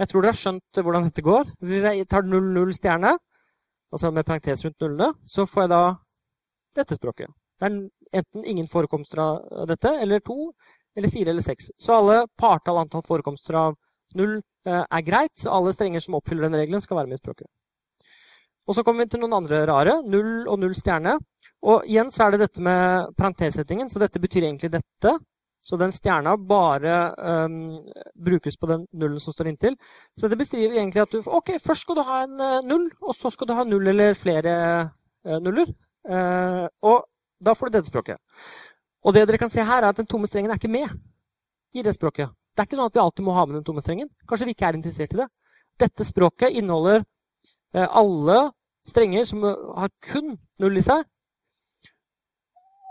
Jeg 0.00 0.10
tror 0.10 0.24
dere 0.24 0.34
har 0.34 0.38
skjønt 0.38 0.80
hvordan 0.80 1.06
dette 1.08 1.24
går. 1.24 1.50
Hvis 1.60 1.84
jeg 1.84 2.06
tar 2.10 2.26
0-0 2.26 2.72
stjerne, 2.76 3.14
altså 3.94 4.10
med 4.10 4.26
parentes 4.26 4.64
rundt 4.66 4.80
nullene, 4.82 5.10
så 5.26 5.46
får 5.46 5.64
jeg 5.64 5.72
da 5.72 5.82
dette 6.80 6.98
språket. 6.98 7.30
Det 7.60 7.68
er 7.68 7.76
enten 8.20 8.46
ingen 8.50 8.70
forekomster 8.70 9.20
av 9.22 9.68
dette, 9.70 9.92
eller 10.02 10.22
to, 10.24 10.50
eller 10.96 11.12
fire 11.12 11.30
eller 11.34 11.44
seks. 11.44 11.70
Så 11.78 11.94
alle 11.94 12.24
partall 12.38 12.80
antall 12.82 13.04
forekomster 13.06 13.58
av 13.58 13.76
null 14.18 14.40
uh, 14.40 14.82
er 14.84 15.06
greit, 15.06 15.34
så 15.38 15.52
alle 15.54 15.74
strenger 15.74 16.02
som 16.02 16.18
oppfyller 16.18 16.48
den 16.48 16.58
regelen, 16.58 16.82
skal 16.82 17.00
være 17.00 17.10
med 17.12 17.20
i 17.20 17.22
språket. 17.22 17.48
Og 18.64 18.76
så 18.76 18.84
kommer 18.84 19.04
vi 19.04 19.12
til 19.12 19.20
noen 19.22 19.36
andre 19.42 19.64
rare. 19.68 19.98
Null 20.08 20.48
og 20.48 20.58
null 20.62 20.74
stjerne. 20.76 21.18
Og 21.68 21.84
igjen 21.88 22.10
så 22.12 22.26
er 22.26 22.34
det 22.34 22.46
dette 22.46 22.62
med 22.64 23.12
parentessettingen, 23.18 23.90
så 23.92 24.00
dette 24.00 24.20
betyr 24.20 24.46
egentlig 24.46 24.72
dette. 24.72 25.14
Så 25.64 25.78
den 25.80 25.92
stjerna 25.96 26.34
bare 26.36 27.14
um, 27.16 27.54
brukes 28.20 28.56
på 28.60 28.68
den 28.68 28.82
nullen 28.92 29.20
som 29.20 29.32
står 29.32 29.48
inntil. 29.48 29.76
Så 30.20 30.28
det 30.28 30.36
beskriver 30.36 30.76
egentlig 30.76 31.00
at 31.00 31.14
du 31.14 31.22
ok, 31.24 31.54
først 31.62 31.86
skal 31.86 31.96
du 31.96 32.02
ha 32.04 32.18
en 32.26 32.34
uh, 32.36 32.58
null, 32.68 32.90
og 33.00 33.16
så 33.16 33.32
skal 33.32 33.48
du 33.48 33.54
ha 33.56 33.64
null 33.64 33.88
eller 33.94 34.12
flere 34.18 34.52
uh, 35.24 35.38
nuller. 35.40 35.72
Uh, 36.04 36.66
og 36.84 37.06
da 37.40 37.54
får 37.56 37.70
du 37.70 37.78
dette 37.78 37.88
språket. 37.88 38.20
Og 39.04 39.16
det 39.16 39.24
dere 39.28 39.40
kan 39.40 39.52
se 39.52 39.64
her, 39.64 39.80
er 39.80 39.94
at 39.94 40.02
den 40.02 40.08
tomme 40.10 40.28
strengen 40.28 40.52
er 40.52 40.60
ikke 40.60 40.72
med 40.72 40.92
i 41.72 41.84
det 41.84 41.96
språket. 41.96 42.28
Det 42.52 42.60
er 42.60 42.68
ikke 42.68 42.80
sånn 42.82 42.92
at 42.92 42.98
vi 42.98 43.04
alltid 43.06 43.24
må 43.24 43.38
ha 43.38 43.46
med 43.48 43.58
den 43.58 43.64
tomme 43.64 43.80
strengen. 43.84 44.12
Kanskje 44.28 44.50
vi 44.50 44.56
ikke 44.56 44.68
er 44.68 44.76
interessert 44.76 45.16
i 45.16 45.22
det. 45.22 45.30
Dette 45.80 46.04
språket 46.06 46.54
inneholder 46.54 47.02
alle 47.74 48.36
strenger 48.86 49.24
som 49.26 49.42
har 49.42 49.90
kun 50.06 50.36
null 50.62 50.78
i 50.78 50.84
seg, 50.84 51.02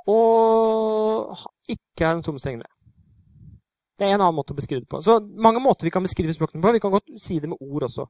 og 0.09 1.37
ikke 1.69 2.05
er 2.05 2.17
en 2.17 2.23
tom 2.25 2.39
streng. 2.39 2.61
Det 3.99 4.07
er 4.07 4.15
en 4.15 4.21
annen 4.21 4.35
måte 4.35 4.55
å 4.55 4.57
beskrive 4.57 4.83
det 4.83 4.89
på. 4.91 5.01
Så 5.05 5.19
mange 5.21 5.61
måter 5.63 5.87
vi 5.87 5.93
kan 5.93 6.03
beskrive 6.03 6.33
språkene 6.35 6.63
på. 6.63 6.73
Vi 6.75 6.81
kan 6.83 6.91
godt 6.91 7.13
si 7.21 7.39
det 7.39 7.49
med 7.51 7.61
ord 7.61 7.85
også. 7.87 8.07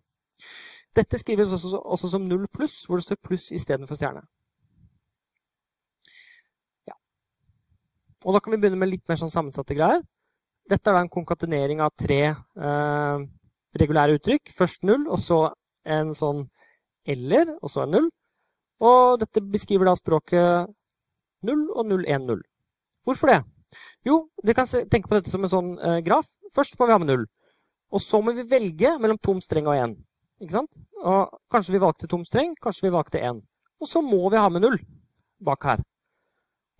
Dette 0.96 1.20
skrives 1.20 1.54
også, 1.54 1.78
også 1.78 2.10
som 2.14 2.26
null 2.30 2.48
pluss, 2.54 2.84
hvor 2.88 2.98
det 2.98 3.06
står 3.08 3.20
pluss 3.22 3.50
istedenfor 3.54 3.98
stjerne. 3.98 4.24
Ja. 6.90 6.96
Og 8.26 8.36
da 8.36 8.42
kan 8.42 8.54
vi 8.54 8.62
begynne 8.62 8.80
med 8.80 8.94
litt 8.94 9.06
mer 9.10 9.20
sånn 9.22 9.34
sammensatte 9.34 9.78
greier. 9.78 10.04
Dette 10.70 10.90
er 10.90 10.96
da 10.96 11.04
en 11.04 11.12
konkatenering 11.12 11.82
av 11.84 11.92
tre 12.00 12.22
eh, 12.32 13.26
regulære 13.80 14.20
uttrykk. 14.20 14.54
Først 14.56 14.86
null, 14.88 15.08
og 15.12 15.20
så 15.20 15.48
en 15.84 16.14
sånn 16.16 16.46
eller, 17.10 17.58
og 17.60 17.74
så 17.74 17.84
en 17.84 17.98
null. 17.98 18.10
Og 18.84 19.20
dette 19.20 19.44
beskriver 19.44 19.90
da 19.90 19.98
språket 20.00 20.72
0 21.48 21.64
og 21.74 21.86
0, 21.90 22.06
1, 22.08 22.26
0. 22.30 22.42
Hvorfor 23.08 23.32
det? 23.32 23.40
Jo, 24.08 24.20
dere 24.44 24.58
kan 24.58 24.70
tenke 24.70 25.10
på 25.10 25.18
dette 25.18 25.32
som 25.32 25.44
en 25.44 25.52
sånn 25.52 25.72
eh, 25.80 26.00
graf. 26.06 26.30
Først 26.54 26.78
må 26.80 26.88
vi 26.88 26.96
ha 26.96 27.00
med 27.02 27.12
0. 27.12 27.26
Og 27.94 28.02
så 28.02 28.22
må 28.22 28.34
vi 28.34 28.46
velge 28.50 28.96
mellom 29.02 29.20
tom 29.22 29.42
streng 29.44 29.70
og 29.70 29.78
1. 29.78 29.96
Ikke 30.44 30.58
sant? 30.58 30.78
Og 31.04 31.34
kanskje 31.54 31.76
vi 31.76 31.82
valgte 31.84 32.10
tom 32.10 32.24
streng, 32.28 32.54
kanskje 32.62 32.88
vi 32.88 32.94
valgte 32.94 33.22
1. 33.22 33.42
Og 33.84 33.90
så 33.90 34.02
må 34.02 34.22
vi 34.34 34.42
ha 34.42 34.50
med 34.54 34.66
0 34.66 34.80
bak 35.44 35.68
her. 35.68 35.84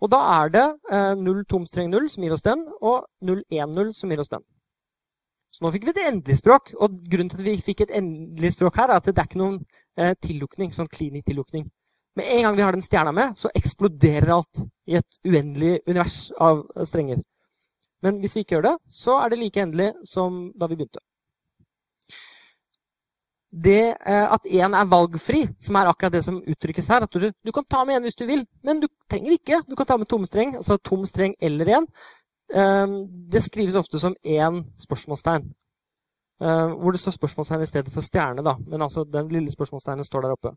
Og 0.02 0.10
da 0.12 0.20
er 0.40 0.50
det 0.52 0.64
eh, 0.92 1.14
0 1.16 1.44
tom 1.48 1.64
streng 1.68 1.92
0 1.92 2.10
som 2.12 2.24
gir 2.24 2.34
oss 2.34 2.44
den, 2.44 2.66
og 2.82 3.06
0 3.24 3.44
1 3.48 3.72
0 3.76 3.94
som 3.96 4.10
gir 4.12 4.20
oss 4.20 4.32
den. 4.32 4.44
Så 5.54 5.62
nå 5.62 5.70
fikk 5.70 5.86
vi 5.86 5.94
et 5.94 6.08
endelig 6.08 6.40
språk. 6.40 6.72
Og 6.82 6.98
grunnen 7.10 7.30
til 7.30 7.40
at 7.40 7.46
vi 7.46 7.54
fikk 7.62 7.84
et 7.84 7.94
endelig 7.94 8.56
språk 8.56 8.80
her, 8.80 8.90
er 8.90 8.98
at 8.98 9.06
det 9.06 9.14
er 9.14 9.28
ikke 9.28 9.40
noen 9.40 9.60
eh, 9.96 10.16
tillukning, 10.18 10.74
sånn 10.74 10.90
klinisk 10.90 11.30
tillukning. 11.30 11.68
Med 12.16 12.26
en 12.30 12.42
gang 12.42 12.56
vi 12.56 12.62
har 12.62 12.72
den 12.72 12.82
stjerna 12.82 13.12
med, 13.12 13.38
så 13.38 13.50
eksploderer 13.54 14.30
alt 14.36 14.60
i 14.86 14.98
et 15.00 15.16
uendelig 15.26 15.80
univers 15.86 16.18
av 16.38 16.62
strenger. 16.86 17.22
Men 18.04 18.20
hvis 18.20 18.36
vi 18.36 18.44
ikke 18.44 18.58
gjør 18.58 18.68
det, 18.68 18.76
så 18.92 19.18
er 19.22 19.32
det 19.32 19.40
like 19.40 19.62
endelig 19.62 19.90
som 20.06 20.46
da 20.54 20.68
vi 20.70 20.78
begynte. 20.78 21.02
Det 23.64 23.94
eh, 23.94 24.32
at 24.34 24.46
én 24.50 24.74
er 24.74 24.90
valgfri, 24.90 25.44
som 25.62 25.78
er 25.78 25.88
akkurat 25.90 26.12
det 26.12 26.24
som 26.26 26.40
uttrykkes 26.42 26.88
her 26.90 27.06
at 27.06 27.14
du, 27.14 27.28
du 27.30 27.52
kan 27.54 27.66
ta 27.70 27.84
med 27.86 27.96
én 27.96 28.06
hvis 28.06 28.18
du 28.18 28.26
vil, 28.26 28.42
men 28.66 28.82
du 28.82 28.88
trenger 29.10 29.36
ikke. 29.36 29.62
Du 29.68 29.76
kan 29.78 29.86
ta 29.86 29.96
med 29.96 30.10
tom 30.10 30.26
streng, 30.26 30.56
altså 30.58 30.76
tom 30.82 31.06
streng 31.06 31.36
eller 31.40 31.70
én. 31.78 31.86
Eh, 32.54 32.96
det 33.30 33.42
skrives 33.46 33.78
ofte 33.78 34.02
som 34.02 34.16
én 34.26 34.64
spørsmålstegn. 34.86 35.46
Eh, 36.42 36.74
hvor 36.82 36.90
det 36.92 37.00
står 37.00 37.14
spørsmålstegn 37.14 37.62
i 37.62 37.70
stedet 37.70 37.94
for 37.94 38.02
stjerne. 38.02 38.42
da, 38.42 38.56
Men 38.66 38.82
altså 38.82 39.04
den 39.04 39.28
lille 39.28 39.52
spørsmålstegnen 39.52 40.04
står 40.04 40.22
der 40.22 40.34
oppe. 40.34 40.56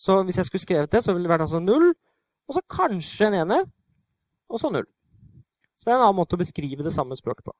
Så 0.00 0.16
hvis 0.24 0.38
jeg 0.40 0.48
skulle 0.48 0.64
skrevet 0.64 0.92
det, 0.92 1.02
så 1.04 1.12
ville 1.12 1.26
det 1.28 1.32
vært 1.34 1.44
altså 1.44 1.60
null, 1.60 1.90
og 2.48 2.56
så 2.56 2.62
kanskje 2.72 3.28
en 3.28 3.36
ener, 3.42 3.66
og 4.48 4.60
så 4.62 4.70
null. 4.72 4.88
Så 5.76 5.88
det 5.88 5.92
er 5.92 5.98
en 5.98 6.06
annen 6.06 6.18
måte 6.20 6.36
å 6.36 6.40
beskrive 6.40 6.84
det 6.84 6.92
samme 6.94 7.16
språket 7.18 7.44
på. 7.44 7.54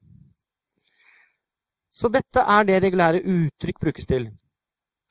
Så 1.92 2.08
dette 2.12 2.40
er 2.40 2.64
det 2.64 2.82
regulære 2.84 3.20
uttrykk 3.28 3.80
brukes 3.82 4.08
til. 4.08 4.30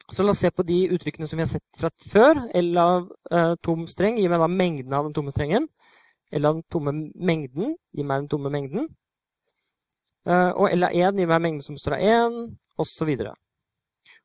Så 0.09 0.25
la 0.25 0.33
oss 0.33 0.41
se 0.41 0.49
på 0.49 0.65
de 0.65 0.77
uttrykkene 0.95 1.27
som 1.29 1.37
vi 1.37 1.45
har 1.45 1.51
sett 1.51 1.77
fra 1.77 1.91
før. 2.09 2.39
L 2.57 2.77
av 2.81 3.09
eh, 3.29 3.53
tom 3.65 3.85
streng 3.89 4.17
gir 4.17 4.31
meg 4.31 4.41
da 4.41 4.47
mengden 4.49 4.95
av 4.97 5.05
den 5.05 5.13
tomme 5.13 5.33
strengen. 5.33 5.67
L 6.33 6.49
av 6.49 6.57
den 6.57 6.65
tomme 6.71 6.93
mengden 7.13 7.75
gir 7.93 8.07
meg 8.09 8.23
den 8.23 8.31
tomme 8.31 8.49
mengden. 8.53 8.87
Eh, 10.25 10.49
og 10.49 10.73
L 10.73 10.87
av 10.87 10.95
1 10.97 11.21
gir 11.21 11.29
meg 11.29 11.43
mengden 11.45 11.65
som 11.65 11.77
står 11.77 11.99
av 11.99 12.07
1, 12.15 12.39
osv. 12.81 13.11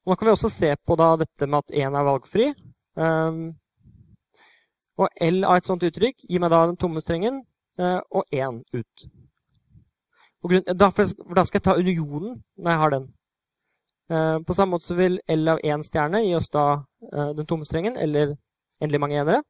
Nå 0.05 0.17
kan 0.17 0.29
vi 0.29 0.33
også 0.33 0.53
se 0.53 0.73
på 0.77 0.97
da 1.01 1.11
dette 1.21 1.49
med 1.49 1.61
at 1.61 1.77
1 1.85 2.01
er 2.01 2.09
valgfri. 2.09 2.49
Um, 2.95 3.55
og 4.99 5.11
L 5.26 5.42
av 5.42 5.59
et 5.59 5.66
sånt 5.66 5.82
uttrykk 5.82 6.26
gir 6.28 6.42
meg 6.42 6.53
da 6.53 6.64
den 6.68 6.78
tomme 6.78 7.03
strengen 7.03 7.42
uh, 7.80 8.01
og 8.14 8.24
1 8.30 8.62
ut. 8.74 9.07
Grunn, 10.45 10.66
da, 10.76 10.90
skal 10.92 11.57
jeg 11.57 11.64
ta 11.64 11.74
unionen 11.78 12.42
når 12.61 12.70
jeg 12.70 12.80
har 12.82 12.95
den. 12.95 13.09
Uh, 14.12 14.38
på 14.45 14.55
samme 14.55 14.76
måte 14.76 14.86
så 14.86 14.99
vil 14.99 15.18
L 15.32 15.49
av 15.55 15.62
1 15.64 15.86
stjerne 15.86 16.20
gi 16.22 16.34
oss 16.36 16.51
da 16.53 16.66
uh, 16.84 17.30
den 17.34 17.49
tomme 17.49 17.66
strengen, 17.66 17.97
eller 17.97 18.36
endelig 18.82 19.01
mange 19.01 19.18
enere, 19.18 19.40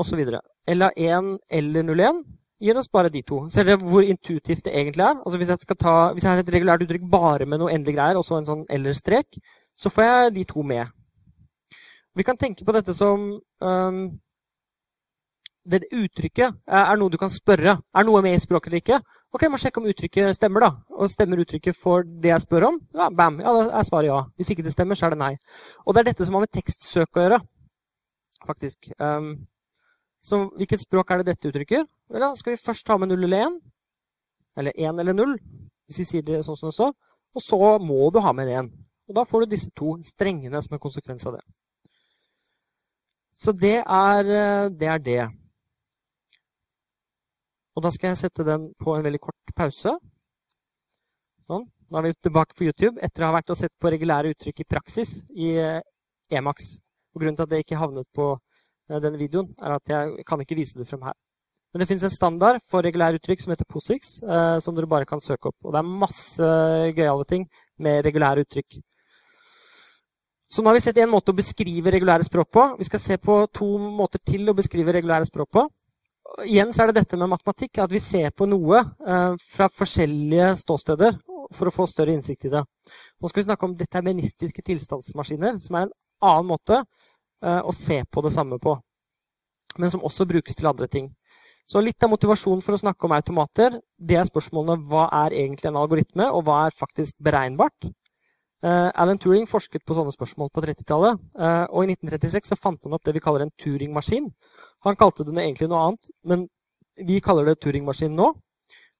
osv. 0.00 0.24
L 0.66 0.82
av 0.82 0.96
1 0.96 1.36
eller 1.60 1.92
01 1.92 2.24
gir 2.64 2.78
oss 2.80 2.88
bare 2.88 3.12
de 3.12 3.22
to. 3.22 3.42
Ser 3.52 3.68
dere 3.68 3.80
hvor 3.84 4.02
intuitivt 4.02 4.64
det 4.64 4.74
egentlig 4.74 5.04
er? 5.04 5.20
Altså 5.20 5.38
hvis, 5.38 5.52
jeg 5.52 5.78
ta, 5.78 6.12
hvis 6.12 6.24
jeg 6.24 6.32
har 6.32 6.42
et 6.42 6.52
regulært 6.52 6.82
uttrykk 6.86 7.08
bare 7.12 7.46
med 7.46 7.60
noe 7.60 7.72
endelig 7.72 7.96
greier, 7.98 8.16
og 8.16 8.24
så 8.24 8.40
en 8.40 8.48
sånn 8.48 8.64
eller-strek, 8.72 9.38
så 9.76 9.92
får 9.92 10.08
jeg 10.08 10.34
de 10.38 10.44
to 10.48 10.64
med. 10.64 10.95
Vi 12.16 12.24
kan 12.24 12.38
tenke 12.40 12.64
på 12.64 12.72
dette 12.72 12.94
som 12.96 13.28
um, 13.60 14.00
det 15.66 15.82
Uttrykket 15.92 16.62
er 16.66 16.96
noe 16.96 17.12
du 17.12 17.18
kan 17.20 17.32
spørre. 17.32 17.76
Er 17.76 18.06
noe 18.06 18.22
med 18.24 18.36
i 18.36 18.40
språket 18.40 18.70
eller 18.70 18.82
ikke? 18.82 19.00
Ok, 19.34 19.42
jeg 19.42 19.52
må 19.52 19.58
sjekke 19.60 19.82
om 19.82 19.88
uttrykket 19.90 20.36
stemmer. 20.38 20.64
da. 20.64 20.70
Og 20.96 21.10
Stemmer 21.12 21.42
uttrykket 21.42 21.76
for 21.76 22.06
det 22.06 22.30
jeg 22.30 22.44
spør 22.46 22.68
om? 22.70 22.78
Ja, 22.94 23.10
bam, 23.10 23.40
ja, 23.42 23.52
da 23.52 23.66
er 23.80 23.88
svaret 23.88 24.08
ja. 24.08 24.22
Hvis 24.38 24.52
ikke 24.54 24.64
det 24.64 24.72
stemmer, 24.72 24.96
så 24.96 25.08
er 25.08 25.16
det 25.16 25.20
nei. 25.20 25.34
Og 25.84 25.92
det 25.92 26.02
er 26.02 26.08
dette 26.12 26.26
som 26.26 26.38
har 26.38 26.46
med 26.46 26.54
tekstsøk 26.54 27.18
å 27.18 27.26
gjøre. 27.26 27.40
faktisk. 28.46 28.88
Um, 29.02 29.48
så 30.22 30.38
hvilket 30.56 30.80
språk 30.80 31.10
er 31.10 31.20
det 31.20 31.34
dette 31.34 31.50
uttrykker? 31.50 31.84
Vel, 32.14 32.24
skal 32.38 32.54
vi 32.54 32.62
først 32.62 32.86
ta 32.86 32.96
med 32.96 33.10
0 33.10 33.26
eller 33.26 33.46
1. 33.48 33.60
Eller 34.56 34.72
1 34.76 35.00
eller 35.02 35.12
0, 35.12 35.36
hvis 35.86 35.98
vi 36.00 36.04
sier 36.04 36.22
det 36.22 36.44
sånn 36.46 36.56
som 36.56 36.70
det 36.70 36.78
står. 36.78 36.94
Og 37.36 37.42
så 37.42 37.58
må 37.82 38.08
du 38.14 38.22
ha 38.22 38.32
med 38.32 38.48
en 38.48 38.70
1. 38.70 38.72
Og 39.10 39.18
da 39.18 39.24
får 39.26 39.44
du 39.44 39.52
disse 39.52 39.70
to 39.76 39.98
strengene 40.06 40.62
som 40.62 40.78
en 40.78 40.82
konsekvens 40.82 41.26
av 41.26 41.36
det. 41.36 41.44
Så 43.36 43.52
det 43.52 43.82
er, 43.84 44.24
eh, 44.24 44.68
det 44.72 44.88
er 44.88 44.98
det. 44.98 45.24
Og 47.76 47.82
da 47.84 47.90
skal 47.92 48.08
jeg 48.08 48.22
sette 48.22 48.44
den 48.44 48.70
på 48.80 48.94
en 48.96 49.04
veldig 49.04 49.20
kort 49.20 49.52
pause. 49.56 49.92
Sånn. 51.44 51.66
Nå 51.86 51.98
er 51.98 52.06
vi 52.06 52.14
tilbake 52.24 52.56
på 52.56 52.64
YouTube 52.64 52.96
etter 53.04 53.22
å 53.22 53.28
ha 53.28 53.36
vært 53.36 53.52
og 53.52 53.58
sett 53.60 53.74
på 53.78 53.92
regulære 53.92 54.32
uttrykk 54.32 54.64
i 54.64 54.68
praksis 54.72 55.20
i 55.36 55.52
eh, 55.60 55.84
Emax. 56.32 56.78
Og 57.12 57.20
grunnen 57.20 57.36
til 57.36 57.44
at 57.44 57.52
det 57.52 57.60
ikke 57.62 57.78
havnet 57.78 58.08
på 58.16 58.32
eh, 58.32 58.98
denne 59.04 59.20
videoen, 59.20 59.52
er 59.60 59.76
at 59.76 59.92
jeg 59.92 60.24
kan 60.26 60.40
ikke 60.40 60.56
vise 60.56 60.80
det 60.80 60.88
frem 60.88 61.04
her. 61.04 61.14
Men 61.74 61.84
det 61.84 61.90
finnes 61.90 62.08
en 62.08 62.16
standard 62.16 62.64
for 62.64 62.80
regulære 62.80 63.20
uttrykk 63.20 63.44
som 63.44 63.52
heter 63.52 63.68
POSIX, 63.68 64.12
som 64.64 64.72
dere 64.72 64.88
bare 64.88 65.04
kan 65.04 65.20
søke 65.20 65.50
opp. 65.50 65.58
Og 65.66 65.74
det 65.74 65.82
er 65.82 65.96
masse 66.04 66.46
gøyale 66.96 67.26
ting 67.28 67.42
med 67.84 68.06
regulære 68.06 68.46
uttrykk. 68.46 68.78
Så 70.48 70.62
nå 70.62 70.70
har 70.70 70.76
vi 70.76 70.84
sett 70.84 70.98
en 71.02 71.10
måte 71.10 71.32
å 71.34 71.36
beskrive 71.36 71.90
regulære 71.90 72.26
språk 72.26 72.50
på. 72.54 72.66
Vi 72.78 72.86
skal 72.86 73.02
se 73.02 73.16
på 73.18 73.40
to 73.54 73.66
måter 73.82 74.22
til 74.22 74.46
å 74.48 74.54
beskrive 74.54 74.94
regulære 74.94 75.26
språk 75.26 75.50
på. 75.56 75.66
Igjen 76.46 76.72
så 76.74 76.82
er 76.82 76.90
det 76.90 77.00
dette 77.02 77.18
med 77.18 77.30
matematikk, 77.32 77.80
at 77.82 77.90
vi 77.90 78.02
ser 78.02 78.32
på 78.34 78.48
noe 78.50 78.82
eh, 78.82 79.34
fra 79.54 79.68
forskjellige 79.72 80.52
ståsteder 80.62 81.18
for 81.54 81.70
å 81.70 81.74
få 81.74 81.86
større 81.90 82.14
innsikt 82.14 82.48
i 82.48 82.52
det. 82.52 82.62
Nå 83.22 83.30
skal 83.30 83.42
vi 83.42 83.46
snakke 83.48 83.68
om 83.68 83.76
deterministiske 83.78 84.64
tilstandsmaskiner, 84.66 85.60
som 85.62 85.78
er 85.78 85.86
en 85.86 85.94
annen 86.26 86.50
måte 86.50 86.80
eh, 86.80 87.62
å 87.62 87.74
se 87.74 88.02
på 88.10 88.24
det 88.26 88.34
samme 88.34 88.58
på. 88.62 88.74
Men 89.78 89.92
som 89.92 90.04
også 90.06 90.26
brukes 90.28 90.58
til 90.58 90.70
andre 90.70 90.90
ting. 90.90 91.10
Så 91.66 91.82
litt 91.82 92.02
av 92.04 92.12
motivasjonen 92.12 92.62
for 92.62 92.76
å 92.76 92.80
snakke 92.80 93.08
om 93.08 93.14
automater, 93.16 93.80
det 93.98 94.18
er 94.20 94.28
spørsmålene 94.28 94.86
hva 94.86 95.08
er 95.24 95.34
egentlig 95.34 95.70
en 95.72 95.80
algoritme, 95.80 96.28
og 96.30 96.46
hva 96.46 96.66
er 96.66 96.76
faktisk 96.78 97.16
beregnbart? 97.22 97.88
Uh, 98.66 98.90
Alan 98.98 99.18
Turing 99.22 99.44
forsket 99.46 99.84
på 99.86 99.94
sånne 99.94 100.10
spørsmål 100.10 100.48
på 100.50 100.62
30-tallet. 100.64 101.20
Uh, 101.38 101.44
eh, 101.46 101.64
og 101.70 101.84
i 101.84 101.92
1936 101.92 102.50
så 102.50 102.56
fant 102.58 102.80
han 102.82 102.96
opp 102.96 103.04
det 103.06 103.14
vi 103.14 103.22
kaller 103.22 103.44
en 103.44 103.52
Turing-maskin. 103.62 104.26
Han 104.88 104.98
kalte 104.98 105.26
den 105.28 105.38
egentlig 105.38 105.68
noe 105.70 105.84
annet, 105.84 106.08
men 106.26 106.48
vi 106.98 107.20
kaller 107.22 107.46
det 107.46 107.60
Turing-maskin 107.62 108.16
nå. 108.16 108.32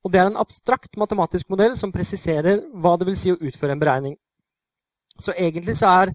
Og 0.06 0.12
det 0.12 0.20
er 0.22 0.30
en 0.30 0.38
abstrakt 0.38 0.94
matematisk 1.00 1.48
modell 1.50 1.74
som 1.74 1.90
presiserer 1.90 2.60
hva 2.78 2.94
det 2.94 3.08
vil 3.08 3.18
si 3.18 3.32
å 3.34 3.40
utføre 3.40 3.74
en 3.74 3.82
beregning. 3.82 4.14
Så 5.18 5.34
egentlig 5.34 5.74
så 5.80 5.90
er 5.90 6.12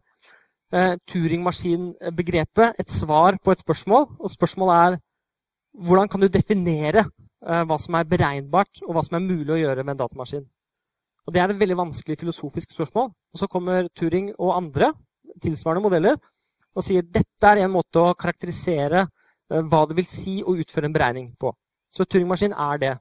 eh, 0.71 0.93
Turing-maskin-begrepet 1.11 2.79
et 2.79 2.93
svar 2.93 3.35
på 3.43 3.51
et 3.51 3.59
spørsmål. 3.59 4.07
Og 4.21 4.31
spørsmålet 4.31 4.85
er 4.85 4.97
hvordan 5.75 6.07
kan 6.07 6.23
du 6.23 6.29
definere 6.31 7.03
eh, 7.03 7.63
hva 7.67 7.79
som 7.81 7.99
er 7.99 8.07
beregnbart, 8.07 8.83
og 8.87 8.95
hva 8.95 9.03
som 9.03 9.19
er 9.19 9.27
mulig 9.27 9.57
å 9.57 9.59
gjøre 9.59 9.83
med 9.83 9.97
en 9.97 10.03
datamaskin. 10.05 10.47
Og 11.27 11.33
Det 11.33 11.41
er 11.41 11.51
et 11.51 11.59
veldig 11.59 11.77
vanskelig 11.77 12.17
filosofisk 12.19 12.71
spørsmål. 12.71 13.11
Og 13.33 13.39
Så 13.39 13.47
kommer 13.47 13.87
Turing 13.95 14.31
og 14.37 14.55
andre 14.57 14.93
tilsvarende 15.41 15.83
modeller 15.83 16.17
og 16.75 16.85
sier 16.85 17.03
dette 17.03 17.47
er 17.47 17.65
en 17.65 17.73
måte 17.73 17.99
å 17.99 18.15
karakterisere 18.15 19.03
eh, 19.03 19.61
hva 19.61 19.85
det 19.87 19.97
vil 19.99 20.07
si 20.07 20.39
å 20.43 20.55
utføre 20.55 20.87
en 20.87 20.95
beregning 20.95 21.31
på. 21.39 21.51
Så 21.91 22.05
Turing-maskin 22.07 22.55
er 22.55 22.77
det. 22.81 22.93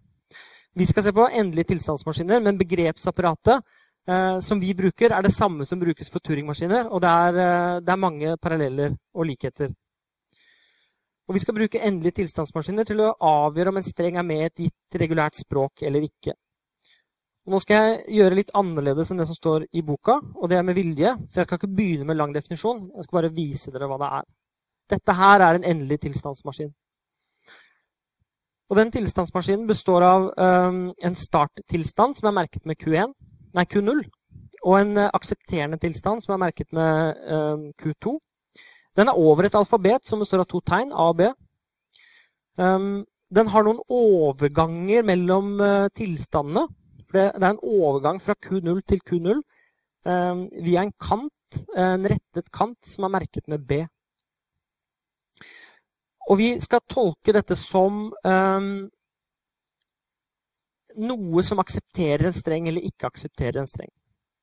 Vi 0.75 0.87
skal 0.87 1.07
se 1.07 1.13
på 1.15 1.29
endelige 1.29 1.73
tilstandsmaskiner, 1.73 2.43
men 2.43 2.59
begrepsapparatet 2.59 3.63
eh, 4.11 4.41
som 4.43 4.63
vi 4.63 4.75
bruker, 4.75 5.15
er 5.15 5.23
det 5.23 5.35
samme 5.35 5.67
som 5.67 5.81
brukes 5.83 6.11
for 6.11 6.23
Turing-maskiner. 6.23 6.91
Og 6.91 7.03
det 7.05 7.15
er, 7.27 7.41
eh, 7.45 7.79
det 7.85 7.95
er, 7.95 8.05
mange 8.07 8.37
paralleller 8.43 8.99
og 9.15 9.31
likheter. 9.31 9.71
Og 11.31 11.35
Vi 11.35 11.45
skal 11.45 11.55
bruke 11.55 11.79
endelige 11.79 12.25
tilstandsmaskiner 12.25 12.87
til 12.89 13.05
å 13.05 13.15
avgjøre 13.23 13.71
om 13.71 13.77
en 13.79 13.87
streng 13.87 14.17
er 14.19 14.27
med 14.27 14.41
i 14.41 14.47
et 14.49 14.63
gitt 14.67 14.99
regulært 14.99 15.39
språk 15.39 15.85
eller 15.87 16.03
ikke. 16.03 16.35
Nå 17.49 17.59
skal 17.63 17.81
jeg 17.81 18.19
gjøre 18.19 18.37
litt 18.37 18.53
annerledes 18.59 19.11
enn 19.11 19.23
det 19.23 19.27
som 19.31 19.37
står 19.39 19.65
i 19.73 19.81
boka, 19.87 20.19
og 20.37 20.51
det 20.53 20.59
er 20.59 20.67
med 20.67 20.77
vilje. 20.77 21.15
Så 21.27 21.41
jeg 21.41 21.49
skal 21.49 21.61
ikke 21.61 21.73
begynne 21.73 22.07
med 22.09 22.19
lang 22.21 22.35
definisjon. 22.37 22.91
Jeg 22.97 23.07
skal 23.07 23.21
bare 23.21 23.33
vise 23.35 23.73
dere 23.73 23.89
hva 23.89 23.99
det 24.01 24.11
er. 24.21 24.29
Dette 24.91 25.17
her 25.17 25.45
er 25.47 25.59
en 25.59 25.67
endelig 25.73 26.01
tilstandsmaskin. 26.05 26.73
Og 28.71 28.79
den 28.79 28.93
tilstandsmaskinen 28.95 29.67
består 29.67 30.05
av 30.07 30.29
um, 30.31 30.83
en 30.95 31.17
starttilstand 31.19 32.15
som 32.19 32.29
er 32.31 32.37
merket 32.37 32.69
med 32.69 32.79
Q1, 32.79 33.15
nei, 33.59 33.65
Q0, 33.67 34.05
og 34.61 34.75
en 34.77 34.93
uh, 35.01 35.09
aksepterende 35.17 35.81
tilstand 35.83 36.23
som 36.23 36.37
er 36.37 36.43
merket 36.45 36.71
med 36.77 37.19
um, 37.27 37.65
Q2. 37.81 38.15
Den 38.99 39.11
er 39.11 39.19
over 39.19 39.49
et 39.49 39.57
alfabet 39.59 40.07
som 40.07 40.23
består 40.23 40.45
av 40.45 40.51
to 40.51 40.61
tegn, 40.63 40.93
A 40.93 41.09
og 41.11 41.19
B. 41.19 41.31
Um, 42.61 43.01
den 43.35 43.51
har 43.51 43.67
noen 43.67 43.83
overganger 43.91 45.03
mellom 45.09 45.57
uh, 45.59 45.91
tilstandene. 45.97 46.69
Det, 47.11 47.25
det, 47.35 47.43
er 47.43 47.51
en 47.51 47.65
overgang 47.67 48.21
fra 48.23 48.37
Q0 48.39 48.85
til 48.87 49.01
Q0 49.07 49.41
via 50.65 50.85
en 50.85 50.93
kant, 50.97 51.57
en 51.77 52.07
rettet 52.09 52.47
kant, 52.55 52.79
som 52.87 53.05
er 53.05 53.13
merket 53.13 53.49
med 53.51 53.67
B. 53.69 53.83
Og 56.31 56.39
vi 56.39 56.51
skal 56.63 56.85
tolke 56.89 57.35
dette 57.35 57.57
som 57.59 58.07
eh, 58.25 58.69
noe 61.01 61.43
som 61.47 61.63
aksepterer 61.63 62.29
en 62.29 62.37
streng 62.37 62.69
eller 62.71 62.87
ikke 62.87 63.11
aksepterer 63.11 63.61
en 63.61 63.71
streng. 63.71 63.91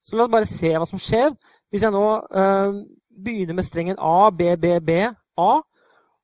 Så 0.03 0.15
la 0.15 0.25
oss 0.25 0.33
bare 0.33 0.49
se 0.49 0.71
hva 0.75 0.87
som 0.87 1.01
skjer. 1.01 1.31
Hvis 1.71 1.83
jeg 1.83 1.95
nå 1.95 2.03
eh, 2.41 2.81
begynner 3.23 3.57
med 3.57 3.67
strengen 3.67 3.99
A, 3.99 4.29
B, 4.31 4.53
B, 4.59 4.77
B, 4.83 4.99
A, 5.39 5.51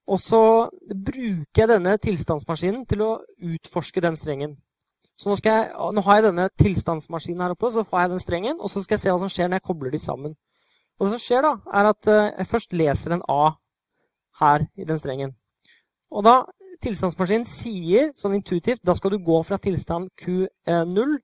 og 0.03 0.19
så 0.19 0.43
bruker 0.91 1.63
jeg 1.63 1.71
denne 1.71 1.95
tilstandsmaskinen 2.01 2.83
til 2.89 3.05
å 3.05 3.11
utforske 3.39 4.03
den 4.03 4.17
strengen. 4.19 4.57
Så 5.23 5.31
nå, 5.31 5.37
jeg, 5.39 5.67
nå, 5.95 6.01
har 6.03 6.17
jeg 6.17 6.23
denne 6.25 6.49
tilstandsmaskinen 6.59 7.45
her 7.45 7.53
oppe, 7.53 7.69
så 7.71 7.85
får 7.87 8.01
jeg 8.01 8.09
den 8.11 8.19
strengen, 8.19 8.57
og 8.59 8.67
så 8.67 8.81
skal 8.83 8.97
jeg 8.97 9.03
se 9.05 9.11
hva 9.13 9.19
som 9.21 9.29
skjer 9.31 9.47
når 9.47 9.61
jeg 9.61 9.65
kobler 9.69 9.93
de 9.93 10.01
sammen. 10.03 10.33
Og 10.99 11.05
det 11.05 11.13
som 11.13 11.21
skjer 11.23 11.45
da, 11.45 11.51
er 11.79 11.87
at 11.93 12.09
uh, 12.11 12.25
jeg 12.41 12.49
først 12.49 12.75
leser 12.75 13.15
en 13.15 13.23
A 13.31 13.53
her 14.41 14.65
i 14.75 14.87
den 14.89 14.99
strengen. 14.99 15.31
Og 16.11 16.25
da 16.27 16.33
tilstandsmaskinen 16.83 17.47
sier 17.47 18.11
sånn 18.19 18.35
intuitivt 18.35 18.83
da 18.83 18.97
skal 18.97 19.13
du 19.13 19.21
gå 19.23 19.37
fra 19.47 19.61
tilstand 19.63 20.11
Q0 20.19 21.15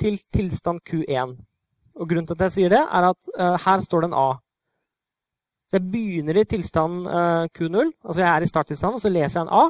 til 0.00 0.16
tilstand 0.32 0.80
Q1. 0.88 1.36
Og 2.00 2.08
Grunnen 2.08 2.30
til 2.30 2.38
at 2.38 2.46
jeg 2.48 2.56
sier 2.56 2.72
det, 2.72 2.80
er 2.80 3.08
at 3.10 3.28
uh, 3.36 3.60
her 3.66 3.84
står 3.84 4.06
det 4.06 4.10
en 4.14 4.18
A. 4.22 4.30
Så 5.68 5.76
jeg 5.76 5.92
begynner 5.92 6.40
i 6.40 6.46
tilstand 6.48 7.04
uh, 7.04 7.44
Q0, 7.52 7.92
altså 8.00 8.24
jeg 8.24 8.30
er 8.30 8.48
i 8.48 8.50
starttilstand, 8.54 8.96
og 8.96 9.04
så 9.04 9.12
leser 9.12 9.42
jeg 9.42 9.50
en 9.50 9.54
A. 9.60 9.68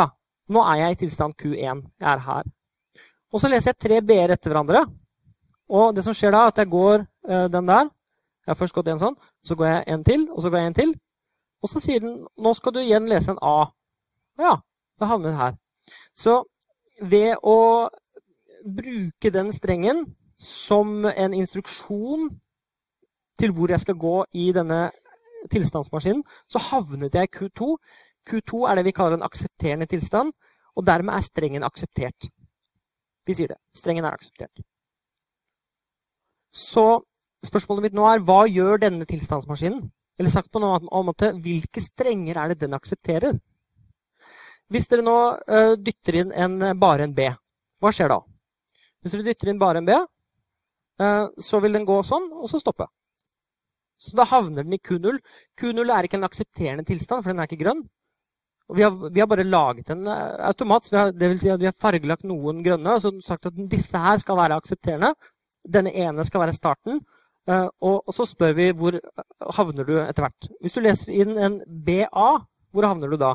Ja, 0.00 0.08
nå 0.48 0.64
er 0.64 0.80
jeg 0.86 0.96
i 0.96 1.00
tilstand 1.04 1.36
Q1. 1.36 1.86
Jeg 2.00 2.10
er 2.16 2.26
her. 2.30 2.52
Og 3.32 3.40
så 3.40 3.48
leser 3.48 3.72
jeg 3.72 3.80
tre 3.80 4.00
B-er 4.04 4.34
etter 4.34 4.52
hverandre. 4.52 4.84
Og 5.72 5.94
det 5.96 6.04
som 6.04 6.14
skjer 6.16 6.34
da, 6.34 6.44
er 6.44 6.52
at 6.52 6.60
jeg 6.60 6.70
går 6.72 7.04
uh, 7.04 7.46
den 7.52 7.68
der. 7.68 7.88
Jeg 8.42 8.50
har 8.50 8.58
først 8.58 8.74
gått 8.74 8.90
en 8.90 9.00
sånn, 9.00 9.16
så 9.46 9.54
går 9.56 9.68
jeg 9.68 9.82
en 9.94 10.04
til, 10.04 10.24
og 10.34 10.42
så 10.42 10.50
går 10.50 10.58
jeg 10.58 10.70
en 10.72 10.78
til. 10.80 10.94
Og 11.62 11.70
så 11.70 11.80
sier 11.80 12.02
den 12.02 12.16
nå 12.42 12.52
skal 12.58 12.74
du 12.74 12.80
igjen 12.82 13.06
lese 13.10 13.32
en 13.32 13.42
A. 13.46 13.70
Ja, 14.40 14.56
da 14.98 15.08
havner 15.08 15.30
den 15.30 15.38
her. 15.38 15.54
Så 16.18 16.40
ved 17.00 17.36
å 17.46 17.88
bruke 18.66 19.30
den 19.34 19.52
strengen 19.54 20.04
som 20.38 21.06
en 21.06 21.34
instruksjon 21.38 22.32
til 23.38 23.54
hvor 23.54 23.70
jeg 23.70 23.82
skal 23.82 23.98
gå 23.98 24.16
i 24.38 24.50
denne 24.54 24.90
tilstandsmaskinen, 25.50 26.22
så 26.50 26.62
havnet 26.70 27.14
jeg 27.14 27.30
i 27.30 27.34
Q2. 27.38 27.70
Q2 28.28 28.66
er 28.68 28.78
det 28.78 28.86
vi 28.86 28.94
kaller 28.94 29.18
en 29.18 29.26
aksepterende 29.26 29.88
tilstand, 29.90 30.34
og 30.76 30.86
dermed 30.86 31.14
er 31.14 31.26
strengen 31.26 31.66
akseptert. 31.66 32.30
Vi 33.26 33.36
sier 33.38 33.52
det. 33.52 33.58
Strengen 33.76 34.06
er 34.06 34.16
akseptert. 34.16 34.62
Så 36.52 37.02
spørsmålet 37.46 37.88
mitt 37.88 37.96
nå 37.96 38.06
er 38.08 38.22
hva 38.26 38.44
gjør 38.50 38.82
denne 38.82 39.06
tilstandsmaskinen? 39.08 39.84
Eller 40.20 40.30
sagt 40.30 40.50
på 40.52 40.60
en 40.60 40.68
annen 40.68 41.06
måte, 41.08 41.32
hvilke 41.42 41.80
strenger 41.82 42.38
er 42.38 42.52
det 42.52 42.60
den 42.60 42.76
aksepterer? 42.76 43.38
Hvis 44.72 44.88
dere 44.88 45.04
nå 45.04 45.16
uh, 45.36 45.74
dytter 45.76 46.20
inn 46.20 46.32
en, 46.32 46.58
eh, 46.64 46.76
bare 46.78 47.04
en 47.04 47.14
B, 47.16 47.26
hva 47.82 47.90
skjer 47.92 48.12
da? 48.12 48.20
Hvis 49.02 49.16
dere 49.16 49.26
dytter 49.26 49.50
inn 49.52 49.60
bare 49.60 49.82
en 49.82 49.88
B, 49.88 49.96
uh, 51.02 51.26
så 51.36 51.60
vil 51.64 51.76
den 51.76 51.88
gå 51.88 51.98
sånn, 52.06 52.30
og 52.38 52.48
så 52.48 52.60
stoppe. 52.60 52.86
Så 54.00 54.16
da 54.18 54.26
havner 54.28 54.64
den 54.64 54.76
i 54.76 54.80
Q0. 54.80 55.18
Q0 55.60 55.92
er 55.94 56.08
ikke 56.08 56.18
en 56.20 56.28
aksepterende 56.28 56.86
tilstand, 56.88 57.22
for 57.22 57.32
den 57.32 57.42
er 57.42 57.50
ikke 57.50 57.60
grønn. 57.64 57.82
Vi 58.72 58.84
har, 58.84 58.94
vi 59.10 59.20
har 59.20 59.26
bare 59.28 59.44
laget 59.44 59.90
en 59.90 60.06
automat, 60.06 60.86
har, 60.94 61.10
det 61.12 61.28
vil 61.28 61.40
si 61.40 61.50
at 61.52 61.60
vi 61.60 61.66
har 61.68 61.76
fargelagt 61.76 62.24
noen 62.24 62.62
grønne 62.64 62.94
og 62.96 63.02
så 63.02 63.10
sagt 63.24 63.50
at 63.50 63.58
disse 63.70 63.98
her 63.98 64.20
skal 64.22 64.38
være 64.38 64.56
aksepterende. 64.62 65.12
Denne 65.62 65.92
ene 65.92 66.24
skal 66.24 66.44
være 66.44 66.56
starten. 66.56 67.02
Uh, 67.50 67.66
og, 67.82 67.96
og, 68.06 68.12
så 68.14 68.22
spør 68.26 68.52
vi 68.54 68.68
hvor 68.78 68.96
havner 69.56 69.86
du 69.86 69.96
etter 69.98 70.22
hvert. 70.22 70.48
Hvis 70.62 70.76
du 70.76 70.82
leser 70.84 71.14
inn 71.24 71.34
en 71.34 71.56
BA, 71.66 72.28
hvor 72.70 72.86
havner 72.86 73.10
du 73.10 73.18
da? 73.18 73.34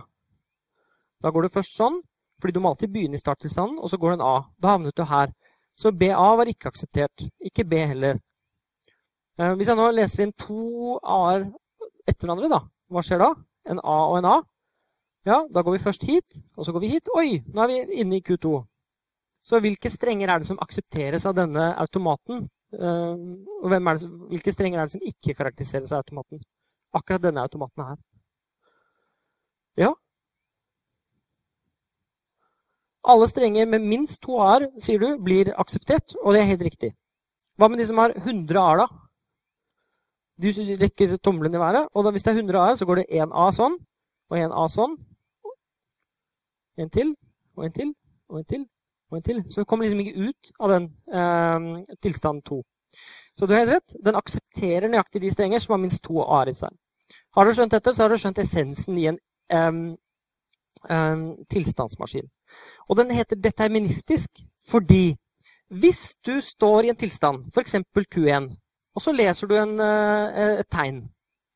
Da 1.23 1.31
går 1.33 1.47
du 1.47 1.55
først 1.57 1.75
sånn, 1.75 1.99
fordi 2.39 2.55
du 2.55 2.61
må 2.63 2.71
alltid 2.71 2.93
begynne 2.93 3.19
i 3.19 3.21
starttilstanden, 3.21 3.81
og 3.81 3.91
så 3.91 3.99
går 3.99 4.13
det 4.13 4.19
en 4.19 4.27
A. 4.29 4.37
Da 4.63 4.75
havnet 4.75 4.95
du 4.95 5.03
her. 5.09 5.33
Så 5.77 5.91
BA 5.91 6.29
var 6.39 6.49
ikke 6.49 6.71
akseptert. 6.71 7.27
Ikke 7.43 7.65
B 7.67 7.81
heller. 7.91 8.21
Eh, 9.37 9.53
hvis 9.57 9.69
jeg 9.69 9.77
nå 9.77 9.89
leser 9.93 10.23
inn 10.23 10.33
to 10.39 10.97
A-er 11.03 11.49
etter 12.07 12.29
hverandre, 12.29 12.49
da, 12.53 12.61
hva 12.89 13.03
skjer 13.05 13.21
da? 13.21 13.33
En 13.69 13.81
A 13.83 13.97
og 14.07 14.21
en 14.21 14.29
A. 14.29 14.37
Ja, 15.27 15.41
da 15.51 15.61
går 15.61 15.75
vi 15.75 15.83
først 15.83 16.05
hit, 16.07 16.39
og 16.55 16.65
så 16.65 16.71
går 16.71 16.85
vi 16.85 16.93
hit. 16.95 17.09
Oi, 17.17 17.41
nå 17.51 17.63
er 17.63 17.71
vi 17.71 17.99
inne 18.01 18.19
i 18.19 18.23
Q2. 18.23 18.61
Så 19.47 19.59
hvilke 19.63 19.91
strenger 19.91 20.31
er 20.31 20.41
det 20.41 20.47
som 20.47 20.59
aksepteres 20.63 21.25
av 21.27 21.35
denne 21.35 21.69
automaten? 21.79 22.47
Eh, 22.75 23.13
og 23.61 23.71
det, 23.71 23.81
hvilke 24.31 24.53
strenger 24.55 24.79
er 24.79 24.87
det 24.87 24.95
som 24.95 25.07
ikke 25.11 25.35
karakteriseres 25.35 25.91
av 25.91 26.03
automaten? 26.05 26.39
Akkurat 26.95 27.23
denne 27.23 27.43
automaten 27.43 27.83
her. 27.83 27.99
Ja, 29.77 29.91
Alle 33.07 33.27
strenger 33.27 33.67
med 33.71 33.85
minst 33.87 34.19
to 34.25 34.35
a-er, 34.43 34.67
sier 34.83 34.99
du, 34.99 35.13
blir 35.23 35.53
akseptert, 35.61 36.15
og 36.23 36.33
det 36.35 36.41
er 36.41 36.49
helt 36.49 36.65
riktig. 36.67 36.89
Hva 37.57 37.69
med 37.71 37.79
de 37.79 37.85
som 37.87 38.01
har 38.01 38.13
100 38.17 38.59
a-er, 38.59 38.81
da? 38.83 38.87
Du 40.37 40.49
rekker 40.81 41.15
tommelen 41.23 41.55
i 41.55 41.61
været, 41.61 41.87
og 41.95 42.11
hvis 42.11 42.25
det 42.25 42.33
er 42.33 42.41
100 42.41 42.59
a-er, 42.59 42.75
så 42.75 42.85
går 42.85 42.99
det 42.99 43.05
én 43.21 43.31
a 43.31 43.45
sånn, 43.55 43.77
og 44.29 44.37
én 44.37 44.51
a 44.51 44.65
sånn. 44.69 44.97
En 46.77 46.89
til, 46.93 47.13
og 47.57 47.65
en 47.65 47.73
til, 47.73 47.93
og 48.29 48.39
en 48.39 48.49
til, 48.49 48.65
og 49.11 49.17
en 49.17 49.23
til. 49.23 49.43
Så 49.49 49.61
det 49.61 49.67
kommer 49.67 49.85
liksom 49.87 50.01
ikke 50.03 50.29
ut 50.29 50.51
av 50.59 50.73
den 50.75 50.89
eh, 51.13 51.95
tilstand 52.03 52.43
to. 52.45 52.61
Så 53.39 53.45
du 53.45 53.53
har 53.53 53.65
helt 53.65 53.75
rett. 53.77 53.95
Den 54.05 54.17
aksepterer 54.17 54.89
nøyaktig 54.89 55.21
de 55.21 55.31
strenger 55.33 55.61
som 55.61 55.75
har 55.75 55.81
minst 55.83 56.03
to 56.05 56.19
a-er 56.23 56.51
i 56.51 56.57
seg. 56.57 56.73
Har 57.37 57.45
du 57.45 57.53
skjønt 57.55 57.73
dette, 57.75 57.93
så 57.93 58.03
har 58.03 58.11
du 58.13 58.19
skjønt 58.19 58.41
essensen 58.41 58.97
i 58.97 59.07
en 59.11 59.19
um, 59.53 59.83
um, 60.89 61.27
tilstandsmaskin. 61.51 62.27
Og 62.89 62.97
den 62.99 63.13
heter 63.15 63.39
deterministisk 63.39 64.43
fordi 64.67 65.15
hvis 65.67 66.17
du 66.25 66.39
står 66.41 66.87
i 66.87 66.91
en 66.91 66.99
tilstand, 66.99 67.45
f.eks. 67.53 67.75
Q1, 68.15 68.49
og 68.95 69.03
så 69.03 69.13
leser 69.13 69.47
du 69.47 69.55
en, 69.59 69.75
uh, 69.79 70.59
et 70.63 70.69
tegn, 70.71 71.03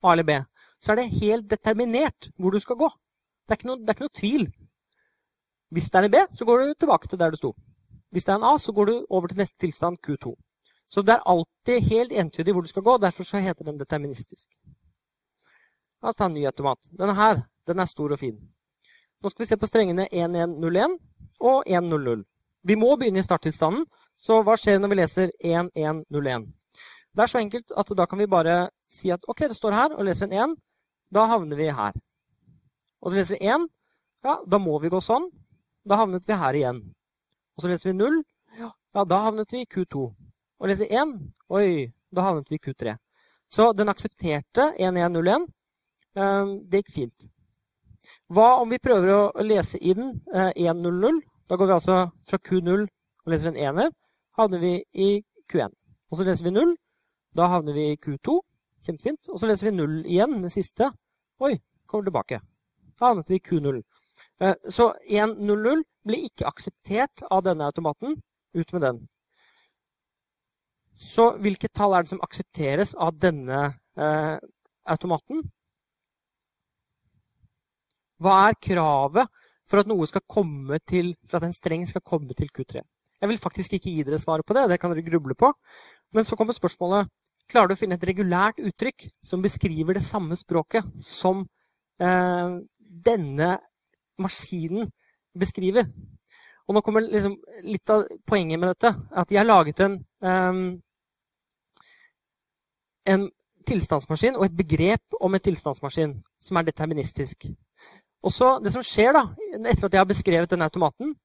A 0.03 0.13
eller 0.13 0.27
B, 0.27 0.37
så 0.81 0.93
er 0.93 1.01
det 1.01 1.21
helt 1.21 1.49
determinert 1.49 2.29
hvor 2.37 2.51
du 2.51 2.59
skal 2.59 2.79
gå. 2.79 2.89
Det 3.45 3.55
er 3.55 3.59
ikke 3.59 3.69
noe, 3.69 3.81
er 3.85 3.95
ikke 3.95 4.07
noe 4.07 4.19
tvil. 4.19 4.45
Hvis 5.71 5.89
det 5.89 5.99
er 5.99 6.07
en 6.07 6.11
B, 6.11 6.21
så 6.35 6.45
går 6.45 6.59
du 6.59 6.73
tilbake 6.73 7.07
til 7.07 7.19
der 7.19 7.31
du 7.31 7.37
sto. 7.39 7.53
Hvis 8.11 8.25
det 8.27 8.33
er 8.33 8.39
en 8.41 8.43
A, 8.43 8.57
så 8.59 8.73
går 8.75 8.85
du 8.85 8.95
over 9.09 9.27
til 9.27 9.37
neste 9.39 9.57
tilstand, 9.59 9.97
Q2. 10.03 10.35
Så 10.91 11.01
det 11.01 11.13
er 11.15 11.27
alltid 11.31 11.87
helt 11.87 12.11
entydig 12.11 12.53
hvor 12.53 12.61
du 12.61 12.67
skal 12.67 12.83
gå. 12.83 12.97
Derfor 12.97 13.23
så 13.23 13.39
heter 13.39 13.63
den 13.63 13.79
deterministisk. 13.79 14.49
La 16.01 16.09
oss 16.09 16.17
ta 16.19 16.27
en 16.27 16.33
ny 16.33 16.43
automat. 16.45 16.89
Denne 16.91 17.15
her 17.15 17.45
den 17.67 17.79
er 17.79 17.87
stor 17.87 18.11
og 18.11 18.19
fin. 18.19 18.35
Nå 19.21 19.29
skal 19.29 19.43
vi 19.43 19.47
se 19.47 19.57
på 19.57 19.69
strengene 19.69 20.07
1101 20.11 20.97
og 21.39 21.63
100. 21.67 22.25
Vi 22.63 22.75
må 22.75 22.95
begynne 22.95 23.21
i 23.21 23.25
starttilstanden. 23.25 23.85
Så 24.17 24.41
hva 24.43 24.57
skjer 24.59 24.81
når 24.81 24.91
vi 24.91 24.97
leser 24.99 25.31
1101? 25.39 26.49
Det 27.15 27.23
er 27.23 27.31
så 27.31 27.39
enkelt 27.39 27.71
at 27.77 27.93
da 27.97 28.05
kan 28.05 28.19
vi 28.19 28.27
bare 28.27 28.69
si 28.91 29.11
at 29.13 29.23
OK, 29.27 29.45
det 29.47 29.55
står 29.55 29.75
her, 29.77 29.95
og 29.95 30.05
leser 30.05 30.27
en 30.27 30.55
1. 30.55 30.57
Da 31.13 31.25
havner 31.31 31.57
vi 31.59 31.69
her. 31.71 31.95
Og 33.01 33.15
leser 33.15 33.39
1, 33.41 33.67
ja, 34.25 34.35
da 34.47 34.59
må 34.61 34.77
vi 34.79 34.91
gå 34.91 34.99
sånn. 35.01 35.29
Da 35.87 35.97
havnet 35.97 36.27
vi 36.29 36.37
her 36.37 36.57
igjen. 36.57 36.81
Og 37.55 37.63
så 37.63 37.71
leser 37.71 37.89
vi 37.91 37.97
0. 37.97 38.19
Ja, 38.59 38.69
da 39.05 39.21
havnet 39.25 39.53
vi 39.53 39.63
i 39.63 39.69
Q2. 39.69 40.03
Og 40.61 40.69
leser 40.69 40.91
1. 40.91 41.15
Oi, 41.49 41.89
da 42.13 42.27
havnet 42.27 42.51
vi 42.51 42.59
i 42.59 42.61
Q3. 42.61 42.95
Så 43.51 43.71
den 43.73 43.89
aksepterte 43.91 44.71
1101. 44.77 45.47
Eh, 46.15 46.51
det 46.69 46.83
gikk 46.83 46.93
fint. 46.95 47.31
Hva 48.31 48.61
om 48.61 48.69
vi 48.71 48.79
prøver 48.81 49.11
å 49.13 49.45
lese 49.45 49.79
inn 49.79 50.21
100? 50.33 50.53
Eh, 50.55 51.21
da 51.49 51.57
går 51.57 51.67
vi 51.67 51.75
altså 51.75 51.97
fra 52.27 52.39
Q0 52.39 52.85
og 52.85 53.33
leser 53.33 53.51
en 53.51 53.59
ener. 53.59 53.91
Havner 54.37 54.61
vi 54.61 54.75
i 54.93 55.09
Q1. 55.51 55.73
Og 56.11 56.19
så 56.19 56.27
leser 56.27 56.47
vi 56.47 56.53
0. 56.55 56.75
Da 57.35 57.49
havner 57.51 57.75
vi 57.75 57.89
i 57.91 57.97
Q2. 57.99 58.37
Kjempefint. 58.85 59.29
Og 59.29 59.39
så 59.39 59.49
leser 59.49 59.69
vi 59.69 59.75
0 59.75 59.99
igjen, 60.05 60.37
den 60.41 60.53
siste. 60.53 60.91
Oi, 61.41 61.57
kommer 61.87 62.07
tilbake. 62.07 62.39
Da 62.99 63.11
havnet 63.11 63.29
vi 63.29 63.39
i 63.39 63.43
Q0. 63.43 63.81
Eh, 64.41 64.55
så 64.69 64.91
100 65.05 65.83
blir 66.07 66.25
ikke 66.25 66.49
akseptert 66.49 67.23
av 67.29 67.43
denne 67.45 67.67
automaten. 67.69 68.17
Ut 68.57 68.73
med 68.73 68.81
den. 68.83 68.97
Så 70.97 71.31
hvilket 71.41 71.73
tall 71.73 71.95
er 71.95 72.03
det 72.03 72.11
som 72.11 72.21
aksepteres 72.25 72.93
av 72.99 73.15
denne 73.21 73.61
eh, 73.97 74.37
automaten? 74.89 75.45
Hva 78.21 78.35
er 78.49 78.59
kravet 78.61 79.29
for 79.69 79.81
at 79.81 79.89
noe 79.89 80.05
skal 80.09 80.25
komme 80.29 80.77
til, 80.89 81.13
for 81.29 81.39
at 81.39 81.47
en 81.47 81.55
streng 81.55 81.87
skal 81.89 82.03
komme 82.05 82.35
til 82.37 82.51
Q3? 82.53 82.83
Jeg 83.21 83.29
vil 83.29 83.41
faktisk 83.41 83.77
ikke 83.77 83.93
gi 83.93 84.03
dere 84.05 84.19
svaret 84.21 84.45
på 84.45 84.57
det, 84.57 84.67
det 84.69 84.81
kan 84.81 84.93
dere 84.93 85.05
gruble 85.05 85.37
på. 85.37 85.53
Men 86.13 86.25
så 86.27 86.35
kommer 86.37 86.57
spørsmålet 86.57 87.09
klarer 87.49 87.71
du 87.71 87.75
å 87.75 87.79
finne 87.79 87.97
et 87.97 88.05
regulært 88.07 88.61
uttrykk 88.61 89.07
som 89.25 89.41
beskriver 89.43 89.97
det 89.97 90.05
samme 90.05 90.37
språket 90.39 90.85
som 91.01 91.45
eh, 92.01 92.61
denne 93.07 93.49
maskinen 94.21 94.89
beskriver. 95.37 95.87
Og 96.67 96.75
nå 96.75 96.83
kommer 96.85 97.03
liksom 97.03 97.35
litt 97.67 97.91
av 97.91 98.05
poenget 98.27 98.59
med 98.59 98.73
dette. 98.73 98.93
At 99.11 99.29
de 99.29 99.39
har 99.39 99.47
laget 99.47 99.81
en, 99.83 99.97
um, 100.23 100.61
en 103.11 103.27
tilstandsmaskin 103.67 104.37
og 104.37 104.45
et 104.47 104.55
begrep 104.57 105.19
om 105.19 105.35
en 105.35 105.43
tilstandsmaskin 105.43 106.15
som 106.41 106.57
er 106.57 106.69
deterministisk. 106.69 107.49
Og 108.21 108.31
så, 108.31 108.59
Det 108.63 108.71
som 108.73 108.85
skjer 108.85 109.13
da, 109.17 109.25
etter 109.65 109.85
at 109.85 109.93
jeg 109.93 109.99
har 109.99 110.09
beskrevet 110.09 110.49
denne 110.49 110.67
automaten, 110.69 111.15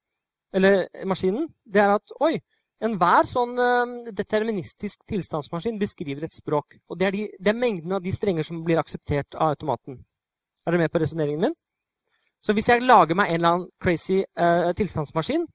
eller 0.53 0.87
maskinen, 1.05 1.47
det 1.65 1.81
er 1.81 1.93
at 1.93 2.13
oi, 2.23 2.39
enhver 2.83 3.27
sånn 3.29 3.57
uh, 3.57 4.09
deterministisk 4.13 5.05
tilstandsmaskin 5.09 5.79
beskriver 5.79 6.25
et 6.25 6.33
språk. 6.33 6.79
Og 6.89 6.99
det 6.99 7.07
er, 7.07 7.15
de, 7.15 7.29
det 7.39 7.53
er, 7.53 7.57
mengden 7.57 7.97
av 7.97 8.03
de 8.03 8.13
strenger 8.13 8.45
som 8.45 8.63
blir 8.65 8.81
akseptert 8.81 9.37
av 9.37 9.55
automaten. 9.55 10.01
Er 10.65 10.73
dere 10.73 10.85
med 10.85 10.93
på 10.93 11.01
resonneringen 11.01 11.47
min? 11.47 11.57
Så 12.41 12.53
hvis 12.53 12.69
jeg 12.69 12.85
lager 12.85 13.17
meg 13.17 13.31
en 13.31 13.39
eller 13.39 13.55
annen 13.55 13.69
crazy 13.83 14.21
uh, 14.39 14.71
tilstandsmaskin, 14.77 15.47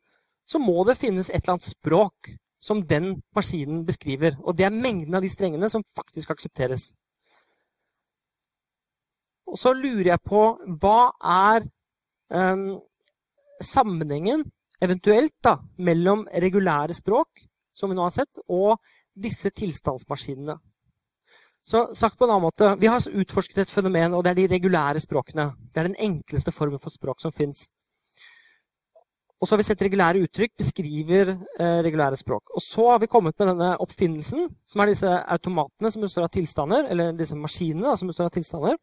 så 0.49 0.59
må 0.59 0.83
det 0.85 0.99
finnes 1.01 1.31
et 1.31 1.43
eller 1.43 1.57
annet 1.57 1.71
språk 1.71 2.33
som 2.63 2.83
den 2.87 3.15
maskinen 3.35 3.85
beskriver. 3.87 4.37
Og 4.43 4.57
det 4.59 4.67
er 4.67 4.75
mengden 4.75 5.15
av 5.15 5.23
de 5.25 5.31
strengene 5.31 5.71
som 5.71 5.85
faktisk 5.97 6.31
aksepteres. 6.35 6.93
Og 9.51 9.59
så 9.59 9.73
lurer 9.77 10.13
jeg 10.13 10.25
på 10.25 10.43
hva 10.81 10.99
er 11.23 11.67
um, 12.33 12.81
sammenhengen 13.63 14.45
eventuelt 14.83 15.35
da, 15.45 15.57
mellom 15.79 16.25
regulære 16.43 16.95
språk, 16.97 17.45
som 17.75 17.91
vi 17.91 17.97
nå 17.99 18.07
har 18.07 18.15
sett, 18.15 18.41
og 18.49 18.79
disse 19.15 19.53
tilstandsmaskinene. 19.55 20.57
Så 21.65 21.85
sagt 21.95 22.19
på 22.19 22.27
en 22.27 22.33
annen 22.35 22.49
måte, 22.49 22.77
Vi 22.81 22.91
har 22.91 22.99
utforsket 22.99 23.59
et 23.59 23.71
fenomen, 23.71 24.15
og 24.15 24.25
det 24.25 24.33
er 24.33 24.41
de 24.41 24.55
regulære 24.57 25.01
språkene. 25.01 25.53
Det 25.73 25.79
er 25.79 25.89
den 25.89 25.99
enkleste 25.99 26.53
formen 26.53 26.83
for 26.83 26.91
språk 26.91 27.21
som 27.21 27.33
fins. 27.33 27.71
Og 29.41 29.49
så 29.49 29.55
har 29.55 29.59
vi 29.59 29.67
sett 29.67 29.83
regulære 29.83 30.23
uttrykk 30.23 30.53
beskriver 30.59 31.33
eh, 31.35 31.79
regulære 31.83 32.17
språk. 32.17 32.51
Og 32.55 32.63
så 32.63 32.91
har 32.93 32.99
vi 33.03 33.11
kommet 33.11 33.35
med 33.39 33.49
denne 33.49 33.77
oppfinnelsen, 33.83 34.49
som 34.67 34.83
er 34.83 34.93
disse 34.93 35.11
automatene 35.11 35.91
som 35.91 36.03
består 36.03 36.29
av 36.29 36.35
tilstander, 36.35 36.87
eller 36.91 37.15
disse 37.19 37.39
maskinene 37.39 37.89
da, 37.89 37.97
som 37.99 38.11
består 38.11 38.31
av 38.31 38.37
tilstander 38.37 38.79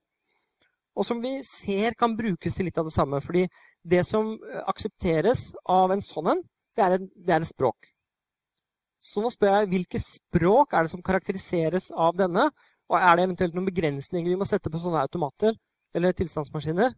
og 1.00 1.08
som 1.08 1.22
vi 1.24 1.38
ser 1.48 1.96
kan 2.00 2.16
brukes 2.18 2.58
til 2.58 2.68
litt 2.68 2.80
av 2.80 2.90
det 2.90 2.96
samme. 2.96 3.22
Fordi 3.24 3.46
det 3.88 4.04
som 4.08 4.34
eh, 4.36 4.64
aksepteres 4.68 5.54
av 5.70 5.94
en 5.96 6.04
sånn 6.04 6.34
en, 6.34 6.44
det 6.76 6.86
er, 6.86 6.98
det 7.00 7.38
et 7.38 7.50
språk. 7.50 7.94
Så 9.00 9.24
nå 9.24 9.32
spør 9.32 9.62
jeg 9.62 9.70
hvilke 9.72 10.02
språk 10.04 10.76
er 10.76 10.86
det 10.86 10.92
som 10.92 11.04
karakteriseres 11.06 11.90
av 11.96 12.18
denne? 12.20 12.50
Og 12.90 12.98
er 12.98 13.18
det 13.18 13.26
eventuelt 13.28 13.56
noen 13.56 13.70
begrensninger 13.70 14.32
vi 14.32 14.40
må 14.40 14.48
sette 14.50 14.72
på 14.72 14.82
sånne 14.82 15.04
automater 15.06 15.54
eller 15.96 16.16
tilstandsmaskiner 16.18 16.96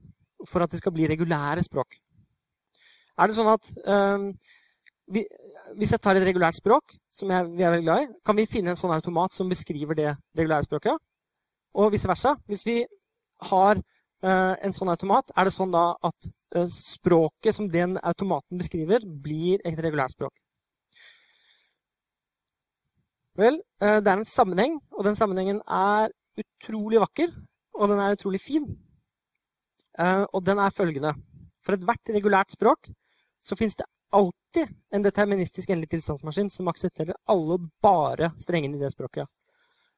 for 0.47 0.63
at 0.63 0.71
det 0.71 0.79
skal 0.79 0.93
bli 0.95 1.07
regulære 1.11 1.63
språk? 1.67 1.99
Er 3.19 3.29
det 3.29 3.35
sånn 3.37 3.51
at 3.51 3.67
um, 3.85 4.29
vi, 5.11 5.25
Hvis 5.77 5.91
jeg 5.91 6.01
tar 6.01 6.15
et 6.15 6.25
regulært 6.25 6.57
språk, 6.57 6.95
som 7.11 7.31
jeg, 7.31 7.47
vi 7.57 7.63
er 7.63 7.73
veldig 7.73 7.87
glad 7.87 8.03
i, 8.03 8.11
kan 8.25 8.37
vi 8.37 8.47
finne 8.49 8.71
en 8.71 8.79
sånn 8.79 8.93
automat 8.95 9.35
som 9.35 9.51
beskriver 9.51 9.97
det 9.97 10.13
regulære 10.37 10.67
språket? 10.67 10.99
Og 11.75 11.91
vice 11.93 12.07
versa. 12.07 12.35
Hvis 12.47 12.63
vi 12.67 12.81
har 13.51 13.79
uh, 13.79 14.53
en 14.55 14.75
sånn 14.75 14.91
automat, 14.91 15.31
er 15.35 15.47
det 15.47 15.55
sånn 15.55 15.71
da 15.75 15.91
at 16.07 16.31
uh, 16.55 16.67
språket 16.71 17.55
som 17.57 17.67
den 17.71 17.97
automaten 17.99 18.59
beskriver, 18.59 19.03
blir 19.03 19.63
et 19.67 19.79
regulært 19.79 20.15
språk? 20.15 20.35
Vel, 23.39 23.61
uh, 23.83 23.99
det 24.03 24.11
er 24.11 24.17
en 24.19 24.27
sammenheng, 24.27 24.79
og 24.97 25.05
den 25.07 25.15
sammenhengen 25.15 25.61
er 25.67 26.11
utrolig 26.41 27.01
vakker, 27.03 27.33
og 27.77 27.91
den 27.91 27.99
er 27.99 28.17
utrolig 28.17 28.41
fin. 28.41 28.71
og 30.33 30.45
den 30.45 30.57
er 30.57 30.71
følgende. 30.71 31.11
For 31.61 31.75
ethvert 31.75 32.09
regulært 32.15 32.53
språk 32.53 32.87
så 33.43 33.57
fins 33.59 33.75
det 33.75 33.85
alltid 34.15 34.71
en 34.95 35.03
deterministisk 35.03 35.69
endelig 35.69 35.91
tilstandsmaskin 35.91 36.49
som 36.49 36.69
aksepterer 36.71 37.17
alle 37.31 37.57
bare 37.83 38.31
strengene 38.39 38.77
i 38.77 38.81
det 38.81 38.91
språket. 38.93 39.27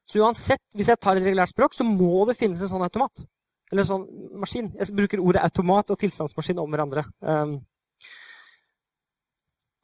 Så 0.06 0.20
uansett, 0.20 0.62
hvis 0.76 0.90
jeg 0.92 1.00
tar 1.00 1.16
et 1.16 1.24
regulært 1.24 1.52
språk, 1.54 1.74
så 1.74 1.86
må 1.86 2.26
det 2.28 2.36
finnes 2.36 2.60
en 2.60 2.70
sånn 2.70 2.84
automat. 2.84 3.24
Eller 3.72 3.84
en 3.84 3.88
sånn 3.88 4.04
maskin. 4.42 4.68
Jeg 4.76 4.96
bruker 4.96 5.22
ordet 5.22 5.44
automat 5.46 5.90
og 5.90 6.00
tilstandsmaskin 6.00 6.60
om 6.60 6.74
hverandre. 6.74 7.06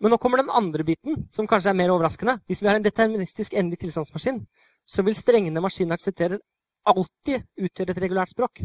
Men 0.01 0.15
nå 0.15 0.19
kommer 0.19 0.41
den 0.41 0.53
andre 0.57 0.85
biten, 0.85 1.27
som 1.33 1.49
kanskje 1.49 1.75
er 1.75 1.77
mer 1.77 1.93
overraskende. 1.93 2.39
Hvis 2.49 2.63
vi 2.63 2.71
har 2.71 2.79
en 2.79 2.85
deterministisk 2.85 3.55
endelig 3.55 3.83
tilstandsmaskin, 3.83 4.41
så 4.89 5.05
vil 5.05 5.17
strengene 5.17 5.61
maskinen 5.61 5.93
aksepterer, 5.97 6.41
alltid 6.89 7.45
utgjøre 7.61 7.93
et 7.93 8.01
regulært 8.01 8.33
språk. 8.33 8.63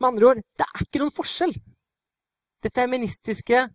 Med 0.00 0.08
andre 0.08 0.30
ord, 0.30 0.40
det 0.56 0.64
er 0.64 0.86
ikke 0.86 1.02
noen 1.02 1.12
forskjell. 1.12 1.52
Deterministiske, 2.64 3.66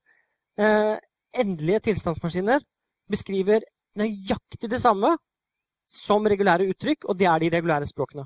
eh, 0.58 0.96
endelige 1.38 1.84
tilstandsmaskiner 1.92 2.66
beskriver 3.10 3.62
nøyaktig 3.96 4.70
det 4.70 4.82
samme 4.82 5.14
som 5.90 6.26
regulære 6.26 6.66
uttrykk, 6.74 7.06
og 7.06 7.20
det 7.20 7.28
er 7.30 7.40
de 7.40 7.50
regulære 7.54 7.86
språkene. 7.86 8.26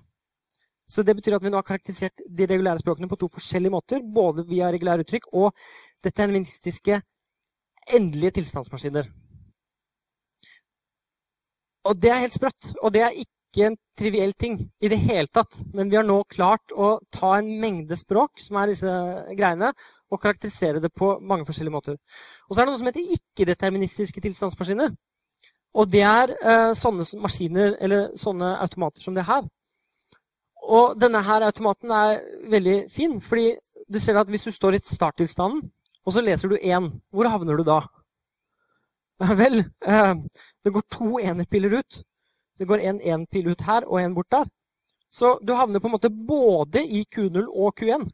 Så 0.89 1.03
det 1.03 1.15
betyr 1.15 1.35
at 1.35 1.43
vi 1.43 1.51
nå 1.51 1.59
har 1.59 1.67
karakterisert 1.67 2.23
de 2.25 2.47
regulære 2.49 2.79
språkene 2.79 3.09
på 3.09 3.19
to 3.19 3.27
forskjellige 3.27 3.71
måter. 3.71 3.99
Både 4.01 4.47
via 4.47 4.71
regulære 4.71 5.03
uttrykk 5.03 5.27
og 5.33 5.51
deterministiske 6.03 7.01
endelige 7.87 8.39
tilstandsmaskiner. 8.39 9.09
Og 11.89 11.99
det 12.01 12.11
er 12.11 12.23
helt 12.23 12.35
sprøtt. 12.35 12.73
Og 12.83 12.93
det 12.93 13.03
er 13.05 13.19
ikke 13.23 13.69
en 13.69 13.77
triviell 13.97 14.33
ting 14.37 14.59
i 14.81 14.91
det 14.91 14.99
hele 15.01 15.27
tatt. 15.33 15.61
Men 15.73 15.89
vi 15.89 15.97
har 15.97 16.05
nå 16.05 16.21
klart 16.29 16.73
å 16.75 16.97
ta 17.13 17.37
en 17.39 17.49
mengde 17.61 17.97
språk, 17.97 18.37
som 18.41 18.59
er 18.61 18.73
disse 18.73 18.95
greiene, 19.37 19.71
og 20.09 20.21
karakterisere 20.21 20.81
det 20.81 20.91
på 20.93 21.15
mange 21.21 21.45
forskjellige 21.45 21.73
måter. 21.73 21.97
Og 22.47 22.55
så 22.55 22.61
er 22.61 22.65
det 22.65 22.73
noe 22.73 22.81
som 22.81 22.89
heter 22.89 23.15
ikke-deterministiske 23.15 24.21
tilstandsmaskiner. 24.25 24.93
Og 25.77 25.89
det 25.89 26.01
er 26.01 26.33
eh, 26.33 26.71
sånne 26.77 27.05
maskiner, 27.21 27.75
eller 27.79 28.09
sånne 28.17 28.55
automater 28.63 29.05
som 29.05 29.17
det 29.17 29.27
her, 29.27 29.45
og 30.69 31.01
denne 31.01 31.21
her 31.23 31.45
automaten 31.47 31.91
er 31.91 32.19
veldig 32.49 32.77
fin, 32.91 33.21
fordi 33.21 33.55
du 33.93 33.99
ser 33.99 34.19
at 34.19 34.29
hvis 34.29 34.43
du 34.43 34.51
står 34.51 34.77
i 34.77 34.81
starttilstanden, 34.83 35.71
og 36.05 36.13
så 36.13 36.21
leser 36.23 36.51
du 36.51 36.57
én, 36.57 36.91
hvor 37.11 37.29
havner 37.29 37.59
du 37.59 37.63
da? 37.67 37.79
Vel, 39.41 39.63
eh, 39.85 40.13
det 40.63 40.73
går 40.73 40.85
to 40.91 41.19
enerpiller 41.19 41.79
ut. 41.79 42.03
Det 42.59 42.67
går 42.67 42.83
en 42.83 43.01
én-pil 43.01 43.51
ut 43.51 43.61
her 43.67 43.87
og 43.87 44.01
en 44.01 44.15
bort 44.15 44.31
der. 44.31 44.47
Så 45.11 45.39
du 45.43 45.53
havner 45.53 45.79
på 45.79 45.87
en 45.87 45.95
måte 45.95 46.09
både 46.09 46.83
i 46.85 47.05
Q0 47.15 47.47
og 47.47 47.73
Q1. 47.79 48.09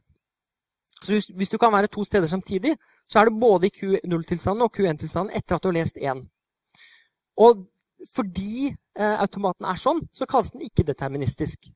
Så 1.02 1.12
hvis, 1.12 1.26
hvis 1.26 1.50
du 1.50 1.58
kan 1.58 1.72
være 1.72 1.86
to 1.92 2.04
steder 2.04 2.26
samtidig, 2.26 2.76
så 3.08 3.20
er 3.20 3.24
du 3.24 3.40
både 3.40 3.66
i 3.66 3.74
Q0-tilstanden 3.74 4.62
og 4.62 4.72
Q1-tilstanden 4.76 5.36
etter 5.36 5.56
at 5.56 5.62
du 5.62 5.68
har 5.68 5.78
lest 5.78 5.96
én. 5.96 6.24
Og 7.36 7.66
fordi 8.14 8.68
eh, 8.98 9.20
automaten 9.20 9.66
er 9.68 9.78
sånn, 9.80 10.00
så 10.12 10.26
kalles 10.26 10.52
den 10.54 10.64
ikke 10.66 10.86
deterministisk. 10.86 11.68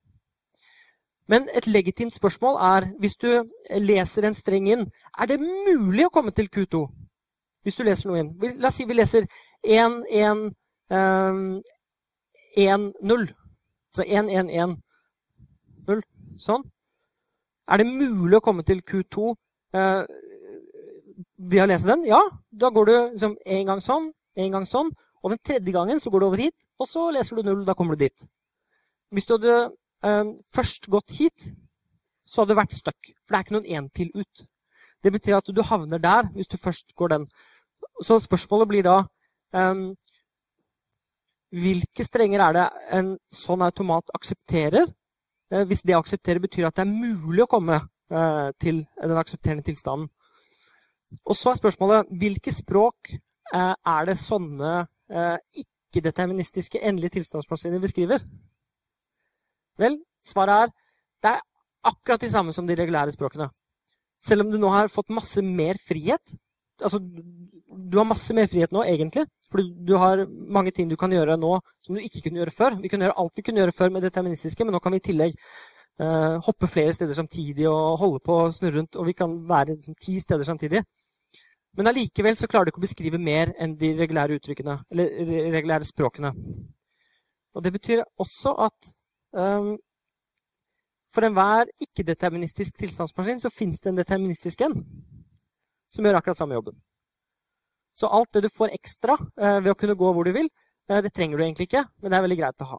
Men 1.30 1.46
et 1.54 1.66
legitimt 1.70 2.14
spørsmål 2.14 2.56
er, 2.66 2.86
hvis 2.98 3.16
du 3.16 3.28
leser 3.78 4.26
en 4.26 4.34
streng 4.34 4.66
inn, 4.68 4.86
er 5.14 5.30
det 5.30 5.38
mulig 5.40 6.08
å 6.08 6.12
komme 6.14 6.34
til 6.34 6.50
Q2? 6.50 6.82
Hvis 7.62 7.76
du 7.78 7.84
leser 7.86 8.10
noe 8.10 8.22
inn. 8.22 8.32
La 8.58 8.70
oss 8.70 8.80
si 8.80 8.86
vi 8.88 8.96
leser 8.96 9.28
1, 9.62 10.00
1, 10.10 10.40
1, 12.56 12.88
0. 13.12 13.26
Så 13.94 14.06
1, 14.06 14.30
1, 14.40 14.50
1, 14.50 14.74
0. 15.86 16.02
Sånn. 16.40 16.64
Er 17.70 17.78
det 17.78 17.86
mulig 17.86 18.40
å 18.40 18.42
komme 18.42 18.64
til 18.66 18.80
Q2 18.82 19.28
eh, 19.78 20.02
ved 21.52 21.62
å 21.62 21.68
lese 21.70 21.92
den? 21.92 22.06
Ja. 22.08 22.20
Da 22.50 22.72
går 22.74 22.90
du 22.90 22.94
liksom 23.12 23.36
en 23.44 23.70
gang 23.70 23.84
sånn, 23.84 24.10
en 24.34 24.56
gang 24.56 24.66
sånn. 24.66 24.90
Og 25.20 25.34
den 25.34 25.42
tredje 25.44 25.74
gangen 25.76 26.00
så 26.02 26.10
går 26.10 26.24
du 26.24 26.26
over 26.30 26.42
hit, 26.42 26.56
og 26.80 26.88
så 26.88 27.10
leser 27.14 27.38
du 27.38 27.46
null. 27.46 27.62
Da 27.68 27.76
kommer 27.78 27.94
du 27.94 28.06
dit. 28.06 28.26
Hvis 29.14 29.28
du 29.28 29.36
hadde 29.36 29.68
først 30.00 30.86
gått 30.88 31.12
hit, 31.18 31.44
så 32.30 32.42
hadde 32.42 32.54
du 32.54 32.60
vært 32.60 32.76
stuck. 32.76 33.10
For 33.24 33.34
det 33.34 33.38
er 33.38 33.44
ikke 33.44 33.56
noen 33.56 33.72
én-pil 33.76 34.10
ut. 34.14 34.44
Det 35.02 35.12
betyr 35.12 35.38
at 35.38 35.50
du 35.50 35.62
havner 35.64 36.00
der 36.02 36.28
hvis 36.34 36.50
du 36.50 36.56
først 36.60 36.94
går 36.96 37.14
den. 37.14 37.26
Så 38.04 38.20
spørsmålet 38.20 38.68
blir 38.68 38.86
da 38.86 39.02
um, 39.56 39.90
Hvilke 41.50 42.04
strenger 42.06 42.40
er 42.44 42.54
det 42.54 42.64
en 42.94 43.08
sånn 43.34 43.64
automat 43.66 44.12
aksepterer? 44.14 44.86
Uh, 45.50 45.64
hvis 45.66 45.82
det 45.82 45.96
aksepterer, 45.98 46.38
betyr 46.38 46.68
at 46.68 46.76
det 46.78 46.84
er 46.84 46.92
mulig 46.92 47.42
å 47.42 47.50
komme 47.50 47.80
uh, 47.80 48.50
til 48.62 48.84
den 49.02 49.18
aksepterende 49.18 49.66
tilstanden. 49.66 50.06
Og 51.26 51.34
så 51.34 51.50
er 51.50 51.58
spørsmålet 51.58 52.12
hvilke 52.20 52.54
språk 52.54 53.10
uh, 53.16 53.74
er 53.74 54.06
det 54.06 54.18
sånne 54.20 54.84
ikke-deterministiske 55.10 56.78
endelige 56.86 57.16
tilstandsmaskiner 57.16 57.82
beskriver? 57.82 58.22
Vel, 59.80 59.98
svaret 60.26 60.66
er 60.66 60.76
det 61.24 61.34
er 61.34 61.42
akkurat 61.90 62.22
de 62.22 62.30
samme 62.32 62.52
som 62.56 62.68
de 62.68 62.76
regulære 62.76 63.12
språkene. 63.12 63.48
Selv 64.20 64.44
om 64.44 64.52
du 64.52 64.58
nå 64.60 64.68
har 64.72 64.92
fått 64.92 65.12
masse 65.12 65.42
mer 65.44 65.80
frihet. 65.80 66.36
Altså, 66.80 67.00
du 67.00 67.98
har 67.98 68.08
masse 68.08 68.34
mer 68.36 68.48
frihet 68.52 68.72
nå, 68.72 68.84
egentlig. 68.84 69.26
For 69.50 69.64
du 69.64 69.94
har 70.00 70.26
mange 70.28 70.72
ting 70.76 70.88
du 70.88 70.96
kan 71.00 71.12
gjøre 71.12 71.38
nå 71.40 71.56
som 71.84 71.96
du 71.96 72.00
ikke 72.04 72.26
kunne 72.26 72.40
gjøre 72.42 72.54
før. 72.54 72.78
Vi 72.80 72.88
kunne 72.92 73.08
gjøre 73.08 73.18
alt 73.22 73.36
vi 73.36 73.44
kunne 73.46 73.62
gjøre 73.62 73.76
før 73.76 73.92
med 73.94 74.04
deterministiske, 74.06 74.64
men 74.64 74.76
nå 74.76 74.80
kan 74.84 74.94
vi 74.94 75.00
i 75.00 75.06
tillegg 75.08 75.34
eh, 75.34 76.36
hoppe 76.46 76.68
flere 76.70 76.94
steder 76.96 77.16
samtidig 77.16 77.68
og 77.68 77.98
holde 78.00 78.20
på 78.24 78.36
å 78.44 78.50
snurre 78.54 78.78
rundt. 78.78 79.00
Og 79.00 79.08
vi 79.08 79.16
kan 79.16 79.36
være 79.48 79.74
liksom, 79.74 79.96
ti 80.00 80.18
steder 80.20 80.48
samtidig. 80.48 80.84
Men 81.78 81.90
allikevel 81.90 82.36
så 82.36 82.48
klarer 82.50 82.68
du 82.68 82.74
ikke 82.74 82.82
å 82.82 82.88
beskrive 82.88 83.18
mer 83.22 83.54
enn 83.62 83.76
de 83.78 83.92
regulære 83.98 84.40
uttrykkene, 84.40 84.80
eller 84.90 85.52
regulære 85.54 85.86
språkene. 85.86 86.32
Og 87.54 87.62
det 87.64 87.72
betyr 87.74 88.02
også 88.20 88.56
at 88.66 88.90
for 91.14 91.26
enhver 91.26 91.70
ikke-deterministisk 91.82 92.76
tilstandsmaskin 92.78 93.40
så 93.42 93.50
fins 93.50 93.80
det 93.80 93.92
en 93.92 93.98
deterministisk 94.00 94.62
en 94.66 94.76
som 95.90 96.06
gjør 96.06 96.20
akkurat 96.20 96.38
samme 96.38 96.54
jobben. 96.54 96.76
Så 97.94 98.06
alt 98.06 98.32
det 98.34 98.44
du 98.46 98.50
får 98.52 98.74
ekstra 98.76 99.16
eh, 99.18 99.58
ved 99.60 99.72
å 99.72 99.78
kunne 99.78 99.98
gå 99.98 100.12
hvor 100.14 100.24
du 100.26 100.32
vil, 100.34 100.48
eh, 100.88 101.02
det 101.02 101.12
trenger 101.14 101.36
du 101.36 101.44
egentlig 101.44 101.66
ikke, 101.68 101.84
men 101.98 102.12
det 102.12 102.18
er 102.18 102.26
veldig 102.26 102.38
greit 102.38 102.64
å 102.64 102.70
ha. 102.74 102.78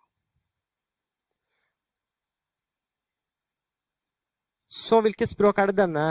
Så 4.71 5.01
hvilket 5.03 5.27
språk 5.27 5.59
er 5.59 5.71
det 5.71 5.81
denne 5.81 6.05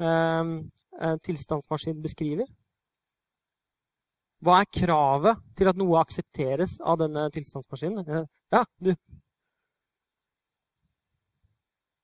eh, 0.00 0.54
eh 0.98 1.16
tilstandsmaskinen 1.28 2.00
beskriver? 2.02 2.48
Hva 4.42 4.62
er 4.62 4.72
kravet 4.72 5.44
til 5.58 5.68
at 5.68 5.76
noe 5.76 6.00
aksepteres 6.00 6.78
av 6.80 7.00
denne 7.02 7.26
tilstandsmaskinen? 7.34 8.26
Ja, 8.54 8.64
du 8.80 8.94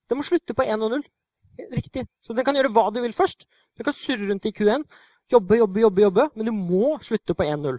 det 0.08 0.18
må 0.18 0.24
slutte 0.26 0.56
på 0.56 0.66
1 0.66 0.84
og 0.84 0.96
0. 0.98 1.04
Riktig. 1.72 2.04
Så 2.22 2.34
den 2.34 2.44
kan 2.46 2.56
gjøre 2.58 2.72
hva 2.74 2.88
du 2.92 3.00
vil 3.04 3.14
først. 3.14 3.46
Du 3.78 3.84
kan 3.86 3.94
surre 3.96 4.28
rundt 4.28 4.46
i 4.48 4.52
Q1, 4.54 4.84
jobbe, 5.32 5.58
jobbe, 5.60 5.80
jobbe, 5.84 6.02
jobbe, 6.02 6.28
men 6.34 6.48
du 6.48 6.52
må 6.54 6.96
slutte 7.04 7.36
på 7.36 7.46
1-0. 7.46 7.78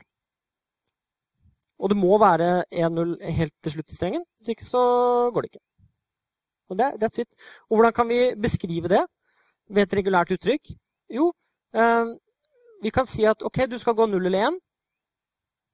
Og 1.75 1.91
det 1.91 1.97
må 1.99 2.17
være 2.21 2.63
1-0 2.71 3.15
helt 3.35 3.53
til 3.63 3.75
slutt 3.75 3.91
i 3.91 3.97
strengen. 3.97 4.23
Hvis 4.39 4.53
ikke 4.55 4.67
så 4.67 4.83
går 5.33 5.43
det 5.43 5.53
ikke. 5.53 5.63
Og 6.71 6.79
det, 6.79 6.91
that's 7.01 7.19
it. 7.21 7.35
Og 7.69 7.77
hvordan 7.77 7.93
kan 7.93 8.07
vi 8.09 8.19
beskrive 8.41 8.89
det 8.89 9.03
ved 9.69 9.83
et 9.83 9.97
regulært 9.99 10.31
uttrykk? 10.33 10.71
Jo, 11.13 11.33
eh, 11.75 12.15
vi 12.81 12.89
kan 12.95 13.05
si 13.05 13.27
at 13.27 13.43
ok, 13.43 13.65
du 13.69 13.77
skal 13.77 13.93
gå 13.93 14.07
0 14.07 14.25
eller 14.25 14.47
1. 14.47 14.59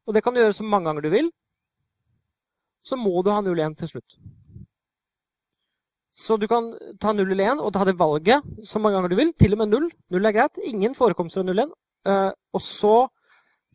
Og 0.07 0.15
det 0.15 0.23
kan 0.23 0.33
du 0.33 0.41
gjøre 0.41 0.57
så 0.57 0.65
mange 0.65 0.89
ganger 0.89 1.05
du 1.05 1.09
vil. 1.13 1.31
Så 2.83 2.97
må 2.97 3.21
du 3.21 3.29
ha 3.29 3.41
0-1 3.45 3.77
til 3.77 3.87
slutt. 3.93 4.17
Så 6.13 6.35
du 6.37 6.47
kan 6.51 6.73
ta 6.99 7.13
0 7.15 7.31
eller 7.31 7.53
1 7.53 7.61
og 7.63 7.71
ta 7.73 7.85
det 7.87 7.95
valget 7.99 8.43
så 8.67 8.79
mange 8.79 8.97
ganger 8.97 9.13
du 9.13 9.15
vil. 9.15 9.33
Til 9.39 9.55
og 9.55 9.61
med 9.63 9.71
0. 9.71 9.89
0 10.11 10.25
er 10.25 10.35
greit. 10.35 10.59
Ingen 10.67 10.95
forekomster 10.95 11.41
av 11.41 11.47
0 11.47 11.63
1. 11.63 11.75
Uh, 12.09 12.31
og 12.53 12.61
så, 12.61 12.95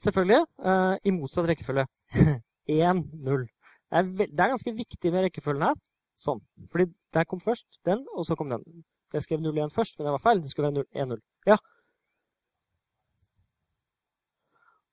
selvfølgelig, 0.03 0.43
uh, 0.67 0.97
i 1.05 1.15
motsatt 1.15 1.49
rekkefølge. 1.49 1.87
1, 2.69 3.03
0. 3.13 3.47
Det 3.93 4.19
det 4.19 4.41
er, 4.41 4.53
ganske 4.53 4.75
viktig 4.75 5.13
med 5.13 5.29
rekkefølgen 5.29 5.69
her. 5.71 5.79
Sånn. 6.21 6.43
Fordi 6.73 6.91
der 7.15 7.25
kom 7.25 7.41
først 7.41 7.81
den, 7.87 8.05
og 8.17 8.27
så 8.27 8.37
kom 8.37 8.51
den. 8.53 8.65
Så 9.09 9.21
jeg 9.21 9.27
skrev 9.29 9.41
0 9.41 9.65
1 9.65 9.73
først, 9.73 9.99
men 9.99 10.09
det 10.09 10.17
var 10.19 10.25
feil. 10.27 10.43
Det 10.43 10.53
skulle 10.53 10.73
være 10.75 10.85
1, 10.93 11.09
0. 11.15 11.23
Ja. 11.47 11.57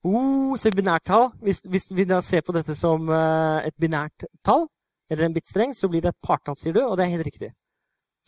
Oh, 0.03 0.55
så 0.59 0.71
binærtall. 0.71 1.29
Hvis, 1.41 1.61
hvis, 1.67 1.87
vi 1.95 2.03
da 2.03 2.19
ser 2.21 2.41
på 2.43 2.51
dette 2.55 2.75
som 2.75 3.07
uh, 3.09 3.63
et 3.63 3.75
binært 3.79 4.25
tall, 4.43 4.67
eller 5.13 5.29
en 5.29 5.35
bitstreng, 5.35 5.75
så 5.77 5.89
blir 5.91 6.03
det 6.03 6.13
et 6.13 6.25
partall, 6.25 6.57
sier 6.59 6.75
du, 6.75 6.81
og 6.83 6.97
det 6.97 7.05
er 7.05 7.13
helt 7.15 7.27
riktig. 7.29 7.51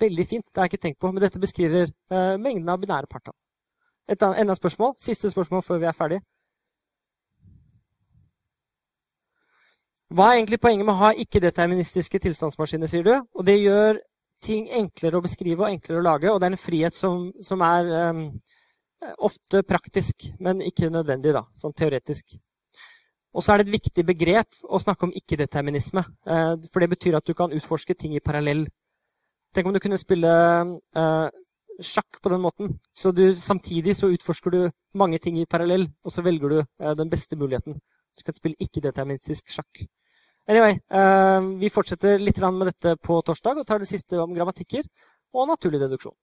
Veldig 0.01 0.25
fint, 0.27 0.47
det 0.47 0.59
har 0.59 0.67
jeg 0.67 0.75
ikke 0.75 0.85
tenkt 0.87 1.01
på, 1.01 1.11
men 1.11 1.23
dette 1.23 1.41
beskriver 1.41 1.91
uh, 2.11 2.35
mengden 2.41 2.71
av 2.71 2.79
binære 2.81 3.11
partall. 3.11 3.35
Et 4.11 4.21
enda 4.21 4.55
spørsmål, 4.55 4.93
siste 5.01 5.31
spørsmål 5.31 5.63
før 5.65 5.79
vi 5.81 5.87
er 5.89 5.97
ferdig. 5.97 6.19
Hva 10.13 10.27
er 10.29 10.39
egentlig 10.39 10.59
poenget 10.61 10.85
med 10.85 10.93
å 10.93 10.99
ha 10.99 11.13
ikke-deterministiske 11.17 12.19
tilstandsmaskiner, 12.21 12.87
sier 12.91 13.07
du? 13.07 13.15
Og 13.33 13.47
det 13.47 13.57
gjør 13.57 13.97
ting 14.45 14.67
enklere 14.69 15.17
å 15.17 15.23
beskrive 15.25 15.65
og 15.65 15.71
enklere 15.71 16.01
å 16.01 16.05
lage, 16.05 16.29
og 16.31 16.39
det 16.39 16.47
er 16.47 16.53
en 16.53 16.61
frihet 16.61 16.95
som, 16.95 17.31
som 17.41 17.63
er 17.65 17.89
um, 18.11 18.27
ofte 19.25 19.63
praktisk, 19.65 20.27
men 20.39 20.61
ikke 20.61 20.91
nødvendig, 20.93 21.33
da, 21.33 21.41
sånn 21.57 21.73
teoretisk. 21.73 22.37
Og 23.35 23.43
så 23.43 23.51
er 23.51 23.59
det 23.59 23.67
et 23.67 23.75
viktig 23.75 24.05
begrep 24.07 24.61
å 24.63 24.79
snakke 24.79 25.07
om 25.07 25.13
ikke-determinisme. 25.15 26.05
Eh, 26.23 26.53
for 26.71 26.83
det 26.83 26.91
betyr 26.93 27.17
at 27.19 27.25
du 27.27 27.33
kan 27.35 27.51
utforske 27.55 27.95
ting 27.99 28.15
i 28.15 28.23
parallell. 28.23 28.63
Tenk 29.55 29.67
om 29.67 29.75
du 29.75 29.79
kunne 29.79 29.99
spille 29.99 30.29
uh, 30.99 31.27
sjakk 31.79 32.17
på 32.19 32.31
den 32.31 32.41
måten. 32.43 32.73
Så 32.91 33.13
du, 33.15 33.29
samtidig 33.39 33.93
så 33.95 34.09
utforsker 34.11 34.51
du 34.51 34.57
mange 34.99 35.19
ting 35.23 35.37
i 35.39 35.45
parallell, 35.47 35.85
og 36.03 36.11
så 36.11 36.23
velger 36.25 36.51
du 36.51 36.57
uh, 36.59 36.91
den 36.99 37.11
beste 37.11 37.39
muligheten. 37.39 37.77
Du 38.15 38.23
kan 38.27 38.35
spille 38.35 38.59
ikke-deterministisk 38.59 39.53
sjakk. 39.55 39.85
Anyway, 40.45 40.75
vi 41.57 41.71
fortsetter 41.73 42.19
litt 42.21 42.37
med 42.37 42.67
dette 42.69 42.91
på 43.01 43.15
torsdag 43.25 43.57
og 43.57 43.65
tar 43.65 43.79
det 43.81 43.87
siste 43.89 44.19
om 44.21 44.35
grammatikker 44.35 44.85
og 45.33 45.47
naturlig 45.49 45.79
deduksjon. 45.81 46.13